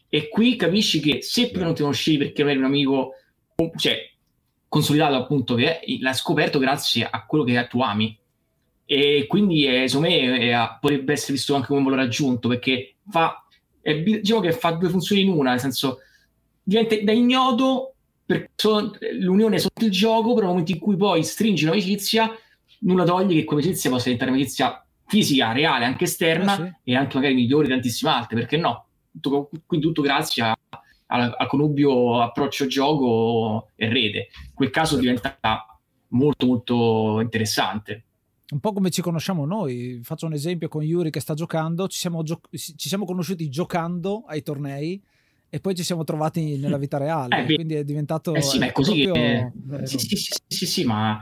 E 0.08 0.30
qui 0.30 0.56
capisci 0.56 0.98
che 1.00 1.20
se 1.20 1.50
prima 1.50 1.66
non 1.66 1.74
ti 1.74 1.82
conoscevi 1.82 2.16
perché 2.16 2.40
eri 2.40 2.56
un 2.56 2.64
amico, 2.64 3.10
cioè 3.76 3.98
consolidato 4.66 5.14
appunto 5.14 5.54
che 5.56 5.80
l'hai 6.00 6.14
scoperto 6.14 6.58
grazie 6.58 7.06
a 7.06 7.26
quello 7.26 7.44
che 7.44 7.66
tu 7.68 7.82
ami. 7.82 8.18
E 8.86 9.26
quindi 9.28 9.66
è, 9.66 9.86
secondo 9.86 10.08
me 10.08 10.38
è, 10.38 10.78
potrebbe 10.80 11.12
essere 11.12 11.34
visto 11.34 11.54
anche 11.54 11.66
come 11.66 11.80
un 11.80 11.84
valore 11.84 12.02
aggiunto 12.04 12.48
perché 12.48 12.94
fa 13.10 13.44
è, 13.82 14.00
diciamo 14.00 14.40
che 14.40 14.52
fa 14.52 14.70
due 14.70 14.88
funzioni 14.88 15.20
in 15.20 15.28
una, 15.28 15.50
nel 15.50 15.60
senso 15.60 15.98
diventa 16.62 16.96
da 17.02 17.12
ignoto 17.12 17.92
per 18.24 18.52
l'unione 19.18 19.58
sotto 19.58 19.84
il 19.84 19.90
gioco, 19.90 20.32
però 20.32 20.46
nel 20.46 20.56
momento 20.56 20.72
in 20.72 20.78
cui 20.78 20.96
poi 20.96 21.22
stringi 21.22 21.64
un'amicizia, 21.64 22.34
nulla 22.80 23.04
toglie 23.04 23.34
che 23.34 23.44
quell'amicizia 23.44 23.90
possa 23.90 24.04
diventare 24.04 24.30
un'amicizia 24.30 24.86
fisica, 25.06 25.52
reale, 25.52 25.84
anche 25.84 26.04
esterna 26.04 26.52
ah, 26.52 26.56
sì. 26.56 26.90
e 26.90 26.96
anche 26.96 27.16
magari 27.16 27.34
migliore 27.34 27.66
di 27.66 27.72
tantissime 27.72 28.10
altre, 28.10 28.36
perché 28.36 28.56
no? 28.56 28.86
Tutto, 29.20 29.50
quindi 29.66 29.86
tutto 29.86 30.02
grazie 30.02 30.42
a, 30.42 30.58
al, 31.06 31.34
al 31.36 31.46
connubio 31.46 32.20
approccio 32.20 32.66
gioco 32.66 33.70
e 33.76 33.88
rete. 33.88 34.28
In 34.48 34.54
quel 34.54 34.70
caso 34.70 34.98
diventa 34.98 35.38
molto 36.08 36.46
molto 36.46 37.20
interessante 37.20 38.04
un 38.48 38.60
po' 38.60 38.72
come 38.72 38.90
ci 38.90 39.02
conosciamo 39.02 39.44
noi. 39.44 40.00
Faccio 40.02 40.26
un 40.26 40.32
esempio 40.32 40.68
con 40.68 40.82
Yuri 40.82 41.10
che 41.10 41.20
sta 41.20 41.34
giocando, 41.34 41.88
ci 41.88 41.98
siamo, 41.98 42.22
gio- 42.22 42.40
ci 42.52 42.88
siamo 42.88 43.04
conosciuti 43.04 43.48
giocando 43.48 44.24
ai 44.26 44.42
tornei 44.42 45.02
e 45.48 45.60
poi 45.60 45.74
ci 45.74 45.82
siamo 45.82 46.04
trovati 46.04 46.56
nella 46.56 46.76
vita 46.76 46.98
reale, 46.98 47.42
eh, 47.42 47.44
quindi 47.44 47.74
è 47.74 47.84
diventato... 47.84 48.34
Eh 48.34 48.42
sì, 48.42 48.58
ma 48.58 48.66
è 48.66 48.72
così 48.72 49.02
proprio... 49.02 49.52
che... 49.78 49.86
Sì, 49.86 49.98
sì, 49.98 50.16
sì, 50.16 50.32
sì, 50.46 50.66
sì, 50.66 50.84
ma 50.84 51.20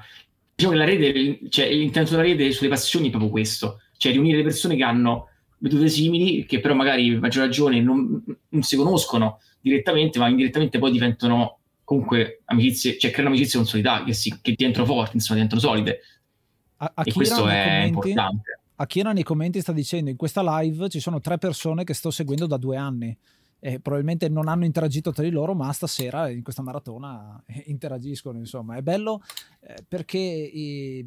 diciamo 0.54 0.74
che 0.74 0.78
la 0.78 0.84
rete, 0.84 1.40
cioè 1.48 1.70
l'intento 1.72 2.10
della 2.12 2.22
rete 2.22 2.52
sulle 2.52 2.68
passioni 2.68 3.08
è 3.08 3.10
proprio 3.10 3.30
questo, 3.30 3.80
cioè 3.96 4.12
riunire 4.12 4.38
le 4.38 4.44
persone 4.44 4.76
che 4.76 4.82
hanno 4.82 5.28
vedute 5.58 5.88
simili, 5.88 6.44
che 6.46 6.60
però 6.60 6.74
magari 6.74 7.10
per 7.10 7.20
maggior 7.20 7.44
ragione 7.44 7.80
non, 7.80 8.22
non 8.48 8.62
si 8.62 8.76
conoscono 8.76 9.40
direttamente, 9.60 10.18
ma 10.18 10.28
indirettamente 10.28 10.78
poi 10.78 10.92
diventano 10.92 11.58
comunque 11.84 12.42
amicizie, 12.46 12.98
cioè 12.98 13.10
creano 13.10 13.30
amicizie 13.30 13.58
consolidate, 13.58 14.04
che, 14.04 14.12
si, 14.12 14.38
che 14.40 14.54
diventano 14.56 14.86
forti, 14.86 15.16
insomma, 15.16 15.40
diventano 15.40 15.60
solide. 15.60 16.00
Akira 16.76 17.02
e 17.04 17.12
questo 17.12 17.48
è 17.48 17.64
commenti, 17.64 17.88
importante. 17.88 18.58
Akira 18.76 19.12
nei 19.12 19.22
commenti 19.22 19.60
sta 19.60 19.72
dicendo 19.72 20.10
in 20.10 20.16
questa 20.16 20.42
live 20.60 20.88
ci 20.88 21.00
sono 21.00 21.20
tre 21.20 21.38
persone 21.38 21.84
che 21.84 21.94
sto 21.94 22.10
seguendo 22.10 22.46
da 22.46 22.56
due 22.56 22.76
anni 22.76 23.16
e 23.66 23.80
probabilmente 23.80 24.28
non 24.28 24.48
hanno 24.48 24.66
interagito 24.66 25.10
tra 25.10 25.22
di 25.22 25.30
loro 25.30 25.54
ma 25.54 25.72
stasera 25.72 26.28
in 26.28 26.42
questa 26.42 26.60
maratona 26.60 27.42
interagiscono 27.64 28.36
insomma. 28.36 28.76
È 28.76 28.82
bello 28.82 29.22
eh, 29.60 29.76
perché 29.88 30.18
eh, 30.18 31.02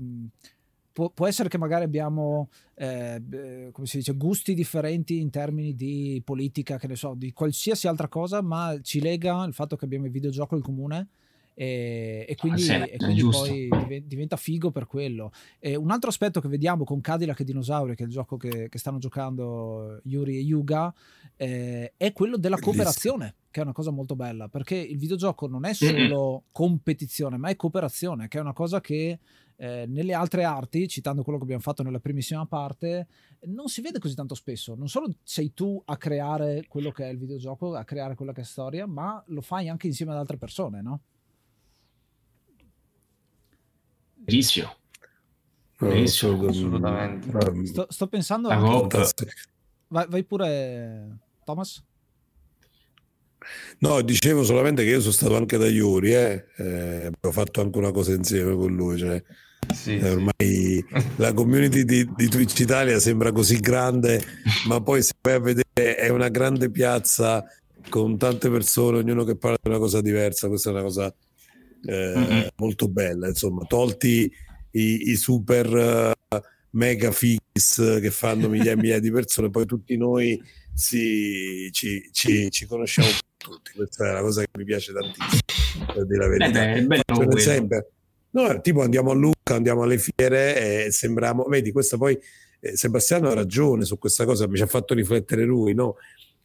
può, 0.91 1.27
essere 1.27 1.49
che 1.49 1.59
magari 1.59 1.83
abbiamo 1.83 2.49
eh, 2.73 3.21
si 3.83 3.97
dice 3.97 4.13
gusti 4.13 4.55
differenti 4.55 5.19
in 5.19 5.29
termini 5.29 5.75
di 5.75 6.19
politica 6.25 6.79
che 6.79 6.87
ne 6.87 6.95
so 6.95 7.13
di 7.15 7.31
qualsiasi 7.31 7.87
altra 7.87 8.07
cosa 8.07 8.41
ma 8.41 8.75
ci 8.81 9.01
lega 9.01 9.43
il 9.43 9.53
fatto 9.53 9.75
che 9.75 9.85
abbiamo 9.85 10.05
il 10.05 10.11
videogioco 10.11 10.55
in 10.55 10.63
comune 10.63 11.07
e, 11.59 12.23
e 12.29 12.35
quindi, 12.35 12.61
ah, 12.69 12.85
sì, 12.85 12.91
e 12.91 12.97
quindi 12.97 13.23
poi 13.23 14.03
diventa 14.05 14.37
figo 14.37 14.69
per 14.69 14.85
quello. 14.85 15.31
E 15.57 15.75
un 15.75 15.89
altro 15.89 16.09
aspetto 16.09 16.39
che 16.39 16.47
vediamo 16.47 16.83
con 16.83 17.01
Cadillac 17.01 17.39
e 17.39 17.43
Dinosauri, 17.43 17.95
che 17.95 18.03
è 18.03 18.05
il 18.05 18.11
gioco 18.11 18.37
che, 18.37 18.69
che 18.69 18.77
stanno 18.77 18.99
giocando 18.99 19.99
Yuri 20.03 20.37
e 20.37 20.41
Yuga, 20.41 20.93
eh, 21.35 21.93
è 21.97 22.13
quello 22.13 22.37
della 22.37 22.59
cooperazione, 22.59 23.37
che 23.49 23.59
è 23.59 23.63
una 23.63 23.73
cosa 23.73 23.89
molto 23.89 24.15
bella, 24.15 24.49
perché 24.49 24.75
il 24.75 24.99
videogioco 24.99 25.47
non 25.47 25.65
è 25.65 25.73
solo 25.73 26.43
competizione, 26.51 27.37
ma 27.37 27.49
è 27.49 27.55
cooperazione, 27.55 28.27
che 28.27 28.37
è 28.37 28.41
una 28.41 28.53
cosa 28.53 28.79
che 28.79 29.17
eh, 29.55 29.85
nelle 29.87 30.13
altre 30.13 30.43
arti, 30.43 30.87
citando 30.87 31.23
quello 31.23 31.39
che 31.39 31.45
abbiamo 31.45 31.63
fatto 31.63 31.81
nella 31.81 31.99
primissima 31.99 32.45
parte, 32.45 33.07
non 33.45 33.67
si 33.67 33.81
vede 33.81 33.97
così 33.97 34.13
tanto 34.13 34.35
spesso. 34.35 34.75
Non 34.75 34.89
solo 34.89 35.11
sei 35.23 35.55
tu 35.55 35.81
a 35.85 35.97
creare 35.97 36.65
quello 36.67 36.91
che 36.91 37.05
è 37.05 37.09
il 37.09 37.17
videogioco, 37.17 37.73
a 37.73 37.83
creare 37.83 38.13
quella 38.13 38.31
che 38.31 38.41
è 38.41 38.43
storia, 38.43 38.85
ma 38.85 39.23
lo 39.29 39.41
fai 39.41 39.69
anche 39.69 39.87
insieme 39.87 40.11
ad 40.11 40.19
altre 40.19 40.37
persone, 40.37 40.83
no? 40.83 41.01
Verissimo. 44.25 44.75
Verissimo, 45.79 46.47
assolutamente. 46.47 47.65
Sto, 47.65 47.87
sto 47.89 48.07
pensando... 48.07 48.49
Anche... 48.49 49.13
Vai, 49.87 50.05
vai 50.09 50.23
pure, 50.23 51.17
Thomas. 51.43 51.83
No, 53.79 54.01
dicevo 54.01 54.43
solamente 54.43 54.83
che 54.83 54.89
io 54.89 54.99
sono 54.99 55.13
stato 55.13 55.35
anche 55.35 55.57
da 55.57 55.67
Iuri, 55.67 56.13
eh? 56.13 56.45
eh 56.57 56.95
abbiamo 57.05 57.31
fatto 57.31 57.61
anche 57.61 57.77
una 57.77 57.91
cosa 57.91 58.13
insieme 58.13 58.55
con 58.55 58.75
lui. 58.75 58.97
Cioè, 58.97 59.23
sì, 59.73 59.97
eh, 59.97 60.09
ormai 60.09 60.33
sì. 60.37 60.85
la 61.17 61.33
community 61.33 61.83
di, 61.83 62.09
di, 62.15 62.27
Twitch 62.27 62.59
Italia 62.59 62.99
sembra 62.99 63.31
così 63.31 63.59
grande, 63.59 64.21
ma 64.67 64.81
poi 64.81 65.01
se 65.01 65.13
vai 65.21 65.35
a 65.35 65.39
vedere 65.39 65.95
è 65.95 66.09
una 66.09 66.29
grande 66.29 66.69
piazza 66.69 67.45
con 67.89 68.17
tante 68.17 68.49
persone, 68.49 68.97
ognuno 68.97 69.23
che 69.23 69.37
parla 69.37 69.57
di 69.61 69.69
una 69.69 69.79
cosa 69.79 70.01
diversa. 70.01 70.47
Questa 70.47 70.69
è 70.69 70.73
una 70.73 70.81
cosa 70.81 71.13
eh, 71.85 72.13
mm-hmm. 72.15 72.47
molto 72.57 72.87
bella, 72.87 73.27
insomma, 73.27 73.65
tolti 73.65 74.31
i, 74.71 75.09
i 75.09 75.15
super 75.15 75.67
uh, 75.67 76.37
mega 76.71 77.11
figis 77.11 77.99
che 78.01 78.11
fanno 78.11 78.49
migliaia 78.49 78.73
e 78.73 78.75
migliaia 78.75 78.99
di 78.99 79.11
persone, 79.11 79.49
poi 79.49 79.65
tutti 79.65 79.97
noi 79.97 80.41
si, 80.73 81.69
ci, 81.71 82.09
ci, 82.11 82.51
ci, 82.51 82.65
conosciamo 82.65 83.07
tutti, 83.37 83.71
questa 83.75 84.07
è 84.07 84.11
una 84.11 84.21
cosa 84.21 84.41
che 84.41 84.49
mi 84.57 84.63
piace 84.63 84.93
tantissimo, 84.93 85.85
per 85.93 86.05
dire 86.05 86.19
la 86.19 86.27
verità. 86.27 86.71
Eh 86.73 86.85
beh, 86.85 87.01
bello 87.05 87.37
sempre, 87.37 87.89
no, 88.31 88.61
tipo 88.61 88.81
andiamo 88.81 89.11
a 89.11 89.15
Lucca, 89.15 89.55
andiamo 89.55 89.83
alle 89.83 89.97
fiere 89.97 90.85
e 90.85 90.91
sembriamo, 90.91 91.45
vedi, 91.45 91.71
questa 91.71 91.97
poi 91.97 92.17
eh, 92.59 92.75
Sebastiano 92.75 93.29
ha 93.29 93.33
ragione 93.33 93.85
su 93.85 93.97
questa 93.97 94.25
cosa, 94.25 94.47
mi 94.47 94.57
ci 94.57 94.63
ha 94.63 94.67
fatto 94.67 94.93
riflettere 94.93 95.43
lui, 95.43 95.73
no? 95.73 95.95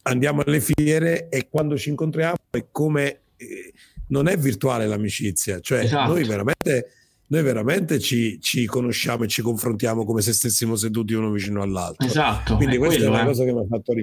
Andiamo 0.04 0.42
alle 0.44 0.60
fiere 0.60 1.28
e 1.28 1.48
quando 1.48 1.76
ci 1.76 1.90
incontriamo 1.90 2.36
è 2.50 2.66
come... 2.70 3.20
Eh, 3.36 3.72
non 4.12 4.28
è 4.28 4.36
virtuale 4.36 4.86
l'amicizia, 4.86 5.58
cioè 5.60 5.80
esatto. 5.80 6.12
noi 6.12 6.24
veramente, 6.24 6.92
noi 7.28 7.42
veramente 7.42 7.98
ci, 7.98 8.38
ci, 8.40 8.66
conosciamo 8.66 9.24
e 9.24 9.28
ci 9.28 9.40
confrontiamo 9.40 10.04
come 10.04 10.20
se 10.20 10.34
stessimo 10.34 10.76
seduti 10.76 11.14
uno 11.14 11.30
vicino 11.30 11.62
all'altro. 11.62 12.06
Esatto. 12.06 12.56
Quindi 12.56 12.76
questa 12.76 12.98
quello, 12.98 13.12
è 13.12 13.14
una 13.14 13.22
eh. 13.22 13.26
cosa 13.26 13.44
che 13.44 13.52
mi 13.52 13.60
ha 13.60 13.66
fatto 13.66 13.94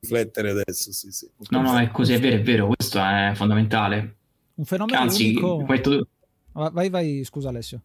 riflettere 0.00 0.50
adesso. 0.50 0.90
Sì, 0.90 1.12
sì. 1.12 1.28
No, 1.50 1.60
no, 1.60 1.78
è 1.78 1.90
così, 1.90 2.14
è 2.14 2.18
vero, 2.18 2.36
è 2.36 2.42
vero, 2.42 2.66
questo 2.68 2.98
è 2.98 3.32
fondamentale. 3.34 4.16
Un 4.54 4.64
fenomeno 4.64 4.98
Anzi, 4.98 5.28
unico... 5.28 5.62
Questo... 5.64 6.08
Vai, 6.52 6.88
vai, 6.88 7.22
scusa 7.24 7.50
Alessio. 7.50 7.82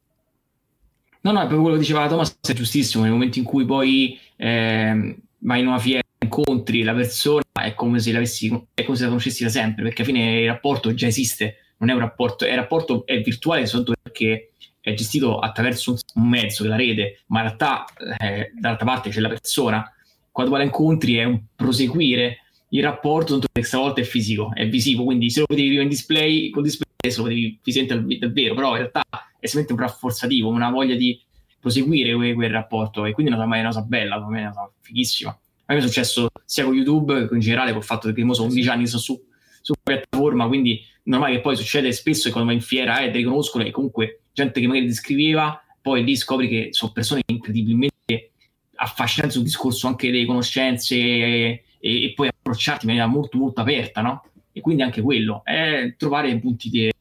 No, 1.22 1.32
no, 1.32 1.40
è 1.40 1.42
proprio 1.42 1.62
quello 1.62 1.76
che 1.76 1.82
diceva 1.82 2.08
Thomas, 2.08 2.38
è 2.42 2.54
giustissimo, 2.54 3.04
nel 3.04 3.12
momento 3.12 3.40
in 3.40 3.46
cui 3.46 3.66
poi 3.66 4.18
eh, 4.38 5.18
vai 5.40 5.60
in 5.60 5.68
una 5.68 5.80
fiera, 5.80 6.02
incontri 6.24 6.82
la 6.84 6.94
persona, 6.94 7.44
è 7.62 7.74
come 7.76 8.00
se 8.00 8.12
l'avessi, 8.12 8.48
è 8.74 8.84
come 8.84 8.96
se 8.96 9.04
la 9.04 9.10
conoscessi 9.10 9.44
da 9.44 9.50
sempre, 9.50 9.84
perché 9.84 10.02
alla 10.02 10.12
fine 10.12 10.40
il 10.42 10.48
rapporto 10.48 10.94
già 10.94 11.08
esiste, 11.08 11.58
non 11.78 11.90
è 11.90 11.94
un 11.94 12.00
rapporto, 12.00 12.46
il 12.46 12.56
rapporto 12.56 13.06
è 13.06 13.20
virtuale 13.22 13.66
soltanto 13.66 14.00
perché 14.02 14.52
è 14.80 14.94
gestito 14.94 15.40
attraverso 15.40 15.98
un 16.16 16.28
mezzo, 16.28 16.64
che 16.64 16.68
è 16.68 16.72
la 16.72 16.78
rete, 16.78 17.22
ma 17.28 17.40
in 17.40 17.46
realtà 17.46 17.86
eh, 18.20 18.52
dall'altra 18.54 18.86
parte 18.86 19.10
c'è 19.10 19.22
la 19.22 19.30
persona. 19.30 19.90
Quando 20.30 20.56
la 20.58 20.64
incontri 20.64 21.16
è 21.16 21.24
un 21.24 21.42
proseguire 21.56 22.40
il 22.70 22.84
rapporto, 22.84 23.34
soltanto 23.34 23.48
che 23.54 23.64
stavolta 23.64 24.02
è 24.02 24.04
fisico, 24.04 24.52
è 24.54 24.68
visivo, 24.68 25.04
quindi 25.04 25.30
se 25.30 25.42
lo 25.42 25.46
vedevi 25.48 25.70
prima 25.70 25.84
in 25.84 25.90
display, 25.90 26.50
col 26.50 26.64
display 26.64 26.88
se 27.00 27.18
lo 27.18 27.24
vedevi 27.24 27.60
fisicamente 27.62 28.18
davvero, 28.18 28.56
però 28.56 28.72
in 28.72 28.78
realtà 28.78 29.02
è 29.12 29.48
semplicemente 29.48 29.74
un 29.74 29.80
rafforzativo, 29.80 30.50
una 30.50 30.70
voglia 30.70 30.96
di 30.96 31.20
proseguire 31.60 32.14
quel, 32.14 32.34
quel 32.34 32.50
rapporto 32.50 33.06
e 33.06 33.14
quindi 33.14 33.32
è 33.32 33.36
una, 33.36 33.46
una 33.46 33.64
cosa 33.66 33.82
bella, 33.84 34.18
per 34.18 34.28
me 34.28 34.40
è 34.40 34.42
una 34.44 34.54
cosa 34.54 34.72
fighissima. 34.82 35.40
A 35.66 35.74
me 35.74 35.80
è 35.80 35.82
successo 35.82 36.30
sia 36.44 36.66
con 36.66 36.74
YouTube 36.74 37.28
che 37.28 37.34
in 37.34 37.40
generale 37.40 37.72
con 37.72 37.80
il 37.80 37.86
fatto 37.86 38.12
che 38.12 38.20
io 38.20 38.34
sono 38.34 38.50
11 38.50 38.70
anni 38.70 38.88
su, 38.88 38.98
su 38.98 39.74
piattaforma, 39.82 40.48
quindi 40.48 40.86
normale 41.04 41.36
che 41.36 41.42
poi 41.42 41.56
succede 41.56 41.92
spesso 41.92 42.30
quando 42.30 42.50
vai 42.50 42.58
in 42.58 42.66
fiera 42.66 43.00
eh, 43.00 43.12
ti 43.12 43.18
riconoscono 43.18 43.64
e 43.64 43.72
comunque 43.72 44.22
gente 44.32 44.60
che 44.60 44.68
magari 44.68 44.88
ti 44.88 44.94
scriveva, 44.94 45.62
poi 45.82 46.04
lì 46.04 46.16
scopri 46.16 46.48
che 46.48 46.70
sono 46.72 46.92
persone 46.92 47.22
incredibilmente 47.26 48.32
affascinanti 48.76 49.36
sul 49.36 49.44
discorso 49.44 49.88
anche 49.88 50.12
delle 50.12 50.26
conoscenze 50.26 50.96
e, 50.96 51.64
e, 51.80 52.04
e 52.06 52.14
poi 52.14 52.28
approcciarti 52.28 52.86
in 52.86 52.92
maniera 52.92 53.08
molto 53.08 53.38
molto 53.38 53.62
aperta, 53.62 54.02
no? 54.02 54.26
E 54.52 54.62
quindi 54.62 54.82
anche 54.82 55.02
quello 55.02 55.42
è 55.44 55.96
trovare 55.98 56.38
punti 56.40 56.70
di 56.70 56.92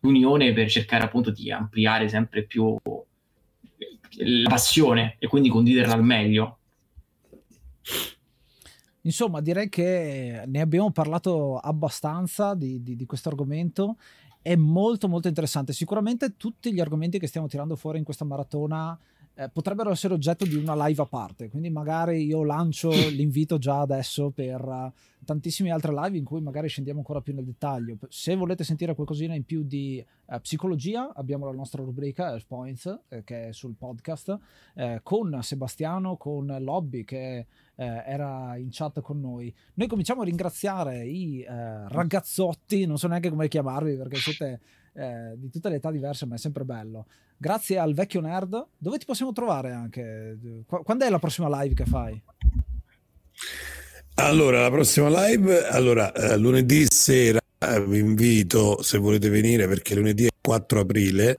unione 0.00 0.52
per 0.52 0.68
cercare 0.68 1.04
appunto 1.04 1.30
di 1.30 1.50
ampliare 1.50 2.08
sempre 2.08 2.44
più 2.44 2.76
la 4.16 4.48
passione 4.48 5.16
e 5.18 5.26
quindi 5.26 5.48
condividerla 5.48 5.94
al 5.94 6.04
meglio. 6.04 6.58
Insomma, 9.06 9.40
direi 9.40 9.68
che 9.68 10.44
ne 10.46 10.60
abbiamo 10.60 10.90
parlato 10.90 11.58
abbastanza 11.58 12.54
di, 12.54 12.82
di, 12.82 12.96
di 12.96 13.06
questo 13.06 13.28
argomento. 13.28 13.96
È 14.40 14.54
molto 14.56 15.08
molto 15.08 15.28
interessante. 15.28 15.72
Sicuramente 15.72 16.36
tutti 16.36 16.72
gli 16.72 16.80
argomenti 16.80 17.18
che 17.18 17.26
stiamo 17.26 17.46
tirando 17.46 17.76
fuori 17.76 17.98
in 17.98 18.04
questa 18.04 18.24
maratona 18.24 18.98
eh, 19.36 19.48
potrebbero 19.48 19.90
essere 19.90 20.14
oggetto 20.14 20.44
di 20.44 20.54
una 20.54 20.86
live 20.86 21.02
a 21.02 21.06
parte. 21.06 21.48
Quindi 21.48 21.70
magari 21.70 22.24
io 22.24 22.44
lancio 22.44 22.90
l'invito 23.10 23.58
già 23.58 23.80
adesso 23.80 24.30
per 24.30 24.62
uh, 24.62 24.92
tantissime 25.24 25.70
altre 25.70 25.92
live 25.92 26.16
in 26.16 26.24
cui 26.24 26.40
magari 26.40 26.68
scendiamo 26.68 27.00
ancora 27.00 27.20
più 27.20 27.34
nel 27.34 27.44
dettaglio. 27.44 27.98
Se 28.08 28.36
volete 28.36 28.64
sentire 28.64 28.94
qualcosina 28.94 29.34
in 29.34 29.44
più 29.44 29.64
di 29.64 30.04
uh, 30.26 30.40
psicologia, 30.40 31.12
abbiamo 31.14 31.46
la 31.46 31.52
nostra 31.52 31.82
rubrica 31.82 32.30
Earth 32.30 32.46
Points 32.46 33.00
eh, 33.08 33.24
che 33.24 33.48
è 33.48 33.52
sul 33.52 33.74
podcast 33.76 34.38
eh, 34.74 35.00
con 35.02 35.38
Sebastiano, 35.42 36.16
con 36.16 36.56
Lobby 36.60 37.04
che 37.04 37.36
eh, 37.36 37.46
era 37.74 38.56
in 38.56 38.68
chat 38.70 39.00
con 39.00 39.20
noi. 39.20 39.52
Noi 39.74 39.88
cominciamo 39.88 40.22
a 40.22 40.24
ringraziare 40.24 41.04
i 41.06 41.44
ragazzotti, 41.44 42.86
non 42.86 42.98
so 42.98 43.08
neanche 43.08 43.30
come 43.30 43.48
chiamarvi 43.48 43.96
perché 43.96 44.16
siete 44.16 44.60
eh, 44.94 45.34
di 45.36 45.50
tutte 45.50 45.68
le 45.68 45.76
età 45.76 45.90
diverse, 45.90 46.26
ma 46.26 46.36
è 46.36 46.38
sempre 46.38 46.64
bello. 46.64 47.06
Grazie 47.36 47.78
al 47.78 47.94
vecchio 47.94 48.20
nerd. 48.20 48.66
Dove 48.78 48.98
ti 48.98 49.04
possiamo 49.04 49.32
trovare 49.32 49.72
anche? 49.72 50.38
Quando 50.66 51.04
è 51.04 51.10
la 51.10 51.18
prossima 51.18 51.62
live 51.62 51.74
che 51.74 51.84
fai? 51.84 52.22
Allora, 54.16 54.62
la 54.62 54.70
prossima 54.70 55.08
live, 55.26 55.66
allora, 55.66 56.12
eh, 56.12 56.36
lunedì 56.38 56.86
sera 56.88 57.40
eh, 57.58 57.84
vi 57.84 57.98
invito 57.98 58.82
se 58.82 58.98
volete 58.98 59.28
venire 59.28 59.66
perché 59.66 59.94
lunedì 59.94 60.26
è 60.26 60.30
4 60.40 60.80
aprile. 60.80 61.36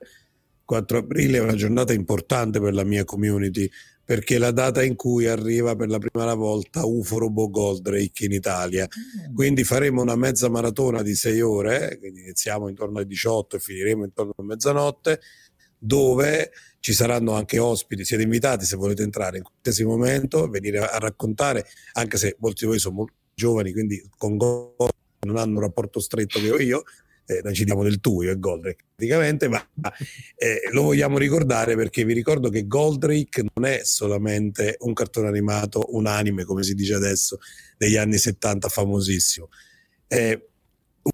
4 0.64 0.98
aprile 0.98 1.38
è 1.38 1.40
una 1.40 1.54
giornata 1.54 1.92
importante 1.92 2.60
per 2.60 2.74
la 2.74 2.84
mia 2.84 3.04
community 3.04 3.70
perché 4.06 4.36
è 4.36 4.38
la 4.38 4.52
data 4.52 4.84
in 4.84 4.94
cui 4.94 5.26
arriva 5.26 5.74
per 5.74 5.88
la 5.88 5.98
prima 5.98 6.32
volta 6.34 6.86
UFO 6.86 7.18
Robo 7.18 7.50
Goldrake 7.50 8.24
in 8.24 8.32
Italia. 8.32 8.86
Mm. 8.86 9.34
Quindi 9.34 9.64
faremo 9.64 10.00
una 10.00 10.14
mezza 10.14 10.48
maratona 10.48 11.02
di 11.02 11.16
sei 11.16 11.40
ore, 11.40 11.98
quindi 11.98 12.20
iniziamo 12.20 12.68
intorno 12.68 12.98
alle 12.98 13.06
18 13.06 13.56
e 13.56 13.58
finiremo 13.58 14.04
intorno 14.04 14.32
a 14.36 14.42
mezzanotte, 14.44 15.20
dove 15.76 16.52
ci 16.78 16.92
saranno 16.92 17.32
anche 17.32 17.58
ospiti, 17.58 18.04
siete 18.04 18.22
invitati 18.22 18.64
se 18.64 18.76
volete 18.76 19.02
entrare 19.02 19.38
in 19.38 19.42
qualsiasi 19.42 19.84
momento, 19.84 20.48
venire 20.48 20.78
a 20.78 20.98
raccontare, 20.98 21.66
anche 21.94 22.16
se 22.16 22.36
molti 22.38 22.60
di 22.60 22.70
voi 22.70 22.78
sono 22.78 22.94
molto 22.94 23.14
giovani, 23.34 23.72
quindi 23.72 24.08
con 24.16 24.36
Goldrake 24.36 24.94
non 25.26 25.36
hanno 25.36 25.54
un 25.54 25.62
rapporto 25.62 25.98
stretto 25.98 26.38
che 26.38 26.52
ho 26.52 26.60
io, 26.60 26.84
eh, 27.26 27.40
noi 27.42 27.54
ci 27.54 27.64
diamo 27.64 27.82
del 27.82 28.00
tu, 28.00 28.22
io 28.22 28.30
e 28.30 28.38
Goldrake 28.38 28.84
praticamente, 28.94 29.48
ma 29.48 29.62
eh, 30.36 30.68
lo 30.72 30.82
vogliamo 30.82 31.18
ricordare 31.18 31.76
perché 31.76 32.04
vi 32.04 32.12
ricordo 32.14 32.48
che 32.48 32.66
Goldrake 32.66 33.44
non 33.54 33.66
è 33.66 33.80
solamente 33.84 34.76
un 34.80 34.92
cartone 34.92 35.28
animato, 35.28 35.94
un 35.94 36.06
anime, 36.06 36.44
come 36.44 36.62
si 36.62 36.74
dice 36.74 36.94
adesso, 36.94 37.38
degli 37.76 37.96
anni 37.96 38.16
70 38.16 38.68
famosissimo. 38.68 39.48
Eh, 40.08 40.48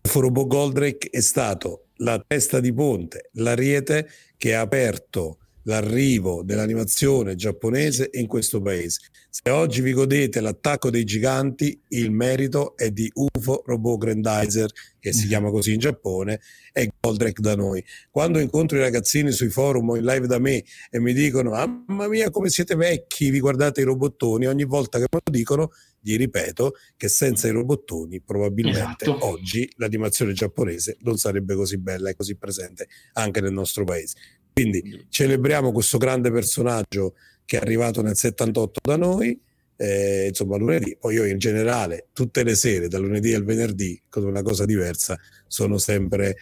Uforobo 0.05 0.47
Goldrake 0.47 1.11
è 1.11 1.21
stato 1.21 1.89
la 1.97 2.23
testa 2.25 2.61
di 2.61 2.73
ponte, 2.73 3.31
l'ariete 3.35 4.09
che 4.37 4.55
ha 4.55 4.61
aperto 4.61 5.39
l'arrivo 5.65 6.43
dell'animazione 6.43 7.35
giapponese 7.35 8.11
in 8.13 8.27
questo 8.27 8.61
paese. 8.61 9.01
Se 9.31 9.51
oggi 9.51 9.81
vi 9.81 9.93
godete 9.93 10.41
l'attacco 10.41 10.91
dei 10.91 11.05
giganti, 11.05 11.81
il 11.89 12.11
merito 12.11 12.77
è 12.77 12.91
di 12.91 13.11
UFO 13.15 13.63
Robot 13.65 13.99
Grandizer, 13.99 14.71
che 14.99 15.13
si 15.13 15.27
chiama 15.27 15.51
così 15.51 15.73
in 15.73 15.79
Giappone, 15.79 16.41
e 16.73 16.91
Goldrake 17.01 17.41
da 17.41 17.57
noi. 17.57 17.85
Quando 18.11 18.39
incontro 18.39 18.77
i 18.77 18.81
ragazzini 18.81 19.31
sui 19.31 19.49
forum 19.49 19.91
o 19.91 19.97
in 19.97 20.05
live 20.05 20.27
da 20.27 20.39
me 20.39 20.65
e 20.91 21.01
mi 21.01 21.13
dicono 21.13 21.51
mamma 21.51 22.09
mia 22.09 22.31
come 22.31 22.51
siete 22.51 22.75
vecchi, 22.75 23.31
vi 23.31 23.41
guardate 23.41 23.81
i 23.81 23.85
robottoni, 23.85 24.47
ogni 24.47 24.65
volta 24.65 24.99
che 24.99 25.07
me 25.11 25.21
lo 25.25 25.31
dicono 25.31 25.71
gli 26.03 26.17
ripeto 26.17 26.75
che 26.97 27.09
senza 27.09 27.47
i 27.47 27.53
robottoni 27.53 28.21
probabilmente 28.21 29.05
esatto. 29.05 29.25
oggi 29.25 29.71
l'animazione 29.77 30.33
giapponese 30.33 30.97
non 31.03 31.17
sarebbe 31.17 31.55
così 31.55 31.79
bella 31.79 32.11
e 32.11 32.17
così 32.17 32.37
presente 32.37 32.89
anche 33.13 33.41
nel 33.41 33.53
nostro 33.53 33.85
paese. 33.85 34.17
Quindi 34.53 35.07
celebriamo 35.09 35.73
questo 35.73 35.99
grande 35.99 36.31
personaggio 36.31 37.15
che 37.45 37.59
è 37.59 37.61
arrivato 37.61 38.03
nel 38.03 38.17
78 38.17 38.81
da 38.83 38.97
noi, 38.97 39.39
eh, 39.77 40.27
insomma 40.29 40.57
lunedì, 40.57 40.97
poi 40.99 41.15
io 41.15 41.25
in 41.25 41.39
generale 41.39 42.09
tutte 42.13 42.45
le 42.45 42.55
sere, 42.55 42.89
dal 42.89 43.03
lunedì 43.03 43.35
al 43.35 43.45
venerdì, 43.45 44.01
con 44.09 44.25
una 44.25 44.43
cosa 44.43 44.65
diversa, 44.65 45.19
sono 45.47 45.79
sempre, 45.79 46.37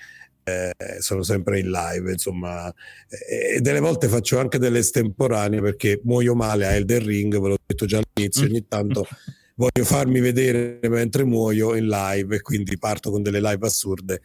eh, 0.45 0.73
sono 0.99 1.23
sempre 1.23 1.61
in 1.61 1.71
live, 1.71 2.13
insomma, 2.13 2.73
eh, 3.09 3.57
e 3.57 3.61
delle 3.61 3.81
volte 3.81 4.09
faccio 4.09 4.39
anche 4.39 4.59
delle 4.59 4.81
estemporanee 4.81 5.61
perché 5.61 6.01
muoio 6.05 6.35
male 6.35 6.67
a 6.67 6.73
Elder 6.73 7.03
Ring, 7.03 7.41
ve 7.41 7.49
l'ho 7.49 7.59
detto 7.65 7.87
già 7.87 8.01
all'inizio, 8.03 8.45
ogni 8.45 8.67
tanto 8.69 9.07
voglio 9.57 9.85
farmi 9.85 10.21
vedere 10.21 10.81
mentre 10.89 11.25
muoio 11.25 11.75
in 11.77 11.87
live 11.87 12.37
e 12.37 12.41
quindi 12.41 12.77
parto 12.79 13.11
con 13.11 13.23
delle 13.23 13.41
live 13.41 13.67
assurde 13.67 14.21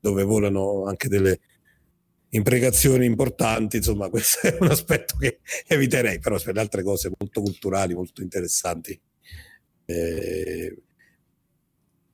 dove 0.00 0.22
volano 0.22 0.84
anche 0.84 1.08
delle 1.08 1.38
imprecazioni 2.34 3.04
importanti, 3.04 3.78
insomma 3.78 4.08
questo 4.08 4.46
è 4.46 4.56
un 4.60 4.70
aspetto 4.70 5.16
che 5.18 5.40
eviterei, 5.66 6.18
però 6.18 6.38
per 6.40 6.56
altre 6.58 6.82
cose 6.82 7.10
molto 7.16 7.42
culturali, 7.42 7.94
molto 7.94 8.22
interessanti. 8.22 8.98
Eh, 9.84 10.82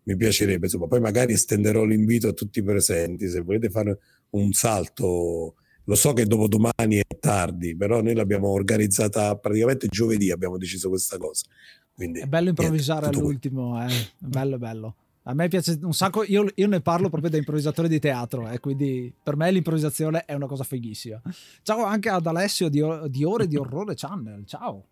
mi 0.03 0.17
piacerebbe, 0.17 0.67
insomma, 0.67 0.87
poi 0.87 1.01
magari 1.01 1.35
estenderò 1.35 1.85
l'invito 1.85 2.29
a 2.29 2.33
tutti 2.33 2.61
i 2.61 2.63
presenti, 2.63 3.29
se 3.29 3.41
volete 3.41 3.69
fare 3.69 3.99
un 4.31 4.53
salto, 4.53 5.55
lo 5.85 5.95
so 5.95 6.13
che 6.15 6.25
dopo 6.25 6.49
domani 6.49 6.97
è 6.97 7.19
tardi, 7.21 7.77
però 7.77 8.01
noi 8.01 8.15
l'abbiamo 8.15 8.49
organizzata 8.49 9.37
praticamente 9.37 9.87
giovedì, 9.89 10.31
abbiamo 10.31 10.57
deciso 10.57 10.89
questa 10.89 11.19
cosa. 11.19 11.47
Quindi, 11.95 12.21
è 12.21 12.27
bello 12.27 12.49
improvvisare 12.49 13.03
niente, 13.03 13.19
all'ultimo, 13.19 13.87
eh? 13.87 13.93
bello 14.19 14.59
bello. 14.59 14.95
A 15.29 15.35
me 15.35 15.47
piace 15.49 15.79
un 15.83 15.93
sacco, 15.93 16.25
io, 16.25 16.47
io, 16.55 16.67
ne 16.67 16.81
parlo 16.81 17.11
proprio 17.11 17.31
da 17.31 17.37
improvvisatore 17.37 17.87
di 17.87 17.99
teatro 17.99 18.49
eh, 18.49 18.61
quindi 18.61 19.13
per 19.23 19.37
me 19.37 19.51
l'improvvisazione 19.51 20.25
è 20.25 20.33
una 20.33 20.47
cosa 20.47 20.65
fighissima. 20.65 21.21
Ciao 21.63 21.85
anche 21.85 22.09
ad 22.09 22.27
Alessio 22.27 22.71
di, 22.71 22.83
di 23.09 23.25
Ore 23.25 23.47
di 23.47 23.57
Orrore 23.57 23.95
Channel, 23.95 24.47
ciao. 24.47 24.87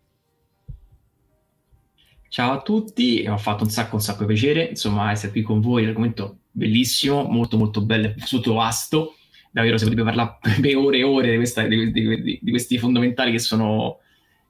Ciao 2.29 2.53
a 2.53 2.61
tutti, 2.61 3.23
mi 3.23 3.29
ha 3.29 3.39
fatto 3.39 3.65
un 3.65 3.71
sacco 3.71 3.95
un 3.95 4.03
sacco 4.03 4.27
piacere, 4.27 4.65
insomma, 4.65 5.11
essere 5.11 5.33
qui 5.33 5.41
con 5.41 5.63
voi, 5.63 5.87
l'argomento 5.87 6.41
bellissimo, 6.51 7.23
molto 7.23 7.57
molto 7.57 7.81
bello, 7.81 8.13
molto 8.31 8.53
vasto, 8.53 9.15
davvero 9.51 9.79
si 9.79 9.85
potrebbe 9.85 10.05
parlare 10.07 10.37
per 10.61 10.77
ore 10.77 10.99
e 10.99 11.03
ore 11.03 11.31
di, 11.31 11.37
questa, 11.37 11.67
di, 11.67 11.91
di, 11.91 12.39
di 12.43 12.51
questi 12.51 12.77
fondamentali 12.77 13.33
che 13.33 13.39
sono 13.39 14.01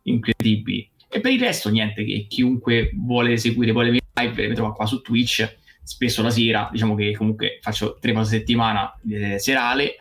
incredibili. 0.02 0.90
E 1.08 1.20
per 1.20 1.30
il 1.30 1.38
resto 1.38 1.68
niente, 1.68 2.04
che 2.04 2.26
chiunque 2.28 2.90
vuole 2.92 3.36
seguire 3.36 3.72
poi 3.72 3.92
le 3.92 4.00
live, 4.14 4.48
le 4.48 4.54
trova 4.54 4.72
qua 4.72 4.84
su 4.84 5.00
Twitch, 5.00 5.64
spesso 5.86 6.20
la 6.20 6.30
sera, 6.30 6.68
diciamo 6.72 6.96
che 6.96 7.14
comunque 7.16 7.58
faccio 7.62 7.96
tre 8.00 8.12
volte 8.12 8.28
a 8.28 8.38
settimana 8.38 8.98
eh, 9.08 9.38
serale 9.38 9.94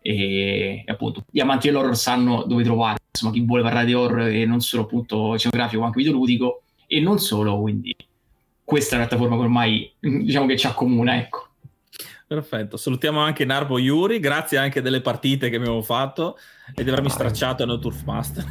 e, 0.00 0.84
e, 0.84 0.84
appunto 0.86 1.24
gli 1.30 1.40
amanti 1.40 1.66
dell'horror 1.66 1.96
sanno 1.96 2.44
dove 2.44 2.62
trovare, 2.62 2.98
insomma 3.10 3.32
chi 3.32 3.40
vuole 3.44 3.62
parlare 3.62 3.86
di 3.86 3.94
horror 3.94 4.28
e 4.28 4.46
non 4.46 4.60
solo 4.60 4.84
appunto 4.84 5.36
scenografico 5.36 5.80
ma 5.80 5.86
anche 5.86 5.98
videoludico 5.98 6.62
e 6.86 7.00
non 7.00 7.18
solo, 7.18 7.60
quindi 7.60 7.94
questa 8.62 8.94
è 8.94 8.98
una 8.98 9.08
piattaforma 9.08 9.36
che 9.36 9.42
ormai 9.42 9.92
diciamo 9.98 10.46
che 10.46 10.56
ci 10.56 10.66
accomuna, 10.66 11.16
ecco. 11.16 11.48
Perfetto, 12.32 12.78
salutiamo 12.78 13.20
anche 13.20 13.44
Narbo 13.44 13.78
Yuri, 13.78 14.18
grazie 14.18 14.56
anche 14.56 14.80
delle 14.80 15.02
partite 15.02 15.50
che 15.50 15.56
abbiamo 15.56 15.82
fatto 15.82 16.38
e 16.74 16.82
di 16.82 16.88
avermi 16.88 17.10
stracciato 17.10 17.66
nel 17.66 17.78
Turf 17.78 18.04
Master. 18.04 18.42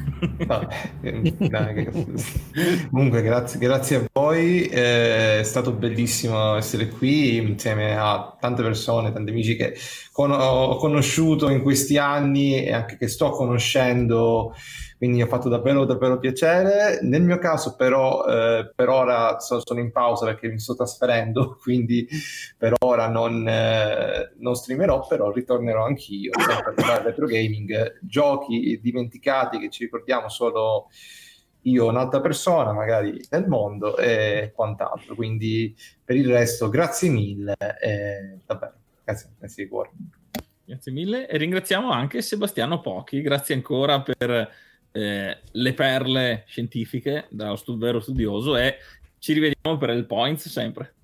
Comunque, 2.91 3.23
grazie, 3.23 3.59
grazie, 3.59 3.95
a 3.95 4.07
voi, 4.13 4.67
eh, 4.67 5.39
è 5.39 5.43
stato 5.43 5.71
bellissimo 5.71 6.57
essere 6.57 6.89
qui 6.89 7.37
insieme 7.37 7.97
a 7.97 8.37
tante 8.39 8.61
persone, 8.61 9.11
tanti 9.11 9.31
amici 9.31 9.55
che 9.55 9.75
con- 10.11 10.31
ho 10.31 10.75
conosciuto 10.75 11.49
in 11.49 11.63
questi 11.63 11.97
anni 11.97 12.63
e 12.63 12.73
anche 12.73 12.97
che 12.97 13.07
sto 13.07 13.31
conoscendo 13.31 14.53
quindi 15.01 15.19
ha 15.19 15.25
fatto 15.25 15.49
davvero 15.49 15.83
davvero 15.83 16.19
piacere. 16.19 16.99
Nel 17.01 17.23
mio 17.23 17.39
caso 17.39 17.75
però 17.75 18.23
eh, 18.23 18.71
per 18.75 18.87
ora 18.87 19.39
so, 19.39 19.59
sono 19.65 19.79
in 19.79 19.91
pausa 19.91 20.27
perché 20.27 20.47
mi 20.47 20.59
sto 20.59 20.75
trasferendo, 20.75 21.57
quindi 21.59 22.07
per 22.55 22.75
ora 22.81 23.07
non, 23.07 23.43
eh, 23.47 24.31
non 24.37 24.53
streamerò, 24.53 25.07
però 25.07 25.31
ritornerò 25.31 25.85
anch'io 25.85 26.29
sempre 26.39 26.73
per 26.73 27.01
retro 27.03 27.25
gaming, 27.25 27.97
giochi 28.01 28.79
dimenticati 28.79 29.57
che 29.57 29.71
ci 29.71 29.85
ricordiamo 29.85 30.29
solo 30.29 30.89
io 31.61 31.87
un'altra 31.87 32.21
persona 32.21 32.71
magari 32.71 33.25
nel 33.31 33.47
mondo 33.47 33.97
e 33.97 34.51
quant'altro. 34.53 35.15
Quindi 35.15 35.75
per 36.05 36.15
il 36.15 36.29
resto 36.29 36.69
grazie 36.69 37.09
mille 37.09 37.55
e 37.57 38.37
davvero 38.45 38.73
grazie, 39.03 39.29
grazie 39.35 39.63
di 39.63 39.69
cuore. 39.71 39.89
Grazie 40.63 40.91
mille 40.91 41.27
e 41.27 41.37
ringraziamo 41.37 41.89
anche 41.89 42.21
Sebastiano 42.21 42.81
Pochi, 42.81 43.23
grazie 43.23 43.55
ancora 43.55 43.99
per 43.99 44.69
eh, 44.91 45.37
le 45.51 45.73
perle 45.73 46.43
scientifiche 46.47 47.27
da 47.29 47.55
stu- 47.55 47.77
vero 47.77 47.99
studioso 47.99 48.57
e 48.57 48.75
ci 49.19 49.33
rivediamo 49.33 49.77
per 49.77 49.89
il 49.91 50.05
Points 50.05 50.49
sempre. 50.49 50.95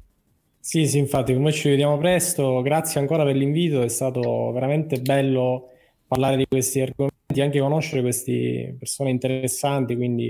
Sì, 0.59 0.85
sì, 0.85 0.97
infatti, 0.97 1.33
come 1.33 1.51
ci 1.53 1.69
vediamo 1.69 1.97
presto, 1.97 2.61
grazie 2.61 2.99
ancora 2.99 3.23
per 3.23 3.35
l'invito, 3.35 3.83
è 3.83 3.87
stato 3.87 4.51
veramente 4.51 4.99
bello 4.99 5.69
parlare 6.05 6.35
di 6.35 6.45
questi 6.45 6.81
argomenti, 6.81 7.39
anche 7.39 7.59
conoscere 7.59 8.01
queste 8.01 8.75
persone 8.77 9.09
interessanti, 9.11 9.95
quindi 9.95 10.29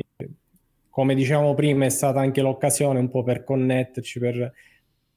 come 0.90 1.16
diciamo 1.16 1.54
prima 1.54 1.86
è 1.86 1.90
stata 1.90 2.20
anche 2.20 2.42
l'occasione 2.42 3.00
un 3.00 3.10
po' 3.10 3.24
per 3.24 3.44
connetterci, 3.44 4.20
per 4.20 4.54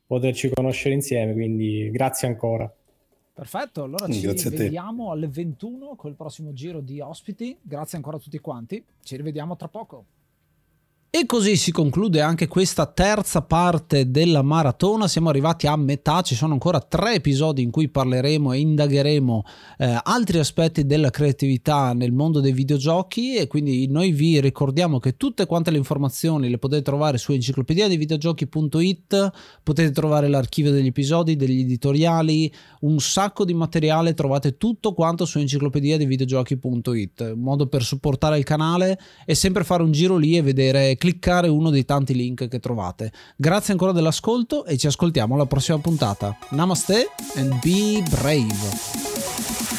poterci 0.06 0.50
conoscere 0.50 0.94
insieme, 0.94 1.32
quindi 1.32 1.90
grazie 1.90 2.28
ancora. 2.28 2.72
Perfetto, 3.40 3.84
allora 3.84 4.06
ci 4.12 4.26
vediamo 4.50 5.12
alle 5.12 5.26
21 5.26 5.94
col 5.96 6.12
prossimo 6.12 6.52
giro 6.52 6.80
di 6.82 7.00
ospiti. 7.00 7.56
Grazie 7.62 7.96
ancora 7.96 8.18
a 8.18 8.20
tutti 8.20 8.38
quanti. 8.38 8.84
Ci 9.02 9.16
rivediamo 9.16 9.56
tra 9.56 9.66
poco. 9.66 10.04
E 11.12 11.26
così 11.26 11.56
si 11.56 11.72
conclude 11.72 12.20
anche 12.20 12.46
questa 12.46 12.86
terza 12.86 13.42
parte 13.42 14.12
della 14.12 14.42
maratona, 14.42 15.08
siamo 15.08 15.28
arrivati 15.28 15.66
a 15.66 15.74
metà, 15.74 16.20
ci 16.22 16.36
sono 16.36 16.52
ancora 16.52 16.78
tre 16.78 17.14
episodi 17.14 17.62
in 17.62 17.72
cui 17.72 17.88
parleremo 17.88 18.52
e 18.52 18.60
indagheremo 18.60 19.44
eh, 19.78 19.98
altri 20.04 20.38
aspetti 20.38 20.86
della 20.86 21.10
creatività 21.10 21.94
nel 21.94 22.12
mondo 22.12 22.38
dei 22.38 22.52
videogiochi 22.52 23.34
e 23.34 23.48
quindi 23.48 23.88
noi 23.88 24.12
vi 24.12 24.40
ricordiamo 24.40 25.00
che 25.00 25.16
tutte 25.16 25.46
quante 25.46 25.72
le 25.72 25.78
informazioni 25.78 26.48
le 26.48 26.58
potete 26.58 26.82
trovare 26.82 27.18
su 27.18 27.32
enciclopedia 27.32 27.88
dei 27.88 27.96
videogiochi.it, 27.96 29.30
potete 29.64 29.90
trovare 29.90 30.28
l'archivio 30.28 30.70
degli 30.70 30.86
episodi, 30.86 31.34
degli 31.34 31.62
editoriali, 31.62 32.54
un 32.82 33.00
sacco 33.00 33.44
di 33.44 33.52
materiale, 33.52 34.14
trovate 34.14 34.56
tutto 34.56 34.92
quanto 34.92 35.24
su 35.24 35.40
enciclopedia 35.40 35.96
dei 35.96 36.06
videogiochi.it, 36.06 37.32
un 37.34 37.42
modo 37.42 37.66
per 37.66 37.82
supportare 37.82 38.38
il 38.38 38.44
canale 38.44 38.96
è 39.24 39.34
sempre 39.34 39.64
fare 39.64 39.82
un 39.82 39.90
giro 39.90 40.16
lì 40.16 40.36
e 40.36 40.42
vedere 40.42 40.98
cliccare 41.00 41.48
uno 41.48 41.70
dei 41.70 41.86
tanti 41.86 42.14
link 42.14 42.46
che 42.46 42.60
trovate. 42.60 43.10
Grazie 43.34 43.72
ancora 43.72 43.92
dell'ascolto 43.92 44.66
e 44.66 44.76
ci 44.76 44.86
ascoltiamo 44.86 45.34
alla 45.34 45.46
prossima 45.46 45.78
puntata. 45.78 46.36
Namaste 46.50 47.06
and 47.36 47.58
be 47.62 48.02
brave. 48.10 49.69